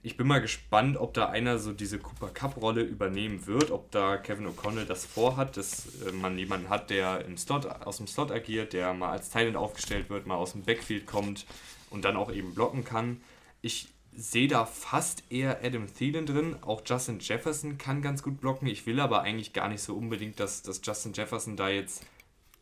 Ich 0.04 0.16
bin 0.16 0.26
mal 0.26 0.40
gespannt, 0.40 0.96
ob 0.96 1.14
da 1.14 1.26
einer 1.28 1.58
so 1.58 1.72
diese 1.72 2.00
Cooper 2.00 2.28
Cup-Rolle 2.28 2.82
übernehmen 2.82 3.46
wird, 3.46 3.70
ob 3.70 3.92
da 3.92 4.16
Kevin 4.16 4.48
O'Connell 4.48 4.84
das 4.84 5.06
vorhat, 5.06 5.56
dass 5.56 6.02
äh, 6.02 6.10
man 6.10 6.36
jemanden 6.36 6.68
hat, 6.70 6.90
der 6.90 7.24
im 7.24 7.36
Slot, 7.36 7.66
aus 7.66 7.98
dem 7.98 8.08
Slot 8.08 8.32
agiert, 8.32 8.72
der 8.72 8.94
mal 8.94 9.12
als 9.12 9.30
Thailand 9.30 9.56
aufgestellt 9.56 10.10
wird, 10.10 10.26
mal 10.26 10.34
aus 10.34 10.52
dem 10.52 10.64
Backfield 10.64 11.06
kommt 11.06 11.46
und 11.90 12.04
dann 12.04 12.16
auch 12.16 12.32
eben 12.32 12.52
blocken 12.52 12.84
kann. 12.84 13.20
Ich 13.60 13.88
sehe 14.14 14.48
da 14.48 14.66
fast 14.66 15.22
eher 15.30 15.64
Adam 15.64 15.86
Thielen 15.86 16.26
drin. 16.26 16.56
Auch 16.62 16.82
Justin 16.84 17.20
Jefferson 17.20 17.78
kann 17.78 18.02
ganz 18.02 18.24
gut 18.24 18.40
blocken. 18.40 18.66
Ich 18.66 18.86
will 18.86 18.98
aber 18.98 19.22
eigentlich 19.22 19.52
gar 19.52 19.68
nicht 19.68 19.82
so 19.82 19.94
unbedingt, 19.94 20.40
dass, 20.40 20.62
dass 20.62 20.80
Justin 20.84 21.12
Jefferson 21.12 21.56
da 21.56 21.68
jetzt 21.68 22.04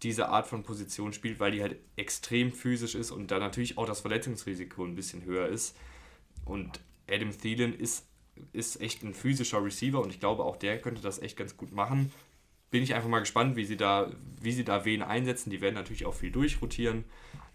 diese 0.03 0.29
Art 0.29 0.47
von 0.47 0.63
Position 0.63 1.13
spielt, 1.13 1.41
weil 1.41 1.53
die 1.53 1.63
halt 1.63 1.77
extrem 1.97 2.53
physisch 2.53 2.95
ist 2.95 3.11
und 3.11 3.31
da 3.31 3.39
natürlich 3.39 3.77
auch 3.77 3.87
das 3.87 4.01
Verletzungsrisiko 4.01 4.85
ein 4.85 4.95
bisschen 4.95 5.25
höher 5.25 5.49
ist. 5.49 5.77
Und 6.45 6.81
Adam 7.09 7.37
Thielen 7.37 7.79
ist, 7.79 8.07
ist 8.53 8.81
echt 8.81 9.03
ein 9.03 9.15
physischer 9.15 9.63
Receiver 9.63 10.01
und 10.01 10.11
ich 10.11 10.21
glaube, 10.21 10.45
auch 10.45 10.57
der 10.57 10.81
könnte 10.81 11.03
das 11.03 11.21
echt 11.21 11.37
ganz 11.37 11.57
gut 11.57 11.73
machen. 11.73 12.13
Bin 12.71 12.83
ich 12.83 12.95
einfach 12.95 13.09
mal 13.09 13.19
gespannt, 13.19 13.57
wie 13.57 13.65
sie 13.65 13.77
da, 13.77 14.13
wie 14.41 14.53
sie 14.53 14.65
da 14.65 14.85
wen 14.85 15.03
einsetzen. 15.03 15.51
Die 15.51 15.61
werden 15.61 15.75
natürlich 15.75 16.07
auch 16.07 16.15
viel 16.15 16.31
durchrotieren. 16.31 17.05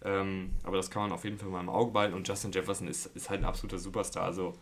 Ähm, 0.04 0.52
aber 0.62 0.76
das 0.76 0.90
kann 0.90 1.02
man 1.02 1.12
auf 1.12 1.24
jeden 1.24 1.38
Fall 1.38 1.48
mal 1.48 1.60
im 1.60 1.70
Auge 1.70 1.92
behalten. 1.92 2.14
Und 2.14 2.28
Justin 2.28 2.52
Jefferson 2.52 2.86
ist, 2.86 3.06
ist 3.06 3.30
halt 3.30 3.40
ein 3.40 3.46
absoluter 3.46 3.78
Superstar. 3.78 4.24
Also 4.24 4.54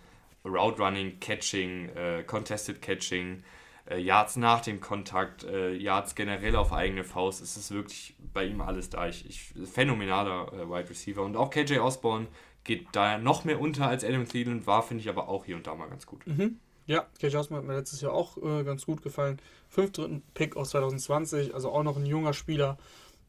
Route 0.45 0.81
Running, 0.81 1.19
Catching, 1.19 1.89
äh, 1.91 2.23
Contested 2.25 2.81
Catching, 2.81 3.43
äh, 3.87 3.99
Yards 3.99 4.37
nach 4.37 4.61
dem 4.61 4.81
Kontakt, 4.81 5.45
äh, 5.45 5.75
Yards 5.75 6.15
generell 6.15 6.57
auf 6.57 6.73
eigene 6.73 7.05
Faust, 7.05 7.43
es 7.43 7.57
ist 7.57 7.71
wirklich 7.71 8.15
bei 8.33 8.45
ihm 8.45 8.61
alles 8.61 8.91
da. 8.91 9.09
Ich, 9.09 9.29
ich 9.29 9.53
phänomenaler 9.71 10.53
äh, 10.53 10.69
Wide 10.69 10.91
Receiver. 10.91 11.23
Und 11.23 11.37
auch 11.37 11.51
KJ 11.51 11.79
Osborne 11.79 12.29
geht 12.65 12.87
da 12.93 13.19
noch 13.19 13.45
mehr 13.45 13.61
unter 13.61 13.87
als 13.89 14.05
Adam 14.05 14.27
Thielen, 14.27 14.67
war, 14.67 14.83
finde 14.83 15.03
ich 15.03 15.09
aber 15.09 15.29
auch 15.29 15.45
hier 15.45 15.57
und 15.57 15.67
da 15.67 15.75
mal 15.75 15.89
ganz 15.89 16.07
gut. 16.07 16.27
Mhm. 16.27 16.59
Ja, 16.87 17.07
KJ 17.19 17.37
Osborne 17.37 17.63
hat 17.63 17.69
mir 17.69 17.77
letztes 17.77 18.01
Jahr 18.01 18.13
auch 18.13 18.37
äh, 18.39 18.65
ganz 18.65 18.87
gut 18.87 19.03
gefallen. 19.03 19.41
Fünfter 19.69 20.09
Pick 20.35 20.57
aus 20.57 20.71
2020, 20.71 21.55
also 21.55 21.71
auch 21.71 21.83
noch 21.83 21.97
ein 21.97 22.07
junger 22.07 22.33
Spieler, 22.33 22.79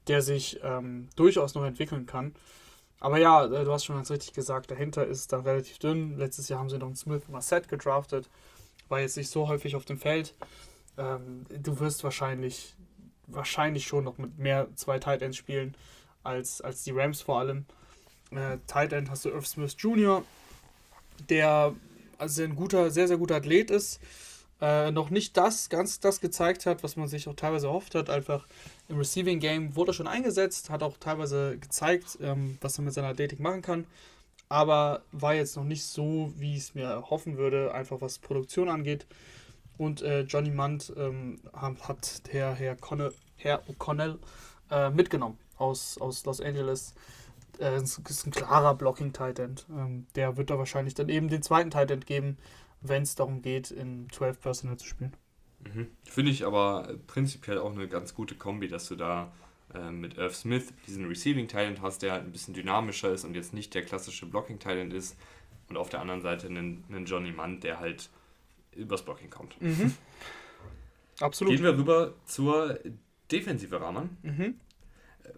der 0.07 0.21
sich 0.21 0.59
ähm, 0.63 1.09
durchaus 1.15 1.55
noch 1.55 1.65
entwickeln 1.65 2.05
kann. 2.05 2.33
Aber 2.99 3.17
ja, 3.17 3.45
äh, 3.45 3.63
du 3.65 3.71
hast 3.71 3.85
schon 3.85 3.95
ganz 3.95 4.09
richtig 4.09 4.33
gesagt, 4.33 4.71
dahinter 4.71 5.05
ist 5.05 5.33
dann 5.33 5.41
relativ 5.41 5.79
dünn. 5.79 6.17
Letztes 6.17 6.47
Jahr 6.47 6.59
haben 6.59 6.69
sie 6.69 6.77
noch 6.77 6.87
einen 6.87 6.95
Smith 6.95 7.27
Marset 7.27 7.67
gedraftet 7.67 8.29
war 8.89 8.99
jetzt 8.99 9.17
nicht 9.17 9.29
so 9.29 9.47
häufig 9.47 9.75
auf 9.75 9.85
dem 9.85 9.97
Feld. 9.97 10.33
Ähm, 10.97 11.45
du 11.49 11.79
wirst 11.79 12.03
wahrscheinlich, 12.03 12.75
wahrscheinlich 13.27 13.87
schon 13.87 14.03
noch 14.03 14.17
mit 14.17 14.37
mehr 14.37 14.67
zwei 14.75 14.99
Tight 14.99 15.21
Ends 15.21 15.37
spielen 15.37 15.75
als, 16.23 16.61
als 16.61 16.83
die 16.83 16.91
Rams 16.91 17.21
vor 17.21 17.39
allem. 17.39 17.65
Äh, 18.31 18.57
Tight 18.67 18.93
End 18.93 19.09
hast 19.09 19.25
du 19.25 19.29
Irv 19.29 19.47
Smith 19.47 19.75
Jr., 19.77 20.23
der 21.29 21.73
also 22.17 22.43
ein 22.43 22.55
guter, 22.55 22.91
sehr, 22.91 23.07
sehr 23.07 23.17
guter 23.17 23.35
Athlet 23.35 23.71
ist. 23.71 23.99
Äh, 24.61 24.91
noch 24.91 25.09
nicht 25.09 25.35
das, 25.35 25.69
ganz 25.69 25.99
das 25.99 26.21
gezeigt 26.21 26.65
hat, 26.65 26.81
was 26.81 26.95
man 26.95 27.09
sich 27.09 27.27
auch 27.27 27.35
teilweise 27.35 27.67
erhofft 27.67 27.93
hat. 27.93 28.09
Einfach 28.09 28.47
im 28.87 28.97
Receiving 28.97 29.39
Game 29.39 29.75
wurde 29.75 29.91
er 29.91 29.93
schon 29.93 30.07
eingesetzt, 30.07 30.69
hat 30.69 30.81
auch 30.81 30.95
teilweise 30.97 31.57
gezeigt, 31.57 32.17
ähm, 32.21 32.57
was 32.61 32.77
er 32.77 32.85
mit 32.85 32.93
seiner 32.93 33.09
Athletik 33.09 33.39
machen 33.39 33.61
kann 33.61 33.85
aber 34.49 35.03
war 35.11 35.33
jetzt 35.33 35.55
noch 35.55 35.63
nicht 35.63 35.85
so, 35.85 36.31
wie 36.37 36.55
ich 36.55 36.63
es 36.63 36.75
mir 36.75 37.09
hoffen 37.09 37.37
würde, 37.37 37.73
einfach 37.73 38.01
was 38.01 38.19
Produktion 38.19 38.69
angeht. 38.69 39.07
Und 39.77 40.01
äh, 40.01 40.21
Johnny 40.21 40.51
Munt 40.51 40.93
ähm, 40.95 41.39
hat 41.53 42.31
der 42.31 42.53
Herr, 42.53 42.75
Conne, 42.75 43.11
Herr 43.35 43.63
O'Connell 43.67 44.19
äh, 44.71 44.89
mitgenommen 44.89 45.37
aus, 45.57 45.97
aus 45.97 46.25
Los 46.25 46.41
Angeles. 46.41 46.93
Äh, 47.59 47.81
ist 47.81 48.25
ein 48.25 48.31
klarer 48.31 48.75
Blocking-Tight 48.75 49.39
Ähm, 49.69 50.07
der 50.15 50.37
wird 50.37 50.49
da 50.49 50.57
wahrscheinlich 50.57 50.93
dann 50.93 51.09
eben 51.09 51.29
den 51.29 51.41
zweiten 51.41 51.71
Tight 51.71 52.05
geben, 52.05 52.37
wenn 52.81 53.03
es 53.03 53.15
darum 53.15 53.41
geht, 53.41 53.71
in 53.71 54.07
12 54.11 54.39
Personal 54.39 54.77
zu 54.77 54.85
spielen. 54.85 55.15
Mhm. 55.61 55.87
Finde 56.03 56.31
ich 56.31 56.45
aber 56.45 56.95
prinzipiell 57.07 57.57
auch 57.57 57.71
eine 57.71 57.87
ganz 57.87 58.13
gute 58.13 58.35
Kombi, 58.35 58.67
dass 58.67 58.87
du 58.87 58.95
da 58.95 59.31
äh, 59.75 59.91
mit 59.91 60.17
Irv 60.17 60.35
Smith 60.35 60.73
diesen 60.87 61.07
Receiving 61.07 61.47
Talent 61.47 61.81
hast, 61.81 62.01
der 62.01 62.13
halt 62.13 62.23
ein 62.23 62.31
bisschen 62.31 62.53
dynamischer 62.53 63.11
ist 63.11 63.23
und 63.23 63.35
jetzt 63.35 63.53
nicht 63.53 63.73
der 63.73 63.83
klassische 63.83 64.25
Blocking 64.25 64.59
Talent 64.59 64.93
ist. 64.93 65.17
Und 65.67 65.77
auf 65.77 65.89
der 65.89 66.01
anderen 66.01 66.21
Seite 66.21 66.47
einen, 66.47 66.83
einen 66.89 67.05
Johnny 67.05 67.31
Mann, 67.31 67.59
der 67.59 67.79
halt 67.79 68.09
übers 68.75 69.03
Blocking 69.03 69.29
kommt. 69.29 69.59
Mhm. 69.61 69.93
Absolut. 71.19 71.53
Gehen 71.53 71.63
wir 71.63 71.77
rüber 71.77 72.13
zur 72.25 72.79
Defensive 73.31 73.79
Rahman, 73.79 74.17
mhm. 74.21 74.55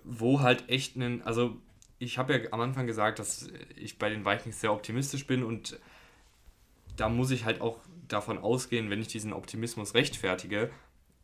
wo 0.03 0.41
halt 0.41 0.67
echt 0.69 0.95
einen, 0.95 1.21
also 1.21 1.57
ich 1.99 2.17
habe 2.17 2.33
ja 2.33 2.51
am 2.51 2.61
Anfang 2.61 2.87
gesagt, 2.87 3.19
dass 3.19 3.49
ich 3.75 3.97
bei 3.97 4.09
den 4.09 4.25
Vikings 4.25 4.59
sehr 4.59 4.73
optimistisch 4.73 5.25
bin 5.27 5.43
und 5.43 5.79
da 6.95 7.09
muss 7.09 7.31
ich 7.31 7.45
halt 7.45 7.61
auch 7.61 7.79
davon 8.07 8.37
ausgehen, 8.37 8.89
wenn 8.89 8.99
ich 8.99 9.07
diesen 9.07 9.33
Optimismus 9.33 9.93
rechtfertige, 9.93 10.71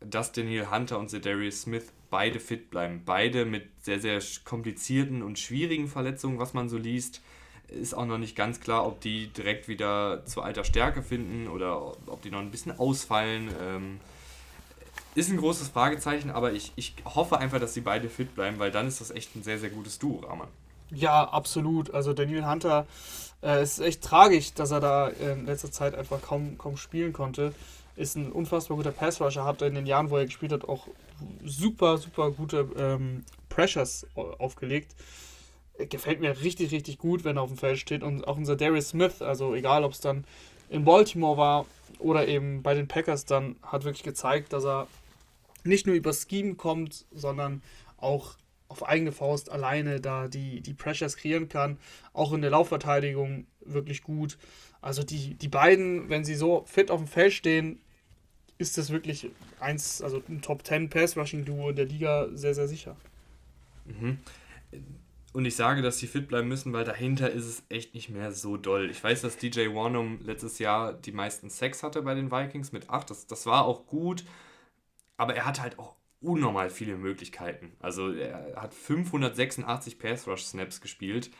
dass 0.09 0.31
Daniel 0.31 0.69
Hunter 0.71 0.99
und 0.99 1.09
Zedarius 1.09 1.61
Smith 1.61 1.91
beide 2.09 2.39
fit 2.39 2.69
bleiben. 2.69 3.01
Beide 3.05 3.45
mit 3.45 3.69
sehr, 3.81 3.99
sehr 3.99 4.21
komplizierten 4.45 5.23
und 5.23 5.39
schwierigen 5.39 5.87
Verletzungen, 5.87 6.37
was 6.37 6.53
man 6.53 6.69
so 6.69 6.77
liest. 6.77 7.21
Ist 7.67 7.95
auch 7.95 8.05
noch 8.05 8.19
nicht 8.19 8.35
ganz 8.35 8.59
klar, 8.59 8.85
ob 8.85 9.01
die 9.01 9.27
direkt 9.27 9.67
wieder 9.67 10.23
zu 10.25 10.41
alter 10.41 10.63
Stärke 10.63 11.01
finden 11.01 11.47
oder 11.47 11.81
ob 12.05 12.21
die 12.21 12.29
noch 12.29 12.39
ein 12.39 12.51
bisschen 12.51 12.77
ausfallen. 12.77 13.49
Ähm, 13.59 13.99
ist 15.15 15.31
ein 15.31 15.37
großes 15.37 15.69
Fragezeichen, 15.69 16.29
aber 16.29 16.53
ich, 16.53 16.71
ich 16.75 16.93
hoffe 17.03 17.39
einfach, 17.39 17.59
dass 17.59 17.73
sie 17.73 17.81
beide 17.81 18.09
fit 18.09 18.35
bleiben, 18.35 18.59
weil 18.59 18.71
dann 18.71 18.87
ist 18.87 19.01
das 19.01 19.09
echt 19.09 19.35
ein 19.35 19.43
sehr, 19.43 19.57
sehr 19.57 19.69
gutes 19.69 19.97
Duo, 19.97 20.19
Rahman. 20.19 20.49
Ja, 20.91 21.23
absolut. 21.23 21.93
Also 21.93 22.13
Daniel 22.13 22.45
Hunter, 22.45 22.85
äh, 23.41 23.61
es 23.61 23.79
ist 23.79 23.85
echt 23.85 24.03
tragisch, 24.03 24.53
dass 24.53 24.69
er 24.69 24.79
da 24.79 25.07
in 25.07 25.47
letzter 25.47 25.71
Zeit 25.71 25.95
einfach 25.95 26.21
kaum, 26.21 26.59
kaum 26.59 26.77
spielen 26.77 27.13
konnte 27.13 27.53
ist 27.95 28.15
ein 28.15 28.31
unfassbar 28.31 28.77
guter 28.77 28.91
Passrusher, 28.91 29.45
hat 29.45 29.61
in 29.61 29.75
den 29.75 29.85
Jahren, 29.85 30.09
wo 30.09 30.17
er 30.17 30.25
gespielt 30.25 30.51
hat, 30.51 30.67
auch 30.67 30.87
super, 31.43 31.97
super 31.97 32.31
gute 32.31 32.67
ähm, 32.77 33.23
Pressures 33.49 34.07
aufgelegt. 34.15 34.95
Gefällt 35.89 36.21
mir 36.21 36.41
richtig, 36.41 36.71
richtig 36.71 36.97
gut, 36.97 37.23
wenn 37.23 37.37
er 37.37 37.43
auf 37.43 37.49
dem 37.49 37.57
Feld 37.57 37.79
steht. 37.79 38.03
Und 38.03 38.27
auch 38.27 38.37
unser 38.37 38.55
Darius 38.55 38.89
Smith, 38.89 39.21
also 39.21 39.55
egal 39.55 39.83
ob 39.83 39.93
es 39.93 39.99
dann 39.99 40.23
in 40.69 40.85
Baltimore 40.85 41.37
war 41.37 41.65
oder 41.99 42.27
eben 42.27 42.63
bei 42.63 42.73
den 42.73 42.87
Packers, 42.87 43.25
dann 43.25 43.55
hat 43.61 43.83
wirklich 43.83 44.03
gezeigt, 44.03 44.53
dass 44.53 44.65
er 44.65 44.87
nicht 45.63 45.87
nur 45.87 45.95
über 45.95 46.13
Scheme 46.13 46.55
kommt, 46.55 47.05
sondern 47.11 47.61
auch 47.97 48.35
auf 48.67 48.87
eigene 48.87 49.11
Faust 49.11 49.51
alleine 49.51 50.01
da 50.01 50.27
die, 50.27 50.61
die 50.61 50.73
Pressures 50.73 51.15
kreieren 51.15 51.47
kann. 51.47 51.77
Auch 52.11 52.33
in 52.33 52.41
der 52.41 52.49
Laufverteidigung 52.49 53.45
wirklich 53.61 54.03
gut. 54.03 54.37
Also 54.81 55.03
die, 55.03 55.35
die 55.35 55.47
beiden, 55.47 56.09
wenn 56.09 56.25
sie 56.25 56.35
so 56.35 56.63
fit 56.65 56.91
auf 56.91 56.99
dem 56.99 57.07
Feld 57.07 57.33
stehen, 57.33 57.79
ist 58.57 58.77
das 58.77 58.91
wirklich 58.91 59.29
eins, 59.59 60.01
also 60.01 60.21
ein 60.29 60.41
Top 60.41 60.65
10 60.65 60.89
Pass-Rushing-Duo 60.89 61.69
in 61.69 61.75
der 61.75 61.85
Liga 61.85 62.27
sehr, 62.33 62.53
sehr 62.53 62.67
sicher. 62.67 62.95
Mhm. 63.85 64.19
Und 65.33 65.45
ich 65.45 65.55
sage, 65.55 65.81
dass 65.81 65.97
sie 65.97 66.07
fit 66.07 66.27
bleiben 66.27 66.47
müssen, 66.47 66.73
weil 66.73 66.85
dahinter 66.85 67.31
ist 67.31 67.45
es 67.45 67.63
echt 67.69 67.95
nicht 67.95 68.09
mehr 68.09 68.31
so 68.31 68.55
doll. 68.55 68.91
Ich 68.91 69.03
weiß, 69.03 69.21
dass 69.21 69.37
DJ 69.37 69.73
Warnum 69.73 70.19
letztes 70.23 70.59
Jahr 70.59 70.93
die 70.93 71.11
meisten 71.11 71.49
Sex 71.49 71.81
hatte 71.81 72.03
bei 72.03 72.13
den 72.13 72.31
Vikings 72.31 72.71
mit 72.71 72.89
8. 72.89 73.09
Das, 73.09 73.25
das 73.25 73.47
war 73.47 73.65
auch 73.65 73.87
gut, 73.87 74.23
aber 75.17 75.35
er 75.35 75.45
hat 75.45 75.59
halt 75.59 75.79
auch 75.79 75.95
unnormal 76.21 76.69
viele 76.69 76.97
Möglichkeiten. 76.97 77.71
Also 77.79 78.13
er 78.13 78.53
hat 78.55 78.73
586 78.75 79.97
Pass-Rush-Snaps 79.97 80.81
gespielt 80.81 81.31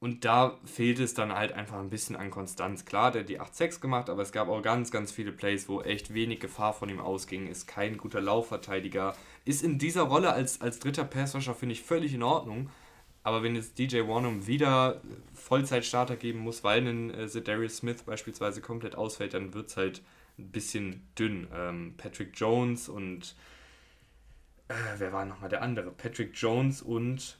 und 0.00 0.24
da 0.24 0.58
fehlt 0.64 0.98
es 0.98 1.12
dann 1.12 1.32
halt 1.32 1.52
einfach 1.52 1.78
ein 1.78 1.90
bisschen 1.90 2.16
an 2.16 2.30
Konstanz. 2.30 2.86
Klar, 2.86 3.12
der 3.12 3.20
hat 3.20 3.28
die 3.28 3.38
8-6 3.38 3.80
gemacht, 3.80 4.08
aber 4.08 4.22
es 4.22 4.32
gab 4.32 4.48
auch 4.48 4.62
ganz, 4.62 4.90
ganz 4.90 5.12
viele 5.12 5.30
Plays, 5.30 5.68
wo 5.68 5.82
echt 5.82 6.14
wenig 6.14 6.40
Gefahr 6.40 6.72
von 6.72 6.88
ihm 6.88 7.00
ausging. 7.00 7.46
Ist 7.46 7.66
kein 7.66 7.98
guter 7.98 8.22
Laufverteidiger. 8.22 9.14
Ist 9.44 9.62
in 9.62 9.78
dieser 9.78 10.02
Rolle 10.02 10.32
als, 10.32 10.62
als 10.62 10.78
dritter 10.78 11.04
Passrusher, 11.04 11.54
finde 11.54 11.74
ich, 11.74 11.82
völlig 11.82 12.14
in 12.14 12.22
Ordnung. 12.22 12.70
Aber 13.22 13.42
wenn 13.42 13.54
jetzt 13.54 13.78
DJ 13.78 14.08
Warnum 14.08 14.46
wieder 14.46 15.02
Vollzeitstarter 15.34 16.16
geben 16.16 16.38
muss, 16.38 16.64
weil 16.64 16.86
ein 16.86 17.10
äh, 17.10 17.28
Darius 17.42 17.76
Smith 17.76 18.02
beispielsweise 18.04 18.62
komplett 18.62 18.94
ausfällt, 18.94 19.34
dann 19.34 19.52
wird 19.52 19.68
es 19.68 19.76
halt 19.76 20.02
ein 20.38 20.50
bisschen 20.50 21.06
dünn. 21.18 21.46
Ähm, 21.54 21.94
Patrick 21.98 22.32
Jones 22.34 22.88
und 22.88 23.36
äh, 24.68 24.74
wer 24.96 25.12
war 25.12 25.26
nochmal 25.26 25.50
der 25.50 25.60
andere? 25.60 25.90
Patrick 25.90 26.30
Jones 26.34 26.80
und 26.80 27.39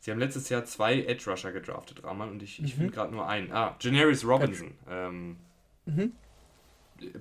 Sie 0.00 0.10
haben 0.10 0.18
letztes 0.18 0.48
Jahr 0.48 0.64
zwei 0.64 1.02
Edge 1.02 1.30
Rusher 1.30 1.52
gedraftet, 1.52 2.02
Rahman, 2.02 2.30
und 2.30 2.42
ich, 2.42 2.58
ich 2.64 2.74
mhm. 2.74 2.78
finde 2.78 2.92
gerade 2.94 3.12
nur 3.12 3.28
einen. 3.28 3.52
Ah, 3.52 3.76
Janaris 3.80 4.24
Robinson. 4.24 4.72
Ähm, 4.88 5.36
mhm. 5.84 6.12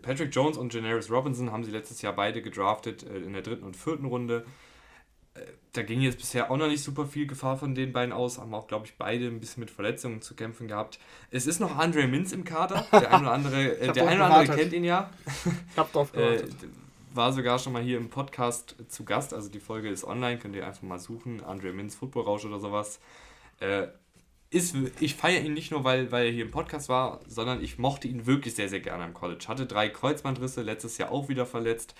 Patrick 0.01 0.33
Jones 0.33 0.57
und 0.57 0.73
Janaris 0.73 1.11
Robinson 1.11 1.51
haben 1.51 1.63
sie 1.63 1.71
letztes 1.71 2.01
Jahr 2.01 2.13
beide 2.13 2.41
gedraftet 2.41 3.03
äh, 3.03 3.17
in 3.17 3.33
der 3.33 3.41
dritten 3.41 3.65
und 3.65 3.75
vierten 3.75 4.05
Runde. 4.05 4.45
Äh, 5.33 5.41
da 5.73 5.83
ging 5.83 5.99
jetzt 5.99 6.17
bisher 6.17 6.49
auch 6.49 6.57
noch 6.57 6.67
nicht 6.67 6.81
super 6.81 7.05
viel 7.05 7.27
Gefahr 7.27 7.57
von 7.57 7.75
den 7.75 7.91
beiden 7.91 8.13
aus, 8.13 8.39
haben 8.39 8.53
auch, 8.53 8.67
glaube 8.67 8.85
ich, 8.85 8.97
beide 8.97 9.27
ein 9.27 9.41
bisschen 9.41 9.59
mit 9.59 9.71
Verletzungen 9.71 10.21
zu 10.21 10.33
kämpfen 10.33 10.69
gehabt. 10.69 10.99
Es 11.31 11.47
ist 11.47 11.59
noch 11.59 11.77
Andre 11.77 12.07
Minz 12.07 12.31
im 12.31 12.45
Kader. 12.45 12.87
Der 12.93 13.13
ein 13.13 13.21
oder 13.21 13.33
andere, 13.33 13.77
äh, 13.77 13.91
der 13.93 14.07
ein 14.07 14.15
oder 14.15 14.33
andere 14.33 14.57
kennt 14.57 14.71
ihn 14.71 14.85
ja. 14.85 15.09
Ich 15.71 15.77
hab 15.77 15.91
drauf 15.91 16.13
gewartet. 16.13 16.55
War 17.13 17.33
sogar 17.33 17.59
schon 17.59 17.73
mal 17.73 17.81
hier 17.81 17.97
im 17.97 18.09
Podcast 18.09 18.75
zu 18.87 19.03
Gast. 19.03 19.33
Also 19.33 19.49
die 19.49 19.59
Folge 19.59 19.89
ist 19.89 20.03
online, 20.03 20.37
könnt 20.37 20.55
ihr 20.55 20.65
einfach 20.65 20.83
mal 20.83 20.99
suchen. 20.99 21.43
Andre 21.43 21.73
Mins 21.73 21.95
Football 21.95 22.23
Rausch 22.23 22.45
oder 22.45 22.59
sowas. 22.59 22.99
Äh, 23.59 23.87
ist, 24.51 24.75
ich 24.99 25.15
feiere 25.15 25.41
ihn 25.41 25.53
nicht 25.53 25.71
nur, 25.71 25.83
weil, 25.83 26.11
weil 26.11 26.27
er 26.27 26.31
hier 26.31 26.45
im 26.45 26.51
Podcast 26.51 26.89
war, 26.89 27.21
sondern 27.27 27.63
ich 27.63 27.77
mochte 27.77 28.07
ihn 28.07 28.25
wirklich 28.25 28.55
sehr, 28.55 28.69
sehr 28.69 28.79
gerne 28.79 29.03
am 29.03 29.13
College. 29.13 29.45
Hatte 29.47 29.65
drei 29.65 29.89
Kreuzbandrisse, 29.89 30.61
letztes 30.61 30.97
Jahr 30.97 31.11
auch 31.11 31.29
wieder 31.29 31.45
verletzt 31.45 31.93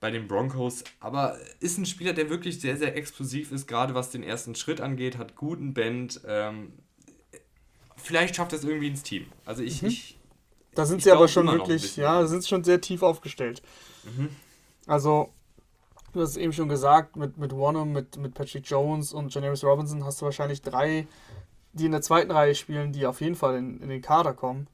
bei 0.00 0.10
den 0.10 0.26
Broncos. 0.26 0.84
Aber 1.00 1.36
ist 1.60 1.78
ein 1.78 1.86
Spieler, 1.86 2.12
der 2.12 2.30
wirklich 2.30 2.60
sehr, 2.60 2.76
sehr 2.76 2.96
explosiv 2.96 3.52
ist, 3.52 3.66
gerade 3.66 3.94
was 3.94 4.10
den 4.10 4.22
ersten 4.22 4.54
Schritt 4.54 4.80
angeht, 4.80 5.18
hat 5.18 5.36
guten 5.36 5.74
Band. 5.74 6.20
Ähm, 6.26 6.72
vielleicht 7.96 8.36
schafft 8.36 8.52
er 8.52 8.58
es 8.58 8.64
irgendwie 8.64 8.88
ins 8.88 9.02
Team. 9.02 9.26
Also 9.44 9.62
ich, 9.62 9.82
mhm. 9.82 9.88
ich 9.88 10.18
da 10.74 10.84
sind 10.84 11.02
sie 11.02 11.10
aber 11.10 11.26
schon 11.26 11.46
wirklich, 11.46 11.96
ja, 11.96 12.26
sind 12.26 12.46
schon 12.46 12.62
sehr 12.62 12.80
tief 12.80 13.02
aufgestellt. 13.02 13.62
Mhm. 14.06 14.30
Also, 14.86 15.32
du 16.12 16.20
hast 16.20 16.30
es 16.30 16.36
eben 16.36 16.52
schon 16.52 16.68
gesagt, 16.68 17.16
mit, 17.16 17.36
mit 17.38 17.52
Warner, 17.52 17.84
mit, 17.84 18.16
mit 18.16 18.34
Patrick 18.34 18.68
Jones 18.68 19.12
und 19.12 19.34
Janaris 19.34 19.64
Robinson 19.64 20.04
hast 20.04 20.20
du 20.20 20.26
wahrscheinlich 20.26 20.62
drei, 20.62 21.06
die 21.72 21.86
in 21.86 21.92
der 21.92 22.02
zweiten 22.02 22.30
Reihe 22.30 22.54
spielen, 22.54 22.92
die 22.92 23.06
auf 23.06 23.20
jeden 23.20 23.34
Fall 23.34 23.56
in, 23.56 23.80
in 23.80 23.88
den 23.88 24.02
Kader 24.02 24.32
kommen. 24.32 24.68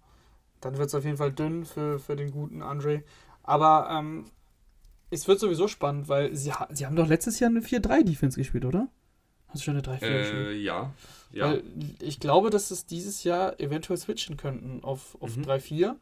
Dann 0.60 0.78
wird 0.78 0.88
es 0.88 0.94
auf 0.94 1.04
jeden 1.04 1.16
Fall 1.16 1.32
dünn 1.32 1.64
für, 1.64 1.98
für 1.98 2.14
den 2.14 2.30
guten 2.30 2.62
Andre. 2.62 3.02
Aber 3.42 3.88
ähm, 3.90 4.26
es 5.10 5.26
wird 5.26 5.40
sowieso 5.40 5.68
spannend, 5.68 6.08
weil 6.08 6.34
sie, 6.34 6.52
sie 6.70 6.86
haben 6.86 6.96
doch 6.96 7.08
letztes 7.08 7.40
Jahr 7.40 7.50
eine 7.50 7.60
4-3-Defense 7.60 8.38
gespielt, 8.38 8.64
oder? 8.64 8.88
Hast 9.48 9.60
du 9.60 9.64
schon 9.64 9.76
eine 9.76 9.82
3-4 9.82 10.02
äh, 10.02 10.18
gespielt? 10.18 10.62
Ja. 10.62 10.94
Ja. 11.32 11.46
Weil 11.46 11.64
ich 12.00 12.20
glaube, 12.20 12.50
dass 12.50 12.70
es 12.70 12.86
dieses 12.86 13.24
Jahr 13.24 13.58
eventuell 13.60 13.98
switchen 13.98 14.36
könnten 14.36 14.82
auf, 14.82 15.16
auf 15.20 15.36
mhm. 15.36 15.42
3-4. 15.42 15.96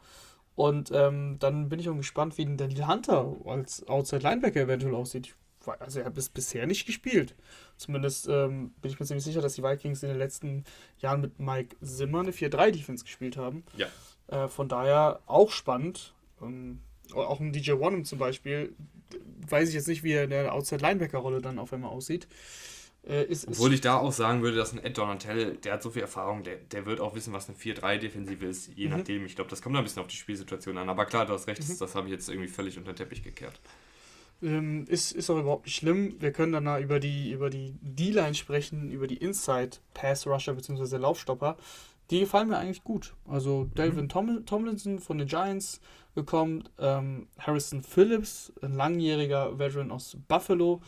Und 0.60 0.90
ähm, 0.92 1.38
dann 1.38 1.70
bin 1.70 1.80
ich 1.80 1.88
auch 1.88 1.96
gespannt, 1.96 2.36
wie 2.36 2.44
denn 2.44 2.58
Daniel 2.58 2.86
Hunter 2.86 3.34
als 3.46 3.88
Outside 3.88 4.22
Linebacker 4.22 4.60
eventuell 4.60 4.94
aussieht. 4.94 5.34
Also 5.78 6.00
er 6.00 6.04
hat 6.04 6.12
bis, 6.12 6.28
bisher 6.28 6.66
nicht 6.66 6.84
gespielt. 6.84 7.34
Zumindest 7.78 8.28
ähm, 8.28 8.74
bin 8.82 8.90
ich 8.90 9.00
mir 9.00 9.06
ziemlich 9.06 9.24
sicher, 9.24 9.40
dass 9.40 9.54
die 9.54 9.62
Vikings 9.62 10.02
in 10.02 10.10
den 10.10 10.18
letzten 10.18 10.64
Jahren 10.98 11.22
mit 11.22 11.40
Mike 11.40 11.76
Zimmer 11.80 12.20
eine 12.20 12.32
4-3-Defense 12.32 13.04
gespielt 13.04 13.38
haben. 13.38 13.64
Ja. 13.74 13.86
Äh, 14.26 14.48
von 14.48 14.68
daher 14.68 15.20
auch 15.24 15.50
spannend. 15.50 16.12
Ähm, 16.42 16.80
auch 17.14 17.40
ein 17.40 17.54
DJ 17.54 17.72
Wanham 17.80 18.04
zum 18.04 18.18
Beispiel, 18.18 18.76
weiß 19.48 19.70
ich 19.70 19.74
jetzt 19.74 19.88
nicht, 19.88 20.02
wie 20.02 20.12
er 20.12 20.24
in 20.24 20.30
der 20.30 20.52
Outside 20.52 20.82
Linebacker-Rolle 20.82 21.40
dann 21.40 21.58
auf 21.58 21.72
einmal 21.72 21.90
aussieht. 21.90 22.28
Äh, 23.06 23.24
ist, 23.24 23.48
Obwohl 23.48 23.72
ich 23.72 23.80
da 23.80 23.96
auch 23.96 24.12
sagen 24.12 24.42
würde, 24.42 24.56
dass 24.56 24.72
ein 24.72 24.78
Ed 24.78 24.98
Donatello, 24.98 25.52
der 25.52 25.72
hat 25.74 25.82
so 25.82 25.90
viel 25.90 26.02
Erfahrung, 26.02 26.42
der, 26.42 26.56
der 26.56 26.84
wird 26.84 27.00
auch 27.00 27.14
wissen, 27.14 27.32
was 27.32 27.48
eine 27.48 27.56
4-3-Defensive 27.56 28.44
ist, 28.44 28.70
je 28.76 28.88
mhm. 28.88 28.96
nachdem. 28.98 29.24
Ich 29.24 29.36
glaube, 29.36 29.48
das 29.48 29.62
kommt 29.62 29.76
ein 29.76 29.82
bisschen 29.82 30.02
auf 30.02 30.08
die 30.08 30.16
Spielsituation 30.16 30.76
an. 30.76 30.88
Aber 30.88 31.06
klar, 31.06 31.24
du 31.24 31.32
hast 31.32 31.46
recht, 31.46 31.66
mhm. 31.66 31.78
das 31.78 31.94
habe 31.94 32.08
ich 32.08 32.12
jetzt 32.12 32.28
irgendwie 32.28 32.48
völlig 32.48 32.76
unter 32.76 32.92
den 32.92 32.96
Teppich 32.96 33.22
gekehrt. 33.22 33.58
Ähm, 34.42 34.86
ist, 34.88 35.12
ist 35.12 35.30
auch 35.30 35.38
überhaupt 35.38 35.66
nicht 35.66 35.76
schlimm. 35.76 36.16
Wir 36.18 36.32
können 36.32 36.52
dann 36.52 36.82
über 36.82 36.98
die 36.98 37.30
über 37.30 37.50
die 37.50 37.74
D-Line 37.80 38.34
sprechen, 38.34 38.90
über 38.90 39.06
die 39.06 39.16
Inside 39.16 39.78
Pass 39.92 40.26
Rusher 40.26 40.54
bzw. 40.54 40.96
Laufstopper. 40.96 41.56
Die 42.10 42.20
gefallen 42.20 42.48
mir 42.48 42.58
eigentlich 42.58 42.82
gut. 42.82 43.14
Also 43.26 43.64
Delvin 43.64 44.04
mhm. 44.04 44.08
Tom 44.08 44.46
Tomlinson 44.46 44.98
von 44.98 45.18
den 45.18 45.28
Giants 45.28 45.80
bekommt, 46.14 46.70
ähm, 46.78 47.28
Harrison 47.38 47.82
Phillips, 47.82 48.52
ein 48.62 48.74
langjähriger 48.74 49.58
Veteran 49.58 49.92
aus 49.92 50.16
Buffalo 50.26 50.80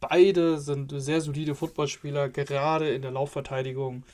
Beide 0.00 0.58
sind 0.58 0.92
sehr 0.96 1.20
solide 1.20 1.54
Footballspieler, 1.54 2.28
gerade 2.28 2.90
in 2.90 3.02
der 3.02 3.10
Laufverteidigung. 3.10 4.04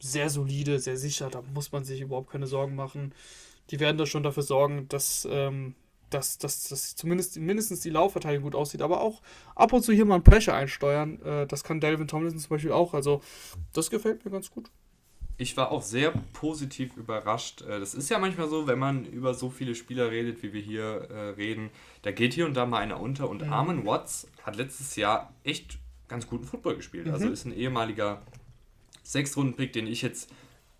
Sehr 0.00 0.28
solide, 0.30 0.80
sehr 0.80 0.96
sicher, 0.96 1.30
da 1.30 1.42
muss 1.54 1.72
man 1.72 1.84
sich 1.84 2.00
überhaupt 2.00 2.30
keine 2.30 2.46
Sorgen 2.46 2.74
machen. 2.74 3.14
Die 3.70 3.80
werden 3.80 3.96
da 3.96 4.06
schon 4.06 4.22
dafür 4.22 4.42
sorgen, 4.42 4.86
dass, 4.88 5.26
ähm, 5.30 5.74
dass, 6.10 6.38
dass, 6.38 6.68
dass 6.68 6.96
zumindest 6.96 7.38
mindestens 7.38 7.80
die 7.80 7.90
Laufverteidigung 7.90 8.44
gut 8.44 8.54
aussieht, 8.54 8.82
aber 8.82 9.00
auch 9.00 9.22
ab 9.54 9.72
und 9.72 9.82
zu 9.82 9.92
hier 9.92 10.04
mal 10.04 10.16
ein 10.16 10.24
Pressure 10.24 10.54
einsteuern. 10.54 11.22
Äh, 11.22 11.46
das 11.46 11.64
kann 11.64 11.80
Delvin 11.80 12.08
Tomlinson 12.08 12.38
zum 12.38 12.50
Beispiel 12.50 12.72
auch. 12.72 12.92
Also, 12.92 13.22
das 13.72 13.90
gefällt 13.90 14.24
mir 14.24 14.30
ganz 14.30 14.50
gut 14.50 14.70
ich 15.36 15.56
war 15.56 15.70
auch 15.70 15.82
sehr 15.82 16.12
positiv 16.32 16.96
überrascht. 16.96 17.62
Äh, 17.62 17.80
das 17.80 17.94
ist 17.94 18.08
ja 18.08 18.18
manchmal 18.18 18.48
so, 18.48 18.66
wenn 18.66 18.78
man 18.78 19.04
über 19.04 19.34
so 19.34 19.50
viele 19.50 19.74
Spieler 19.74 20.10
redet, 20.10 20.42
wie 20.42 20.52
wir 20.52 20.60
hier 20.60 20.84
äh, 20.84 21.30
reden, 21.30 21.70
da 22.02 22.12
geht 22.12 22.34
hier 22.34 22.46
und 22.46 22.54
da 22.54 22.66
mal 22.66 22.78
einer 22.78 23.00
unter. 23.00 23.28
Und 23.28 23.42
mhm. 23.42 23.52
Armin 23.52 23.86
Watts 23.86 24.28
hat 24.42 24.56
letztes 24.56 24.96
Jahr 24.96 25.32
echt 25.42 25.78
ganz 26.08 26.26
guten 26.26 26.44
Football 26.44 26.76
gespielt. 26.76 27.06
Also 27.06 27.18
mhm. 27.18 27.22
Also 27.22 27.32
ist 27.32 27.44
ein 27.46 27.56
ehemaliger 27.56 28.22
Sechstrunden-Pick, 29.02 29.72
den 29.72 29.86
ich 29.86 30.02
jetzt 30.02 30.32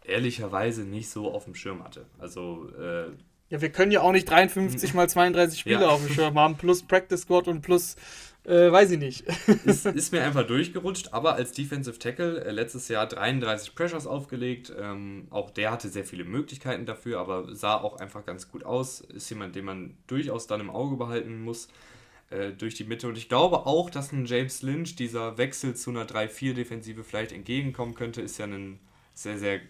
ehrlicherweise 0.04 0.84
nicht 0.84 1.08
so 1.08 1.32
auf 1.32 1.44
dem 1.44 1.54
Schirm 1.54 1.82
hatte. 1.82 2.06
Also 2.18 2.68
äh, 2.78 3.10
ja, 3.50 3.60
wir 3.60 3.70
können 3.70 3.92
ja 3.92 4.00
auch 4.00 4.12
nicht 4.12 4.28
53 4.28 4.94
mal 4.94 5.08
32 5.08 5.60
Spiele 5.60 5.82
ja. 5.82 5.88
auf 5.88 6.04
dem 6.04 6.14
Schirm 6.14 6.38
haben, 6.38 6.56
plus 6.56 6.82
Practice 6.82 7.22
Squad 7.22 7.48
und 7.48 7.62
plus 7.62 7.96
äh, 8.44 8.70
weiß 8.70 8.90
ich 8.90 8.98
nicht. 8.98 9.24
ist, 9.64 9.86
ist, 9.86 10.12
mir 10.12 10.22
einfach 10.22 10.46
durchgerutscht, 10.46 11.12
aber 11.12 11.34
als 11.34 11.52
Defensive 11.52 11.98
Tackle 11.98 12.44
äh, 12.44 12.50
letztes 12.50 12.88
Jahr 12.88 13.06
33 13.06 13.74
Pressures 13.74 14.06
aufgelegt. 14.06 14.72
Ähm, 14.78 15.28
auch 15.30 15.50
der 15.50 15.70
hatte 15.70 15.88
sehr 15.88 16.04
viele 16.04 16.24
Möglichkeiten 16.24 16.84
dafür, 16.84 17.20
aber 17.20 17.54
sah 17.54 17.76
auch 17.76 18.00
einfach 18.00 18.26
ganz 18.26 18.50
gut 18.50 18.64
aus. 18.64 19.00
Ist 19.00 19.30
jemand, 19.30 19.56
den 19.56 19.64
man 19.64 19.96
durchaus 20.06 20.46
dann 20.46 20.60
im 20.60 20.68
Auge 20.68 20.96
behalten 20.96 21.42
muss 21.42 21.68
äh, 22.30 22.50
durch 22.50 22.74
die 22.74 22.84
Mitte. 22.84 23.08
Und 23.08 23.16
ich 23.16 23.30
glaube 23.30 23.66
auch, 23.66 23.88
dass 23.88 24.12
ein 24.12 24.26
James 24.26 24.60
Lynch 24.62 24.94
dieser 24.96 25.38
Wechsel 25.38 25.74
zu 25.74 25.90
einer 25.90 26.04
3-4-Defensive 26.04 27.02
vielleicht 27.02 27.32
entgegenkommen 27.32 27.94
könnte. 27.94 28.20
Ist 28.20 28.38
ja 28.38 28.44
ein 28.44 28.78
sehr, 29.14 29.38
sehr 29.38 29.54
äh, 29.54 29.60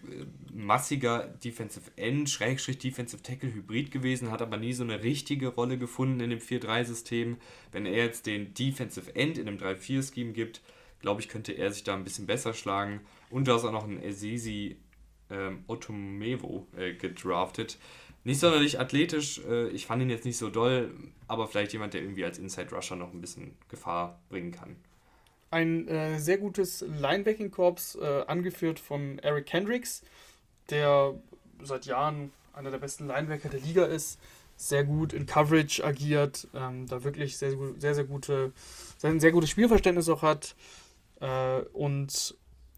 massiger 0.51 1.27
Defensive 1.43 1.91
End, 1.95 2.29
Schrägstrich 2.29 2.79
Defensive 2.79 3.21
Tackle 3.21 3.53
Hybrid 3.53 3.91
gewesen, 3.91 4.31
hat 4.31 4.41
aber 4.41 4.57
nie 4.57 4.73
so 4.73 4.83
eine 4.83 5.03
richtige 5.03 5.49
Rolle 5.49 5.77
gefunden 5.77 6.19
in 6.19 6.31
dem 6.31 6.39
4-3-System. 6.39 7.37
Wenn 7.71 7.85
er 7.85 8.05
jetzt 8.05 8.25
den 8.25 8.53
Defensive 8.55 9.15
End 9.15 9.37
in 9.37 9.47
einem 9.47 9.57
3-4-Scheme 9.57 10.33
gibt, 10.33 10.61
glaube 10.99 11.21
ich, 11.21 11.29
könnte 11.29 11.53
er 11.53 11.71
sich 11.71 11.83
da 11.83 11.93
ein 11.93 12.03
bisschen 12.03 12.25
besser 12.25 12.53
schlagen. 12.53 13.01
Und 13.29 13.47
du 13.47 13.53
hast 13.53 13.63
auch 13.63 13.71
noch 13.71 13.83
einen 13.83 14.01
Ezizi 14.01 14.77
ähm, 15.29 15.63
Otomevo 15.67 16.67
äh, 16.75 16.93
gedraftet. 16.93 17.77
Nicht 18.23 18.39
sonderlich 18.39 18.79
athletisch, 18.79 19.39
äh, 19.47 19.67
ich 19.69 19.85
fand 19.85 20.01
ihn 20.01 20.09
jetzt 20.09 20.25
nicht 20.25 20.37
so 20.37 20.49
doll, 20.49 20.91
aber 21.27 21.47
vielleicht 21.47 21.73
jemand, 21.73 21.93
der 21.93 22.01
irgendwie 22.01 22.25
als 22.25 22.39
Inside 22.39 22.73
Rusher 22.73 22.95
noch 22.95 23.13
ein 23.13 23.21
bisschen 23.21 23.53
Gefahr 23.69 24.23
bringen 24.29 24.51
kann 24.51 24.75
ein 25.55 25.87
äh, 25.87 26.19
sehr 26.19 26.37
gutes 26.37 26.81
Linebacking-Korps, 26.81 27.95
äh, 27.95 28.23
angeführt 28.27 28.77
von 28.77 29.19
Eric 29.19 29.45
Kendricks, 29.45 30.01
der 30.69 31.15
seit 31.63 31.85
Jahren 31.85 32.33
einer 32.53 32.71
der 32.71 32.77
besten 32.77 33.07
Linebacker 33.07 33.47
der 33.47 33.61
Liga 33.61 33.85
ist, 33.85 34.19
sehr 34.57 34.83
gut 34.83 35.13
in 35.13 35.25
Coverage 35.25 35.81
agiert, 35.81 36.49
ähm, 36.53 36.87
da 36.87 37.05
wirklich 37.05 37.37
sehr, 37.37 37.53
sehr, 37.77 37.95
sehr, 37.95 38.03
gute, 38.03 38.51
sehr, 38.97 39.17
sehr 39.17 39.31
gutes 39.31 39.49
Spielverständnis 39.49 40.09
auch 40.09 40.23
hat 40.23 40.55
äh, 41.21 41.61
und 41.71 42.35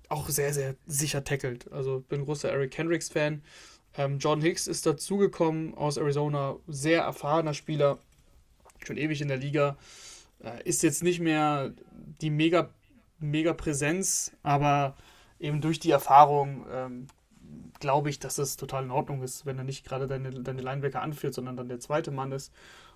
auch 0.09 0.29
sehr, 0.29 0.53
sehr 0.53 0.75
sicher 0.85 1.23
tackelt. 1.23 1.71
Also 1.71 2.01
bin 2.07 2.25
großer 2.25 2.51
Eric 2.51 2.71
Kendricks-Fan. 2.71 3.41
Ähm, 3.97 4.19
John 4.19 4.41
Hicks 4.41 4.67
ist 4.67 4.85
dazugekommen 4.85 5.73
aus 5.73 5.97
Arizona, 5.97 6.57
sehr 6.67 7.01
erfahrener 7.01 7.55
Spieler, 7.55 7.97
schon 8.85 8.97
ewig 8.97 9.19
in 9.21 9.29
der 9.29 9.37
Liga. 9.37 9.77
Äh, 10.43 10.63
ist 10.63 10.83
jetzt 10.83 11.03
nicht 11.03 11.19
mehr 11.19 11.73
die 12.21 12.29
mega, 12.29 12.69
mega 13.19 13.53
Präsenz, 13.53 14.31
aber 14.43 14.95
eben 15.39 15.61
durch 15.61 15.79
die 15.79 15.91
Erfahrung 15.91 16.65
ähm, 16.71 17.07
glaube 17.79 18.09
ich, 18.09 18.19
dass 18.19 18.37
es 18.37 18.57
total 18.57 18.83
in 18.83 18.91
Ordnung 18.91 19.23
ist, 19.23 19.45
wenn 19.45 19.57
er 19.57 19.63
nicht 19.63 19.85
gerade 19.85 20.07
deine, 20.07 20.31
deine 20.31 20.61
Linebacker 20.61 21.01
anführt, 21.01 21.33
sondern 21.33 21.57
dann 21.57 21.69
der 21.69 21.79
zweite 21.79 22.11
Mann 22.11 22.31
ist 22.31 22.51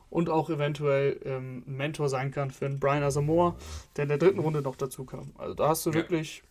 und 0.10 0.30
auch 0.30 0.50
eventuell 0.50 1.20
ähm, 1.24 1.64
ein 1.68 1.78
Mentor 1.78 2.10
sein 2.10 2.32
kann 2.32 2.52
für 2.52 2.66
einen 2.66 2.80
Brian 2.80 3.04
Asamoah, 3.04 3.56
der 3.96 4.04
in 4.04 4.10
der 4.10 4.18
dritten 4.18 4.40
Runde 4.40 4.62
noch 4.62 4.76
dazu 4.76 5.06
kam. 5.06 5.32
Also 5.38 5.54
da 5.54 5.70
hast 5.70 5.86
du 5.86 5.92
ja. 5.92 5.96
wirklich 5.96 6.44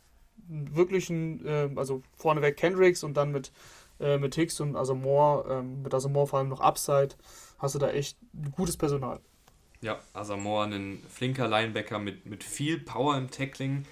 wirklich 0.51 1.11
ein, 1.11 1.47
äh, 1.47 1.71
also 1.77 2.03
vorneweg 2.17 2.57
Kendricks 2.57 3.05
und 3.05 3.17
dann 3.17 3.31
mit, 3.31 3.53
äh, 4.01 4.19
mit 4.19 4.35
Hicks 4.35 4.61
und 4.61 4.73
Moore, 4.73 5.47
ähm, 5.51 5.83
mit 5.83 5.95
Asamoah 5.95 6.27
vor 6.27 6.39
allem 6.39 6.49
noch 6.49 6.61
Upside, 6.61 7.11
hast 7.59 7.75
du 7.75 7.79
da 7.79 7.91
echt 7.91 8.19
ein 8.35 8.53
gutes 8.53 8.77
Personal. 8.77 9.21
Ja, 9.83 9.99
Asamoah, 10.13 10.65
ein 10.65 11.03
flinker 11.09 11.49
Linebacker 11.49 11.99
mit, 11.99 12.27
mit 12.27 12.45
viel 12.45 12.79
Power 12.79 13.17
im 13.17 13.31
Tackling. 13.31 13.87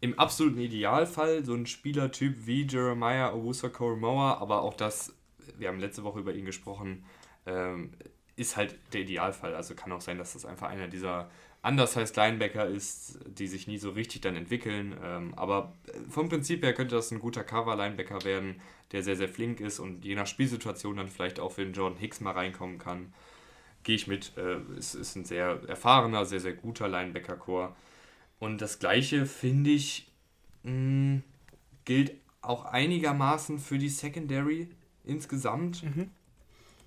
Im 0.00 0.18
absoluten 0.18 0.58
Idealfall 0.58 1.44
so 1.44 1.54
ein 1.54 1.66
Spielertyp 1.66 2.46
wie 2.46 2.66
Jeremiah 2.66 3.32
Owusa 3.32 3.68
Koromoa, 3.68 4.38
aber 4.38 4.62
auch 4.62 4.74
das, 4.74 5.14
wir 5.56 5.68
haben 5.68 5.78
letzte 5.78 6.02
Woche 6.02 6.18
über 6.18 6.34
ihn 6.34 6.44
gesprochen, 6.44 7.04
ähm, 7.46 7.92
ist 8.36 8.56
halt 8.56 8.76
der 8.92 9.02
Idealfall. 9.02 9.54
Also 9.54 9.74
kann 9.74 9.92
auch 9.92 10.00
sein, 10.00 10.18
dass 10.18 10.32
das 10.32 10.44
einfach 10.44 10.68
einer 10.68 10.88
dieser 10.88 11.30
undersized 11.62 12.16
Linebacker 12.16 12.66
ist, 12.66 13.20
die 13.26 13.46
sich 13.46 13.68
nie 13.68 13.78
so 13.78 13.90
richtig 13.90 14.20
dann 14.20 14.36
entwickeln. 14.36 14.96
Ähm, 15.02 15.32
aber 15.36 15.72
vom 16.10 16.28
Prinzip 16.28 16.62
her 16.62 16.74
könnte 16.74 16.96
das 16.96 17.12
ein 17.12 17.20
guter 17.20 17.44
Cover-Linebacker 17.44 18.24
werden, 18.24 18.60
der 18.92 19.02
sehr, 19.02 19.16
sehr 19.16 19.28
flink 19.28 19.60
ist 19.60 19.78
und 19.78 20.04
je 20.04 20.16
nach 20.16 20.26
Spielsituation 20.26 20.96
dann 20.96 21.08
vielleicht 21.08 21.40
auch 21.40 21.52
für 21.52 21.64
den 21.64 21.72
Jordan 21.72 21.98
Hicks 21.98 22.20
mal 22.20 22.32
reinkommen 22.32 22.78
kann. 22.78 23.14
Gehe 23.84 23.96
ich 23.96 24.06
mit. 24.06 24.36
Äh, 24.36 24.56
es 24.76 24.94
ist 24.94 25.14
ein 25.16 25.24
sehr 25.24 25.60
erfahrener, 25.68 26.26
sehr, 26.26 26.40
sehr 26.40 26.54
guter 26.54 26.88
Linebacker-Core. 26.88 27.74
Und 28.40 28.60
das 28.60 28.78
gleiche, 28.78 29.26
finde 29.26 29.70
ich, 29.70 30.10
mh, 30.64 30.72
mm, 30.72 31.22
gilt 31.84 32.12
auch 32.40 32.64
einigermaßen 32.64 33.58
für 33.58 33.78
die 33.78 33.88
Secondary 33.88 34.68
insgesamt. 35.04 35.82
Mhm. 35.82 36.10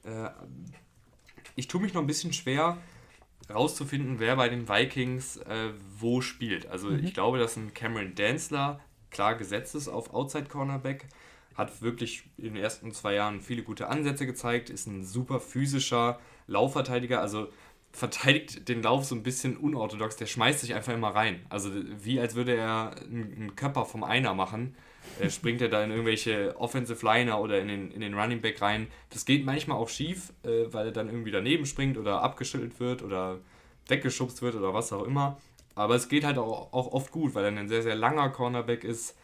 Äh, 0.03 0.29
ich 1.55 1.67
tue 1.67 1.81
mich 1.81 1.93
noch 1.93 2.01
ein 2.01 2.07
bisschen 2.07 2.33
schwer, 2.33 2.77
rauszufinden, 3.49 4.19
wer 4.19 4.35
bei 4.35 4.49
den 4.49 4.67
Vikings 4.67 5.37
äh, 5.37 5.71
wo 5.99 6.21
spielt. 6.21 6.67
Also 6.67 6.89
mhm. 6.89 7.03
ich 7.03 7.13
glaube, 7.13 7.39
dass 7.39 7.55
ein 7.55 7.73
Cameron 7.73 8.13
Danzler 8.15 8.79
klar 9.09 9.35
gesetzt 9.35 9.75
ist 9.75 9.87
auf 9.87 10.13
Outside 10.13 10.45
Cornerback, 10.45 11.07
hat 11.55 11.81
wirklich 11.81 12.23
in 12.37 12.53
den 12.53 12.57
ersten 12.57 12.91
zwei 12.91 13.13
Jahren 13.15 13.41
viele 13.41 13.63
gute 13.63 13.87
Ansätze 13.87 14.25
gezeigt, 14.25 14.69
ist 14.69 14.85
ein 14.87 15.03
super 15.03 15.39
physischer 15.39 16.19
Laufverteidiger, 16.47 17.21
also 17.21 17.47
verteidigt 17.91 18.67
den 18.67 18.83
Lauf 18.83 19.05
so 19.05 19.15
ein 19.15 19.23
bisschen 19.23 19.57
unorthodox, 19.57 20.17
der 20.17 20.25
schmeißt 20.25 20.59
sich 20.59 20.73
einfach 20.73 20.93
immer 20.93 21.09
rein. 21.09 21.45
Also 21.49 21.71
wie 22.03 22.19
als 22.19 22.35
würde 22.35 22.55
er 22.55 22.95
einen 23.01 23.55
Körper 23.55 23.85
vom 23.85 24.03
Einer 24.03 24.33
machen 24.33 24.75
äh, 25.19 25.29
springt 25.29 25.61
er 25.61 25.69
da 25.69 25.83
in 25.83 25.91
irgendwelche 25.91 26.55
Offensive 26.59 27.05
Liner 27.05 27.39
oder 27.41 27.59
in 27.59 27.67
den, 27.67 27.91
in 27.91 28.01
den 28.01 28.13
Running 28.13 28.41
Back 28.41 28.61
rein. 28.61 28.87
Das 29.09 29.25
geht 29.25 29.45
manchmal 29.45 29.77
auch 29.77 29.89
schief, 29.89 30.33
äh, 30.43 30.71
weil 30.71 30.87
er 30.87 30.91
dann 30.91 31.07
irgendwie 31.07 31.31
daneben 31.31 31.65
springt 31.65 31.97
oder 31.97 32.21
abgeschüttelt 32.21 32.79
wird 32.79 33.01
oder 33.01 33.39
weggeschubst 33.87 34.41
wird 34.41 34.55
oder 34.55 34.73
was 34.73 34.93
auch 34.93 35.03
immer. 35.03 35.39
Aber 35.75 35.95
es 35.95 36.09
geht 36.09 36.23
halt 36.23 36.37
auch, 36.37 36.73
oft 36.73 37.11
gut, 37.11 37.35
weil 37.35 37.45
er 37.45 37.51
ein 37.51 37.69
sehr, 37.69 37.83
sehr 37.83 37.95
langer 37.95 38.29
Cornerback 38.29 38.83
ist. 38.83 39.15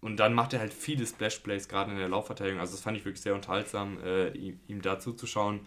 Und 0.00 0.18
dann 0.18 0.32
macht 0.32 0.52
er 0.52 0.60
halt 0.60 0.72
viele 0.72 1.06
Splash 1.06 1.40
Plays, 1.40 1.68
gerade 1.68 1.90
in 1.90 1.98
der 1.98 2.08
Laufverteidigung. 2.08 2.60
Also 2.60 2.72
das 2.72 2.80
fand 2.80 2.96
ich 2.96 3.04
wirklich 3.04 3.20
sehr 3.20 3.34
unterhaltsam, 3.34 3.98
äh, 4.02 4.28
ihm 4.28 4.80
da 4.80 4.98
zuzuschauen. 4.98 5.60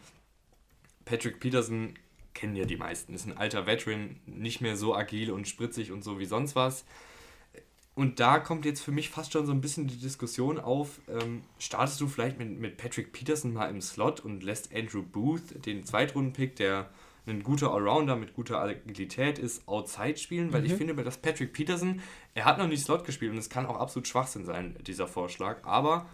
Patrick 1.11 1.41
Peterson 1.41 1.95
kennen 2.33 2.55
ja 2.55 2.63
die 2.63 2.77
meisten. 2.77 3.13
Ist 3.13 3.25
ein 3.25 3.37
alter 3.37 3.67
Veteran, 3.67 4.15
nicht 4.25 4.61
mehr 4.61 4.77
so 4.77 4.95
agil 4.95 5.29
und 5.31 5.45
spritzig 5.45 5.91
und 5.91 6.05
so 6.05 6.19
wie 6.19 6.25
sonst 6.25 6.55
was. 6.55 6.85
Und 7.95 8.21
da 8.21 8.39
kommt 8.39 8.63
jetzt 8.63 8.79
für 8.79 8.93
mich 8.93 9.09
fast 9.09 9.33
schon 9.33 9.45
so 9.45 9.51
ein 9.51 9.59
bisschen 9.59 9.87
die 9.87 9.97
Diskussion 9.97 10.57
auf, 10.57 11.01
ähm, 11.09 11.41
startest 11.59 11.99
du 11.99 12.07
vielleicht 12.07 12.39
mit, 12.39 12.57
mit 12.57 12.77
Patrick 12.77 13.11
Peterson 13.11 13.51
mal 13.51 13.69
im 13.69 13.81
Slot 13.81 14.21
und 14.21 14.41
lässt 14.41 14.73
Andrew 14.73 15.03
Booth, 15.03 15.65
den 15.65 15.83
Zweitrunden-Pick, 15.83 16.55
der 16.55 16.89
ein 17.27 17.43
guter 17.43 17.73
Allrounder 17.73 18.15
mit 18.15 18.33
guter 18.33 18.61
Agilität 18.61 19.37
ist, 19.37 19.67
outside 19.67 20.15
spielen? 20.15 20.53
Weil 20.53 20.61
mhm. 20.61 20.67
ich 20.67 20.73
finde, 20.75 20.95
dass 21.03 21.17
Patrick 21.17 21.51
Peterson, 21.51 22.01
er 22.35 22.45
hat 22.45 22.57
noch 22.57 22.67
nicht 22.67 22.85
Slot 22.85 23.03
gespielt 23.03 23.33
und 23.33 23.37
es 23.37 23.49
kann 23.49 23.65
auch 23.65 23.77
absolut 23.77 24.07
Schwachsinn 24.07 24.45
sein, 24.45 24.77
dieser 24.87 25.09
Vorschlag. 25.09 25.65
Aber 25.65 26.05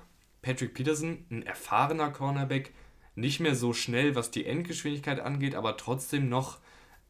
Patrick 0.42 0.74
Peterson, 0.74 1.24
ein 1.30 1.44
erfahrener 1.44 2.10
Cornerback, 2.10 2.74
nicht 3.18 3.40
mehr 3.40 3.56
so 3.56 3.74
schnell, 3.74 4.16
was 4.16 4.32
die 4.32 4.46
Endgeschwindigkeit 4.46 5.20
angeht, 5.20 5.56
aber 5.56 5.76
trotzdem 5.76 6.30
noch 6.30 6.60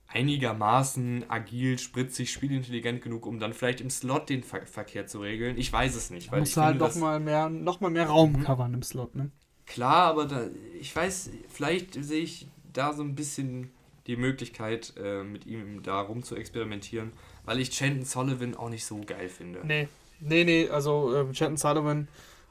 einigermaßen 0.07 1.25
agil, 1.29 1.77
spritzig, 1.77 2.31
spielintelligent 2.31 3.01
genug, 3.01 3.25
um 3.25 3.39
dann 3.39 3.53
vielleicht 3.53 3.81
im 3.81 3.89
Slot 3.89 4.29
den 4.29 4.41
Ver 4.41 4.65
Verkehr 4.65 5.05
zu 5.05 5.19
regeln. 5.19 5.57
Ich 5.57 5.71
weiß 5.71 5.95
es 5.95 6.09
nicht. 6.09 6.31
Weil 6.31 6.39
Muss 6.39 6.55
halt 6.55 6.79
noch 6.79 6.95
mal, 6.95 7.19
mehr, 7.19 7.49
noch 7.49 7.81
mal 7.81 7.89
mehr 7.89 8.07
Raum 8.07 8.31
mhm. 8.31 8.43
covern 8.43 8.73
im 8.73 8.84
Slot, 8.84 9.15
ne? 9.15 9.31
Klar, 9.65 10.07
aber 10.07 10.25
da, 10.25 10.47
ich 10.79 10.95
weiß, 10.95 11.29
vielleicht 11.49 12.01
sehe 12.01 12.21
ich 12.21 12.47
da 12.71 12.93
so 12.93 13.03
ein 13.03 13.15
bisschen 13.15 13.71
die 14.07 14.15
Möglichkeit, 14.15 14.93
äh, 14.97 15.23
mit 15.23 15.45
ihm 15.45 15.84
da 15.84 15.99
rum 15.99 16.23
zu 16.23 16.38
experimentieren, 16.38 17.11
weil 17.43 17.59
ich 17.59 17.71
Chanton 17.71 18.05
Sullivan 18.05 18.55
auch 18.55 18.69
nicht 18.69 18.85
so 18.85 19.01
geil 19.05 19.27
finde. 19.27 19.59
Nee, 19.65 19.89
nee, 20.21 20.45
nee, 20.45 20.69
also 20.69 21.13
äh, 21.13 21.34
Chanton 21.34 21.57
Sullivan 21.57 22.07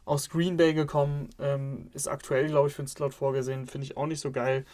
aus 0.07 0.31
Green 0.31 0.57
Bay 0.57 0.73
gekommen, 0.73 1.29
ähm, 1.41 1.91
ist 1.93 2.07
aktuell, 2.07 2.47
glaube 2.47 2.69
ich, 2.69 2.75
für 2.75 2.83
den 2.83 2.89
Slot 2.89 3.13
vorgesehen, 3.13 3.67
finde 3.67 3.87
ich 3.87 3.97
auch 3.97 4.07
nicht 4.07 4.21
so 4.21 4.31
geil. 4.31 4.65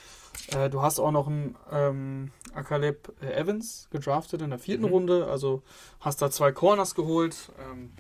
Äh, 0.55 0.69
du 0.69 0.83
hast 0.83 1.01
auch 1.01 1.11
noch 1.11 1.27
einen 1.27 1.57
ähm, 1.73 2.31
Akaleb 2.53 3.13
Evans 3.23 3.89
gedraftet 3.91 4.43
in 4.43 4.51
der 4.51 4.59
vierten 4.59 4.85
mhm. 4.85 4.93
Runde, 4.93 5.27
also 5.27 5.63
hast 6.01 6.21
da 6.21 6.31
zwei 6.31 6.53
Corners 6.53 6.95
geholt. 6.95 7.51
Ähm, 7.59 7.93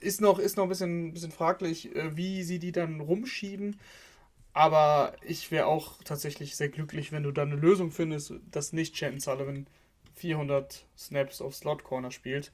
ist, 0.00 0.22
noch, 0.22 0.38
ist 0.38 0.56
noch 0.56 0.64
ein 0.64 0.70
bisschen, 0.70 1.12
bisschen 1.12 1.32
fraglich, 1.32 1.94
äh, 1.94 2.16
wie 2.16 2.42
sie 2.42 2.58
die 2.58 2.72
dann 2.72 3.00
rumschieben. 3.00 3.78
Aber 4.54 5.14
ich 5.22 5.50
wäre 5.50 5.66
auch 5.66 6.02
tatsächlich 6.02 6.56
sehr 6.56 6.70
glücklich, 6.70 7.12
wenn 7.12 7.22
du 7.22 7.30
da 7.30 7.42
eine 7.42 7.56
Lösung 7.56 7.90
findest, 7.90 8.34
dass 8.50 8.72
nicht 8.72 8.94
Chanton 8.94 9.20
Sullivan 9.20 9.66
400 10.14 10.86
Snaps 10.96 11.42
auf 11.42 11.54
Slot 11.54 11.84
Corner 11.84 12.10
spielt. 12.10 12.52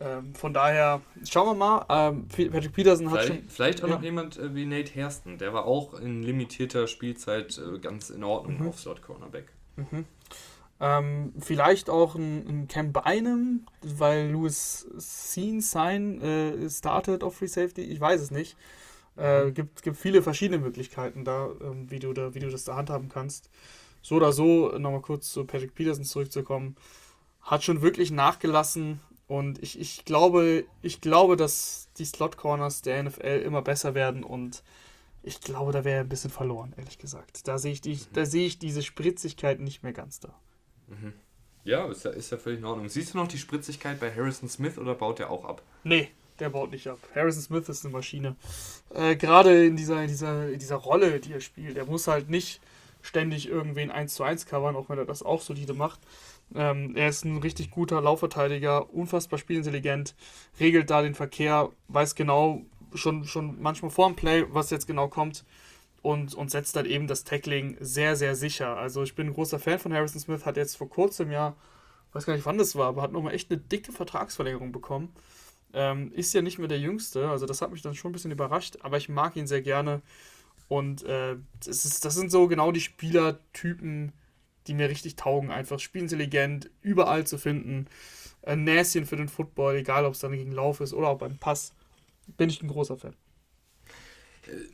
Ähm, 0.00 0.34
von 0.34 0.54
daher, 0.54 1.02
schauen 1.28 1.46
wir 1.48 1.54
mal. 1.54 1.84
Ähm, 1.90 2.26
Patrick 2.28 2.72
Peterson 2.72 3.10
hat 3.10 3.20
vielleicht, 3.20 3.40
schon. 3.40 3.48
Vielleicht 3.48 3.84
auch 3.84 3.88
ja. 3.88 3.94
noch 3.96 4.02
jemand 4.02 4.38
äh, 4.38 4.54
wie 4.54 4.64
Nate 4.64 4.94
Hairston. 4.94 5.36
Der 5.36 5.52
war 5.52 5.66
auch 5.66 5.94
in 5.94 6.22
limitierter 6.22 6.86
Spielzeit 6.86 7.58
äh, 7.58 7.78
ganz 7.78 8.08
in 8.08 8.24
Ordnung 8.24 8.60
mhm. 8.60 8.68
auf 8.68 8.80
Slot 8.80 9.02
Cornerback. 9.02 9.52
Mhm. 9.76 10.06
Ähm, 10.80 11.34
vielleicht 11.38 11.90
auch 11.90 12.14
ein, 12.14 12.46
ein 12.48 12.68
Cam 12.68 12.94
Bynum, 12.94 13.66
weil 13.82 14.30
Louis 14.30 14.88
Seen 14.96 15.60
sein 15.60 16.22
äh, 16.22 16.70
startet 16.70 17.22
auf 17.22 17.36
Free 17.36 17.46
Safety. 17.46 17.82
Ich 17.82 18.00
weiß 18.00 18.22
es 18.22 18.30
nicht. 18.30 18.56
Äh, 19.18 19.44
mhm. 19.44 19.54
gibt, 19.54 19.82
gibt 19.82 19.98
viele 19.98 20.22
verschiedene 20.22 20.62
Möglichkeiten 20.62 21.26
da, 21.26 21.50
ähm, 21.60 21.90
wie, 21.90 21.98
du 21.98 22.14
da, 22.14 22.34
wie 22.34 22.38
du 22.38 22.48
das 22.48 22.64
da 22.64 22.74
handhaben 22.74 23.10
kannst. 23.10 23.50
So 24.00 24.14
oder 24.14 24.32
so, 24.32 24.68
nochmal 24.78 25.02
kurz 25.02 25.30
zu 25.30 25.44
Patrick 25.44 25.74
Peterson 25.74 26.04
zurückzukommen, 26.04 26.76
hat 27.42 27.62
schon 27.62 27.82
wirklich 27.82 28.10
nachgelassen 28.10 29.00
und 29.30 29.62
ich, 29.62 29.78
ich, 29.78 30.04
glaube, 30.04 30.64
ich 30.82 31.00
glaube, 31.00 31.36
dass 31.36 31.88
die 31.98 32.04
Slot-Corners 32.04 32.82
der 32.82 33.00
NFL 33.04 33.42
immer 33.44 33.62
besser 33.62 33.94
werden 33.94 34.24
und 34.24 34.64
ich 35.22 35.40
glaube, 35.40 35.70
da 35.70 35.84
wäre 35.84 36.00
ein 36.00 36.08
bisschen 36.08 36.30
verloren, 36.30 36.74
ehrlich 36.76 36.98
gesagt. 36.98 37.46
Da 37.46 37.56
sehe 37.56 37.70
ich, 37.70 37.80
die, 37.80 37.96
da 38.12 38.26
sehe 38.26 38.44
ich 38.44 38.58
diese 38.58 38.82
Spritzigkeit 38.82 39.60
nicht 39.60 39.84
mehr 39.84 39.92
ganz 39.92 40.18
da. 40.18 40.34
Mhm. 40.88 41.12
Ja, 41.62 41.88
ist 41.88 42.04
ja, 42.04 42.10
ist 42.10 42.32
ja 42.32 42.38
völlig 42.38 42.58
in 42.58 42.64
Ordnung. 42.64 42.88
Siehst 42.88 43.14
du 43.14 43.18
noch 43.18 43.28
die 43.28 43.38
Spritzigkeit 43.38 44.00
bei 44.00 44.12
Harrison 44.12 44.48
Smith 44.48 44.76
oder 44.78 44.96
baut 44.96 45.20
der 45.20 45.30
auch 45.30 45.44
ab? 45.44 45.62
Nee, 45.84 46.10
der 46.40 46.50
baut 46.50 46.72
nicht 46.72 46.88
ab. 46.88 46.98
Harrison 47.14 47.42
Smith 47.42 47.68
ist 47.68 47.84
eine 47.84 47.92
Maschine. 47.92 48.34
Äh, 48.92 49.14
Gerade 49.14 49.64
in 49.64 49.76
dieser, 49.76 50.02
in, 50.02 50.08
dieser, 50.08 50.48
in 50.48 50.58
dieser 50.58 50.74
Rolle, 50.74 51.20
die 51.20 51.34
er 51.34 51.40
spielt. 51.40 51.76
Er 51.76 51.86
muss 51.86 52.08
halt 52.08 52.30
nicht 52.30 52.60
ständig 53.00 53.48
irgendwen 53.48 53.92
1 53.92 54.12
zu 54.12 54.24
1 54.24 54.46
covern, 54.46 54.74
auch 54.74 54.88
wenn 54.88 54.98
er 54.98 55.06
das 55.06 55.22
auch 55.22 55.40
solide 55.40 55.72
macht. 55.72 56.00
Ähm, 56.54 56.96
er 56.96 57.08
ist 57.08 57.24
ein 57.24 57.38
richtig 57.38 57.70
guter 57.70 58.00
Laufverteidiger, 58.00 58.92
unfassbar 58.92 59.38
spielintelligent, 59.38 60.14
regelt 60.58 60.90
da 60.90 61.02
den 61.02 61.14
Verkehr, 61.14 61.70
weiß 61.88 62.14
genau 62.14 62.62
schon, 62.94 63.24
schon 63.24 63.60
manchmal 63.60 63.90
vor 63.90 64.08
dem 64.08 64.16
Play, 64.16 64.44
was 64.50 64.70
jetzt 64.70 64.86
genau 64.86 65.08
kommt 65.08 65.44
und, 66.02 66.34
und 66.34 66.50
setzt 66.50 66.76
dann 66.76 66.86
eben 66.86 67.06
das 67.06 67.24
Tackling 67.24 67.76
sehr, 67.80 68.16
sehr 68.16 68.34
sicher. 68.34 68.76
Also 68.76 69.02
ich 69.02 69.14
bin 69.14 69.28
ein 69.28 69.34
großer 69.34 69.58
Fan 69.58 69.78
von 69.78 69.92
Harrison 69.92 70.20
Smith, 70.20 70.44
hat 70.46 70.56
jetzt 70.56 70.76
vor 70.76 70.88
kurzem 70.88 71.30
ja, 71.30 71.54
weiß 72.12 72.26
gar 72.26 72.34
nicht 72.34 72.46
wann 72.46 72.58
das 72.58 72.74
war, 72.74 72.88
aber 72.88 73.02
hat 73.02 73.12
nochmal 73.12 73.34
echt 73.34 73.50
eine 73.50 73.60
dicke 73.60 73.92
Vertragsverlängerung 73.92 74.72
bekommen. 74.72 75.12
Ähm, 75.72 76.10
ist 76.12 76.32
ja 76.34 76.42
nicht 76.42 76.58
mehr 76.58 76.66
der 76.68 76.80
Jüngste, 76.80 77.28
also 77.28 77.46
das 77.46 77.62
hat 77.62 77.70
mich 77.70 77.82
dann 77.82 77.94
schon 77.94 78.10
ein 78.10 78.12
bisschen 78.12 78.32
überrascht, 78.32 78.78
aber 78.82 78.96
ich 78.96 79.08
mag 79.08 79.36
ihn 79.36 79.46
sehr 79.46 79.62
gerne. 79.62 80.02
Und 80.68 81.02
äh, 81.04 81.36
das, 81.64 81.84
ist, 81.84 82.04
das 82.04 82.14
sind 82.14 82.30
so 82.30 82.48
genau 82.48 82.72
die 82.72 82.80
Spielertypen, 82.80 84.12
die 84.70 84.74
mir 84.74 84.88
richtig 84.88 85.16
taugen. 85.16 85.50
Einfach 85.50 85.80
spielintelligent, 85.80 86.70
überall 86.80 87.26
zu 87.26 87.38
finden. 87.38 87.86
Ein 88.42 88.64
Näschen 88.64 89.04
für 89.04 89.16
den 89.16 89.28
Football, 89.28 89.76
egal 89.76 90.04
ob 90.06 90.14
es 90.14 90.20
dann 90.20 90.32
gegen 90.32 90.52
Lauf 90.52 90.80
ist 90.80 90.94
oder 90.94 91.08
auch 91.08 91.18
beim 91.18 91.36
Pass. 91.38 91.74
Bin 92.36 92.48
ich 92.48 92.62
ein 92.62 92.68
großer 92.68 92.96
Fan. 92.96 93.14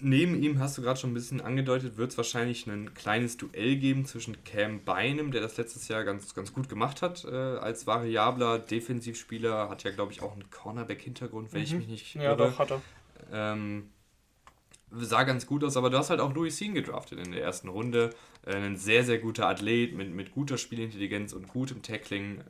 Neben 0.01 0.41
ihm 0.41 0.59
hast 0.59 0.79
du 0.79 0.83
gerade 0.83 1.01
schon 1.01 1.11
ein 1.11 1.15
bisschen 1.15 1.41
angedeutet, 1.41 1.97
wird 1.97 2.13
es 2.13 2.17
wahrscheinlich 2.17 2.67
ein 2.67 2.95
kleines 2.95 3.37
Duell 3.37 3.77
geben 3.77 4.07
zwischen 4.07 4.43
Cam 4.45 4.85
Beinem, 4.85 5.33
der 5.33 5.41
das 5.41 5.57
letztes 5.57 5.89
Jahr 5.89 6.05
ganz, 6.05 6.35
ganz 6.35 6.53
gut 6.53 6.69
gemacht 6.69 7.03
hat, 7.03 7.25
äh, 7.25 7.35
als 7.35 7.87
variabler 7.87 8.59
Defensivspieler, 8.59 9.69
hat 9.69 9.83
ja, 9.83 9.91
glaube 9.91 10.13
ich, 10.13 10.23
auch 10.23 10.33
einen 10.33 10.51
Cornerback-Hintergrund, 10.51 11.53
wenn 11.53 11.61
mhm. 11.61 11.67
ich 11.67 11.75
mich 11.75 11.89
nicht 11.89 12.15
Ja, 12.15 12.23
irre. 12.23 12.37
doch, 12.37 12.59
hat 12.59 12.71
er. 12.71 12.83
Ähm, 13.33 13.91
sah 14.93 15.25
ganz 15.25 15.47
gut 15.47 15.65
aus, 15.65 15.77
aber 15.77 15.91
du 15.91 15.99
hast 15.99 16.11
halt 16.11 16.21
auch 16.21 16.33
Louis 16.33 16.57
Sean 16.57 16.75
gedraftet 16.75 17.19
in 17.19 17.33
der 17.33 17.43
ersten 17.43 17.69
Runde. 17.69 18.11
Äh, 18.47 18.57
ein 18.57 18.77
sehr, 18.77 19.05
sehr 19.05 19.19
guter 19.19 19.49
Athlet 19.49 19.95
mit, 19.95 20.15
mit 20.15 20.33
guter 20.33 20.57
Spielintelligenz 20.57 21.33
und 21.33 21.49
gutem 21.49 21.83
Tackling. 21.83 22.43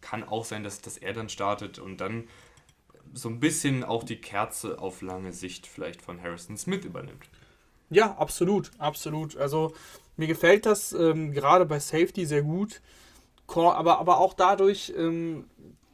Kann 0.00 0.24
auch 0.24 0.44
sein, 0.44 0.64
dass, 0.64 0.80
dass 0.82 0.98
er 0.98 1.12
dann 1.12 1.28
startet 1.28 1.78
und 1.78 2.00
dann 2.00 2.28
so 3.14 3.28
ein 3.28 3.40
bisschen 3.40 3.84
auch 3.84 4.04
die 4.04 4.20
Kerze 4.20 4.78
auf 4.78 5.00
lange 5.00 5.32
Sicht 5.32 5.66
vielleicht 5.66 6.02
von 6.02 6.22
Harrison 6.22 6.56
Smith 6.56 6.84
übernimmt. 6.84 7.28
Ja, 7.90 8.16
absolut, 8.18 8.70
absolut. 8.78 9.36
Also 9.36 9.72
mir 10.16 10.26
gefällt 10.26 10.66
das 10.66 10.92
ähm, 10.92 11.32
gerade 11.32 11.64
bei 11.64 11.78
Safety 11.78 12.26
sehr 12.26 12.42
gut, 12.42 12.82
aber, 13.46 13.98
aber 13.98 14.18
auch 14.18 14.34
dadurch, 14.34 14.92
ähm, 14.96 15.44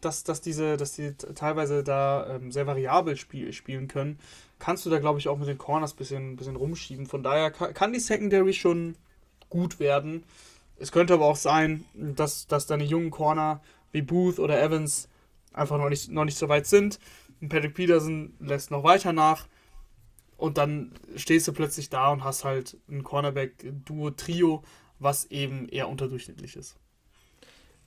dass, 0.01 0.25
dass, 0.25 0.41
diese, 0.41 0.77
dass 0.77 0.93
die 0.93 1.15
teilweise 1.15 1.85
da 1.85 2.35
ähm, 2.35 2.51
sehr 2.51 2.67
variabel 2.67 3.17
spiel, 3.17 3.53
spielen 3.53 3.87
können, 3.87 4.19
kannst 4.59 4.85
du 4.85 4.91
da, 4.91 4.99
glaube 4.99 5.21
ich, 5.21 5.29
auch 5.29 5.39
mit 5.39 5.49
den 5.49 5.59
Corners 5.59 5.95
ein 5.95 5.97
bisschen, 5.97 6.37
bisschen 6.37 6.57
rumschieben. 6.57 7.07
Von 7.07 7.23
daher 7.23 7.51
kann, 7.53 7.73
kann 7.75 7.93
die 7.93 8.01
Secondary 8.01 8.53
schon 8.53 8.97
gut 9.55 9.79
werden. 9.79 10.25
Es 10.77 10.91
könnte 10.91 11.15
aber 11.15 11.27
auch 11.27 11.37
sein, 11.37 11.85
dass, 11.95 12.49
dass 12.49 12.67
deine 12.67 12.83
jungen 12.83 13.13
Corner 13.13 13.63
wie 13.93 14.03
Booth 14.03 14.41
oder 14.41 14.61
Evans 14.61 15.09
einfach 15.53 15.79
noch 15.79 15.89
nicht, 15.89 16.11
noch 16.11 16.25
nicht 16.25 16.37
so 16.37 16.49
weit 16.49 16.67
sind. 16.67 16.99
Und 17.41 17.51
Patrick 17.51 17.75
Peterson 17.75 18.35
lässt 18.41 18.73
noch 18.73 18.83
weiter 18.83 19.13
nach. 19.13 19.47
Und 20.37 20.59
dann 20.59 20.91
stehst 21.15 21.47
du 21.47 21.53
plötzlich 21.53 21.89
da 21.89 22.11
und 22.11 22.25
hast 22.25 22.43
halt 22.43 22.77
ein 22.89 23.05
Cornerback-Duo-Trio, 23.05 24.65
was 24.99 25.27
eben 25.27 25.69
eher 25.69 25.89
unterdurchschnittlich 25.89 26.57
ist. 26.57 26.77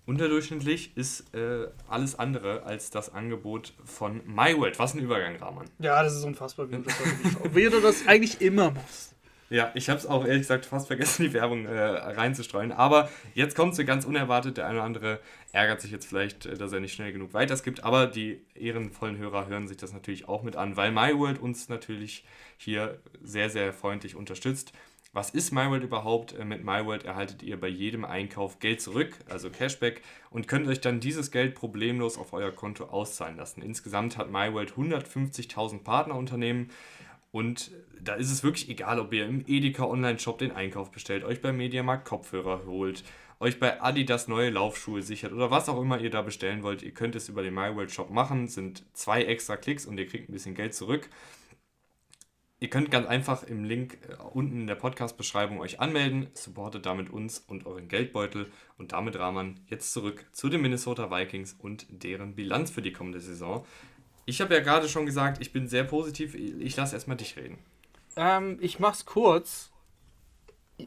Unterdurchschnittlich 0.06 0.96
ist 0.96 1.34
äh, 1.34 1.68
alles 1.90 2.16
andere 2.16 2.64
als 2.64 2.92
das 2.92 3.14
Angebot 3.14 3.74
von 3.84 4.22
MyWorld. 4.26 4.80
Was 4.80 4.94
ein 4.94 5.00
Übergang, 5.00 5.36
Rahman. 5.36 5.70
Ja, 5.80 6.02
das 6.02 6.16
ist 6.16 6.24
unfassbar 6.24 6.68
gut. 6.68 6.86
Wie 7.54 7.66
du 7.66 7.82
das 7.82 8.08
eigentlich 8.08 8.40
immer 8.40 8.72
machst. 8.72 9.17
Ja, 9.50 9.72
ich 9.76 9.90
habe 9.90 9.98
es 9.98 10.06
auch 10.06 10.26
ehrlich 10.26 10.42
gesagt 10.42 10.66
fast 10.66 10.88
vergessen, 10.88 11.24
die 11.28 11.34
Werbung 11.34 11.66
äh, 11.66 11.80
reinzustreuen. 11.80 12.72
Aber 12.72 13.10
jetzt 13.34 13.56
kommt 13.56 13.76
sie 13.76 13.86
ganz 13.86 14.06
unerwartet. 14.06 14.58
Der 14.58 14.68
eine 14.68 14.80
oder 14.80 14.86
andere 14.86 15.20
ärgert 15.54 15.82
sich 15.82 15.92
jetzt 15.92 16.08
vielleicht, 16.08 16.46
äh, 16.46 16.58
dass 16.58 16.74
er 16.74 16.80
nicht 16.80 16.94
schnell 16.94 17.14
genug 17.14 17.34
weitergibt. 17.34 17.84
Aber 17.84 18.08
die 18.08 18.42
ehrenvollen 18.56 19.18
Hörer 19.18 19.48
hören 19.48 19.68
sich 19.68 19.78
das 19.78 19.94
natürlich 19.94 20.28
auch 20.28 20.44
mit 20.44 20.56
an, 20.56 20.76
weil 20.76 20.92
MyWorld 20.92 21.40
uns 21.40 21.70
natürlich 21.70 22.26
hier 22.58 23.00
sehr, 23.22 23.50
sehr 23.50 23.72
freundlich 23.72 24.16
unterstützt. 24.16 24.74
Was 25.14 25.30
ist 25.30 25.52
MyWorld 25.52 25.84
überhaupt? 25.84 26.34
Äh, 26.34 26.44
mit 26.44 26.66
MyWorld 26.66 27.06
erhaltet 27.06 27.42
ihr 27.42 27.58
bei 27.58 27.70
jedem 27.70 28.04
Einkauf 28.04 28.60
Geld 28.60 28.82
zurück, 28.82 29.18
also 29.30 29.50
Cashback, 29.50 30.02
und 30.30 30.50
könnt 30.50 30.68
euch 30.68 30.82
dann 30.82 31.00
dieses 31.00 31.32
Geld 31.32 31.56
problemlos 31.56 32.18
auf 32.18 32.34
euer 32.34 32.52
Konto 32.52 32.84
auszahlen 32.84 33.38
lassen. 33.38 33.62
Insgesamt 33.62 34.18
hat 34.18 34.30
MyWorld 34.30 34.74
150.000 34.74 35.84
Partnerunternehmen 35.84 36.70
und 37.32 37.72
da 38.02 38.16
ist 38.16 38.32
es 38.32 38.44
wirklich 38.44 38.70
egal, 38.70 39.00
ob 39.00 39.14
ihr 39.14 39.26
im 39.26 39.44
Edeka 39.48 39.86
Online-Shop 39.86 40.38
den 40.38 40.52
Einkauf 40.52 40.92
bestellt, 40.92 41.24
euch 41.24 41.42
beim 41.42 41.58
Mediamarkt 41.58 42.06
Kopfhörer 42.06 42.66
holt, 42.66 43.04
euch 43.40 43.60
bei 43.60 43.82
Adidas 43.82 44.28
neue 44.28 44.50
Laufschuhe 44.50 45.02
sichert 45.02 45.34
oder 45.34 45.52
was 45.52 45.70
auch 45.70 45.80
immer 45.82 46.00
ihr 46.00 46.10
da 46.10 46.22
bestellen 46.22 46.64
wollt. 46.64 46.82
Ihr 46.82 46.94
könnt 46.94 47.16
es 47.16 47.30
über 47.30 47.44
den 47.44 47.54
MyWorld 47.54 47.92
Shop 47.92 48.10
machen, 48.10 48.48
sind 48.48 48.84
zwei 48.94 49.24
extra 49.24 49.58
Klicks 49.58 49.86
und 49.86 49.98
ihr 49.98 50.08
kriegt 50.08 50.30
ein 50.30 50.34
bisschen 50.34 50.56
Geld 50.56 50.74
zurück. 50.74 51.10
Ihr 52.60 52.72
könnt 52.72 52.90
ganz 52.90 53.06
einfach 53.06 53.44
im 53.44 53.64
Link 53.64 54.00
äh, 54.10 54.16
unten 54.16 54.62
in 54.62 54.68
der 54.68 54.76
Podcast-Beschreibung 54.76 55.60
euch 55.60 55.80
anmelden, 55.80 56.28
supportet 56.34 56.88
damit 56.88 57.12
uns 57.12 57.38
und 57.38 57.68
euren 57.68 57.88
Geldbeutel 57.88 58.52
und 58.80 58.94
damit 58.94 59.20
Rahman 59.20 59.60
jetzt 59.68 59.94
zurück 59.94 60.26
zu 60.32 60.50
den 60.50 60.62
Minnesota 60.62 61.12
Vikings 61.12 61.54
und 61.60 61.86
deren 61.90 62.34
Bilanz 62.34 62.72
für 62.72 62.82
die 62.82 62.94
kommende 62.94 63.20
Saison. 63.20 63.64
Ich 64.28 64.42
habe 64.42 64.54
ja 64.54 64.60
gerade 64.60 64.90
schon 64.90 65.06
gesagt, 65.06 65.42
ich 65.42 65.54
bin 65.54 65.70
sehr 65.70 65.86
positiv. 65.86 66.36
Ich 66.36 66.76
lasse 66.76 66.96
erstmal 66.96 67.16
dich 67.16 67.38
reden. 67.38 67.60
Ähm, 68.18 68.58
ich 68.60 68.78
mach's 68.78 69.06
kurz. 69.06 69.72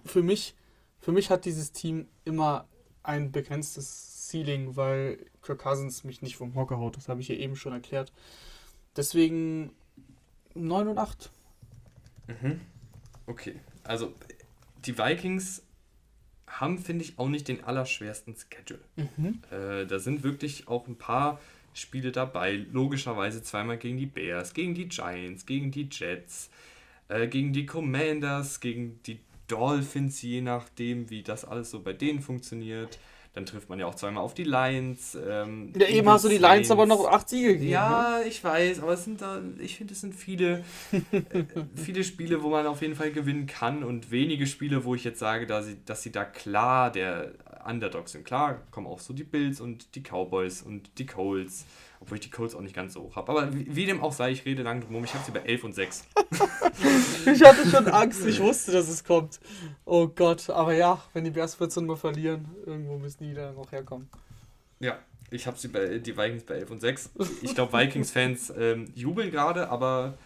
Für 0.05 0.23
mich, 0.23 0.55
für 1.01 1.11
mich 1.11 1.31
hat 1.31 1.47
dieses 1.47 1.73
Team 1.73 2.07
immer 2.27 2.69
ein 3.03 3.33
begrenztes 3.33 4.29
Ceiling, 4.29 4.77
weil 4.77 5.25
Kirk 5.41 5.61
Cousins 5.61 6.05
mich 6.05 6.21
nicht 6.21 6.37
vom 6.37 6.55
Hocker 6.55 6.77
haut. 6.77 6.99
Das 6.99 7.09
habe 7.09 7.23
ich 7.23 7.29
ja 7.29 7.35
eben 7.35 7.57
schon 7.57 7.73
erklärt. 7.73 8.13
Deswegen 8.95 9.73
9 10.55 10.89
und 10.89 10.99
8. 10.99 11.31
Mhm. 12.27 12.61
Okay. 13.27 13.59
Also, 13.85 14.13
die 14.85 14.99
Vikings 14.99 15.63
haben, 16.47 16.79
finde 16.79 17.05
ich, 17.05 17.19
auch 17.19 17.29
nicht 17.29 17.49
den 17.49 17.65
allerschwersten 17.65 18.37
Schedule. 18.37 18.81
Mhm. 18.97 19.41
Äh, 19.51 19.87
da 19.87 19.99
sind 19.99 20.25
wirklich 20.25 20.69
auch 20.69 20.87
ein 20.89 20.97
paar 20.97 21.41
Spiele 21.75 22.13
dabei. 22.13 22.65
Logischerweise 22.73 23.43
zweimal 23.43 23.79
gegen 23.79 23.97
die 23.99 24.07
Bears, 24.07 24.55
gegen 24.55 24.75
die 24.75 24.89
Giants, 24.89 25.47
gegen 25.47 25.71
die 25.71 25.89
Jets, 25.91 26.51
äh, 27.09 27.27
gegen 27.29 27.53
die 27.53 27.67
Commanders, 27.67 28.61
gegen 28.61 29.01
die 29.07 29.21
Dolphins, 29.49 30.23
je 30.23 30.41
nachdem, 30.41 31.11
wie 31.11 31.23
das 31.23 31.45
alles 31.45 31.71
so 31.71 31.81
bei 31.81 31.93
denen 31.93 32.21
funktioniert. 32.21 32.99
Dann 33.33 33.47
trifft 33.47 33.69
man 33.69 33.79
ja 33.79 33.87
auch 33.87 33.95
zweimal 33.95 34.25
auf 34.25 34.35
die 34.35 34.43
Lions. 34.43 35.17
Ähm, 35.25 35.73
ja, 35.77 35.87
eben 35.87 36.09
hast 36.09 36.25
du 36.25 36.29
die 36.29 36.39
Lions 36.39 36.69
aber 36.73 36.85
noch 36.85 37.07
acht 37.07 37.29
Siege 37.29 37.53
gegeben. 37.53 37.71
Ja, 37.71 38.19
ne? 38.19 38.29
ich 38.29 38.43
weiß, 38.43 38.81
aber 38.83 38.95
es 38.95 39.05
sind 39.05 39.21
da, 39.23 39.41
ich 39.61 39.77
finde, 39.77 39.95
es 39.95 40.01
sind 40.01 40.17
viele, 40.17 40.65
äh, 41.13 41.45
viele 41.77 42.03
Spiele, 42.03 42.43
wo 42.43 42.51
man 42.51 42.67
auf 42.67 42.83
jeden 42.83 42.97
Fall 42.97 43.13
gewinnen 43.13 43.47
kann 43.47 43.85
und 43.85 44.11
wenige 44.11 44.49
Spiele, 44.49 44.85
wo 44.85 44.97
ich 44.97 45.05
jetzt 45.05 45.21
sage, 45.21 45.47
dass 45.47 45.67
sie, 45.67 45.77
dass 45.85 46.03
sie 46.03 46.11
da 46.11 46.25
klar 46.25 46.91
der 46.91 47.33
Underdogs 47.67 48.13
sind. 48.13 48.25
Klar 48.25 48.63
kommen 48.71 48.87
auch 48.87 49.01
so 49.01 49.13
die 49.13 49.25
Bills 49.25 49.61
und 49.61 49.95
die 49.95 50.03
Cowboys 50.03 50.63
und 50.63 50.99
die 50.99 51.07
Colts, 51.07 51.65
obwohl 52.01 52.17
ich 52.17 52.23
die 52.23 52.31
Colts 52.31 52.55
auch 52.55 52.61
nicht 52.61 52.75
ganz 52.75 52.95
so 52.95 53.03
hoch 53.03 53.17
habe. 53.17 53.31
Aber 53.31 53.55
wie, 53.55 53.75
wie, 53.75 53.87
dem 53.87 54.03
auch 54.03 54.13
sei, 54.13 54.31
ich 54.31 54.45
rede 54.45 54.63
lang 54.63 54.81
drum 54.81 55.03
Ich 55.05 55.15
habe 55.15 55.25
sie 55.25 55.33
bei 55.33 55.41
11 55.41 55.65
und 55.65 55.75
6. 55.75 56.05
ich 57.33 57.43
hatte 57.43 57.69
schon 57.69 57.89
Angst, 57.89 58.25
ich 58.27 58.41
wusste, 58.41 58.73
dass 58.73 58.89
es 58.89 59.05
kommt. 59.05 59.41
Oh 59.85 60.09
Gott, 60.09 60.51
aber 60.51 60.75
ja, 60.75 61.03
wenn 61.13 61.25
die 61.25 61.31
Bears 61.31 61.55
14 61.55 61.87
mal 61.87 61.97
verlieren, 61.97 62.49
irgendwo 62.67 62.99
müssen 62.99 63.25
die 63.25 63.35
da 63.35 63.53
noch 63.53 63.71
herkommen. 63.73 64.09
Ja, 64.79 64.99
ich 65.31 65.47
habe 65.47 65.59
sie 65.59 65.69
bei 65.69 65.99
die 65.99 66.17
Vikings 66.17 66.45
bei 66.45 66.55
11 66.55 66.71
und 66.71 66.81
6. 66.81 67.11
Ich 67.43 67.55
glaube, 67.55 67.73
Vikings-Fans 67.73 68.53
ähm, 68.57 68.87
jubeln 68.95 69.31
gerade, 69.31 69.69
aber 69.69 70.19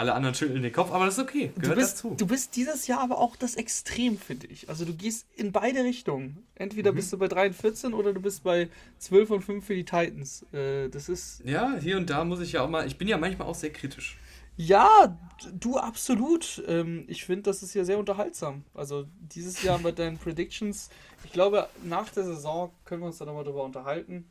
alle 0.00 0.14
anderen 0.14 0.34
schütteln 0.34 0.62
den 0.62 0.72
Kopf, 0.72 0.90
aber 0.90 1.04
das 1.04 1.18
ist 1.18 1.22
okay. 1.22 1.52
Gehört 1.56 1.76
du 1.76 1.80
bist, 1.80 1.98
dazu. 1.98 2.14
Du 2.16 2.26
bist 2.26 2.56
dieses 2.56 2.86
Jahr 2.86 3.00
aber 3.00 3.18
auch 3.18 3.36
das 3.36 3.54
Extrem, 3.54 4.18
finde 4.18 4.46
ich. 4.46 4.68
Also 4.68 4.84
du 4.84 4.94
gehst 4.94 5.26
in 5.36 5.52
beide 5.52 5.84
Richtungen. 5.84 6.46
Entweder 6.54 6.92
mhm. 6.92 6.96
bist 6.96 7.12
du 7.12 7.18
bei 7.18 7.28
3 7.28 7.48
und 7.48 7.54
14 7.54 7.94
oder 7.94 8.12
du 8.12 8.20
bist 8.20 8.42
bei 8.42 8.68
12 8.98 9.30
und 9.30 9.42
5 9.42 9.64
für 9.64 9.74
die 9.74 9.84
Titans. 9.84 10.44
Äh, 10.52 10.88
das 10.88 11.08
ist. 11.08 11.42
Ja, 11.44 11.76
hier 11.78 11.98
und 11.98 12.08
da 12.08 12.24
muss 12.24 12.40
ich 12.40 12.52
ja 12.52 12.62
auch 12.62 12.68
mal. 12.68 12.86
Ich 12.86 12.96
bin 12.96 13.08
ja 13.08 13.18
manchmal 13.18 13.46
auch 13.46 13.54
sehr 13.54 13.70
kritisch. 13.70 14.18
Ja, 14.56 15.18
du 15.52 15.76
absolut. 15.76 16.62
Ähm, 16.66 17.04
ich 17.06 17.24
finde, 17.24 17.42
das 17.42 17.62
ist 17.62 17.74
ja 17.74 17.84
sehr 17.84 17.98
unterhaltsam. 17.98 18.64
Also 18.74 19.06
dieses 19.20 19.62
Jahr 19.62 19.78
mit 19.78 19.98
deinen 19.98 20.18
Predictions. 20.24 20.88
Ich 21.24 21.32
glaube, 21.32 21.68
nach 21.84 22.08
der 22.08 22.24
Saison 22.24 22.72
können 22.86 23.02
wir 23.02 23.06
uns 23.06 23.18
dann 23.18 23.28
nochmal 23.28 23.44
darüber 23.44 23.64
unterhalten. 23.64 24.26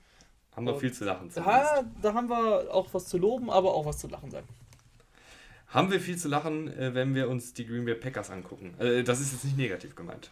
Haben 0.55 0.65
wir 0.65 0.75
viel 0.75 0.91
zu 0.91 1.05
lachen. 1.05 1.29
Ja, 1.35 1.83
da 2.01 2.13
haben 2.15 2.27
wir 2.27 2.73
auch 2.73 2.87
was 2.91 3.05
zu 3.05 3.19
loben, 3.19 3.51
aber 3.51 3.75
auch 3.75 3.85
was 3.85 3.99
zu 3.99 4.07
lachen 4.07 4.31
sein 4.31 4.43
haben 5.69 5.91
wir 5.91 5.99
viel 5.99 6.17
zu 6.17 6.27
lachen, 6.27 6.67
äh, 6.67 6.93
wenn 6.95 7.13
wir 7.13 7.29
uns 7.29 7.53
die 7.53 7.65
Green 7.65 7.85
Bay 7.85 7.95
Packers 7.95 8.31
angucken. 8.31 8.73
Äh, 8.79 9.03
das 9.03 9.21
ist 9.21 9.31
jetzt 9.33 9.45
nicht 9.45 9.57
negativ 9.57 9.95
gemeint. 9.95 10.29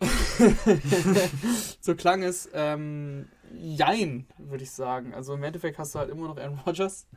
so 1.81 1.95
klang 1.95 2.23
es. 2.23 2.49
Ähm, 2.53 3.27
jein, 3.53 4.25
würde 4.37 4.63
ich 4.63 4.71
sagen. 4.71 5.13
Also 5.13 5.35
im 5.35 5.43
Endeffekt 5.43 5.77
hast 5.77 5.93
du 5.93 5.99
halt 5.99 6.09
immer 6.09 6.27
noch 6.27 6.37
Aaron 6.37 6.59
Rodgers, 6.65 7.07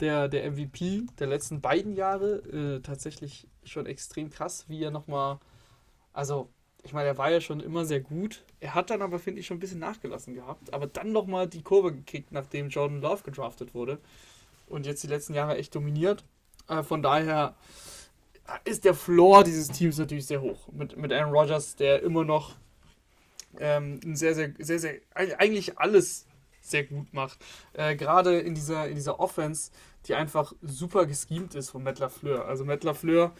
der, 0.00 0.28
der 0.28 0.50
MVP 0.50 1.06
der 1.20 1.28
letzten 1.28 1.60
beiden 1.60 1.94
Jahre. 1.94 2.38
Äh, 2.48 2.80
tatsächlich 2.80 3.46
schon 3.62 3.86
extrem 3.86 4.30
krass, 4.30 4.64
wie 4.68 4.82
er 4.82 4.90
nochmal. 4.90 5.38
Also, 6.12 6.50
ich 6.82 6.92
meine, 6.92 7.08
er 7.08 7.18
war 7.18 7.30
ja 7.30 7.40
schon 7.40 7.60
immer 7.60 7.84
sehr 7.84 8.00
gut. 8.00 8.44
Er 8.58 8.74
hat 8.74 8.90
dann 8.90 9.00
aber, 9.00 9.20
finde 9.20 9.40
ich, 9.40 9.46
schon 9.46 9.58
ein 9.58 9.60
bisschen 9.60 9.78
nachgelassen 9.78 10.34
gehabt. 10.34 10.74
Aber 10.74 10.88
dann 10.88 11.12
nochmal 11.12 11.46
die 11.46 11.62
Kurve 11.62 11.92
gekickt, 11.92 12.32
nachdem 12.32 12.68
Jordan 12.68 13.00
Love 13.00 13.22
gedraftet 13.22 13.74
wurde. 13.74 14.00
Und 14.66 14.86
jetzt 14.86 15.04
die 15.04 15.08
letzten 15.08 15.34
Jahre 15.34 15.56
echt 15.56 15.74
dominiert. 15.74 16.24
Äh, 16.70 16.82
von 16.82 17.02
daher 17.02 17.54
ist 18.64 18.84
der 18.84 18.94
Floor 18.94 19.44
dieses 19.44 19.68
Teams 19.68 19.98
natürlich 19.98 20.26
sehr 20.26 20.40
hoch. 20.40 20.68
Mit, 20.72 20.96
mit 20.96 21.12
Aaron 21.12 21.32
Rodgers, 21.32 21.76
der 21.76 22.02
immer 22.02 22.24
noch 22.24 22.56
ähm, 23.58 24.00
sehr, 24.14 24.34
sehr, 24.34 24.52
sehr, 24.58 24.78
sehr, 24.78 24.94
eigentlich 25.14 25.78
alles 25.78 26.26
sehr 26.60 26.84
gut 26.84 27.12
macht. 27.12 27.38
Äh, 27.72 27.96
Gerade 27.96 28.38
in 28.38 28.54
dieser, 28.54 28.88
in 28.88 28.94
dieser 28.94 29.18
Offense, 29.20 29.70
die 30.06 30.14
einfach 30.14 30.52
super 30.62 31.06
geschemt 31.06 31.54
ist 31.54 31.70
von 31.70 31.82
Matt 31.82 31.98
LaFleur. 31.98 32.46
Also 32.46 32.64
Matt 32.64 32.84
LaFleur 32.84 33.32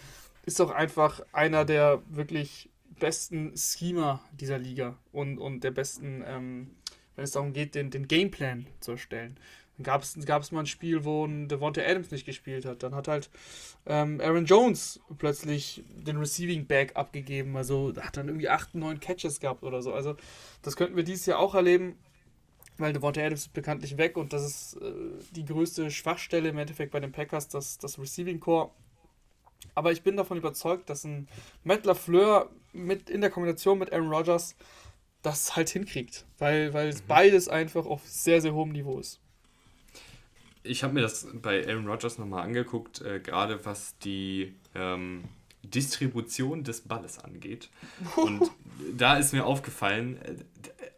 ist 0.46 0.60
auch 0.60 0.70
einfach 0.70 1.20
einer 1.32 1.64
der 1.64 2.02
wirklich 2.08 2.70
besten 2.98 3.54
Schemer 3.56 4.20
dieser 4.32 4.58
Liga 4.58 4.96
und, 5.12 5.38
und 5.38 5.60
der 5.64 5.70
besten, 5.70 6.22
ähm, 6.26 6.70
wenn 7.14 7.24
es 7.24 7.32
darum 7.32 7.52
geht, 7.52 7.74
den, 7.74 7.90
den 7.90 8.08
Gameplan 8.08 8.66
zu 8.80 8.92
erstellen. 8.92 9.38
Dann 9.82 10.24
gab 10.24 10.42
es 10.42 10.52
mal 10.52 10.60
ein 10.60 10.66
Spiel, 10.66 11.04
wo 11.04 11.24
ein 11.24 11.48
Devonta 11.48 11.80
Adams 11.82 12.10
nicht 12.10 12.26
gespielt 12.26 12.64
hat. 12.64 12.82
Dann 12.82 12.94
hat 12.94 13.08
halt 13.08 13.30
ähm, 13.86 14.20
Aaron 14.20 14.46
Jones 14.46 15.00
plötzlich 15.18 15.82
den 15.88 16.18
Receiving 16.18 16.66
Back 16.66 16.96
abgegeben. 16.96 17.56
Also 17.56 17.92
hat 18.00 18.16
dann 18.16 18.28
irgendwie 18.28 18.48
8, 18.48 18.74
9 18.74 19.00
Catches 19.00 19.40
gehabt 19.40 19.62
oder 19.62 19.82
so. 19.82 19.92
Also 19.92 20.16
das 20.62 20.76
könnten 20.76 20.96
wir 20.96 21.04
dieses 21.04 21.26
Jahr 21.26 21.38
auch 21.38 21.54
erleben, 21.54 21.96
weil 22.78 22.92
Devonta 22.92 23.20
Adams 23.20 23.42
ist 23.42 23.52
bekanntlich 23.52 23.96
weg 23.96 24.16
und 24.16 24.32
das 24.32 24.44
ist 24.44 24.74
äh, 24.82 24.92
die 25.32 25.44
größte 25.44 25.90
Schwachstelle 25.90 26.48
im 26.48 26.58
Endeffekt 26.58 26.92
bei 26.92 27.00
den 27.00 27.12
Packers, 27.12 27.48
das, 27.48 27.78
das 27.78 27.98
Receiving 27.98 28.40
Core. 28.40 28.70
Aber 29.74 29.92
ich 29.92 30.02
bin 30.02 30.16
davon 30.16 30.38
überzeugt, 30.38 30.90
dass 30.90 31.04
ein 31.04 31.28
Matt 31.64 31.84
LaFleur 31.84 32.50
mit, 32.72 33.10
in 33.10 33.20
der 33.20 33.30
Kombination 33.30 33.78
mit 33.78 33.92
Aaron 33.92 34.12
Rodgers 34.12 34.56
das 35.22 35.54
halt 35.56 35.68
hinkriegt, 35.68 36.26
weil, 36.38 36.72
weil 36.72 36.88
es 36.88 37.02
mhm. 37.02 37.08
beides 37.08 37.48
einfach 37.48 37.86
auf 37.86 38.06
sehr, 38.06 38.40
sehr 38.40 38.54
hohem 38.54 38.72
Niveau 38.72 38.98
ist. 38.98 39.20
Ich 40.62 40.82
habe 40.82 40.94
mir 40.94 41.02
das 41.02 41.26
bei 41.32 41.66
Aaron 41.66 41.86
Rodgers 41.86 42.18
nochmal 42.18 42.44
angeguckt, 42.44 43.00
äh, 43.00 43.20
gerade 43.20 43.64
was 43.64 43.96
die 43.98 44.54
ähm, 44.74 45.24
Distribution 45.62 46.64
des 46.64 46.82
Balles 46.82 47.18
angeht. 47.18 47.70
Und 48.16 48.50
da 48.96 49.16
ist 49.16 49.32
mir 49.32 49.44
aufgefallen, 49.44 50.18
äh, 50.22 50.34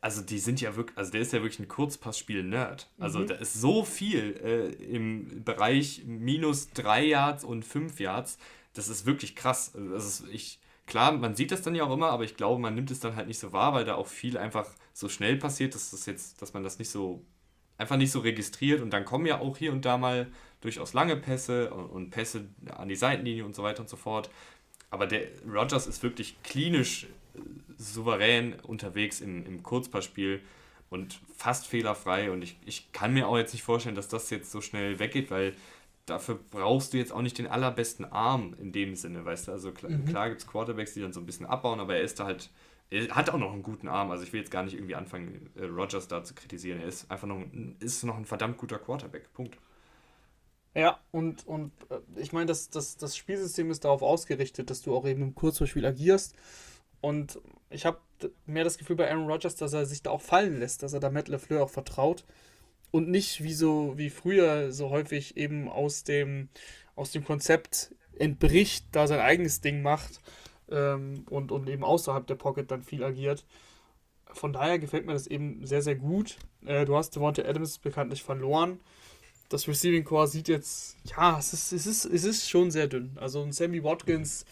also 0.00 0.20
die 0.20 0.38
sind 0.38 0.60
ja 0.60 0.74
wirklich, 0.74 0.98
also 0.98 1.12
der 1.12 1.20
ist 1.20 1.32
ja 1.32 1.42
wirklich 1.42 1.60
ein 1.60 1.68
Kurzpassspiel-Nerd. 1.68 2.88
Also 2.98 3.20
mhm. 3.20 3.28
da 3.28 3.34
ist 3.36 3.54
so 3.54 3.84
viel 3.84 4.40
äh, 4.42 4.68
im 4.84 5.44
Bereich 5.44 6.02
minus 6.04 6.70
drei 6.70 7.04
Yards 7.04 7.44
und 7.44 7.64
fünf 7.64 8.00
Yards. 8.00 8.38
Das 8.74 8.88
ist 8.88 9.06
wirklich 9.06 9.36
krass. 9.36 9.72
Also 9.76 9.96
ist, 9.96 10.24
ich, 10.32 10.58
klar, 10.86 11.12
man 11.12 11.36
sieht 11.36 11.52
das 11.52 11.62
dann 11.62 11.74
ja 11.76 11.84
auch 11.84 11.92
immer, 11.92 12.10
aber 12.10 12.24
ich 12.24 12.36
glaube, 12.36 12.60
man 12.60 12.74
nimmt 12.74 12.90
es 12.90 12.98
dann 12.98 13.14
halt 13.14 13.28
nicht 13.28 13.38
so 13.38 13.52
wahr, 13.52 13.74
weil 13.74 13.84
da 13.84 13.94
auch 13.94 14.08
viel 14.08 14.38
einfach 14.38 14.66
so 14.92 15.08
schnell 15.08 15.36
passiert, 15.36 15.74
dass 15.74 15.90
das 15.90 16.06
jetzt, 16.06 16.42
dass 16.42 16.52
man 16.52 16.64
das 16.64 16.78
nicht 16.80 16.90
so 16.90 17.24
einfach 17.78 17.96
nicht 17.96 18.10
so 18.10 18.20
registriert 18.20 18.80
und 18.80 18.90
dann 18.90 19.04
kommen 19.04 19.26
ja 19.26 19.40
auch 19.40 19.56
hier 19.56 19.72
und 19.72 19.84
da 19.84 19.98
mal 19.98 20.28
durchaus 20.60 20.92
lange 20.92 21.16
Pässe 21.16 21.72
und, 21.72 22.10
Pässe 22.10 22.46
an 22.76 22.88
die 22.88 22.96
Seitenlinie 22.96 23.44
und 23.44 23.54
so 23.54 23.62
weiter 23.62 23.80
und 23.80 23.88
so 23.88 23.96
fort. 23.96 24.30
Aber 24.90 25.06
der 25.06 25.22
Rogers 25.46 25.86
ist 25.86 26.02
wirklich 26.02 26.40
klinisch 26.42 27.04
äh, 27.34 27.38
souverän 27.78 28.54
unterwegs 28.60 29.20
im, 29.20 29.44
im 29.46 29.62
Kurzpassspiel 29.62 30.40
und 30.90 31.18
fast 31.36 31.66
fehlerfrei. 31.66 32.30
Und 32.30 32.42
ich, 32.42 32.56
ich 32.64 32.92
kann 32.92 33.14
mir 33.14 33.26
auch 33.26 33.38
jetzt 33.38 33.54
nicht 33.54 33.62
vorstellen, 33.62 33.96
dass 33.96 34.08
das 34.08 34.30
jetzt 34.30 34.52
so 34.52 34.60
schnell 34.60 34.98
weggeht, 34.98 35.30
weil 35.30 35.54
dafür 36.06 36.38
brauchst 36.50 36.92
du 36.92 36.98
jetzt 36.98 37.12
auch 37.12 37.22
nicht 37.22 37.38
den 37.38 37.46
allerbesten 37.46 38.04
Arm 38.04 38.54
in 38.60 38.72
dem 38.72 38.94
Sinne, 38.94 39.24
weißt 39.24 39.48
du? 39.48 39.52
Also 39.52 39.72
klar, 39.72 39.90
mhm. 39.90 40.04
klar 40.04 40.28
gibt 40.28 40.42
es 40.42 40.46
Quarterbacks, 40.46 40.94
die 40.94 41.00
dann 41.00 41.12
so 41.12 41.20
ein 41.20 41.26
bisschen 41.26 41.46
abbauen, 41.46 41.80
aber 41.80 41.96
er 41.96 42.02
ist 42.02 42.20
da 42.20 42.26
halt 42.26 42.50
er 42.92 43.08
hat 43.16 43.30
auch 43.30 43.38
noch 43.38 43.52
einen 43.52 43.62
guten 43.62 43.88
Arm. 43.88 44.10
Also 44.10 44.22
ich 44.24 44.32
will 44.32 44.40
jetzt 44.40 44.50
gar 44.50 44.62
nicht 44.62 44.74
irgendwie 44.74 44.94
anfangen, 44.94 45.50
äh, 45.56 45.64
Rogers 45.64 46.08
da 46.08 46.22
zu 46.22 46.34
kritisieren. 46.34 46.80
Er 46.80 46.86
ist 46.86 47.10
einfach 47.10 47.26
noch, 47.26 47.36
ein, 47.36 47.76
ist 47.80 48.04
noch 48.04 48.16
ein 48.16 48.26
verdammt 48.26 48.58
guter 48.58 48.78
Quarterback. 48.78 49.32
Punkt. 49.32 49.56
Ja, 50.74 51.00
und, 51.10 51.46
und 51.46 51.72
äh, 51.90 52.00
ich 52.16 52.32
meine, 52.32 52.46
das, 52.46 52.68
das, 52.68 52.96
das 52.98 53.16
Spielsystem 53.16 53.70
ist 53.70 53.84
darauf 53.84 54.02
ausgerichtet, 54.02 54.68
dass 54.68 54.82
du 54.82 54.94
auch 54.94 55.06
eben 55.06 55.22
im 55.22 55.34
Kurzspiel 55.34 55.86
agierst. 55.86 56.34
Und 57.00 57.40
ich 57.70 57.86
habe 57.86 57.98
mehr 58.46 58.64
das 58.64 58.78
Gefühl 58.78 58.96
bei 58.96 59.10
Aaron 59.10 59.26
Rodgers, 59.26 59.56
dass 59.56 59.72
er 59.72 59.86
sich 59.86 60.02
da 60.02 60.10
auch 60.10 60.20
fallen 60.20 60.60
lässt, 60.60 60.82
dass 60.82 60.92
er 60.92 61.00
da 61.00 61.10
Matt 61.10 61.28
LeFleur 61.28 61.64
auch 61.64 61.70
vertraut 61.70 62.24
und 62.90 63.08
nicht 63.08 63.42
wie 63.42 63.54
so 63.54 63.94
wie 63.96 64.10
früher 64.10 64.70
so 64.70 64.90
häufig 64.90 65.36
eben 65.36 65.68
aus 65.68 66.04
dem 66.04 66.48
aus 66.94 67.10
dem 67.10 67.24
Konzept 67.24 67.94
entbricht, 68.18 68.86
da 68.92 69.06
sein 69.06 69.18
eigenes 69.18 69.62
Ding 69.62 69.82
macht 69.82 70.20
ähm, 70.72 71.24
und, 71.28 71.52
und 71.52 71.68
eben 71.68 71.84
außerhalb 71.84 72.26
der 72.26 72.34
Pocket 72.34 72.70
dann 72.70 72.82
viel 72.82 73.04
agiert. 73.04 73.44
Von 74.32 74.52
daher 74.52 74.78
gefällt 74.78 75.06
mir 75.06 75.12
das 75.12 75.26
eben 75.26 75.64
sehr, 75.66 75.82
sehr 75.82 75.96
gut. 75.96 76.38
Äh, 76.64 76.84
du 76.84 76.96
hast 76.96 77.14
Devonta 77.14 77.42
Adams 77.42 77.78
bekanntlich 77.78 78.22
verloren. 78.22 78.80
Das 79.48 79.68
Receiving 79.68 80.04
Core 80.04 80.28
sieht 80.28 80.48
jetzt, 80.48 80.96
ja, 81.04 81.38
es 81.38 81.52
ist, 81.52 81.72
es 81.72 81.86
ist, 81.86 82.04
es 82.06 82.24
ist 82.24 82.48
schon 82.48 82.70
sehr 82.70 82.86
dünn. 82.86 83.18
Also 83.20 83.42
ein 83.42 83.52
Sammy 83.52 83.84
Watkins 83.84 84.46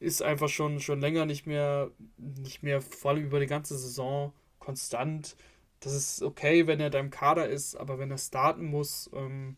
ist 0.00 0.22
einfach 0.22 0.48
schon, 0.48 0.80
schon 0.80 1.00
länger 1.00 1.26
nicht 1.26 1.46
mehr, 1.46 1.90
nicht 2.16 2.62
mehr, 2.62 2.80
vor 2.80 3.10
allem 3.10 3.24
über 3.24 3.38
die 3.38 3.46
ganze 3.46 3.76
Saison 3.76 4.32
konstant. 4.58 5.36
Das 5.80 5.92
ist 5.92 6.22
okay, 6.22 6.66
wenn 6.66 6.80
er 6.80 6.88
da 6.88 6.98
im 6.98 7.10
Kader 7.10 7.48
ist, 7.48 7.76
aber 7.76 7.98
wenn 7.98 8.10
er 8.10 8.18
starten 8.18 8.64
muss 8.64 9.10
ähm, 9.14 9.56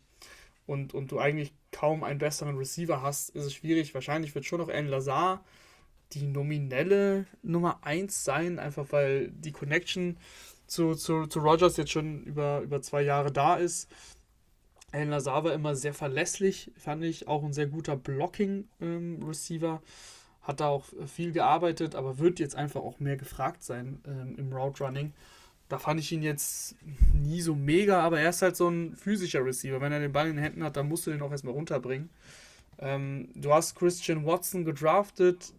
und, 0.65 0.93
und 0.93 1.11
du 1.11 1.19
eigentlich 1.19 1.53
kaum 1.71 2.03
einen 2.03 2.19
besseren 2.19 2.57
Receiver 2.57 3.01
hast, 3.01 3.29
ist 3.29 3.45
es 3.45 3.53
schwierig. 3.53 3.93
Wahrscheinlich 3.93 4.35
wird 4.35 4.45
schon 4.45 4.59
noch 4.59 4.69
Alan 4.69 4.87
Lazar 4.87 5.45
die 6.15 6.25
nominelle 6.25 7.25
Nummer 7.41 7.79
1 7.83 8.23
sein, 8.23 8.59
einfach 8.59 8.87
weil 8.91 9.29
die 9.31 9.51
Connection 9.51 10.17
zu, 10.67 10.95
zu, 10.95 11.27
zu 11.27 11.39
Rogers 11.39 11.77
jetzt 11.77 11.91
schon 11.91 12.23
über, 12.23 12.61
über 12.61 12.81
zwei 12.81 13.01
Jahre 13.01 13.31
da 13.31 13.55
ist. 13.55 13.89
Alan 14.91 15.09
Lazar 15.09 15.43
war 15.43 15.53
immer 15.53 15.75
sehr 15.75 15.93
verlässlich, 15.93 16.71
fand 16.77 17.03
ich, 17.03 17.27
auch 17.27 17.43
ein 17.43 17.53
sehr 17.53 17.67
guter 17.67 17.95
Blocking-Receiver. 17.95 19.81
Ähm, 19.81 19.89
hat 20.43 20.59
da 20.59 20.67
auch 20.67 20.85
viel 21.07 21.31
gearbeitet, 21.31 21.95
aber 21.95 22.19
wird 22.19 22.39
jetzt 22.39 22.55
einfach 22.55 22.81
auch 22.81 22.99
mehr 22.99 23.15
gefragt 23.15 23.63
sein 23.63 23.99
ähm, 24.05 24.35
im 24.37 24.53
Route 24.53 24.83
Running. 24.83 25.13
Da 25.69 25.79
fand 25.79 25.99
ich 25.99 26.11
ihn 26.11 26.21
jetzt 26.21 26.75
nie 27.13 27.41
so 27.41 27.55
mega, 27.55 28.01
aber 28.01 28.19
er 28.19 28.29
ist 28.29 28.41
halt 28.41 28.57
so 28.57 28.67
ein 28.67 28.95
physischer 28.95 29.43
Receiver. 29.43 29.79
Wenn 29.79 29.93
er 29.93 30.01
den 30.01 30.11
Ball 30.11 30.27
in 30.27 30.35
den 30.35 30.43
Händen 30.43 30.63
hat, 30.63 30.75
dann 30.75 30.89
musst 30.89 31.07
du 31.07 31.11
den 31.11 31.21
auch 31.21 31.31
erstmal 31.31 31.53
runterbringen. 31.53 32.09
Ähm, 32.77 33.29
du 33.35 33.53
hast 33.53 33.75
Christian 33.75 34.25
Watson 34.25 34.65
gedraftet, 34.65 35.53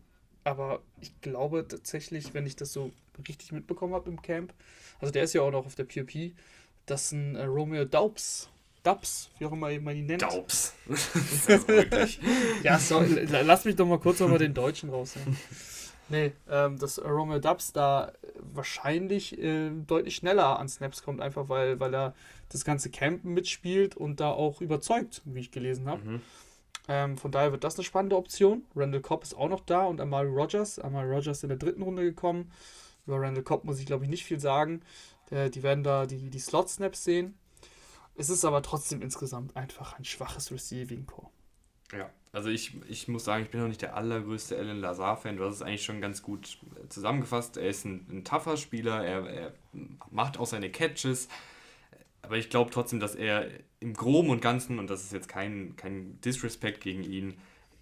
aber 0.45 0.81
ich 1.01 1.21
glaube 1.21 1.67
tatsächlich, 1.67 2.35
wenn 2.35 2.47
ich 2.47 2.57
das 2.57 2.73
so 2.73 2.93
richtig 3.27 3.53
mitbekommen 3.53 3.95
habe 3.95 4.11
im 4.11 4.23
Camp, 4.23 4.53
also 5.01 5.13
der 5.13 5.25
ist 5.25 5.33
ja 5.33 5.43
auch 5.43 5.51
noch 5.51 5.67
auf 5.67 5.75
der 5.75 5.85
POP, 5.85 6.33
dass 6.87 7.13
ein 7.13 7.35
äh, 7.35 7.45
Romeo 7.45 7.85
Daubs, 7.85 8.51
Dubs, 8.83 9.31
wie 9.39 9.47
auch 9.47 9.53
immer 9.53 9.71
man 9.81 9.97
ihn 9.97 10.07
nennt. 10.07 10.23
Daubs. 10.23 10.75
ja, 12.63 12.79
sorry, 12.79 13.27
lass 13.43 13.65
mich 13.65 13.77
doch 13.77 13.87
mal 13.87 13.99
kurz 13.99 14.21
nochmal 14.21 14.39
den 14.39 14.53
Deutschen 14.53 14.91
rausnehmen. 14.91 15.37
Nee, 16.11 16.33
ähm, 16.51 16.79
dass 16.79 17.03
Romeo 17.03 17.39
Dubs 17.39 17.73
da 17.73 18.13
wahrscheinlich 18.53 19.39
äh, 19.39 19.71
deutlich 19.71 20.17
schneller 20.17 20.59
an 20.59 20.69
Snaps 20.69 21.03
kommt, 21.03 21.23
einfach 21.23 21.49
weil, 21.49 21.81
weil 21.81 21.95
er 21.95 22.15
das 22.51 22.65
ganze 22.65 22.91
Campen 22.91 23.33
mitspielt 23.33 23.97
und 23.97 24.21
da 24.21 24.31
auch 24.31 24.61
überzeugt, 24.61 25.23
wie 25.25 25.41
ich 25.41 25.51
gelesen 25.51 25.89
habe. 25.89 26.05
Mhm. 26.05 26.21
Ähm, 26.87 27.17
von 27.17 27.31
daher 27.31 27.53
wird 27.53 27.65
das 27.65 27.77
eine 27.77 27.85
spannende 27.85 28.17
Option. 28.17 28.65
Randall 28.77 29.01
Cobb 29.01 29.23
ist 29.23 29.35
auch 29.35 29.49
noch 29.49 29.61
da 29.61 29.85
und 29.85 30.01
Amari 30.01 30.29
Rogers. 30.29 30.79
Amari 30.79 31.09
Rogers 31.09 31.43
in 31.43 31.49
der 31.49 31.59
dritten 31.59 31.83
Runde 31.83 32.03
gekommen. 32.03 32.53
Über 33.07 33.21
Randall 33.21 33.43
Cobb 33.43 33.65
muss 33.65 33.79
ich, 33.79 33.87
glaube 33.87 34.05
ich, 34.05 34.11
nicht 34.11 34.25
viel 34.25 34.41
sagen. 34.41 34.83
Der, 35.31 35.49
die 35.49 35.63
werden 35.63 35.85
da 35.85 36.07
die, 36.07 36.31
die 36.31 36.39
Slot-Snaps 36.39 37.05
sehen. 37.05 37.39
Es 38.17 38.31
ist 38.31 38.45
aber 38.45 38.63
trotzdem 38.63 39.03
insgesamt 39.03 39.57
einfach 39.57 39.99
ein 39.99 40.05
schwaches 40.05 40.53
Receiving 40.53 41.07
Core. 41.07 41.31
Ja, 41.93 42.11
also 42.33 42.49
ich, 42.49 42.75
ich 42.89 43.09
muss 43.09 43.25
sagen, 43.25 43.45
ich 43.45 43.51
bin 43.51 43.61
noch 43.61 43.69
nicht 43.69 43.83
der 43.83 43.97
allergrößte 43.97 44.57
Alan 44.57 44.81
Lazar-Fan. 44.81 45.37
Du 45.37 45.45
hast 45.45 45.57
es 45.57 45.63
eigentlich 45.63 45.85
schon 45.85 46.01
ganz 46.01 46.23
gut 46.23 46.59
zusammengefasst. 46.89 47.57
Er 47.57 47.69
ist 47.69 47.85
ein, 47.85 48.07
ein 48.11 48.25
tougher 48.25 48.57
Spieler, 48.57 49.05
er, 49.05 49.27
er 49.29 49.53
macht 50.11 50.39
auch 50.39 50.47
seine 50.47 50.71
Catches. 50.71 51.29
Aber 52.25 52.37
ich 52.37 52.51
glaube 52.51 52.71
trotzdem, 52.71 53.01
dass 53.01 53.15
er 53.15 53.49
im 53.81 53.95
Groben 53.95 54.31
und 54.31 54.41
Ganzen, 54.41 54.79
und 54.79 54.89
das 54.89 55.05
ist 55.05 55.13
jetzt 55.13 55.29
kein, 55.29 55.77
kein 55.77 56.21
Disrespect 56.23 56.81
gegen 56.81 57.05
ihn, 57.05 57.35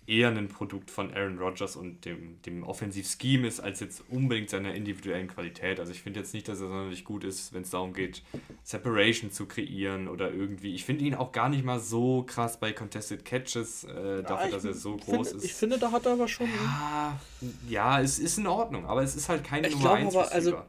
eher 0.06 0.28
ein 0.28 0.48
Produkt 0.48 0.90
von 0.90 1.14
Aaron 1.14 1.38
Rodgers 1.38 1.76
und 1.76 2.04
dem, 2.04 2.42
dem 2.42 2.64
Offensiv-Scheme 2.64 3.46
ist, 3.46 3.60
als 3.60 3.78
jetzt 3.78 4.02
unbedingt 4.08 4.50
seiner 4.50 4.74
individuellen 4.74 5.28
Qualität. 5.28 5.78
Also 5.78 5.92
ich 5.92 6.02
finde 6.02 6.20
jetzt 6.20 6.34
nicht, 6.34 6.48
dass 6.48 6.60
er 6.60 6.66
sonderlich 6.66 7.04
gut 7.04 7.22
ist, 7.22 7.52
wenn 7.52 7.62
es 7.62 7.70
darum 7.70 7.92
geht, 7.92 8.22
Separation 8.64 9.30
zu 9.30 9.46
kreieren 9.46 10.08
oder 10.08 10.32
irgendwie. 10.32 10.74
Ich 10.74 10.84
finde 10.84 11.04
ihn 11.04 11.14
auch 11.14 11.30
gar 11.30 11.48
nicht 11.48 11.64
mal 11.64 11.78
so 11.78 12.24
krass 12.24 12.58
bei 12.58 12.72
Contested 12.72 13.24
Catches, 13.24 13.84
äh, 13.84 14.24
dafür, 14.24 14.50
dass 14.50 14.64
er 14.64 14.74
so 14.74 14.96
groß 14.96 15.32
ist. 15.32 15.44
Ich 15.44 15.54
finde, 15.54 15.78
da 15.78 15.92
hat 15.92 16.04
er 16.04 16.14
aber 16.14 16.26
schon... 16.26 16.48
Ja, 16.48 17.20
ja, 17.68 18.00
es 18.00 18.18
ist 18.18 18.38
in 18.38 18.48
Ordnung, 18.48 18.86
aber 18.86 19.02
es 19.02 19.14
ist 19.14 19.28
halt 19.28 19.44
keine 19.44 19.68
ich 19.68 19.74
Nummer 19.74 19.94
1 19.94 20.16
aber, 20.16 20.32
also, 20.32 20.62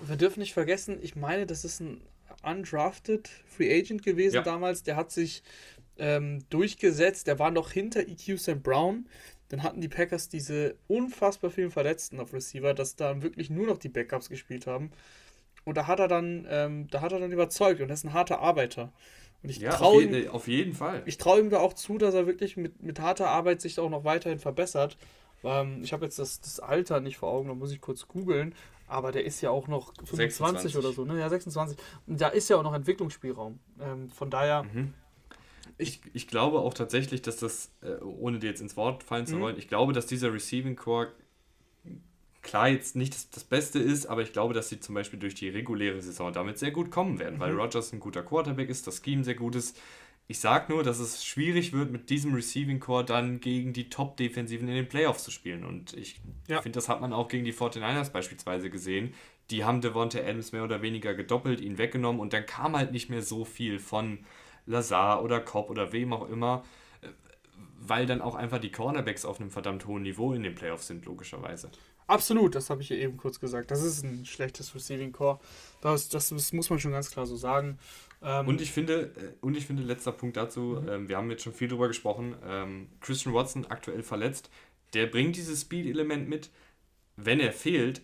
Wir 0.00 0.16
dürfen 0.16 0.40
nicht 0.40 0.52
vergessen, 0.52 0.98
ich 1.00 1.16
meine, 1.16 1.46
das 1.46 1.64
ist 1.64 1.80
ein 1.80 2.02
undrafted 2.42 3.28
Free 3.46 3.78
Agent 3.78 4.02
gewesen 4.02 4.36
ja. 4.36 4.42
damals. 4.42 4.82
Der 4.82 4.96
hat 4.96 5.10
sich 5.10 5.42
ähm, 5.98 6.44
durchgesetzt. 6.50 7.26
Der 7.26 7.38
war 7.38 7.50
noch 7.50 7.70
hinter 7.70 8.00
EQ 8.00 8.38
St. 8.38 8.62
Brown. 8.62 9.06
Dann 9.48 9.62
hatten 9.62 9.80
die 9.80 9.88
Packers 9.88 10.28
diese 10.28 10.76
unfassbar 10.86 11.50
vielen 11.50 11.70
Verletzten 11.70 12.20
auf 12.20 12.32
Receiver, 12.32 12.72
dass 12.72 12.96
da 12.96 13.22
wirklich 13.22 13.50
nur 13.50 13.66
noch 13.66 13.78
die 13.78 13.88
Backups 13.88 14.28
gespielt 14.28 14.66
haben. 14.66 14.92
Und 15.64 15.76
da 15.76 15.86
hat 15.86 15.98
er 15.98 16.08
dann, 16.08 16.46
ähm, 16.48 16.86
da 16.90 17.00
hat 17.00 17.12
er 17.12 17.18
dann 17.18 17.32
überzeugt 17.32 17.80
und 17.80 17.90
er 17.90 17.94
ist 17.94 18.04
ein 18.04 18.12
harter 18.12 18.40
Arbeiter. 18.40 18.92
Und 19.42 19.50
ich 19.50 19.58
ja, 19.58 19.70
traue 19.70 20.02
ihm, 20.02 20.30
auf 20.30 20.48
jeden 20.48 20.72
Fall. 20.72 21.02
Ich 21.06 21.18
traue 21.18 21.40
ihm 21.40 21.50
da 21.50 21.58
auch 21.58 21.74
zu, 21.74 21.98
dass 21.98 22.14
er 22.14 22.26
wirklich 22.26 22.56
mit, 22.56 22.82
mit 22.82 23.00
harter 23.00 23.28
Arbeit 23.28 23.60
sich 23.60 23.78
auch 23.78 23.90
noch 23.90 24.04
weiterhin 24.04 24.38
verbessert. 24.38 24.96
Ähm, 25.42 25.80
ich 25.82 25.92
habe 25.92 26.04
jetzt 26.04 26.18
das, 26.18 26.40
das 26.40 26.60
Alter 26.60 27.00
nicht 27.00 27.16
vor 27.16 27.30
Augen, 27.30 27.48
da 27.48 27.54
muss 27.54 27.72
ich 27.72 27.80
kurz 27.80 28.06
googeln. 28.06 28.54
Aber 28.90 29.12
der 29.12 29.24
ist 29.24 29.40
ja 29.40 29.50
auch 29.50 29.68
noch 29.68 29.94
25 30.04 30.72
26. 30.72 30.76
oder 30.76 30.92
so, 30.92 31.04
ne? 31.04 31.18
Ja, 31.18 31.28
26. 31.28 31.78
Und 32.06 32.20
da 32.20 32.28
ist 32.28 32.50
ja 32.50 32.56
auch 32.56 32.62
noch 32.62 32.74
Entwicklungsspielraum. 32.74 33.58
Ähm, 33.80 34.10
von 34.10 34.30
daher. 34.30 34.64
Mhm. 34.64 34.94
Ich, 35.78 36.00
ich 36.12 36.28
glaube 36.28 36.58
auch 36.58 36.74
tatsächlich, 36.74 37.22
dass 37.22 37.36
das, 37.36 37.70
äh, 37.82 38.02
ohne 38.02 38.38
dir 38.38 38.48
jetzt 38.48 38.60
ins 38.60 38.76
Wort 38.76 39.02
fallen 39.02 39.26
zu 39.26 39.36
mhm. 39.36 39.40
wollen, 39.40 39.58
ich 39.58 39.68
glaube, 39.68 39.92
dass 39.92 40.06
dieser 40.06 40.32
Receiving 40.34 40.76
Core 40.76 41.12
klar 42.42 42.68
jetzt 42.68 42.96
nicht 42.96 43.14
das, 43.14 43.30
das, 43.30 43.44
Beste 43.44 43.78
ist, 43.78 44.06
aber 44.06 44.22
ich 44.22 44.32
glaube, 44.32 44.54
dass 44.54 44.68
sie 44.68 44.80
zum 44.80 44.94
Beispiel 44.94 45.18
durch 45.18 45.34
die 45.34 45.48
reguläre 45.48 46.00
Saison 46.00 46.32
damit 46.32 46.58
sehr 46.58 46.70
gut 46.70 46.90
kommen 46.90 47.18
werden, 47.18 47.36
mhm. 47.36 47.40
weil 47.40 47.52
Rogers 47.52 47.92
ein 47.92 48.00
guter 48.00 48.22
Quarterback 48.22 48.68
ist, 48.68 48.86
das 48.86 49.00
Scheme 49.04 49.24
sehr 49.24 49.34
gut 49.34 49.54
ist. 49.54 49.78
Ich 50.30 50.38
sage 50.38 50.72
nur, 50.72 50.84
dass 50.84 51.00
es 51.00 51.24
schwierig 51.24 51.72
wird, 51.72 51.90
mit 51.90 52.08
diesem 52.08 52.32
Receiving 52.32 52.78
Core 52.78 53.04
dann 53.04 53.40
gegen 53.40 53.72
die 53.72 53.90
Top-Defensiven 53.90 54.68
in 54.68 54.76
den 54.76 54.88
Playoffs 54.88 55.24
zu 55.24 55.32
spielen. 55.32 55.64
Und 55.64 55.92
ich 55.94 56.20
ja. 56.46 56.62
finde, 56.62 56.76
das 56.76 56.88
hat 56.88 57.00
man 57.00 57.12
auch 57.12 57.26
gegen 57.26 57.44
die 57.44 57.52
49ers 57.52 58.12
beispielsweise 58.12 58.70
gesehen. 58.70 59.12
Die 59.50 59.64
haben 59.64 59.80
Devonta 59.80 60.20
Adams 60.20 60.52
mehr 60.52 60.62
oder 60.62 60.82
weniger 60.82 61.14
gedoppelt, 61.14 61.60
ihn 61.60 61.78
weggenommen 61.78 62.20
und 62.20 62.32
dann 62.32 62.46
kam 62.46 62.76
halt 62.76 62.92
nicht 62.92 63.10
mehr 63.10 63.22
so 63.22 63.44
viel 63.44 63.80
von 63.80 64.20
Lazar 64.66 65.24
oder 65.24 65.40
Cobb 65.40 65.68
oder 65.68 65.92
wem 65.92 66.12
auch 66.12 66.28
immer, 66.28 66.62
weil 67.80 68.06
dann 68.06 68.22
auch 68.22 68.36
einfach 68.36 68.60
die 68.60 68.70
Cornerbacks 68.70 69.24
auf 69.24 69.40
einem 69.40 69.50
verdammt 69.50 69.88
hohen 69.88 70.02
Niveau 70.02 70.32
in 70.32 70.44
den 70.44 70.54
Playoffs 70.54 70.86
sind, 70.86 71.06
logischerweise. 71.06 71.72
Absolut, 72.06 72.54
das 72.54 72.70
habe 72.70 72.82
ich 72.82 72.88
ja 72.90 72.96
eben 72.96 73.16
kurz 73.16 73.40
gesagt. 73.40 73.72
Das 73.72 73.82
ist 73.82 74.04
ein 74.04 74.24
schlechtes 74.24 74.76
Receiving 74.76 75.10
Core. 75.10 75.40
Das, 75.80 76.08
das, 76.08 76.28
das 76.28 76.52
muss 76.52 76.70
man 76.70 76.78
schon 76.78 76.92
ganz 76.92 77.10
klar 77.10 77.26
so 77.26 77.34
sagen. 77.34 77.80
Ähm 78.22 78.48
und 78.48 78.60
ich 78.60 78.72
finde, 78.72 79.12
äh, 79.16 79.32
und 79.40 79.56
ich 79.56 79.66
finde, 79.66 79.82
letzter 79.82 80.12
Punkt 80.12 80.36
dazu, 80.36 80.80
mhm. 80.80 80.88
ähm, 80.88 81.08
wir 81.08 81.16
haben 81.16 81.30
jetzt 81.30 81.42
schon 81.42 81.54
viel 81.54 81.68
drüber 81.68 81.88
gesprochen, 81.88 82.34
ähm, 82.44 82.88
Christian 83.00 83.34
Watson 83.34 83.66
aktuell 83.66 84.02
verletzt, 84.02 84.50
der 84.94 85.06
bringt 85.06 85.36
dieses 85.36 85.62
Speed-Element 85.62 86.28
mit. 86.28 86.50
Wenn 87.16 87.40
er 87.40 87.52
fehlt, 87.52 88.02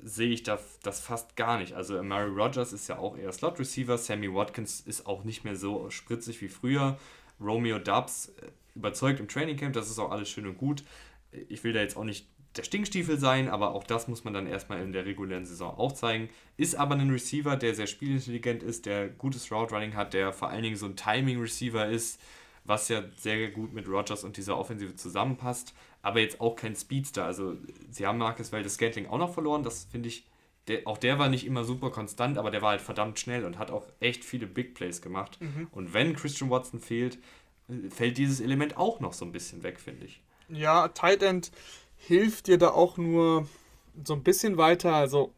sehe 0.00 0.30
ich 0.30 0.42
das, 0.42 0.78
das 0.80 1.00
fast 1.00 1.36
gar 1.36 1.58
nicht. 1.58 1.74
Also 1.74 2.02
Mary 2.02 2.30
Rogers 2.30 2.72
ist 2.72 2.88
ja 2.88 2.98
auch 2.98 3.16
eher 3.16 3.32
Slot-Receiver, 3.32 3.98
Sammy 3.98 4.32
Watkins 4.32 4.80
ist 4.80 5.06
auch 5.06 5.24
nicht 5.24 5.44
mehr 5.44 5.56
so 5.56 5.90
spritzig 5.90 6.40
wie 6.40 6.48
früher. 6.48 6.98
Romeo 7.40 7.78
Dubs 7.78 8.28
äh, 8.28 8.50
überzeugt 8.74 9.20
im 9.20 9.28
Trainingcamp, 9.28 9.72
das 9.74 9.90
ist 9.90 9.98
auch 9.98 10.10
alles 10.10 10.28
schön 10.28 10.46
und 10.46 10.58
gut. 10.58 10.84
Ich 11.48 11.62
will 11.62 11.72
da 11.72 11.80
jetzt 11.80 11.96
auch 11.96 12.04
nicht 12.04 12.26
der 12.58 12.64
Stinkstiefel 12.64 13.18
sein, 13.18 13.48
aber 13.48 13.74
auch 13.74 13.84
das 13.84 14.08
muss 14.08 14.24
man 14.24 14.34
dann 14.34 14.46
erstmal 14.46 14.82
in 14.82 14.92
der 14.92 15.06
regulären 15.06 15.46
Saison 15.46 15.78
auch 15.78 15.92
zeigen. 15.92 16.28
Ist 16.56 16.74
aber 16.74 16.96
ein 16.96 17.10
Receiver, 17.10 17.56
der 17.56 17.74
sehr 17.74 17.86
spielintelligent 17.86 18.62
ist, 18.62 18.86
der 18.86 19.08
gutes 19.08 19.50
Route 19.50 19.74
Running 19.74 19.94
hat, 19.94 20.12
der 20.12 20.32
vor 20.32 20.48
allen 20.48 20.62
Dingen 20.62 20.76
so 20.76 20.86
ein 20.86 20.96
Timing 20.96 21.40
Receiver 21.40 21.86
ist, 21.86 22.20
was 22.64 22.88
ja 22.88 23.02
sehr 23.16 23.50
gut 23.50 23.72
mit 23.72 23.88
Rogers 23.88 24.24
und 24.24 24.36
dieser 24.36 24.58
Offensive 24.58 24.94
zusammenpasst, 24.94 25.74
aber 26.02 26.20
jetzt 26.20 26.40
auch 26.40 26.54
kein 26.54 26.76
Speedster. 26.76 27.24
Also 27.24 27.56
sie 27.90 28.06
haben 28.06 28.18
Marcus 28.18 28.52
Valdes 28.52 28.74
Scantling 28.74 29.06
auch 29.06 29.18
noch 29.18 29.32
verloren, 29.32 29.62
das 29.62 29.84
finde 29.90 30.08
ich, 30.08 30.26
der, 30.68 30.86
auch 30.86 30.98
der 30.98 31.18
war 31.18 31.30
nicht 31.30 31.46
immer 31.46 31.64
super 31.64 31.90
konstant, 31.90 32.36
aber 32.36 32.50
der 32.50 32.60
war 32.60 32.70
halt 32.70 32.82
verdammt 32.82 33.18
schnell 33.18 33.44
und 33.44 33.58
hat 33.58 33.70
auch 33.70 33.86
echt 34.00 34.22
viele 34.22 34.46
Big 34.46 34.74
Plays 34.74 35.00
gemacht. 35.00 35.40
Mhm. 35.40 35.68
Und 35.70 35.94
wenn 35.94 36.14
Christian 36.14 36.50
Watson 36.50 36.78
fehlt, 36.78 37.18
fällt 37.90 38.18
dieses 38.18 38.40
Element 38.40 38.76
auch 38.76 39.00
noch 39.00 39.14
so 39.14 39.24
ein 39.24 39.32
bisschen 39.32 39.62
weg, 39.62 39.80
finde 39.80 40.04
ich. 40.06 40.20
Ja, 40.48 40.88
Tight 40.88 41.22
End 41.22 41.50
hilft 41.98 42.46
dir 42.46 42.58
da 42.58 42.70
auch 42.70 42.96
nur 42.96 43.46
so 44.04 44.14
ein 44.14 44.22
bisschen 44.22 44.56
weiter. 44.56 44.94
Also 44.94 45.32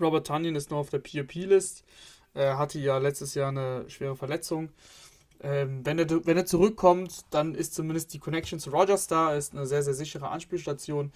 Robert 0.00 0.26
Tunyon 0.26 0.56
ist 0.56 0.70
noch 0.70 0.78
auf 0.78 0.90
der 0.90 0.98
POP-List. 0.98 1.84
Er 2.34 2.58
hatte 2.58 2.78
ja 2.78 2.98
letztes 2.98 3.34
Jahr 3.34 3.48
eine 3.48 3.88
schwere 3.88 4.16
Verletzung. 4.16 4.70
Ähm, 5.40 5.84
wenn, 5.84 5.98
er, 5.98 6.26
wenn 6.26 6.36
er 6.36 6.46
zurückkommt, 6.46 7.24
dann 7.30 7.54
ist 7.54 7.74
zumindest 7.74 8.12
die 8.14 8.18
Connection 8.18 8.58
zu 8.58 8.70
Rogers 8.70 9.06
da. 9.06 9.34
Ist 9.34 9.54
eine 9.54 9.66
sehr, 9.66 9.82
sehr 9.82 9.94
sichere 9.94 10.28
Anspielstation. 10.28 11.12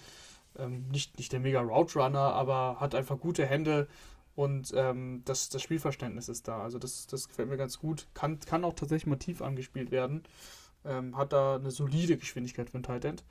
Ähm, 0.57 0.87
nicht, 0.89 1.17
nicht 1.17 1.31
der 1.31 1.39
mega 1.39 1.61
Route 1.61 1.99
Runner, 1.99 2.19
aber 2.33 2.77
hat 2.79 2.95
einfach 2.95 3.19
gute 3.19 3.45
Hände 3.45 3.87
und 4.35 4.73
ähm, 4.75 5.21
das, 5.25 5.49
das 5.49 5.61
Spielverständnis 5.61 6.29
ist 6.29 6.47
da. 6.47 6.61
Also 6.61 6.79
das, 6.79 7.07
das 7.07 7.27
gefällt 7.27 7.49
mir 7.49 7.57
ganz 7.57 7.79
gut. 7.79 8.07
Kann, 8.13 8.39
kann 8.39 8.63
auch 8.63 8.73
tatsächlich 8.73 9.07
mal 9.07 9.17
tief 9.17 9.41
angespielt 9.41 9.91
werden. 9.91 10.23
Ähm, 10.85 11.15
hat 11.17 11.33
da 11.33 11.55
eine 11.55 11.71
solide 11.71 12.17
Geschwindigkeit 12.17 12.69
für 12.69 12.77
ein 12.77 12.83
Tight 12.83 13.05
End. 13.05 13.23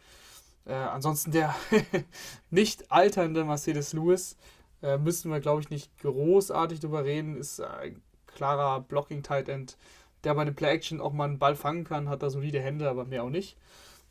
Äh, 0.67 0.75
ansonsten 0.75 1.33
der 1.33 1.55
nicht 2.51 2.91
alternde 2.91 3.45
Mercedes 3.45 3.93
Lewis, 3.93 4.37
äh, 4.83 4.99
müssen 4.99 5.31
wir, 5.31 5.41
glaube 5.41 5.61
ich, 5.61 5.71
nicht 5.71 5.91
großartig 5.99 6.81
drüber 6.81 7.05
reden, 7.05 7.37
ist 7.37 7.61
ein 7.61 8.01
klarer 8.27 8.81
Blocking-Tight 8.81 9.49
End, 9.49 9.77
der 10.25 10.35
bei 10.35 10.43
einer 10.43 10.53
Play-Action 10.53 11.01
auch 11.01 11.13
mal 11.13 11.25
einen 11.25 11.39
Ball 11.39 11.57
fangen 11.57 11.85
kann, 11.85 12.09
hat 12.09 12.23
da 12.23 12.31
solide 12.31 12.61
Hände, 12.61 12.89
aber 12.89 13.05
mehr 13.05 13.25
auch 13.25 13.31
nicht. 13.31 13.57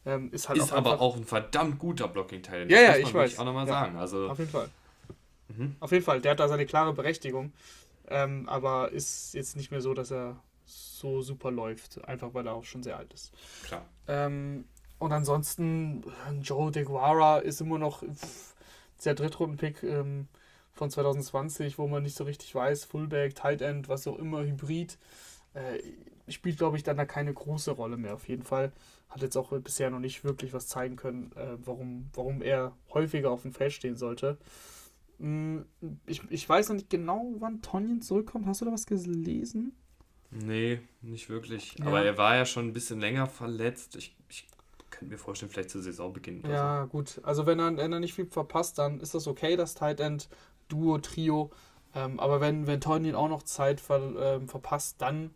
Ähm, 0.06 0.32
ist 0.32 0.50
halt 0.50 0.60
ist 0.60 0.72
auch 0.72 0.78
aber 0.78 1.02
auch 1.02 1.16
ein 1.16 1.26
verdammt 1.26 1.78
guter 1.80 2.08
Blocking-Teil. 2.08 2.72
Ja, 2.72 2.82
ja, 2.82 2.98
ich 2.98 3.14
weiß. 3.14 3.38
auch 3.40 3.46
nochmal 3.46 3.68
ja, 3.68 3.74
sagen. 3.74 3.98
Also, 3.98 4.30
auf 4.30 4.40
jeden 4.40 4.52
Fall. 4.52 4.70
Mhm. 5.50 5.76
Auf 5.80 5.92
jeden 5.92 6.04
Fall, 6.04 6.22
der 6.22 6.32
hat 6.32 6.40
da 6.40 6.48
seine 6.48 6.66
klare 6.66 6.94
Berechtigung. 6.94 7.52
Ähm, 8.08 8.48
aber 8.50 8.92
ist 8.92 9.34
jetzt 9.34 9.56
nicht 9.56 9.72
mehr 9.72 9.82
so, 9.82 9.94
dass 9.94 10.12
er 10.12 10.38
so 10.66 11.22
super 11.22 11.52
läuft, 11.52 12.04
einfach 12.06 12.34
weil 12.34 12.48
er 12.48 12.54
auch 12.54 12.64
schon 12.64 12.84
sehr 12.84 12.98
alt 12.98 13.14
ist. 13.14 13.32
Klar. 13.64 13.86
Ähm, 14.08 14.66
und 15.00 15.14
ansonsten, 15.14 16.04
Joe 16.42 16.72
DeGuara 16.72 17.40
ist 17.40 17.62
immer 17.62 17.80
noch 17.80 18.04
der 19.06 19.16
Drittrunden-Pick 19.16 19.84
ähm, 19.84 20.28
von 20.74 20.90
2020, 20.90 21.78
wo 21.78 21.88
man 21.88 22.04
nicht 22.04 22.16
so 22.16 22.26
richtig 22.26 22.54
weiß, 22.54 22.86
Fullback, 22.86 23.34
Tight 23.34 23.62
End, 23.62 23.88
was 23.88 24.08
auch 24.08 24.18
immer, 24.18 24.44
Hybrid. 24.44 24.98
Äh, 25.54 25.80
spielt, 26.32 26.58
glaube 26.58 26.78
ich, 26.78 26.84
dann 26.84 26.98
da 26.98 27.06
keine 27.06 27.34
große 27.34 27.72
Rolle 27.72 27.98
mehr 27.98 28.14
auf 28.14 28.28
jeden 28.28 28.44
Fall. 28.44 28.72
Hat 29.10 29.22
jetzt 29.22 29.38
auch 29.38 29.52
bisher 29.60 29.90
noch 29.90 30.00
nicht 30.00 30.24
wirklich 30.24 30.54
was 30.54 30.68
zeigen 30.68 30.98
können, 30.98 31.32
äh, 31.36 31.58
warum, 31.66 32.10
warum 32.14 32.42
er 32.42 32.76
häufiger 32.94 33.32
auf 33.32 33.42
dem 33.44 33.54
Feld 33.54 33.74
stehen 33.74 33.96
sollte. 33.96 34.38
Hm, 35.20 35.66
ich, 36.06 36.22
ich 36.30 36.48
weiß 36.48 36.70
noch 36.70 36.76
nicht 36.76 36.90
genau, 36.90 37.34
wann 37.40 37.62
Tonyan 37.62 38.02
zurückkommt. 38.02 38.46
Hast 38.46 38.62
du 38.62 38.66
da 38.66 38.72
was 38.72 38.86
gelesen? 38.86 39.76
Nee, 40.32 40.82
nicht 41.02 41.30
wirklich. 41.30 41.76
Ja. 41.80 41.86
Aber 41.86 42.04
er 42.04 42.18
war 42.18 42.36
ja 42.36 42.46
schon 42.46 42.68
ein 42.68 42.74
bisschen 42.74 43.00
länger 43.00 43.26
verletzt. 43.26 43.96
Ich, 43.96 44.16
ich 44.30 44.46
könnte 45.00 45.14
mir 45.14 45.18
vorstellen, 45.18 45.50
vielleicht 45.50 45.70
zu 45.70 45.82
Saisonbeginn. 45.82 46.44
ja, 46.50 46.84
so. 46.84 46.90
gut. 46.90 47.22
Also 47.24 47.46
wenn 47.46 47.60
er, 47.60 47.76
wenn 47.78 47.94
er 47.94 48.00
nicht 48.00 48.14
viel 48.14 48.26
verpasst, 48.26 48.78
dann 48.78 49.00
ist 49.00 49.16
das 49.16 49.28
okay, 49.28 49.56
das 49.56 49.74
Tight 49.74 50.02
End, 50.02 50.30
Duo, 50.68 50.98
Trio. 50.98 51.52
Ähm, 51.96 52.20
aber 52.20 52.42
wenn, 52.42 52.68
wenn 52.68 52.82
Tonyan 52.82 53.16
auch 53.16 53.30
noch 53.30 53.44
Zeit 53.44 53.80
ver, 53.80 54.14
ähm, 54.20 54.50
verpasst, 54.50 55.02
dann 55.02 55.32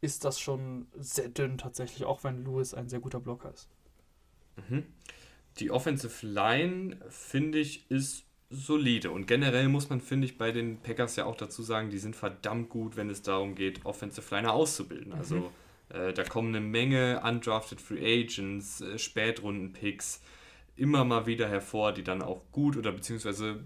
ist 0.00 0.24
das 0.24 0.40
schon 0.40 0.86
sehr 0.98 1.28
dünn 1.28 1.58
tatsächlich, 1.58 2.04
auch 2.04 2.24
wenn 2.24 2.44
Lewis 2.44 2.74
ein 2.74 2.88
sehr 2.88 3.00
guter 3.00 3.20
Blocker 3.20 3.52
ist. 3.52 3.68
Mhm. 4.68 4.84
Die 5.58 5.70
Offensive 5.70 6.26
Line, 6.26 6.98
finde 7.10 7.58
ich, 7.58 7.88
ist 7.90 8.24
solide. 8.50 9.10
Und 9.10 9.26
generell 9.26 9.68
muss 9.68 9.90
man, 9.90 10.00
finde 10.00 10.26
ich, 10.26 10.38
bei 10.38 10.50
den 10.50 10.78
Packers 10.78 11.16
ja 11.16 11.26
auch 11.26 11.36
dazu 11.36 11.62
sagen, 11.62 11.90
die 11.90 11.98
sind 11.98 12.16
verdammt 12.16 12.70
gut, 12.70 12.96
wenn 12.96 13.10
es 13.10 13.22
darum 13.22 13.54
geht, 13.54 13.84
Offensive 13.84 14.34
Liner 14.34 14.52
auszubilden. 14.52 15.12
Mhm. 15.12 15.18
Also 15.18 15.52
da 16.12 16.24
kommen 16.24 16.54
eine 16.54 16.64
Menge 16.64 17.22
undrafted 17.24 17.80
Free 17.80 18.22
Agents, 18.22 18.80
äh, 18.80 18.98
Spätrunden-Picks 18.98 20.22
immer 20.76 21.04
mal 21.04 21.26
wieder 21.26 21.48
hervor, 21.48 21.92
die 21.92 22.02
dann 22.02 22.22
auch 22.22 22.42
gut 22.50 22.76
oder 22.76 22.92
beziehungsweise 22.92 23.64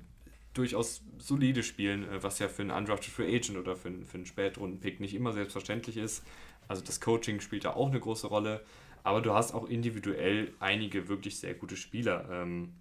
durchaus 0.54 1.02
solide 1.18 1.62
spielen, 1.62 2.08
äh, 2.08 2.22
was 2.22 2.38
ja 2.38 2.48
für 2.48 2.62
einen 2.62 2.70
undrafted 2.70 3.12
Free 3.12 3.34
Agent 3.34 3.58
oder 3.58 3.76
für 3.76 3.88
einen, 3.88 4.04
für 4.04 4.16
einen 4.16 4.26
Spätrunden-Pick 4.26 5.00
nicht 5.00 5.14
immer 5.14 5.32
selbstverständlich 5.32 5.96
ist. 5.96 6.24
Also 6.66 6.82
das 6.82 7.00
Coaching 7.00 7.40
spielt 7.40 7.64
da 7.64 7.74
auch 7.74 7.88
eine 7.88 8.00
große 8.00 8.26
Rolle. 8.26 8.64
Aber 9.04 9.22
du 9.22 9.32
hast 9.32 9.54
auch 9.54 9.68
individuell 9.68 10.52
einige 10.58 11.08
wirklich 11.08 11.38
sehr 11.38 11.54
gute 11.54 11.76
Spieler. 11.76 12.28
Ähm, 12.30 12.74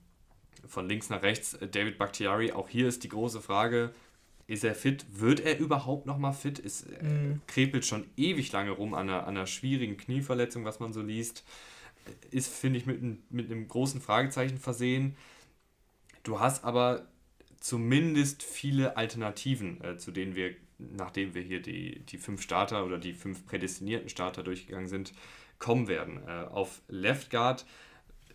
von 0.67 0.89
links 0.89 1.09
nach 1.09 1.21
rechts, 1.21 1.53
äh, 1.53 1.67
David 1.67 1.97
Bakhtiari, 1.97 2.51
auch 2.51 2.67
hier 2.67 2.87
ist 2.87 3.03
die 3.03 3.09
große 3.09 3.41
Frage, 3.41 3.93
ist 4.47 4.63
er 4.63 4.75
fit? 4.75 5.05
Wird 5.11 5.41
er 5.41 5.59
überhaupt 5.59 6.05
nochmal 6.05 6.33
fit? 6.33 6.57
Ist, 6.57 6.83
äh, 6.83 7.03
mhm. 7.03 7.41
krepelt 7.47 7.85
schon 7.85 8.05
ewig 8.15 8.51
lange 8.53 8.71
rum 8.71 8.93
an 8.93 9.09
einer, 9.09 9.27
an 9.27 9.35
einer 9.35 9.47
schwierigen 9.47 9.97
Knieverletzung, 9.97 10.63
was 10.65 10.79
man 10.79 10.93
so 10.93 11.01
liest. 11.01 11.43
Ist, 12.31 12.47
finde 12.47 12.79
ich, 12.79 12.85
mit, 12.85 13.01
mit 13.31 13.51
einem 13.51 13.67
großen 13.67 13.99
Fragezeichen 13.99 14.57
versehen. 14.57 15.17
Du 16.23 16.39
hast 16.39 16.63
aber 16.63 17.07
zumindest 17.59 18.43
viele 18.43 18.95
Alternativen, 18.95 19.83
äh, 19.83 19.97
zu 19.97 20.11
denen 20.11 20.35
wir, 20.35 20.55
nachdem 20.77 21.35
wir 21.35 21.41
hier 21.41 21.61
die, 21.61 21.99
die 21.99 22.17
fünf 22.17 22.41
Starter 22.41 22.85
oder 22.85 22.97
die 22.97 23.13
fünf 23.13 23.45
prädestinierten 23.45 24.07
Starter 24.07 24.43
durchgegangen 24.43 24.87
sind, 24.87 25.11
kommen 25.59 25.89
werden. 25.89 26.21
Äh, 26.25 26.45
auf 26.45 26.81
Left 26.87 27.31
Guard 27.31 27.65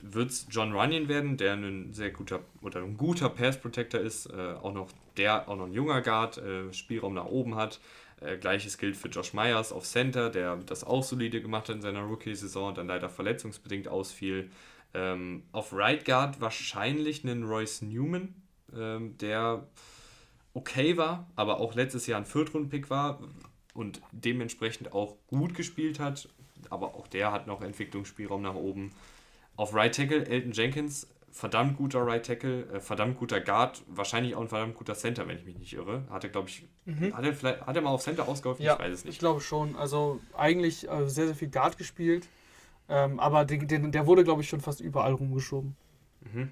wird 0.03 0.31
es 0.31 0.47
John 0.51 0.73
Runyon 0.73 1.09
werden, 1.09 1.37
der 1.37 1.55
ein 1.55 1.95
sehr 1.95 2.11
guter 2.11 2.41
oder 2.61 2.83
ein 2.83 2.97
guter 2.97 3.31
Pass 3.31 3.59
Protector 3.59 4.01
ist, 4.01 4.27
äh, 4.27 4.55
auch 4.55 4.75
noch 4.75 4.89
der 5.17 5.49
auch 5.49 5.57
noch 5.57 5.67
ein 5.67 5.73
junger 5.73 6.01
Guard, 6.01 6.39
äh, 6.39 6.73
Spielraum 6.73 7.15
nach 7.15 7.27
oben 7.27 7.55
hat. 7.57 7.81
Äh, 8.21 8.39
Gleiches 8.39 8.79
gilt 8.79 8.97
für 8.97 9.09
Josh 9.09 9.33
Myers 9.33 9.73
auf 9.73 9.85
Center, 9.85 10.31
der 10.31 10.57
das 10.57 10.85
auch 10.85 11.03
solide 11.03 11.41
gemacht 11.41 11.69
hat 11.69 11.77
in 11.77 11.83
seiner 11.83 12.03
Rookie-Saison 12.03 12.69
und 12.69 12.79
dann 12.79 12.87
leider 12.87 13.09
verletzungsbedingt 13.09 13.89
ausfiel. 13.89 14.51
Ähm, 14.95 15.45
auf 15.53 15.73
Right 15.73 16.05
Guard 16.05 16.41
wahrscheinlich 16.41 17.25
einen 17.25 17.45
Royce 17.45 17.83
Newman, 17.83 18.35
ähm, 18.77 19.17
der 19.19 19.67
okay 20.55 20.97
war, 20.97 21.31
aber 21.35 21.61
auch 21.61 21.75
letztes 21.75 22.07
Jahr 22.07 22.21
ein 22.21 22.27
Viertrunden-Pick 22.27 22.91
war 22.91 23.21
und 23.75 24.03
dementsprechend 24.13 24.93
auch 24.93 25.17
gut 25.27 25.55
gespielt 25.55 25.99
hat. 25.99 26.29
Aber 26.71 26.95
auch 26.95 27.09
der 27.09 27.33
hat 27.33 27.47
noch 27.47 27.63
Entwicklungsspielraum 27.63 28.43
nach 28.43 28.55
oben. 28.55 28.93
Auf 29.57 29.75
Right 29.75 29.95
Tackle 29.95 30.27
Elton 30.27 30.53
Jenkins, 30.53 31.09
verdammt 31.33 31.79
guter 31.79 32.07
Right 32.07 32.25
Tackle, 32.25 32.67
äh, 32.67 32.81
verdammt 32.81 33.19
guter 33.19 33.41
Guard, 33.41 33.83
wahrscheinlich 33.89 34.37
auch 34.37 34.43
ein 34.43 34.49
verdammt 34.49 34.75
guter 34.75 34.95
Center, 34.95 35.27
wenn 35.27 35.39
ich 35.39 35.45
mich 35.45 35.59
nicht 35.59 35.73
irre. 35.73 36.05
Hat 36.11 36.25
er, 36.25 36.31
glaube 36.31 36.51
ich, 36.51 36.69
mhm. 36.85 37.17
hat, 37.17 37.25
er 37.25 37.35
vielleicht, 37.35 37.67
hat 37.67 37.75
er 37.75 37.83
mal 37.83 37.91
auf 37.91 38.03
Center 38.03 38.29
ausgeholfen? 38.29 38.65
Ja, 38.65 38.75
ich 38.75 38.79
weiß 38.79 38.93
es 38.93 39.05
nicht. 39.05 39.15
Ich 39.15 39.19
glaube 39.19 39.41
schon. 39.41 39.75
Also 39.75 40.21
eigentlich 40.37 40.89
äh, 40.89 41.09
sehr, 41.09 41.27
sehr 41.27 41.35
viel 41.35 41.49
Guard 41.49 41.79
gespielt. 41.79 42.29
Ähm, 42.89 43.19
aber 43.19 43.47
den, 43.47 43.67
den, 43.67 43.93
der 43.93 44.07
wurde, 44.07 44.25
glaube 44.25 44.43
ich, 44.43 44.49
schon 44.49 44.61
fast 44.61 44.81
überall 44.81 45.15
rumgeschoben. 45.15 45.75
Mhm. 46.21 46.51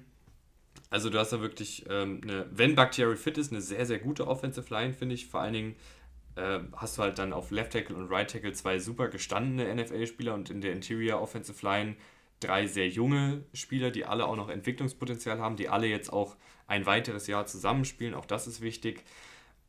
Also 0.89 1.09
du 1.09 1.19
hast 1.19 1.31
da 1.31 1.41
wirklich, 1.41 1.85
ähm, 1.89 2.21
eine, 2.23 2.47
wenn 2.51 2.75
Bakhtiari 2.75 3.15
fit 3.15 3.37
ist, 3.37 3.51
eine 3.51 3.61
sehr, 3.61 3.85
sehr 3.85 3.99
gute 3.99 4.27
Offensive 4.27 4.73
Line, 4.73 4.93
finde 4.93 5.13
ich. 5.13 5.27
Vor 5.27 5.41
allen 5.41 5.53
Dingen 5.53 5.75
äh, 6.35 6.59
hast 6.75 6.97
du 6.97 7.03
halt 7.03 7.19
dann 7.19 7.33
auf 7.33 7.51
Left 7.51 7.73
Tackle 7.73 7.95
und 7.95 8.09
Right 8.09 8.31
Tackle 8.31 8.53
zwei 8.53 8.79
super 8.79 9.09
gestandene 9.09 9.73
NFL-Spieler 9.75 10.33
und 10.33 10.49
in 10.49 10.61
der 10.61 10.71
Interior 10.73 11.21
Offensive 11.21 11.63
Line 11.65 11.95
drei 12.41 12.67
sehr 12.67 12.89
junge 12.89 13.43
Spieler, 13.53 13.91
die 13.91 14.05
alle 14.05 14.25
auch 14.25 14.35
noch 14.35 14.49
Entwicklungspotenzial 14.49 15.39
haben, 15.39 15.55
die 15.55 15.69
alle 15.69 15.87
jetzt 15.87 16.11
auch 16.11 16.35
ein 16.67 16.85
weiteres 16.85 17.27
Jahr 17.27 17.45
zusammenspielen. 17.45 18.13
Auch 18.13 18.25
das 18.25 18.47
ist 18.47 18.61
wichtig. 18.61 19.03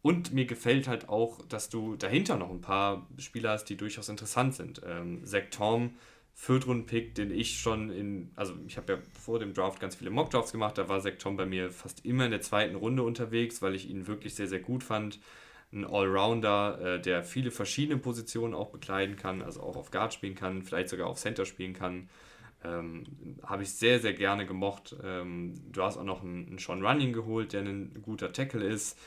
Und 0.02 0.32
mir 0.32 0.46
gefällt 0.46 0.88
halt 0.88 1.08
auch, 1.08 1.46
dass 1.46 1.68
du 1.68 1.94
dahinter 1.94 2.36
noch 2.36 2.50
ein 2.50 2.60
paar 2.60 3.06
Spieler 3.18 3.50
hast, 3.50 3.66
die 3.66 3.76
durchaus 3.76 4.08
interessant 4.08 4.54
sind. 4.54 4.82
Ähm, 4.84 5.24
Zach 5.24 5.44
Tom 5.50 5.94
Viertrunden-Pick, 6.34 7.14
den 7.14 7.30
ich 7.30 7.60
schon 7.60 7.90
in, 7.90 8.30
also 8.34 8.54
ich 8.66 8.76
habe 8.76 8.94
ja 8.94 8.98
vor 9.12 9.38
dem 9.38 9.54
Draft 9.54 9.80
ganz 9.80 9.94
viele 9.94 10.10
Mock-Drafts 10.10 10.52
gemacht, 10.52 10.78
da 10.78 10.88
war 10.88 11.00
Zach 11.00 11.18
Tom 11.18 11.36
bei 11.36 11.46
mir 11.46 11.70
fast 11.70 12.04
immer 12.04 12.24
in 12.24 12.30
der 12.30 12.40
zweiten 12.40 12.74
Runde 12.74 13.02
unterwegs, 13.02 13.62
weil 13.62 13.74
ich 13.74 13.88
ihn 13.88 14.06
wirklich 14.06 14.34
sehr, 14.34 14.48
sehr 14.48 14.60
gut 14.60 14.82
fand. 14.82 15.20
Ein 15.72 15.84
Allrounder, 15.84 16.80
äh, 16.80 17.00
der 17.00 17.22
viele 17.22 17.50
verschiedene 17.50 17.98
Positionen 17.98 18.54
auch 18.54 18.70
bekleiden 18.70 19.16
kann, 19.16 19.40
also 19.40 19.62
auch 19.62 19.76
auf 19.76 19.90
Guard 19.90 20.12
spielen 20.12 20.34
kann, 20.34 20.62
vielleicht 20.62 20.88
sogar 20.88 21.06
auf 21.06 21.18
Center 21.18 21.46
spielen 21.46 21.74
kann. 21.74 22.08
Ähm, 22.64 23.04
habe 23.42 23.62
ich 23.62 23.72
sehr, 23.72 24.00
sehr 24.00 24.14
gerne 24.14 24.46
gemocht. 24.46 24.94
Ähm, 25.02 25.54
du 25.72 25.82
hast 25.82 25.96
auch 25.96 26.04
noch 26.04 26.22
einen, 26.22 26.46
einen 26.46 26.58
Sean 26.58 26.84
Running 26.84 27.12
geholt, 27.12 27.52
der 27.52 27.62
ein 27.62 28.02
guter 28.02 28.32
Tackle 28.32 28.64
ist. 28.64 28.98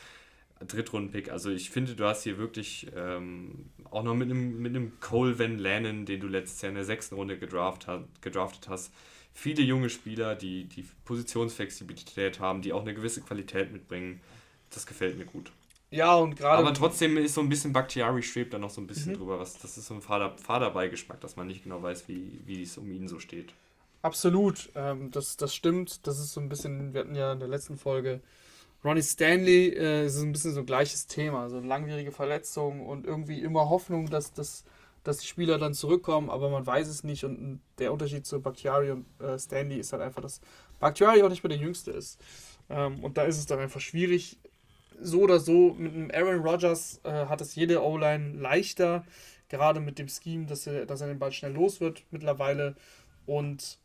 Drittrunden-Pick. 0.59 1.31
Also 1.31 1.49
ich 1.49 1.69
finde, 1.69 1.95
du 1.95 2.05
hast 2.05 2.23
hier 2.23 2.37
wirklich 2.37 2.87
ähm, 2.95 3.69
auch 3.91 4.03
noch 4.03 4.15
mit 4.15 4.29
einem, 4.29 4.61
mit 4.61 4.75
einem 4.75 4.99
Cole 4.99 5.37
Van 5.37 5.59
Lannon, 5.59 6.05
den 6.05 6.19
du 6.19 6.27
letztes 6.27 6.61
Jahr 6.61 6.69
in 6.69 6.75
der 6.75 6.85
sechsten 6.85 7.15
Runde 7.15 7.37
gedraft 7.37 7.87
hat, 7.87 8.05
gedraftet 8.21 8.69
hast, 8.69 8.93
viele 9.33 9.61
junge 9.61 9.89
Spieler, 9.89 10.35
die 10.35 10.63
die 10.65 10.85
Positionsflexibilität 11.03 12.39
haben, 12.39 12.61
die 12.61 12.71
auch 12.71 12.81
eine 12.81 12.93
gewisse 12.93 13.21
Qualität 13.21 13.71
mitbringen. 13.71 14.21
Das 14.69 14.85
gefällt 14.85 15.17
mir 15.17 15.25
gut. 15.25 15.51
Ja, 15.95 16.15
und 16.15 16.35
gerade. 16.35 16.57
Aber 16.57 16.73
trotzdem 16.73 17.17
ist 17.17 17.35
so 17.35 17.41
ein 17.41 17.47
bisschen 17.47 17.71
Bakhtiari 17.71 18.21
schwebt 18.21 18.53
da 18.53 18.59
noch 18.59 18.69
so 18.69 18.81
ein 18.81 18.87
bisschen 18.87 19.13
mhm. 19.13 19.17
drüber. 19.17 19.39
Was, 19.39 19.57
das 19.57 19.77
ist 19.77 19.87
so 19.87 19.93
ein 19.93 20.01
Fader, 20.01 20.35
Faderbeigeschmack, 20.37 21.21
dass 21.21 21.37
man 21.37 21.47
nicht 21.47 21.63
genau 21.63 21.81
weiß, 21.81 22.07
wie, 22.09 22.41
wie 22.45 22.63
es 22.63 22.77
um 22.77 22.91
ihn 22.91 23.07
so 23.07 23.19
steht. 23.19 23.53
Absolut, 24.01 24.69
ähm, 24.75 25.09
das, 25.11 25.37
das 25.37 25.55
stimmt. 25.55 26.05
Das 26.05 26.19
ist 26.19 26.33
so 26.33 26.41
ein 26.41 26.49
bisschen, 26.49 26.93
wir 26.93 27.01
hatten 27.01 27.15
ja 27.15 27.31
in 27.31 27.39
der 27.39 27.47
letzten 27.47 27.77
Folge 27.77 28.19
Ronnie 28.83 29.01
Stanley, 29.01 29.69
äh, 29.69 30.05
ist 30.05 30.19
ein 30.19 30.33
bisschen 30.33 30.53
so 30.53 30.59
ein 30.59 30.65
gleiches 30.65 31.07
Thema. 31.07 31.49
So 31.49 31.57
eine 31.57 31.67
langwierige 31.67 32.11
Verletzung 32.11 32.85
und 32.85 33.07
irgendwie 33.07 33.41
immer 33.41 33.69
Hoffnung, 33.69 34.09
dass, 34.09 34.33
dass, 34.33 34.65
dass 35.03 35.19
die 35.19 35.27
Spieler 35.27 35.57
dann 35.57 35.73
zurückkommen, 35.73 36.29
aber 36.29 36.49
man 36.49 36.67
weiß 36.67 36.89
es 36.89 37.05
nicht. 37.05 37.23
Und 37.23 37.61
der 37.79 37.93
Unterschied 37.93 38.25
zu 38.25 38.41
Bakhtiari 38.41 38.91
und 38.91 39.05
äh, 39.21 39.39
Stanley 39.39 39.79
ist 39.79 39.93
halt 39.93 40.03
einfach, 40.03 40.21
dass 40.21 40.41
Bakhtiari 40.79 41.23
auch 41.23 41.29
nicht 41.29 41.41
mehr 41.41 41.49
der 41.49 41.57
Jüngste 41.57 41.91
ist. 41.91 42.19
Ähm, 42.69 43.01
und 43.01 43.17
da 43.17 43.23
ist 43.23 43.37
es 43.37 43.45
dann 43.45 43.59
einfach 43.59 43.79
schwierig, 43.79 44.37
so 44.99 45.21
oder 45.21 45.39
so, 45.39 45.73
mit 45.77 45.93
einem 45.93 46.11
Aaron 46.11 46.41
Rodgers 46.41 47.01
äh, 47.03 47.25
hat 47.25 47.41
es 47.41 47.55
jede 47.55 47.83
O-Line 47.83 48.33
leichter, 48.33 49.05
gerade 49.49 49.79
mit 49.79 49.99
dem 49.99 50.07
Scheme, 50.07 50.45
dass 50.45 50.67
er, 50.67 50.85
dass 50.85 51.01
er 51.01 51.07
den 51.07 51.19
Ball 51.19 51.31
schnell 51.31 51.53
los 51.53 51.81
wird 51.81 52.03
mittlerweile. 52.11 52.75
Und 53.25 53.79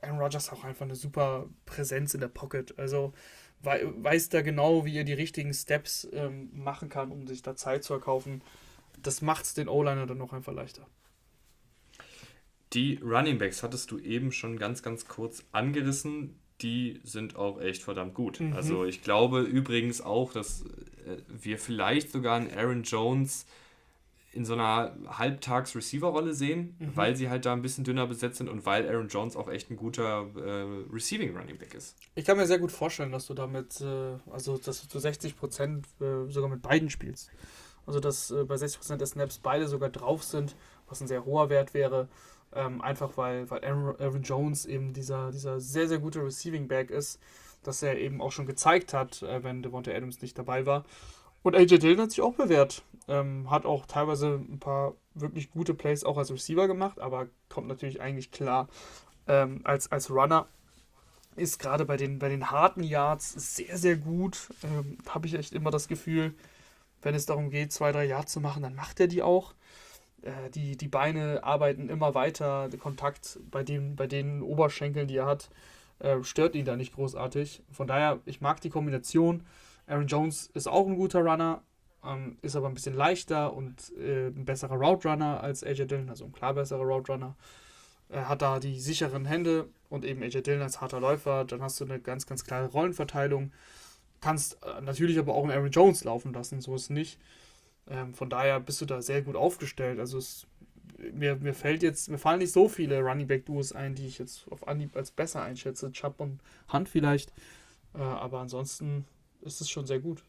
Aaron 0.00 0.18
Rodgers 0.18 0.50
auch 0.50 0.64
einfach 0.64 0.84
eine 0.84 0.94
super 0.94 1.46
Präsenz 1.66 2.14
in 2.14 2.20
der 2.20 2.28
Pocket. 2.28 2.78
Also 2.78 3.12
wei 3.60 3.82
weiß 3.84 4.28
da 4.28 4.42
genau, 4.42 4.84
wie 4.84 4.96
er 4.96 5.04
die 5.04 5.12
richtigen 5.12 5.52
Steps 5.52 6.08
ähm, 6.12 6.50
machen 6.52 6.88
kann, 6.88 7.10
um 7.10 7.26
sich 7.26 7.42
da 7.42 7.56
Zeit 7.56 7.84
zu 7.84 7.94
erkaufen. 7.94 8.42
Das 9.02 9.22
macht 9.22 9.44
es 9.44 9.54
den 9.54 9.68
O-Liner 9.68 10.06
dann 10.06 10.18
noch 10.18 10.32
einfach 10.32 10.52
leichter. 10.52 10.86
Die 12.74 13.00
Running 13.02 13.38
Backs 13.38 13.62
hattest 13.62 13.90
du 13.90 13.98
eben 13.98 14.30
schon 14.30 14.58
ganz, 14.58 14.82
ganz 14.82 15.06
kurz 15.06 15.44
angerissen 15.52 16.38
die 16.60 17.00
sind 17.04 17.36
auch 17.36 17.60
echt 17.60 17.82
verdammt 17.82 18.14
gut. 18.14 18.40
Mhm. 18.40 18.52
Also 18.52 18.84
ich 18.84 19.02
glaube 19.02 19.42
übrigens 19.42 20.00
auch, 20.00 20.32
dass 20.32 20.62
äh, 21.06 21.18
wir 21.28 21.58
vielleicht 21.58 22.10
sogar 22.10 22.36
einen 22.36 22.50
Aaron 22.50 22.82
Jones 22.82 23.46
in 24.32 24.44
so 24.44 24.52
einer 24.52 24.94
Halbtags-Receiver-Rolle 25.08 26.34
sehen, 26.34 26.76
mhm. 26.78 26.90
weil 26.94 27.16
sie 27.16 27.30
halt 27.30 27.46
da 27.46 27.52
ein 27.52 27.62
bisschen 27.62 27.84
dünner 27.84 28.06
besetzt 28.06 28.38
sind 28.38 28.48
und 28.48 28.66
weil 28.66 28.88
Aaron 28.88 29.08
Jones 29.08 29.36
auch 29.36 29.48
echt 29.48 29.70
ein 29.70 29.76
guter 29.76 30.26
äh, 30.36 30.92
Receiving-Running-Back 30.92 31.74
ist. 31.74 31.96
Ich 32.14 32.24
kann 32.24 32.36
mir 32.36 32.46
sehr 32.46 32.58
gut 32.58 32.70
vorstellen, 32.70 33.10
dass 33.10 33.26
du 33.26 33.34
damit, 33.34 33.80
äh, 33.80 34.16
also 34.30 34.58
dass 34.58 34.82
du 34.82 34.88
zu 34.88 34.98
60 34.98 35.36
Prozent 35.36 35.86
äh, 36.00 36.30
sogar 36.30 36.50
mit 36.50 36.62
beiden 36.62 36.90
spielst. 36.90 37.30
Also 37.86 38.00
dass 38.00 38.30
äh, 38.30 38.44
bei 38.44 38.56
60 38.56 38.80
Prozent 38.80 39.00
der 39.00 39.08
Snaps 39.08 39.38
beide 39.38 39.66
sogar 39.66 39.88
drauf 39.88 40.22
sind, 40.22 40.54
was 40.88 41.00
ein 41.00 41.08
sehr 41.08 41.24
hoher 41.24 41.48
Wert 41.48 41.72
wäre. 41.72 42.08
Ähm, 42.54 42.80
einfach 42.80 43.16
weil, 43.16 43.50
weil 43.50 43.64
Aaron 43.64 44.22
Jones 44.22 44.64
eben 44.64 44.92
dieser, 44.92 45.30
dieser 45.30 45.60
sehr, 45.60 45.86
sehr 45.86 45.98
gute 45.98 46.24
Receiving 46.24 46.66
Back 46.66 46.90
ist, 46.90 47.20
dass 47.62 47.82
er 47.82 47.98
eben 47.98 48.22
auch 48.22 48.32
schon 48.32 48.46
gezeigt 48.46 48.94
hat, 48.94 49.22
äh, 49.22 49.42
wenn 49.44 49.62
Devonta 49.62 49.90
Adams 49.90 50.22
nicht 50.22 50.38
dabei 50.38 50.64
war. 50.64 50.84
Und 51.42 51.54
AJ 51.54 51.78
Dillon 51.78 52.00
hat 52.00 52.10
sich 52.10 52.22
auch 52.22 52.34
bewährt. 52.34 52.82
Ähm, 53.06 53.50
hat 53.50 53.64
auch 53.64 53.86
teilweise 53.86 54.34
ein 54.34 54.58
paar 54.58 54.94
wirklich 55.14 55.50
gute 55.50 55.74
Plays 55.74 56.04
auch 56.04 56.18
als 56.18 56.30
Receiver 56.30 56.66
gemacht, 56.66 57.00
aber 57.00 57.28
kommt 57.48 57.68
natürlich 57.68 58.00
eigentlich 58.00 58.30
klar 58.30 58.68
ähm, 59.26 59.60
als, 59.64 59.90
als 59.90 60.10
Runner. 60.10 60.46
Ist 61.36 61.58
gerade 61.58 61.84
bei 61.84 61.96
den, 61.96 62.18
bei 62.18 62.28
den 62.28 62.50
harten 62.50 62.82
Yards 62.82 63.32
sehr, 63.56 63.78
sehr 63.78 63.96
gut. 63.96 64.48
Ähm, 64.64 64.98
Habe 65.08 65.26
ich 65.26 65.34
echt 65.34 65.52
immer 65.52 65.70
das 65.70 65.88
Gefühl, 65.88 66.34
wenn 67.02 67.14
es 67.14 67.26
darum 67.26 67.50
geht, 67.50 67.72
zwei, 67.72 67.92
drei 67.92 68.04
Yards 68.06 68.32
zu 68.32 68.40
machen, 68.40 68.62
dann 68.62 68.74
macht 68.74 68.98
er 69.00 69.06
die 69.06 69.22
auch. 69.22 69.54
Äh, 70.22 70.50
die, 70.50 70.76
die 70.76 70.88
Beine 70.88 71.44
arbeiten 71.44 71.88
immer 71.88 72.14
weiter, 72.14 72.68
der 72.68 72.78
Kontakt 72.78 73.38
bei 73.50 73.62
den, 73.62 73.96
bei 73.96 74.06
den 74.06 74.42
Oberschenkeln, 74.42 75.08
die 75.08 75.16
er 75.16 75.26
hat, 75.26 75.50
äh, 76.00 76.22
stört 76.22 76.54
ihn 76.54 76.64
da 76.64 76.76
nicht 76.76 76.94
großartig. 76.94 77.62
Von 77.70 77.86
daher, 77.86 78.20
ich 78.24 78.40
mag 78.40 78.60
die 78.60 78.70
Kombination. 78.70 79.44
Aaron 79.86 80.06
Jones 80.06 80.50
ist 80.54 80.68
auch 80.68 80.86
ein 80.86 80.96
guter 80.96 81.20
Runner, 81.20 81.62
ähm, 82.04 82.38
ist 82.42 82.56
aber 82.56 82.68
ein 82.68 82.74
bisschen 82.74 82.94
leichter 82.94 83.52
und 83.54 83.92
äh, 83.98 84.28
ein 84.28 84.44
besserer 84.44 84.76
Route 84.76 85.08
Runner 85.08 85.42
als 85.42 85.64
AJ 85.64 85.86
Dillon, 85.86 86.10
also 86.10 86.24
ein 86.26 86.32
klar 86.32 86.54
besserer 86.54 86.84
Route 86.84 87.12
Runner. 87.12 87.34
Er 88.10 88.28
hat 88.28 88.42
da 88.42 88.58
die 88.58 88.80
sicheren 88.80 89.26
Hände 89.26 89.68
und 89.90 90.04
eben 90.04 90.22
AJ 90.22 90.42
Dillon 90.42 90.62
als 90.62 90.80
harter 90.80 91.00
Läufer. 91.00 91.44
Dann 91.44 91.62
hast 91.62 91.80
du 91.80 91.84
eine 91.84 92.00
ganz, 92.00 92.26
ganz 92.26 92.44
klare 92.44 92.68
Rollenverteilung. 92.68 93.52
Kannst 94.20 94.58
äh, 94.64 94.80
natürlich 94.80 95.18
aber 95.18 95.34
auch 95.34 95.42
einen 95.42 95.52
Aaron 95.52 95.70
Jones 95.70 96.04
laufen 96.04 96.32
lassen, 96.32 96.60
so 96.60 96.74
ist 96.74 96.82
es 96.82 96.90
nicht. 96.90 97.18
Ähm, 97.90 98.14
von 98.14 98.30
daher 98.30 98.60
bist 98.60 98.80
du 98.80 98.86
da 98.86 99.00
sehr 99.02 99.22
gut 99.22 99.36
aufgestellt. 99.36 99.98
Also 99.98 100.18
es, 100.18 100.46
mir, 101.12 101.36
mir 101.36 101.54
fällt 101.54 101.82
jetzt, 101.82 102.08
mir 102.08 102.18
fallen 102.18 102.40
nicht 102.40 102.52
so 102.52 102.68
viele 102.68 103.00
Running 103.00 103.26
Back 103.26 103.46
Duos 103.46 103.72
ein, 103.72 103.94
die 103.94 104.06
ich 104.06 104.18
jetzt 104.18 104.50
auf 104.50 104.66
Anhieb 104.68 104.96
als 104.96 105.10
besser 105.10 105.42
einschätze. 105.42 105.92
Chubb 105.92 106.20
und 106.20 106.40
Hunt 106.72 106.88
vielleicht. 106.88 107.32
Äh, 107.94 107.98
aber 107.98 108.40
ansonsten 108.40 109.04
ist 109.42 109.60
es 109.60 109.70
schon 109.70 109.86
sehr 109.86 110.00
gut. 110.00 110.22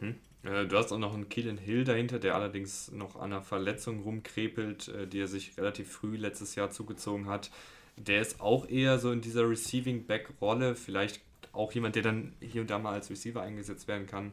Hm. 0.00 0.16
Äh, 0.44 0.66
du 0.66 0.76
hast 0.76 0.92
auch 0.92 0.98
noch 0.98 1.14
einen 1.14 1.28
Keelan 1.28 1.58
Hill 1.58 1.84
dahinter, 1.84 2.18
der 2.18 2.34
allerdings 2.34 2.90
noch 2.90 3.16
an 3.16 3.32
einer 3.32 3.42
Verletzung 3.42 4.00
rumkrepelt, 4.00 4.88
äh, 4.88 5.06
die 5.06 5.20
er 5.20 5.28
sich 5.28 5.56
relativ 5.56 5.90
früh 5.90 6.16
letztes 6.16 6.54
Jahr 6.54 6.70
zugezogen 6.70 7.28
hat. 7.28 7.50
Der 7.96 8.20
ist 8.20 8.40
auch 8.40 8.68
eher 8.68 8.98
so 8.98 9.12
in 9.12 9.20
dieser 9.20 9.48
Receiving 9.48 10.06
Back 10.06 10.30
Rolle, 10.40 10.74
vielleicht 10.74 11.20
auch 11.52 11.72
jemand, 11.72 11.94
der 11.94 12.02
dann 12.02 12.34
hier 12.40 12.62
und 12.62 12.70
da 12.70 12.78
mal 12.78 12.94
als 12.94 13.10
Receiver 13.10 13.42
eingesetzt 13.42 13.86
werden 13.86 14.06
kann. 14.06 14.32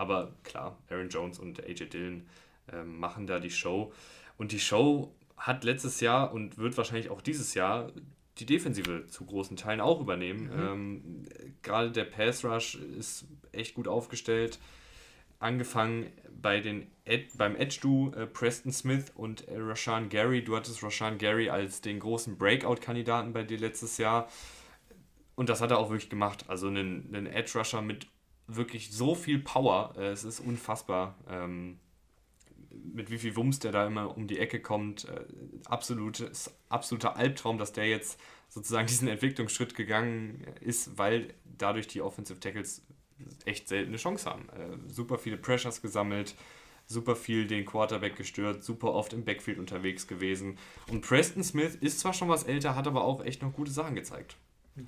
Aber 0.00 0.32
klar, 0.44 0.78
Aaron 0.88 1.10
Jones 1.10 1.38
und 1.38 1.62
AJ 1.62 1.90
Dillon 1.90 2.26
äh, 2.72 2.82
machen 2.84 3.26
da 3.26 3.38
die 3.38 3.50
Show. 3.50 3.92
Und 4.38 4.50
die 4.50 4.58
Show 4.58 5.14
hat 5.36 5.62
letztes 5.62 6.00
Jahr 6.00 6.32
und 6.32 6.56
wird 6.56 6.78
wahrscheinlich 6.78 7.10
auch 7.10 7.20
dieses 7.20 7.52
Jahr 7.52 7.92
die 8.38 8.46
Defensive 8.46 9.08
zu 9.08 9.26
großen 9.26 9.58
Teilen 9.58 9.82
auch 9.82 10.00
übernehmen. 10.00 10.44
Mhm. 10.44 10.58
Ähm, 10.58 11.24
Gerade 11.60 11.92
der 11.92 12.04
Pass 12.04 12.42
Rush 12.46 12.76
ist 12.76 13.26
echt 13.52 13.74
gut 13.74 13.88
aufgestellt. 13.88 14.58
Angefangen 15.38 16.06
bei 16.40 16.60
den 16.60 16.86
Ed, 17.04 17.36
beim 17.36 17.54
Edge-Du 17.54 18.12
äh, 18.16 18.26
Preston 18.26 18.72
Smith 18.72 19.12
und 19.14 19.48
äh, 19.48 19.58
Rashan 19.58 20.08
Gary. 20.08 20.42
Du 20.42 20.56
hattest 20.56 20.82
Rashan 20.82 21.18
Gary 21.18 21.50
als 21.50 21.82
den 21.82 22.00
großen 22.00 22.38
Breakout-Kandidaten 22.38 23.34
bei 23.34 23.42
dir 23.42 23.58
letztes 23.58 23.98
Jahr. 23.98 24.30
Und 25.34 25.50
das 25.50 25.60
hat 25.60 25.70
er 25.70 25.78
auch 25.78 25.90
wirklich 25.90 26.08
gemacht. 26.08 26.46
Also 26.48 26.68
einen, 26.68 27.14
einen 27.14 27.26
Edge-Rusher 27.26 27.82
mit 27.82 28.06
wirklich 28.56 28.92
so 28.92 29.14
viel 29.14 29.38
Power. 29.38 29.94
Äh, 29.96 30.10
es 30.10 30.24
ist 30.24 30.40
unfassbar, 30.40 31.14
ähm, 31.28 31.78
mit 32.70 33.10
wie 33.10 33.18
viel 33.18 33.36
Wumms 33.36 33.58
der 33.58 33.72
da 33.72 33.86
immer 33.86 34.16
um 34.16 34.26
die 34.26 34.38
Ecke 34.38 34.60
kommt. 34.60 35.06
Äh, 35.08 35.24
absolut, 35.64 36.30
absoluter 36.68 37.16
Albtraum, 37.16 37.58
dass 37.58 37.72
der 37.72 37.88
jetzt 37.88 38.20
sozusagen 38.48 38.86
diesen 38.88 39.08
Entwicklungsschritt 39.08 39.74
gegangen 39.74 40.46
ist, 40.60 40.98
weil 40.98 41.34
dadurch 41.44 41.88
die 41.88 42.02
Offensive 42.02 42.40
Tackles 42.40 42.82
echt 43.44 43.68
selten 43.68 43.90
eine 43.90 43.98
Chance 43.98 44.28
haben. 44.28 44.48
Äh, 44.50 44.92
super 44.92 45.18
viele 45.18 45.36
Pressures 45.36 45.82
gesammelt, 45.82 46.34
super 46.86 47.16
viel 47.16 47.46
den 47.46 47.64
Quarterback 47.64 48.16
gestört, 48.16 48.64
super 48.64 48.92
oft 48.92 49.12
im 49.12 49.24
Backfield 49.24 49.58
unterwegs 49.58 50.06
gewesen. 50.06 50.58
Und 50.88 51.02
Preston 51.02 51.44
Smith 51.44 51.76
ist 51.80 52.00
zwar 52.00 52.12
schon 52.12 52.28
was 52.28 52.44
älter, 52.44 52.74
hat 52.74 52.86
aber 52.86 53.04
auch 53.04 53.24
echt 53.24 53.42
noch 53.42 53.52
gute 53.52 53.70
Sachen 53.70 53.94
gezeigt. 53.94 54.36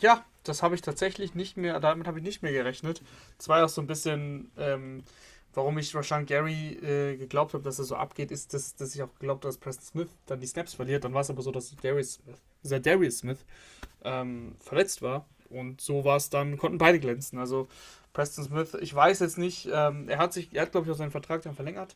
Ja, 0.00 0.24
das 0.44 0.62
habe 0.62 0.74
ich 0.74 0.82
tatsächlich 0.82 1.34
nicht 1.34 1.56
mehr, 1.56 1.78
damit 1.80 2.06
habe 2.06 2.18
ich 2.18 2.24
nicht 2.24 2.42
mehr 2.42 2.52
gerechnet. 2.52 3.02
Das 3.38 3.48
war 3.48 3.64
auch 3.64 3.68
so 3.68 3.80
ein 3.80 3.86
bisschen, 3.86 4.50
ähm, 4.56 5.04
warum 5.54 5.78
ich 5.78 5.94
wahrscheinlich 5.94 6.28
Gary 6.28 6.74
äh, 6.82 7.16
geglaubt 7.16 7.54
habe, 7.54 7.62
dass 7.62 7.78
er 7.78 7.84
so 7.84 7.96
abgeht, 7.96 8.30
ist, 8.30 8.54
dass, 8.54 8.74
dass 8.74 8.94
ich 8.94 9.02
auch 9.02 9.12
geglaubt 9.14 9.44
habe, 9.44 9.48
dass 9.48 9.58
Preston 9.58 9.84
Smith 9.84 10.08
dann 10.26 10.40
die 10.40 10.46
Snaps 10.46 10.74
verliert. 10.74 11.04
Dann 11.04 11.14
war 11.14 11.20
es 11.20 11.30
aber 11.30 11.42
so, 11.42 11.50
dass 11.52 11.74
Darius 11.76 12.14
Smith, 12.14 12.38
dieser 12.62 12.80
Darius 12.80 13.18
Smith 13.18 13.44
ähm, 14.04 14.56
verletzt 14.60 15.02
war. 15.02 15.26
Und 15.48 15.80
so 15.80 16.04
war 16.04 16.16
es 16.16 16.30
dann, 16.30 16.56
konnten 16.56 16.78
beide 16.78 16.98
glänzen. 16.98 17.38
Also 17.38 17.68
Preston 18.14 18.44
Smith, 18.44 18.74
ich 18.80 18.94
weiß 18.94 19.20
jetzt 19.20 19.38
nicht, 19.38 19.68
ähm, 19.72 20.08
er 20.08 20.18
hat 20.18 20.32
sich, 20.32 20.54
er 20.54 20.62
hat 20.62 20.72
glaube 20.72 20.86
ich 20.86 20.92
auch 20.92 20.96
seinen 20.96 21.10
Vertrag 21.10 21.42
dann 21.42 21.54
verlängert 21.54 21.94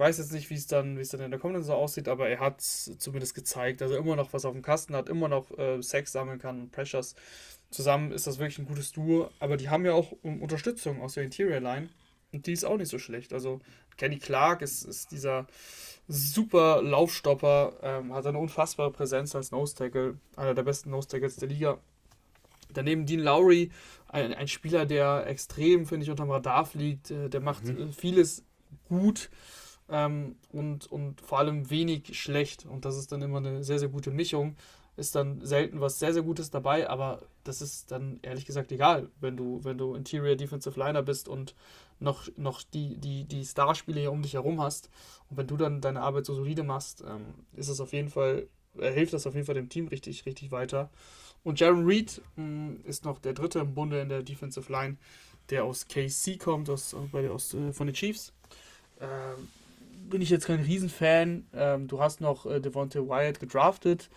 weiß 0.00 0.16
jetzt 0.16 0.32
nicht, 0.32 0.48
wie 0.48 0.54
es 0.54 0.66
dann, 0.66 0.96
wie 0.96 1.02
es 1.02 1.10
dann 1.10 1.20
in 1.20 1.30
der 1.30 1.38
kommenden 1.38 1.62
Saison 1.62 1.78
aussieht, 1.78 2.08
aber 2.08 2.28
er 2.28 2.40
hat 2.40 2.62
zumindest 2.62 3.34
gezeigt, 3.34 3.82
dass 3.82 3.90
er 3.90 3.98
immer 3.98 4.16
noch 4.16 4.32
was 4.32 4.46
auf 4.46 4.54
dem 4.54 4.62
Kasten 4.62 4.96
hat, 4.96 5.10
immer 5.10 5.28
noch 5.28 5.56
äh, 5.58 5.82
Sex 5.82 6.12
sammeln 6.12 6.38
kann 6.38 6.58
und 6.58 6.72
Pressures. 6.72 7.14
Zusammen 7.70 8.10
ist 8.10 8.26
das 8.26 8.38
wirklich 8.38 8.58
ein 8.58 8.64
gutes 8.64 8.92
Duo, 8.92 9.30
aber 9.38 9.58
die 9.58 9.68
haben 9.68 9.84
ja 9.84 9.92
auch 9.92 10.12
Unterstützung 10.22 11.02
aus 11.02 11.14
der 11.14 11.24
Interior 11.24 11.60
Line. 11.60 11.90
Und 12.32 12.46
die 12.46 12.52
ist 12.52 12.64
auch 12.64 12.78
nicht 12.78 12.88
so 12.88 12.98
schlecht. 12.98 13.32
Also 13.32 13.60
Kenny 13.98 14.18
Clark 14.18 14.62
ist, 14.62 14.84
ist 14.84 15.12
dieser 15.12 15.46
super 16.08 16.80
Laufstopper, 16.82 17.74
ähm, 17.82 18.14
hat 18.14 18.26
eine 18.26 18.38
unfassbare 18.38 18.90
Präsenz 18.90 19.34
als 19.34 19.50
Nose-Tackle, 19.50 20.16
einer 20.36 20.54
der 20.54 20.62
besten 20.62 20.90
Nose-Tackles 20.90 21.36
der 21.36 21.48
Liga. 21.48 21.78
Daneben 22.72 23.04
Dean 23.04 23.20
Lowry, 23.20 23.70
ein, 24.08 24.32
ein 24.32 24.48
Spieler, 24.48 24.86
der 24.86 25.26
extrem, 25.26 25.86
finde 25.86 26.04
ich, 26.04 26.10
unterm 26.10 26.30
Radar 26.30 26.64
fliegt. 26.64 27.10
Äh, 27.10 27.28
der 27.28 27.40
macht 27.40 27.64
mhm. 27.64 27.92
vieles 27.92 28.44
gut 28.88 29.28
ähm, 29.90 30.36
und, 30.52 30.90
und 30.90 31.20
vor 31.20 31.38
allem 31.38 31.68
wenig 31.70 32.18
schlecht. 32.18 32.64
Und 32.66 32.84
das 32.84 32.96
ist 32.96 33.12
dann 33.12 33.22
immer 33.22 33.38
eine 33.38 33.64
sehr, 33.64 33.78
sehr 33.78 33.88
gute 33.88 34.10
Mischung. 34.10 34.56
Ist 34.96 35.14
dann 35.14 35.44
selten 35.44 35.80
was 35.80 35.98
sehr, 35.98 36.12
sehr 36.12 36.22
Gutes 36.22 36.50
dabei, 36.50 36.88
aber 36.88 37.22
das 37.44 37.62
ist 37.62 37.90
dann 37.90 38.18
ehrlich 38.22 38.44
gesagt 38.44 38.70
egal, 38.70 39.08
wenn 39.20 39.36
du, 39.36 39.60
wenn 39.64 39.78
du 39.78 39.94
Interior 39.94 40.36
Defensive 40.36 40.78
Liner 40.78 41.02
bist 41.02 41.28
und 41.28 41.54
noch, 42.00 42.28
noch 42.36 42.62
die, 42.62 42.96
die, 42.96 43.24
die 43.24 43.44
Starspiele 43.44 44.00
hier 44.00 44.12
um 44.12 44.22
dich 44.22 44.34
herum 44.34 44.60
hast. 44.60 44.90
Und 45.28 45.36
wenn 45.36 45.46
du 45.46 45.56
dann 45.56 45.80
deine 45.80 46.02
Arbeit 46.02 46.26
so 46.26 46.34
solide 46.34 46.62
machst, 46.62 47.02
ähm, 47.06 47.34
ist 47.54 47.68
es 47.68 47.80
auf 47.80 47.92
jeden 47.92 48.08
Fall, 48.08 48.48
äh, 48.78 48.92
hilft 48.92 49.12
das 49.12 49.26
auf 49.26 49.34
jeden 49.34 49.46
Fall 49.46 49.54
dem 49.54 49.68
Team 49.68 49.88
richtig, 49.88 50.26
richtig 50.26 50.50
weiter. 50.50 50.90
Und 51.44 51.60
Jaron 51.60 51.86
Reed 51.86 52.20
mh, 52.36 52.44
mm, 52.44 52.80
ist 52.84 53.04
noch 53.04 53.18
der 53.18 53.32
dritte 53.32 53.60
im 53.60 53.74
Bunde 53.74 54.00
in 54.00 54.08
der 54.08 54.22
Defensive 54.22 54.70
Line, 54.70 54.96
der 55.48 55.64
aus 55.64 55.86
KC 55.88 56.38
kommt, 56.38 56.68
aus, 56.68 56.94
aus, 56.94 57.54
äh, 57.54 57.72
von 57.72 57.86
den 57.86 57.94
Chiefs. 57.94 58.32
Ähm, 59.00 59.48
bin 60.10 60.20
ich 60.22 60.30
jetzt 60.30 60.46
kein 60.46 60.60
Riesenfan. 60.60 61.46
Ähm, 61.54 61.88
du 61.88 62.00
hast 62.00 62.20
noch 62.20 62.46
äh, 62.46 62.60
Devontae 62.60 63.08
Wyatt 63.08 63.40
gedraftet. 63.40 64.10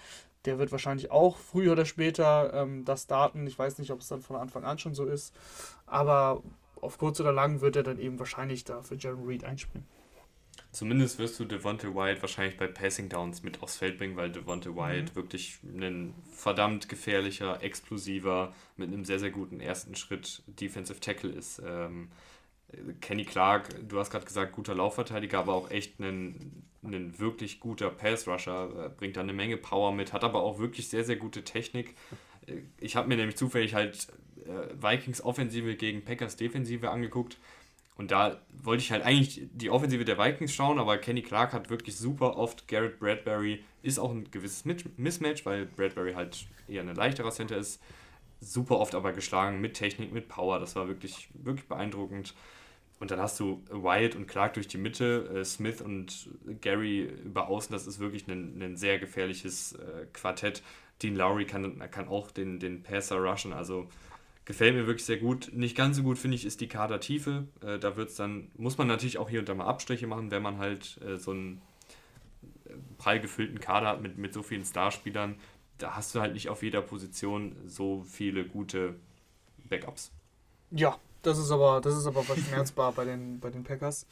Der 0.45 0.59
wird 0.59 0.71
wahrscheinlich 0.71 1.09
auch 1.09 1.37
früher 1.37 1.71
oder 1.71 1.85
später 1.85 2.53
ähm, 2.53 2.83
das 2.83 3.03
starten. 3.03 3.47
Ich 3.47 3.57
weiß 3.57 3.77
nicht, 3.77 3.91
ob 3.91 4.01
es 4.01 4.09
dann 4.09 4.21
von 4.21 4.35
Anfang 4.35 4.65
an 4.65 4.77
schon 4.77 4.93
so 4.93 5.05
ist. 5.05 5.33
Aber 5.85 6.43
auf 6.81 6.97
kurz 6.97 7.19
oder 7.21 7.31
lang 7.31 7.61
wird 7.61 7.77
er 7.77 7.83
dann 7.83 7.99
eben 7.99 8.19
wahrscheinlich 8.19 8.65
da 8.65 8.81
für 8.81 8.95
Jaron 8.95 9.25
Reed 9.25 9.45
einspringen. 9.45 9.87
Zumindest 10.71 11.19
wirst 11.19 11.39
du 11.39 11.45
Devonte 11.45 11.93
Wyatt 11.93 12.21
wahrscheinlich 12.21 12.57
bei 12.57 12.67
Passing 12.67 13.07
Downs 13.07 13.43
mit 13.43 13.61
aufs 13.61 13.77
Feld 13.77 13.97
bringen, 13.99 14.15
weil 14.15 14.31
Devonte 14.31 14.75
Wyatt 14.75 15.11
mhm. 15.11 15.15
wirklich 15.15 15.59
ein 15.63 16.15
verdammt 16.31 16.89
gefährlicher, 16.89 17.61
explosiver, 17.61 18.53
mit 18.75 18.87
einem 18.87 19.05
sehr, 19.05 19.19
sehr 19.19 19.29
guten 19.29 19.59
ersten 19.59 19.95
Schritt 19.95 20.41
Defensive 20.47 20.99
Tackle 20.99 21.31
ist. 21.31 21.61
Ähm, 21.63 22.09
Kenny 23.01 23.25
Clark, 23.25 23.87
du 23.87 23.99
hast 23.99 24.09
gerade 24.09 24.25
gesagt, 24.25 24.53
guter 24.53 24.75
Laufverteidiger, 24.75 25.39
aber 25.39 25.53
auch 25.53 25.71
echt 25.71 25.99
ein, 25.99 26.63
wirklich 26.81 27.59
guter 27.59 27.89
Pass-Rusher, 27.89 28.93
bringt 28.97 29.15
da 29.15 29.21
eine 29.21 29.33
Menge 29.33 29.57
Power 29.57 29.91
mit, 29.91 30.13
hat 30.13 30.23
aber 30.23 30.41
auch 30.41 30.59
wirklich 30.59 30.89
sehr, 30.89 31.03
sehr 31.03 31.15
gute 31.15 31.43
Technik. 31.43 31.95
Ich 32.79 32.95
habe 32.95 33.07
mir 33.07 33.15
nämlich 33.15 33.37
zufällig 33.37 33.73
halt 33.73 34.07
äh, 34.45 34.73
Vikings 34.81 35.23
Offensive 35.23 35.75
gegen 35.75 36.03
Packers 36.03 36.35
Defensive 36.35 36.89
angeguckt 36.89 37.37
und 37.95 38.11
da 38.11 38.41
wollte 38.51 38.81
ich 38.81 38.91
halt 38.91 39.03
eigentlich 39.03 39.47
die 39.53 39.69
Offensive 39.69 40.03
der 40.03 40.17
Vikings 40.17 40.53
schauen, 40.53 40.79
aber 40.79 40.97
Kenny 40.97 41.21
Clark 41.21 41.53
hat 41.53 41.69
wirklich 41.69 41.95
super 41.95 42.37
oft 42.37 42.67
Garrett 42.67 42.99
Bradbury, 42.99 43.63
ist 43.83 43.99
auch 43.99 44.11
ein 44.11 44.29
gewisses 44.31 44.65
Mismatch, 44.97 45.45
weil 45.45 45.67
Bradbury 45.67 46.13
halt 46.13 46.47
eher 46.67 46.81
ein 46.81 46.95
leichterer 46.95 47.29
Center 47.29 47.55
ist, 47.55 47.81
super 48.41 48.79
oft 48.79 48.95
aber 48.95 49.13
geschlagen 49.13 49.61
mit 49.61 49.75
Technik, 49.75 50.11
mit 50.11 50.27
Power, 50.27 50.59
das 50.59 50.75
war 50.75 50.87
wirklich, 50.87 51.29
wirklich 51.33 51.67
beeindruckend. 51.67 52.33
Und 53.03 53.11
dann 53.11 53.19
hast 53.19 53.37
du 53.41 53.61
Wyatt 53.69 54.15
und 54.15 54.27
Clark 54.27 54.53
durch 54.53 54.69
die 54.69 54.77
Mitte, 54.77 55.29
äh, 55.35 55.43
Smith 55.43 55.81
und 55.81 56.29
Gary 56.61 57.01
über 57.01 57.49
außen. 57.49 57.73
Das 57.73 57.85
ist 57.85 57.99
wirklich 57.99 58.29
ein, 58.29 58.61
ein 58.61 58.77
sehr 58.77 58.97
gefährliches 58.97 59.73
äh, 59.73 60.05
Quartett. 60.13 60.63
Dean 61.01 61.17
Lowry 61.17 61.43
kann, 61.43 61.79
kann 61.91 62.07
auch 62.07 62.31
den, 62.31 62.61
den 62.61 62.81
Passer 62.81 63.17
rushen. 63.17 63.51
Also 63.51 63.89
gefällt 64.45 64.75
mir 64.75 64.87
wirklich 64.87 65.03
sehr 65.03 65.17
gut. 65.17 65.51
Nicht 65.51 65.75
ganz 65.75 65.97
so 65.97 66.03
gut 66.03 66.17
finde 66.17 66.35
ich 66.35 66.45
ist 66.45 66.61
die 66.61 66.69
Kadertiefe. 66.69 67.45
Äh, 67.59 67.77
da 67.77 67.97
wird's 67.97 68.15
dann, 68.15 68.49
muss 68.55 68.77
man 68.77 68.87
natürlich 68.87 69.17
auch 69.17 69.29
hier 69.29 69.41
und 69.41 69.49
da 69.49 69.53
mal 69.53 69.65
Abstriche 69.65 70.07
machen, 70.07 70.31
wenn 70.31 70.41
man 70.41 70.57
halt 70.57 70.97
äh, 71.05 71.17
so 71.17 71.31
einen 71.31 71.61
äh, 72.63 72.69
prall 72.99 73.19
gefüllten 73.19 73.59
Kader 73.59 73.87
hat 73.89 74.01
mit, 74.01 74.17
mit 74.17 74.33
so 74.33 74.43
vielen 74.43 74.63
Starspielern. 74.63 75.35
Da 75.77 75.97
hast 75.97 76.15
du 76.15 76.21
halt 76.21 76.35
nicht 76.35 76.47
auf 76.47 76.63
jeder 76.63 76.81
Position 76.81 77.53
so 77.67 78.05
viele 78.09 78.45
gute 78.45 78.95
Backups. 79.67 80.09
Ja, 80.71 80.97
das 81.23 81.37
ist 81.37 81.51
aber, 81.51 81.81
das 81.81 81.97
ist 81.97 82.05
aber 82.05 82.23
verschmerzbar 82.23 82.91
bei, 82.93 83.05
den, 83.05 83.39
bei 83.39 83.49
den 83.49 83.63
Packers. 83.63 84.05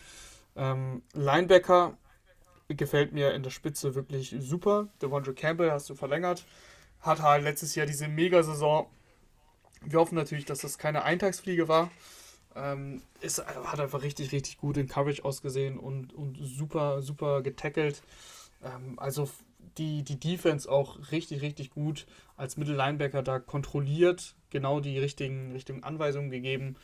Ähm, 0.56 1.04
Linebacker 1.14 1.98
gefällt 2.68 3.14
mir 3.14 3.34
in 3.34 3.44
der 3.44 3.52
Spitze 3.52 3.96
wirklich 3.96 4.36
super. 4.40 4.88
Devondre 5.02 5.34
Campbell 5.34 5.72
hast 5.72 5.90
du 5.90 5.96
verlängert. 5.96 6.46
Hat 7.02 7.22
halt 7.22 7.44
letztes 7.44 7.76
Jahr 7.76 7.86
diese 7.86 8.08
Mega-Saison 8.08 8.88
wir 9.84 10.00
hoffen 10.00 10.16
natürlich, 10.16 10.46
dass 10.46 10.60
das 10.60 10.78
keine 10.78 11.04
Eintagsfliege 11.04 11.68
war. 11.68 11.92
Ähm, 12.56 13.02
ist, 13.22 13.46
hat 13.46 13.80
einfach 13.80 14.04
richtig, 14.04 14.32
richtig 14.32 14.58
gut 14.58 14.78
in 14.78 14.88
Coverage 14.88 15.24
ausgesehen 15.24 15.80
und, 15.80 16.14
und 16.14 16.38
super, 16.42 17.02
super 17.02 17.42
getackelt. 17.42 18.04
Ähm, 18.64 19.00
also 19.00 19.30
die, 19.78 20.04
die 20.04 20.20
Defense 20.20 20.70
auch 20.70 21.12
richtig, 21.12 21.42
richtig 21.42 21.72
gut 21.72 22.06
als 22.36 22.58
Mittellinebacker 22.58 23.24
da 23.24 23.40
kontrolliert, 23.40 24.36
genau 24.52 24.80
die 24.80 25.00
richtigen, 25.00 25.52
richtigen 25.52 25.84
Anweisungen 25.84 26.30
gegeben 26.30 26.76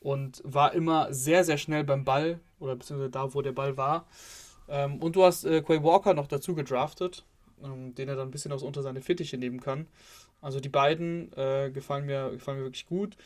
und 0.00 0.42
war 0.44 0.74
immer 0.74 1.12
sehr, 1.12 1.44
sehr 1.44 1.58
schnell 1.58 1.82
beim 1.84 2.04
Ball 2.04 2.38
oder 2.60 2.76
beziehungsweise 2.76 3.10
da, 3.10 3.34
wo 3.34 3.42
der 3.42 3.52
Ball 3.52 3.76
war. 3.76 4.06
Ähm, 4.68 5.02
und 5.02 5.16
du 5.16 5.24
hast 5.24 5.44
äh, 5.44 5.62
Quay 5.62 5.82
Walker 5.82 6.14
noch 6.14 6.26
dazu 6.26 6.54
gedraftet, 6.54 7.24
ähm, 7.62 7.94
den 7.94 8.08
er 8.08 8.16
dann 8.16 8.28
ein 8.28 8.30
bisschen 8.30 8.52
aus 8.52 8.62
unter 8.62 8.82
seine 8.82 9.00
Fittiche 9.00 9.38
nehmen 9.38 9.60
kann. 9.60 9.86
Also 10.40 10.60
die 10.60 10.68
beiden 10.68 11.32
äh, 11.36 11.70
gefallen, 11.72 12.06
mir, 12.06 12.30
gefallen 12.30 12.58
mir 12.58 12.64
wirklich 12.64 12.86
gut. 12.86 13.16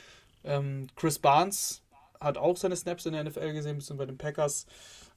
Ähm, 0.45 0.87
Chris 0.95 1.19
Barnes 1.19 1.83
hat 2.21 2.39
auch 2.39 2.57
seine 2.57 2.77
Snaps 2.77 3.07
in 3.07 3.13
der 3.13 3.25
NFL 3.25 3.53
gesehen, 3.53 3.77
bisschen 3.77 3.97
bei 3.97 4.07
den 4.07 4.19
Packers. 4.19 4.67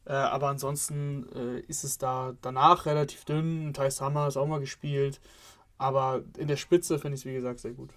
Äh, 0.05 0.13
aber 0.13 0.47
ansonsten 0.47 1.27
äh, 1.35 1.59
ist 1.61 1.83
es 1.83 1.97
da 1.97 2.35
danach 2.41 2.85
relativ 2.87 3.25
dünn. 3.25 3.73
Ty 3.73 3.91
Summer 3.91 4.27
ist 4.27 4.37
auch 4.37 4.47
mal 4.47 4.59
gespielt. 4.59 5.19
Aber 5.77 6.23
in 6.37 6.47
der 6.47 6.57
Spitze 6.57 6.99
finde 6.99 7.15
ich 7.15 7.21
es, 7.21 7.25
wie 7.25 7.33
gesagt, 7.33 7.59
sehr 7.59 7.73
gut. 7.73 7.91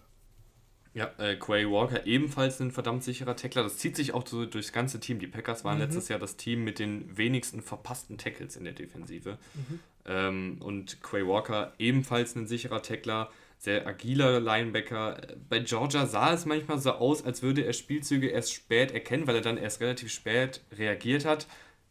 Ja, 0.95 1.11
äh, 1.19 1.37
Quay 1.37 1.69
Walker 1.69 2.07
ebenfalls 2.07 2.61
ein 2.61 2.71
verdammt 2.71 3.03
sicherer 3.03 3.35
Tackler. 3.35 3.65
Das 3.65 3.79
zieht 3.79 3.97
sich 3.97 4.15
auch 4.15 4.27
so 4.27 4.47
durchs 4.47 4.73
ganze 4.73 5.01
Team. 5.01 5.19
Die 5.19 5.27
Packers 5.27 5.65
waren 5.65 5.77
mhm. 5.77 5.83
letztes 5.83 6.09
Jahr 6.09 6.21
das 6.21 6.37
Team 6.37 6.63
mit 6.63 6.79
den 6.79 7.17
wenigsten 7.17 7.63
verpassten 7.63 8.17
Tackles 8.17 8.57
in 8.57 8.65
der 8.65 8.75
Defensive. 8.75 9.39
Mhm. 9.55 9.81
Ähm, 10.07 10.57
und 10.61 11.03
Quay 11.03 11.27
Walker 11.27 11.73
ebenfalls 11.79 12.37
ein 12.37 12.47
sicherer 12.47 12.81
Tackler 12.81 13.31
sehr 13.65 13.87
agiler 13.87 14.41
Linebacker. 14.41 15.21
Bei 15.49 15.59
Georgia 15.59 16.07
sah 16.07 16.35
es 16.35 16.47
manchmal 16.47 16.79
so 16.79 16.93
aus, 16.93 17.25
als 17.25 17.43
würde 17.43 17.63
er 17.63 17.73
Spielzüge 17.73 18.29
erst 18.29 18.53
spät 18.53 18.93
erkennen, 18.93 19.27
weil 19.27 19.37
er 19.37 19.41
dann 19.41 19.57
erst 19.57 19.81
relativ 19.81 20.13
spät 20.13 20.61
reagiert 20.77 21.25
hat. 21.25 21.47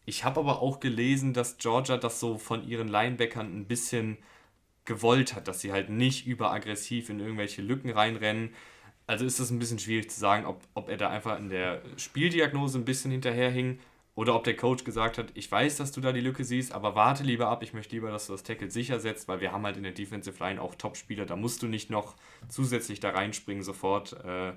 Ich 0.05 0.23
habe 0.23 0.39
aber 0.39 0.61
auch 0.61 0.79
gelesen, 0.79 1.33
dass 1.33 1.57
Georgia 1.57 1.97
das 1.97 2.19
so 2.19 2.37
von 2.37 2.67
ihren 2.67 2.87
Linebackern 2.87 3.47
ein 3.47 3.65
bisschen 3.65 4.17
gewollt 4.85 5.33
hat, 5.33 5.47
dass 5.47 5.61
sie 5.61 5.71
halt 5.71 5.89
nicht 5.89 6.27
überaggressiv 6.27 7.09
in 7.09 7.19
irgendwelche 7.19 7.61
Lücken 7.61 7.89
reinrennen. 7.89 8.53
Also 9.05 9.25
ist 9.25 9.39
es 9.39 9.51
ein 9.51 9.59
bisschen 9.59 9.79
schwierig 9.79 10.09
zu 10.09 10.19
sagen, 10.19 10.45
ob, 10.45 10.61
ob 10.73 10.89
er 10.89 10.97
da 10.97 11.09
einfach 11.09 11.37
in 11.37 11.49
der 11.49 11.81
Spieldiagnose 11.97 12.77
ein 12.77 12.85
bisschen 12.85 13.11
hinterherhing 13.11 13.79
oder 14.15 14.35
ob 14.35 14.43
der 14.43 14.55
Coach 14.55 14.83
gesagt 14.83 15.17
hat, 15.17 15.31
ich 15.33 15.51
weiß, 15.51 15.77
dass 15.77 15.91
du 15.91 15.99
da 15.99 16.13
die 16.13 16.21
Lücke 16.21 16.43
siehst, 16.43 16.71
aber 16.71 16.95
warte 16.95 17.23
lieber 17.23 17.47
ab, 17.47 17.63
ich 17.63 17.73
möchte 17.73 17.95
lieber, 17.95 18.11
dass 18.11 18.27
du 18.27 18.33
das 18.33 18.43
Tackle 18.43 18.69
sicher 18.69 18.99
setzt, 18.99 19.27
weil 19.27 19.41
wir 19.41 19.51
haben 19.51 19.65
halt 19.65 19.75
in 19.75 19.83
der 19.83 19.91
Defensive 19.91 20.41
Line 20.41 20.61
auch 20.61 20.75
Top-Spieler, 20.75 21.25
da 21.25 21.35
musst 21.35 21.63
du 21.63 21.67
nicht 21.67 21.89
noch 21.89 22.15
zusätzlich 22.47 22.99
da 22.99 23.09
reinspringen 23.09 23.63
sofort. 23.63 24.13
Äh, 24.23 24.53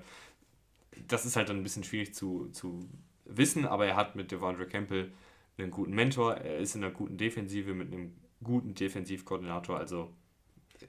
das 1.07 1.25
ist 1.25 1.35
halt 1.35 1.49
dann 1.49 1.57
ein 1.57 1.63
bisschen 1.63 1.83
schwierig 1.83 2.13
zu, 2.13 2.49
zu 2.49 2.87
wissen, 3.25 3.65
aber 3.65 3.87
er 3.87 3.95
hat 3.95 4.15
mit 4.15 4.31
Devondre 4.31 4.67
Campbell 4.67 5.11
einen 5.57 5.71
guten 5.71 5.93
Mentor, 5.93 6.35
er 6.35 6.59
ist 6.59 6.75
in 6.75 6.83
einer 6.83 6.93
guten 6.93 7.17
Defensive 7.17 7.73
mit 7.73 7.91
einem 7.91 8.13
guten 8.43 8.75
Defensivkoordinator, 8.75 9.77
also 9.77 10.11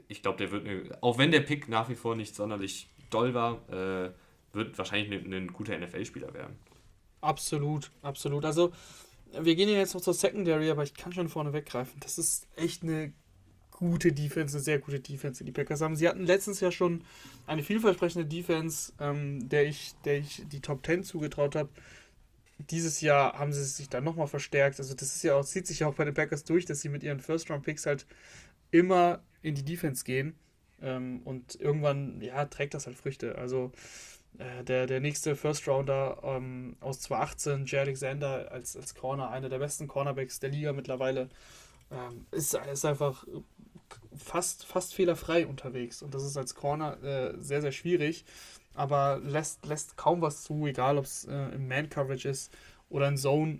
ich 0.06 0.20
glaube, 0.20 0.36
der 0.36 0.50
wird, 0.50 1.02
auch 1.02 1.16
wenn 1.16 1.30
der 1.30 1.40
Pick 1.40 1.68
nach 1.68 1.88
wie 1.88 1.94
vor 1.94 2.14
nicht 2.14 2.34
sonderlich 2.34 2.90
doll 3.10 3.34
war, 3.34 3.68
äh, 3.70 4.10
wird 4.52 4.76
wahrscheinlich 4.78 5.24
ein, 5.24 5.32
ein 5.32 5.52
guter 5.52 5.78
NFL-Spieler 5.78 6.34
werden. 6.34 6.56
Absolut, 7.20 7.90
absolut. 8.02 8.44
Also, 8.44 8.72
wir 9.32 9.56
gehen 9.56 9.68
ja 9.68 9.76
jetzt 9.76 9.94
noch 9.94 10.00
zur 10.00 10.14
Secondary, 10.14 10.70
aber 10.70 10.82
ich 10.82 10.94
kann 10.94 11.12
schon 11.12 11.28
vorne 11.28 11.52
weggreifen. 11.52 11.98
Das 12.00 12.18
ist 12.18 12.46
echt 12.56 12.82
eine 12.82 13.12
gute 13.70 14.12
Defense, 14.12 14.56
eine 14.56 14.64
sehr 14.64 14.78
gute 14.78 15.00
Defense, 15.00 15.38
die 15.38 15.44
die 15.44 15.52
Packers 15.52 15.80
haben. 15.80 15.96
Sie 15.96 16.08
hatten 16.08 16.24
letztens 16.24 16.60
ja 16.60 16.70
schon 16.70 17.04
eine 17.46 17.62
vielversprechende 17.62 18.26
Defense, 18.26 18.92
ähm, 18.98 19.48
der, 19.48 19.66
ich, 19.66 19.94
der 20.04 20.18
ich 20.18 20.42
die 20.48 20.60
Top 20.60 20.84
10 20.84 21.04
zugetraut 21.04 21.54
habe. 21.54 21.68
Dieses 22.70 23.00
Jahr 23.00 23.38
haben 23.38 23.52
sie 23.52 23.64
sich 23.64 23.88
dann 23.88 24.02
nochmal 24.04 24.26
verstärkt. 24.26 24.78
Also, 24.80 24.94
das 24.94 25.14
ist 25.14 25.22
ja 25.22 25.34
auch, 25.34 25.44
zieht 25.44 25.66
sich 25.66 25.80
ja 25.80 25.88
auch 25.88 25.94
bei 25.94 26.04
den 26.04 26.14
Packers 26.14 26.44
durch, 26.44 26.64
dass 26.64 26.80
sie 26.80 26.88
mit 26.88 27.02
ihren 27.02 27.20
First-Round-Picks 27.20 27.86
halt 27.86 28.06
immer 28.70 29.22
in 29.42 29.54
die 29.54 29.64
Defense 29.64 30.04
gehen. 30.04 30.34
Ähm, 30.82 31.22
und 31.24 31.60
irgendwann, 31.60 32.20
ja, 32.20 32.44
trägt 32.46 32.74
das 32.74 32.86
halt 32.86 32.96
Früchte. 32.96 33.36
Also, 33.36 33.72
äh, 34.38 34.62
der, 34.64 34.86
der 34.86 35.00
nächste 35.00 35.34
First 35.34 35.66
Rounder 35.66 36.18
ähm, 36.22 36.76
aus 36.80 37.00
2018, 37.00 37.66
Jay 37.66 37.80
Alexander 37.80 38.50
als, 38.52 38.76
als 38.76 38.94
Corner, 38.94 39.30
einer 39.30 39.48
der 39.48 39.58
besten 39.58 39.88
Cornerbacks 39.88 40.38
der 40.38 40.50
Liga 40.50 40.72
mittlerweile, 40.72 41.28
ähm, 41.90 42.26
ist, 42.30 42.54
ist 42.54 42.84
einfach 42.84 43.24
fast, 44.16 44.66
fast 44.66 44.94
fehlerfrei 44.94 45.46
unterwegs. 45.46 46.02
Und 46.02 46.14
das 46.14 46.24
ist 46.24 46.36
als 46.36 46.54
Corner 46.54 47.02
äh, 47.02 47.34
sehr, 47.40 47.62
sehr 47.62 47.72
schwierig, 47.72 48.24
aber 48.74 49.20
lässt, 49.24 49.66
lässt 49.66 49.96
kaum 49.96 50.20
was 50.20 50.42
zu, 50.42 50.66
egal 50.66 50.98
ob 50.98 51.04
es 51.04 51.24
äh, 51.24 51.54
im 51.54 51.66
Man-Coverage 51.66 52.28
ist 52.28 52.52
oder 52.90 53.08
in 53.08 53.16
Zone. 53.16 53.58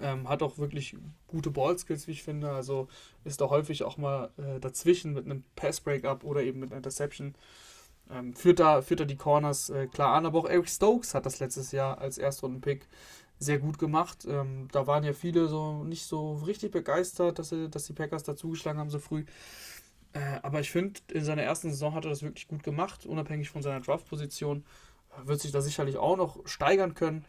Ähm, 0.00 0.28
hat 0.28 0.42
auch 0.42 0.58
wirklich 0.58 0.96
gute 1.26 1.50
Ballskills, 1.50 2.06
wie 2.06 2.12
ich 2.12 2.22
finde. 2.22 2.50
Also 2.50 2.88
ist 3.24 3.40
da 3.40 3.50
häufig 3.50 3.82
auch 3.82 3.96
mal 3.96 4.30
äh, 4.38 4.60
dazwischen 4.60 5.14
mit 5.14 5.24
einem 5.24 5.44
Pass-Breakup 5.56 6.24
oder 6.24 6.42
eben 6.42 6.60
mit 6.60 6.70
einer 6.70 6.78
Interception. 6.78 7.34
Ähm, 8.10 8.34
führt, 8.34 8.60
da, 8.60 8.80
führt 8.82 9.00
da 9.00 9.04
die 9.04 9.16
Corners 9.16 9.70
äh, 9.70 9.86
klar 9.86 10.14
an. 10.14 10.26
Aber 10.26 10.38
auch 10.38 10.48
Eric 10.48 10.68
Stokes 10.68 11.14
hat 11.14 11.26
das 11.26 11.40
letztes 11.40 11.72
Jahr 11.72 11.98
als 11.98 12.18
Erstrunden-Pick 12.18 12.86
sehr 13.38 13.58
gut 13.58 13.78
gemacht. 13.78 14.26
Ähm, 14.28 14.68
da 14.72 14.86
waren 14.86 15.04
ja 15.04 15.12
viele 15.12 15.48
so 15.48 15.84
nicht 15.84 16.04
so 16.04 16.34
richtig 16.36 16.72
begeistert, 16.72 17.38
dass, 17.38 17.50
sie, 17.50 17.68
dass 17.68 17.86
die 17.86 17.92
Packers 17.92 18.24
da 18.24 18.36
zugeschlagen 18.36 18.80
haben 18.80 18.90
so 18.90 18.98
früh. 18.98 19.24
Äh, 20.12 20.40
aber 20.42 20.60
ich 20.60 20.70
finde, 20.70 21.00
in 21.12 21.24
seiner 21.24 21.42
ersten 21.42 21.70
Saison 21.70 21.94
hat 21.94 22.04
er 22.04 22.10
das 22.10 22.22
wirklich 22.22 22.48
gut 22.48 22.62
gemacht, 22.62 23.06
unabhängig 23.06 23.50
von 23.50 23.62
seiner 23.62 23.80
Draft-Position. 23.80 24.64
Wird 25.24 25.40
sich 25.40 25.52
da 25.52 25.60
sicherlich 25.60 25.96
auch 25.96 26.16
noch 26.16 26.46
steigern 26.46 26.94
können. 26.94 27.24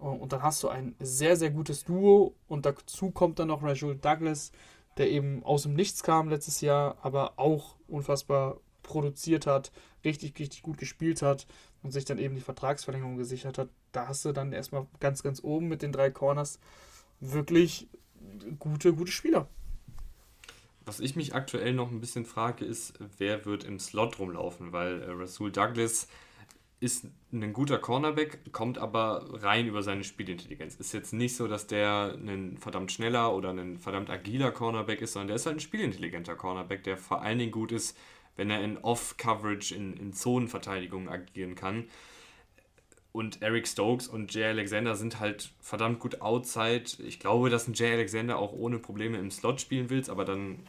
Und 0.00 0.32
dann 0.32 0.42
hast 0.42 0.62
du 0.62 0.68
ein 0.68 0.94
sehr, 0.98 1.36
sehr 1.36 1.50
gutes 1.50 1.84
Duo. 1.84 2.34
Und 2.48 2.66
dazu 2.66 3.10
kommt 3.10 3.38
dann 3.38 3.48
noch 3.48 3.62
Rajul 3.62 3.96
Douglas, 3.96 4.50
der 4.96 5.10
eben 5.10 5.44
aus 5.44 5.64
dem 5.64 5.74
Nichts 5.74 6.02
kam 6.02 6.28
letztes 6.28 6.60
Jahr, 6.60 6.96
aber 7.02 7.38
auch 7.38 7.76
unfassbar 7.86 8.60
produziert 8.82 9.46
hat, 9.46 9.70
richtig, 10.04 10.38
richtig 10.38 10.62
gut 10.62 10.78
gespielt 10.78 11.22
hat 11.22 11.46
und 11.82 11.92
sich 11.92 12.04
dann 12.04 12.18
eben 12.18 12.34
die 12.34 12.40
Vertragsverlängerung 12.40 13.16
gesichert 13.16 13.58
hat. 13.58 13.68
Da 13.92 14.08
hast 14.08 14.24
du 14.24 14.32
dann 14.32 14.52
erstmal 14.52 14.86
ganz, 14.98 15.22
ganz 15.22 15.42
oben 15.44 15.68
mit 15.68 15.82
den 15.82 15.92
drei 15.92 16.10
Corners 16.10 16.58
wirklich 17.20 17.88
gute, 18.58 18.94
gute 18.94 19.12
Spieler. 19.12 19.48
Was 20.86 20.98
ich 21.00 21.14
mich 21.14 21.34
aktuell 21.34 21.74
noch 21.74 21.90
ein 21.90 22.00
bisschen 22.00 22.24
frage, 22.24 22.64
ist, 22.64 22.94
wer 23.18 23.44
wird 23.44 23.64
im 23.64 23.78
Slot 23.78 24.18
rumlaufen, 24.18 24.72
weil 24.72 25.02
äh, 25.02 25.10
Rasul 25.10 25.52
Douglas 25.52 26.08
ist 26.80 27.06
ein 27.30 27.52
guter 27.52 27.78
Cornerback, 27.78 28.52
kommt 28.52 28.78
aber 28.78 29.42
rein 29.42 29.66
über 29.66 29.82
seine 29.82 30.02
Spielintelligenz. 30.02 30.76
Ist 30.76 30.94
jetzt 30.94 31.12
nicht 31.12 31.36
so, 31.36 31.46
dass 31.46 31.66
der 31.66 32.16
ein 32.16 32.56
verdammt 32.56 32.90
schneller 32.90 33.34
oder 33.34 33.50
ein 33.50 33.78
verdammt 33.78 34.08
agiler 34.08 34.50
Cornerback 34.50 35.02
ist, 35.02 35.12
sondern 35.12 35.28
der 35.28 35.36
ist 35.36 35.46
halt 35.46 35.58
ein 35.58 35.60
spielintelligenter 35.60 36.36
Cornerback, 36.36 36.82
der 36.82 36.96
vor 36.96 37.20
allen 37.20 37.38
Dingen 37.38 37.52
gut 37.52 37.70
ist, 37.70 37.98
wenn 38.36 38.48
er 38.48 38.64
in 38.64 38.78
Off-Coverage, 38.78 39.74
in, 39.74 39.92
in 39.92 40.14
Zonenverteidigung 40.14 41.10
agieren 41.10 41.54
kann. 41.54 41.84
Und 43.12 43.42
Eric 43.42 43.68
Stokes 43.68 44.08
und 44.08 44.32
Jay 44.32 44.44
Alexander 44.44 44.94
sind 44.94 45.20
halt 45.20 45.52
verdammt 45.60 45.98
gut 45.98 46.22
outside. 46.22 46.84
Ich 47.04 47.20
glaube, 47.20 47.50
dass 47.50 47.68
ein 47.68 47.74
Jay 47.74 47.92
Alexander 47.92 48.38
auch 48.38 48.52
ohne 48.52 48.78
Probleme 48.78 49.18
im 49.18 49.30
Slot 49.30 49.60
spielen 49.60 49.90
willst, 49.90 50.08
aber 50.08 50.24
dann 50.24 50.60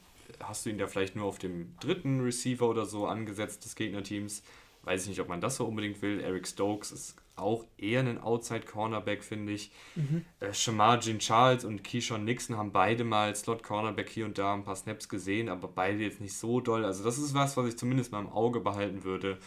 hast 0.42 0.66
du 0.66 0.72
ihn 0.72 0.78
da 0.78 0.88
vielleicht 0.88 1.16
nur 1.16 1.26
auf 1.26 1.38
dem 1.38 1.76
dritten 1.80 2.20
Receiver 2.22 2.68
oder 2.68 2.86
so 2.86 3.06
angesetzt 3.06 3.64
des 3.64 3.76
Gegnerteams. 3.76 4.44
Weiß 4.84 5.04
ich 5.04 5.10
nicht, 5.10 5.20
ob 5.20 5.28
man 5.28 5.42
das 5.42 5.58
so 5.58 5.66
unbedingt 5.66 6.02
will. 6.02 6.20
Eric 6.20 6.48
Stokes 6.48 6.92
ist 6.92 7.16
auch 7.36 7.66
eher 7.78 8.02
ein 8.02 8.20
Outside-Cornerback, 8.20 9.24
finde 9.24 9.54
ich. 9.54 9.72
Mhm. 9.96 10.26
Äh, 10.40 10.54
Shamar 10.54 11.00
Jean 11.00 11.20
Charles 11.20 11.66
und 11.66 11.84
Keyshawn 11.84 12.24
Nixon 12.26 12.58
haben 12.58 12.72
beide 12.72 13.04
mal 13.04 13.36
Slot-Cornerback 13.36 14.10
hier 14.10 14.26
und 14.26 14.38
da 14.38 14.54
ein 14.54 14.64
paar 14.64 14.76
Snaps 14.76 15.10
gesehen, 15.10 15.50
aber 15.50 15.68
beide 15.68 16.00
jetzt 16.00 16.22
nicht 16.22 16.36
so 16.36 16.62
doll. 16.62 16.86
Also 16.86 17.04
das 17.04 17.18
ist 17.18 17.34
was, 17.34 17.58
was 17.58 17.68
ich 17.68 17.78
zumindest 17.78 18.12
mal 18.12 18.20
im 18.20 18.30
Auge 18.30 18.60
behalten 18.60 19.04
würde, 19.04 19.38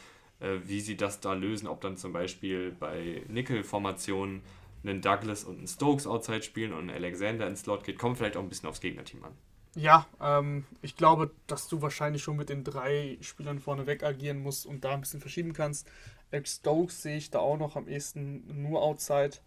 äh, 0.41 0.59
wie 0.65 0.81
sie 0.81 0.97
das 0.97 1.21
da 1.21 1.33
lösen. 1.33 1.69
Ob 1.69 1.81
dann 1.81 1.97
zum 1.97 2.13
Beispiel 2.13 2.73
bei 2.79 3.23
Nickel-Formationen 3.29 4.43
einen 4.83 5.01
Douglas 5.01 5.45
und 5.45 5.59
einen 5.59 5.69
Stokes 5.69 6.07
Outside 6.07 6.43
spielen 6.43 6.73
und 6.73 6.91
ein 6.91 6.95
Alexander 6.95 7.47
ins 7.47 7.61
Slot 7.61 7.85
geht, 7.85 7.99
kommt 7.99 8.19
vielleicht 8.19 8.37
auch 8.37 8.43
ein 8.43 8.49
bisschen 8.49 8.69
aufs 8.69 8.81
Gegnerteam 8.81 9.25
an. 9.25 9.33
Ja, 9.77 10.07
ähm, 10.21 10.65
ich 10.83 10.97
glaube, 10.97 11.33
dass 11.47 11.69
du 11.69 11.83
wahrscheinlich 11.83 12.23
schon 12.23 12.37
mit 12.37 12.49
den 12.49 12.63
drei 12.63 13.19
Spielern 13.21 13.59
vorneweg 13.59 14.05
agieren 14.05 14.39
musst 14.39 14.67
und 14.67 14.85
da 14.85 14.93
ein 14.93 15.01
bisschen 15.01 15.21
verschieben 15.21 15.53
kannst. 15.53 15.89
Alex 16.31 16.57
Stokes 16.57 17.03
sehe 17.03 17.17
ich 17.17 17.31
da 17.31 17.41
auch 17.41 17.57
noch 17.59 17.77
am 17.77 17.89
ehesten 17.89 18.63
nur 18.63 18.83
outside. 18.83 19.39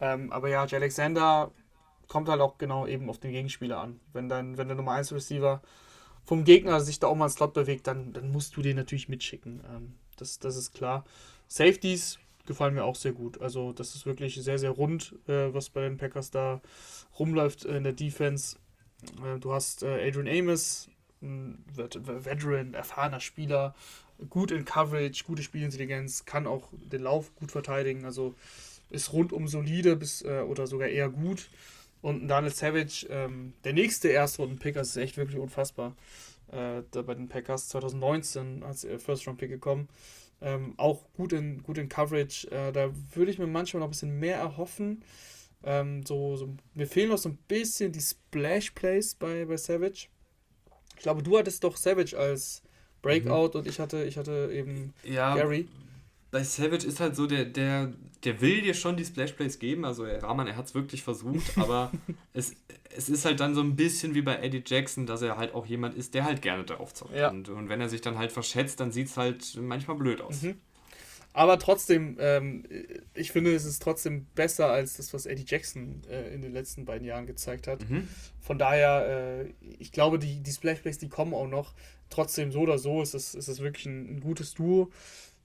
Ähm, 0.00 0.32
aber 0.32 0.48
ja, 0.48 0.64
Jay 0.66 0.76
Alexander 0.76 1.50
kommt 2.06 2.28
halt 2.28 2.40
auch 2.40 2.56
genau 2.58 2.86
eben 2.86 3.10
auf 3.10 3.18
den 3.18 3.32
Gegenspieler 3.32 3.78
an. 3.80 4.00
Wenn 4.12 4.28
dann, 4.28 4.56
wenn 4.56 4.68
der 4.68 4.76
Nummer 4.76 4.92
1 4.92 5.12
Receiver 5.12 5.60
vom 6.24 6.44
Gegner 6.44 6.80
sich 6.80 6.98
da 7.00 7.06
auch 7.08 7.14
mal 7.14 7.26
ins 7.26 7.34
Slot 7.34 7.52
bewegt, 7.54 7.86
dann, 7.86 8.12
dann 8.12 8.30
musst 8.32 8.56
du 8.56 8.62
den 8.62 8.76
natürlich 8.76 9.08
mitschicken. 9.08 9.62
Ähm, 9.70 9.94
das, 10.16 10.38
das 10.38 10.56
ist 10.56 10.72
klar. 10.72 11.04
Safeties 11.46 12.18
gefallen 12.46 12.74
mir 12.74 12.84
auch 12.84 12.96
sehr 12.96 13.12
gut. 13.12 13.40
Also, 13.40 13.72
das 13.72 13.94
ist 13.94 14.06
wirklich 14.06 14.36
sehr, 14.36 14.58
sehr 14.58 14.70
rund, 14.70 15.14
äh, 15.26 15.52
was 15.52 15.68
bei 15.70 15.82
den 15.82 15.98
Packers 15.98 16.30
da 16.30 16.60
rumläuft 17.18 17.64
in 17.64 17.84
der 17.84 17.92
Defense. 17.92 18.56
Äh, 19.02 19.38
du 19.38 19.52
hast 19.52 19.82
äh, 19.82 20.08
Adrian 20.08 20.28
Amos, 20.28 20.88
ein 21.22 21.64
Veteran, 21.74 22.74
erfahrener 22.74 23.20
Spieler, 23.20 23.74
gut 24.30 24.50
in 24.50 24.64
Coverage, 24.64 25.24
gute 25.24 25.42
Spielintelligenz, 25.42 26.24
kann 26.24 26.46
auch 26.46 26.68
den 26.72 27.02
Lauf 27.02 27.34
gut 27.36 27.50
verteidigen, 27.50 28.04
also 28.04 28.34
ist 28.90 29.12
rundum 29.12 29.48
solide 29.48 29.96
bis 29.96 30.22
äh, 30.22 30.40
oder 30.40 30.66
sogar 30.66 30.88
eher 30.88 31.08
gut. 31.08 31.50
Und 32.00 32.28
Daniel 32.28 32.52
Savage, 32.52 33.06
ähm, 33.10 33.52
der 33.64 33.72
nächste 33.72 34.08
Erstrunden-Pick, 34.08 34.74
das 34.74 34.90
ist 34.90 34.96
echt 34.96 35.16
wirklich 35.16 35.38
unfassbar. 35.38 35.96
Da 36.50 37.02
bei 37.02 37.14
den 37.14 37.28
Packers 37.28 37.68
2019 37.68 38.62
als 38.62 38.86
First-Round-Pick 39.04 39.50
gekommen. 39.50 39.86
Ähm, 40.40 40.74
auch 40.76 41.04
gut 41.16 41.32
in, 41.32 41.62
gut 41.62 41.78
in 41.78 41.88
Coverage. 41.88 42.50
Äh, 42.50 42.72
da 42.72 42.90
würde 43.14 43.30
ich 43.30 43.38
mir 43.38 43.46
manchmal 43.46 43.80
noch 43.80 43.88
ein 43.88 43.90
bisschen 43.90 44.18
mehr 44.18 44.36
erhoffen. 44.36 45.02
Ähm, 45.64 46.04
so, 46.06 46.36
so, 46.36 46.54
mir 46.74 46.86
fehlen 46.86 47.10
noch 47.10 47.18
so 47.18 47.30
ein 47.30 47.38
bisschen 47.48 47.92
die 47.92 48.00
Splash-Plays 48.00 49.16
bei, 49.16 49.44
bei 49.44 49.56
Savage. 49.56 50.08
Ich 50.96 51.02
glaube, 51.02 51.22
du 51.22 51.38
hattest 51.38 51.64
doch 51.64 51.76
Savage 51.76 52.16
als 52.16 52.62
Breakout 53.02 53.50
mhm. 53.54 53.60
und 53.60 53.68
ich 53.68 53.80
hatte, 53.80 54.04
ich 54.04 54.16
hatte 54.16 54.50
eben 54.52 54.94
ja, 55.04 55.34
Gary. 55.34 55.68
Bei 56.30 56.44
Savage 56.44 56.86
ist 56.86 57.00
halt 57.00 57.16
so, 57.16 57.26
der, 57.26 57.44
der, 57.44 57.92
der 58.24 58.40
will 58.40 58.60
dir 58.60 58.74
schon 58.74 58.96
die 58.96 59.04
Splash-Plays 59.04 59.58
geben. 59.58 59.84
Also 59.84 60.04
Rahman, 60.04 60.46
er 60.46 60.56
hat 60.56 60.66
es 60.66 60.74
wirklich 60.74 61.02
versucht, 61.02 61.46
aber 61.56 61.90
es, 62.34 62.54
es 62.94 63.08
ist 63.08 63.24
halt 63.24 63.40
dann 63.40 63.54
so 63.54 63.60
ein 63.60 63.76
bisschen 63.76 64.14
wie 64.14 64.22
bei 64.22 64.36
Eddie 64.36 64.62
Jackson, 64.64 65.06
dass 65.06 65.22
er 65.22 65.36
halt 65.36 65.54
auch 65.54 65.66
jemand 65.66 65.94
ist, 65.94 66.14
der 66.14 66.24
halt 66.24 66.42
gerne 66.42 66.64
darauf 66.64 66.92
zockt. 66.92 67.14
Ja. 67.14 67.30
Und, 67.30 67.48
und 67.48 67.68
wenn 67.68 67.80
er 67.80 67.88
sich 67.88 68.00
dann 68.00 68.18
halt 68.18 68.32
verschätzt, 68.32 68.80
dann 68.80 68.92
sieht 68.92 69.08
es 69.08 69.16
halt 69.16 69.56
manchmal 69.60 69.96
blöd 69.96 70.20
aus. 70.20 70.42
Mhm. 70.42 70.56
Aber 71.32 71.58
trotzdem, 71.58 72.16
ähm, 72.18 72.64
ich 73.14 73.32
finde, 73.32 73.54
es 73.54 73.64
ist 73.64 73.82
trotzdem 73.82 74.26
besser 74.34 74.70
als 74.70 74.96
das, 74.96 75.12
was 75.14 75.26
Eddie 75.26 75.44
Jackson 75.46 76.02
äh, 76.10 76.34
in 76.34 76.42
den 76.42 76.52
letzten 76.52 76.84
beiden 76.84 77.06
Jahren 77.06 77.26
gezeigt 77.26 77.66
hat. 77.66 77.88
Mhm. 77.88 78.08
Von 78.40 78.58
daher, 78.58 79.44
äh, 79.44 79.52
ich 79.78 79.92
glaube, 79.92 80.18
die, 80.18 80.40
die 80.42 80.50
Splashplays, 80.50 80.98
die 80.98 81.08
kommen 81.08 81.34
auch 81.34 81.46
noch. 81.46 81.74
Trotzdem, 82.10 82.50
so 82.50 82.60
oder 82.60 82.78
so, 82.78 83.02
ist 83.02 83.14
es, 83.14 83.34
ist 83.34 83.48
es 83.48 83.60
wirklich 83.60 83.86
ein, 83.86 84.16
ein 84.16 84.20
gutes 84.20 84.54
Duo. 84.54 84.90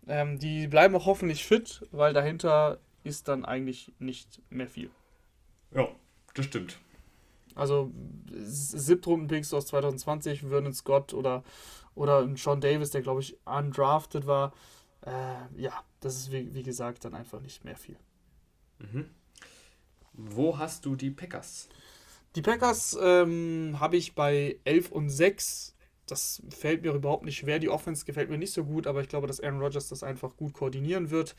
Ähm, 0.07 0.39
die 0.39 0.67
bleiben 0.67 0.95
auch 0.95 1.05
hoffentlich 1.05 1.45
fit, 1.45 1.85
weil 1.91 2.13
dahinter 2.13 2.79
ist 3.03 3.27
dann 3.27 3.45
eigentlich 3.45 3.91
nicht 3.99 4.41
mehr 4.49 4.67
viel. 4.67 4.89
Ja, 5.75 5.89
das 6.33 6.45
stimmt. 6.45 6.79
Also 7.55 7.91
Siebtrunden-Picks 8.31 9.53
aus 9.53 9.67
2020, 9.67 10.41
Vernon 10.41 10.73
Scott 10.73 11.13
oder, 11.13 11.43
oder 11.93 12.21
ein 12.21 12.35
Sean 12.35 12.61
Davis, 12.61 12.91
der 12.91 13.01
glaube 13.01 13.21
ich 13.21 13.37
undrafted 13.45 14.25
war 14.25 14.53
äh, 15.05 15.61
ja, 15.61 15.83
das 15.99 16.15
ist 16.15 16.31
wie, 16.31 16.53
wie 16.53 16.63
gesagt 16.63 17.05
dann 17.05 17.13
einfach 17.13 17.41
nicht 17.41 17.63
mehr 17.63 17.75
viel. 17.75 17.97
Mhm. 18.79 19.09
Wo 20.13 20.57
hast 20.57 20.85
du 20.85 20.95
die 20.95 21.11
Packers? 21.11 21.69
Die 22.35 22.41
Packers 22.41 22.97
ähm, 23.01 23.77
habe 23.79 23.97
ich 23.97 24.15
bei 24.15 24.57
11 24.63 24.91
und 24.91 25.09
6. 25.09 25.75
Das 26.05 26.41
fällt 26.49 26.83
mir 26.83 26.93
überhaupt 26.93 27.25
nicht 27.25 27.37
schwer. 27.37 27.59
Die 27.59 27.69
Offense 27.69 28.05
gefällt 28.05 28.29
mir 28.29 28.37
nicht 28.37 28.53
so 28.53 28.63
gut, 28.63 28.87
aber 28.87 29.01
ich 29.01 29.07
glaube, 29.07 29.27
dass 29.27 29.39
Aaron 29.39 29.61
Rodgers 29.61 29.89
das 29.89 30.03
einfach 30.03 30.35
gut 30.35 30.53
koordinieren 30.53 31.09
wird. 31.09 31.35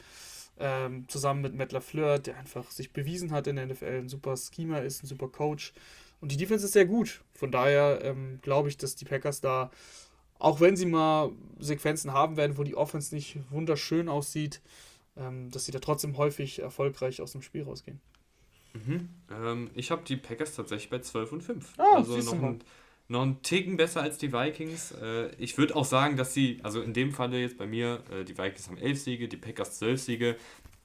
Ähm, 0.56 1.08
zusammen 1.08 1.42
mit 1.42 1.54
Matt 1.54 1.72
LaFleur, 1.72 2.20
der 2.20 2.36
einfach 2.36 2.70
sich 2.70 2.92
bewiesen 2.92 3.32
hat 3.32 3.48
in 3.48 3.56
der 3.56 3.66
NFL, 3.66 4.02
ein 4.02 4.08
super 4.08 4.36
Schema 4.36 4.78
ist, 4.78 5.02
ein 5.02 5.08
super 5.08 5.28
Coach. 5.28 5.72
Und 6.20 6.30
die 6.30 6.36
Defense 6.36 6.64
ist 6.64 6.72
sehr 6.72 6.86
gut. 6.86 7.22
Von 7.32 7.50
daher 7.50 8.00
ähm, 8.02 8.38
glaube 8.40 8.68
ich, 8.68 8.76
dass 8.76 8.94
die 8.94 9.04
Packers 9.04 9.40
da 9.40 9.70
auch 10.38 10.60
wenn 10.60 10.76
sie 10.76 10.86
mal 10.86 11.30
Sequenzen 11.58 12.12
haben 12.12 12.36
werden, 12.36 12.58
wo 12.58 12.64
die 12.64 12.76
Offense 12.76 13.14
nicht 13.14 13.38
wunderschön 13.50 14.08
aussieht, 14.08 14.60
ähm, 15.16 15.50
dass 15.50 15.66
sie 15.66 15.72
da 15.72 15.78
trotzdem 15.78 16.16
häufig 16.16 16.60
erfolgreich 16.60 17.20
aus 17.20 17.32
dem 17.32 17.42
Spiel 17.42 17.62
rausgehen. 17.62 18.00
Mhm. 18.74 19.08
Ähm, 19.30 19.70
ich 19.74 19.90
habe 19.90 20.02
die 20.04 20.16
Packers 20.16 20.54
tatsächlich 20.54 20.90
bei 20.90 20.98
12 20.98 21.32
und 21.32 21.42
5. 21.42 21.74
Ah, 21.78 21.96
also 21.96 22.16
noch 22.16 22.42
ein, 22.42 22.60
noch 23.08 23.22
einen 23.22 23.42
Ticken 23.42 23.76
besser 23.76 24.02
als 24.02 24.18
die 24.18 24.32
Vikings. 24.32 24.92
Äh, 24.92 25.30
ich 25.36 25.56
würde 25.56 25.76
auch 25.76 25.84
sagen, 25.84 26.16
dass 26.16 26.34
sie, 26.34 26.58
also 26.62 26.82
in 26.82 26.92
dem 26.92 27.12
Falle 27.12 27.40
jetzt 27.40 27.56
bei 27.56 27.66
mir, 27.66 28.02
äh, 28.10 28.24
die 28.24 28.36
Vikings 28.36 28.68
haben 28.68 28.78
11 28.78 29.00
Siege, 29.00 29.28
die 29.28 29.36
Packers 29.36 29.78
12 29.78 30.00
Siege, 30.00 30.36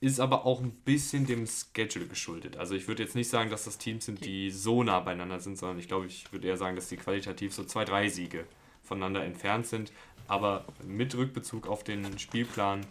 ist 0.02 0.20
aber 0.20 0.46
auch 0.46 0.62
ein 0.62 0.72
bisschen 0.72 1.26
dem 1.26 1.46
Schedule 1.46 2.06
geschuldet. 2.06 2.56
Also 2.56 2.74
ich 2.76 2.88
würde 2.88 3.04
jetzt 3.04 3.16
nicht 3.16 3.30
sagen, 3.30 3.50
dass 3.50 3.66
das 3.66 3.78
Teams 3.78 4.06
sind, 4.06 4.24
die 4.24 4.50
so 4.50 4.84
nah 4.84 5.00
beieinander 5.02 5.40
sind, 5.40 5.58
sondern 5.58 5.78
ich 5.80 5.88
glaube, 5.90 6.06
ich 6.06 6.32
würde 6.32 6.48
eher 6.48 6.56
sagen, 6.58 6.76
dass 6.76 6.88
die 6.88 6.96
qualitativ 6.96 7.54
so 7.54 7.66
zwei, 7.66 7.84
drei 7.84 8.08
Siege 8.08 8.46
voneinander 8.90 9.24
entfernt 9.24 9.68
sind. 9.68 9.94
Aber 10.28 10.66
mit 10.86 11.16
Rückbezug 11.16 11.68
auf 11.68 11.84
den 11.84 12.20
Spielplan 12.20 12.86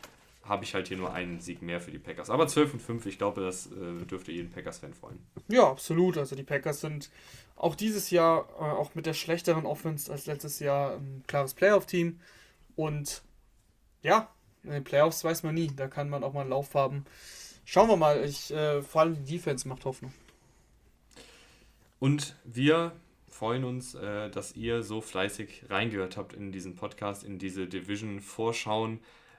habe 0.45 0.65
ich 0.65 0.75
halt 0.75 0.89
hier 0.89 0.97
nur 0.97 1.13
einen 1.13 1.41
Sieg 1.41 1.61
mehr 1.61 1.81
für 1.81 1.91
die 1.91 1.99
Packers. 1.99 2.31
Aber 2.31 2.49
12 2.49 2.75
und 2.75 2.81
5, 2.81 3.07
ich 3.07 3.19
glaube, 3.19 3.43
das 3.43 3.67
äh, 3.67 4.05
dürfte 4.07 4.33
jeden 4.33 4.51
Packers-Fan 4.51 4.95
freuen. 4.95 5.19
Ja, 5.49 5.69
absolut. 5.69 6.17
Also 6.17 6.35
die 6.35 6.43
Packers 6.43 6.81
sind 6.81 7.11
auch 7.55 7.75
dieses 7.75 8.11
Jahr, 8.11 8.49
äh, 8.59 8.63
auch 8.63 8.95
mit 8.95 9.05
der 9.05 9.13
schlechteren 9.13 9.67
Offense 9.67 10.11
als 10.11 10.27
letztes 10.27 10.59
Jahr, 10.59 10.97
ein 10.97 11.23
klares 11.27 11.53
Playoff-Team. 11.53 12.19
Und 12.77 13.23
ja, 14.03 14.29
in 14.65 14.71
den 14.71 14.85
Playoffs 14.85 15.23
weiß 15.23 15.43
man 15.43 15.55
nie. 15.55 15.71
Da 15.75 15.87
kann 15.87 16.09
man 16.09 16.25
auch 16.25 16.33
mal 16.33 16.43
einen 16.43 16.51
Lauf 16.51 16.75
haben. 16.75 17.05
Schauen 17.65 17.89
wir 17.89 17.97
mal. 17.97 18.25
Ich, 18.25 18.51
äh, 18.51 18.81
vor 18.83 19.03
allem 19.03 19.23
die 19.25 19.33
Defense 19.33 19.69
macht 19.69 19.85
Hoffnung. 19.85 20.13
Und 21.99 22.37
wir 22.45 22.93
freuen 23.39 23.65
uns, 23.65 23.95
äh, 23.95 24.31
dass 24.31 24.57
ihr 24.57 24.83
so 24.83 25.01
fleißig 25.01 25.67
reingehört 25.71 26.17
habt 26.17 26.33
in 26.33 26.51
diesen 26.51 26.75
Podcast, 26.75 27.23
in 27.23 27.39
diese 27.39 27.69
Division-Vorschauen. 27.69 28.99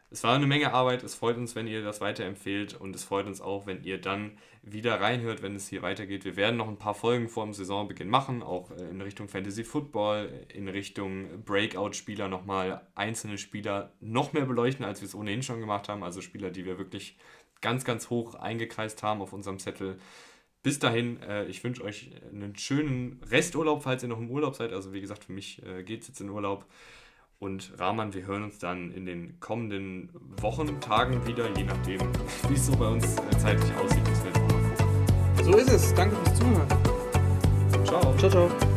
Es 0.09 0.23
war 0.23 0.35
eine 0.35 0.47
Menge 0.47 0.73
Arbeit. 0.73 1.03
Es 1.03 1.15
freut 1.15 1.35
uns, 1.35 1.53
wenn 1.53 1.67
ihr 1.67 1.83
das 1.83 1.99
weiterempfehlt 1.99 2.79
und 2.79 2.95
es 2.95 3.03
freut 3.03 3.27
uns 3.27 3.41
auch, 3.41 3.67
wenn 3.67 3.83
ihr 3.83 3.99
dann 3.99 4.37
wieder 4.63 5.01
reinhört, 5.01 5.41
wenn 5.41 5.53
es 5.53 5.67
hier 5.67 5.81
weitergeht. 5.81 6.23
Wir 6.23 6.37
werden 6.37 6.55
noch 6.55 6.69
ein 6.69 6.77
paar 6.77 6.95
Folgen 6.95 7.27
vor 7.27 7.43
dem 7.43 7.53
Saisonbeginn 7.53 8.09
machen, 8.09 8.41
auch 8.41 8.71
äh, 8.71 8.89
in 8.89 9.01
Richtung 9.01 9.27
Fantasy 9.27 9.65
Football, 9.65 10.45
in 10.53 10.69
Richtung 10.69 11.43
Breakout-Spieler 11.43 12.29
nochmal 12.29 12.87
einzelne 12.95 13.37
Spieler 13.37 13.91
noch 13.99 14.31
mehr 14.31 14.45
beleuchten, 14.45 14.85
als 14.85 15.01
wir 15.01 15.07
es 15.07 15.15
ohnehin 15.15 15.43
schon 15.43 15.59
gemacht 15.59 15.89
haben. 15.89 16.03
Also 16.03 16.21
Spieler, 16.21 16.51
die 16.51 16.65
wir 16.65 16.77
wirklich 16.77 17.17
ganz, 17.59 17.83
ganz 17.83 18.09
hoch 18.09 18.35
eingekreist 18.35 19.03
haben 19.03 19.21
auf 19.21 19.33
unserem 19.33 19.59
Zettel. 19.59 19.99
Bis 20.61 20.77
dahin, 20.79 21.21
äh, 21.21 21.45
ich 21.45 21.63
wünsche 21.63 21.83
euch 21.83 22.11
einen 22.31 22.55
schönen 22.57 23.21
Resturlaub, 23.29 23.83
falls 23.83 24.03
ihr 24.03 24.09
noch 24.09 24.19
im 24.19 24.29
Urlaub 24.29 24.55
seid. 24.55 24.73
Also 24.73 24.91
wie 24.91 25.01
gesagt, 25.01 25.23
für 25.25 25.31
mich 25.31 25.63
äh, 25.65 25.83
geht 25.83 26.01
es 26.01 26.09
jetzt 26.09 26.21
in 26.21 26.29
Urlaub. 26.29 26.65
Und 27.39 27.71
Rahman, 27.77 28.13
wir 28.13 28.27
hören 28.27 28.43
uns 28.43 28.59
dann 28.59 28.91
in 28.91 29.05
den 29.05 29.39
kommenden 29.39 30.09
Wochen, 30.41 30.81
Tagen 30.81 31.25
wieder, 31.25 31.49
je 31.55 31.63
nachdem, 31.63 32.01
wie 32.49 32.53
es 32.53 32.65
so 32.65 32.75
bei 32.75 32.87
uns 32.87 33.17
äh, 33.17 33.37
zeitlich 33.37 33.73
aussieht. 33.75 34.03
Das 35.37 35.45
so 35.45 35.57
ist 35.57 35.69
es. 35.71 35.93
Danke 35.93 36.17
fürs 36.17 36.37
Zuhören. 36.37 36.67
Ciao. 37.85 38.15
Ciao, 38.17 38.29
ciao. 38.29 38.68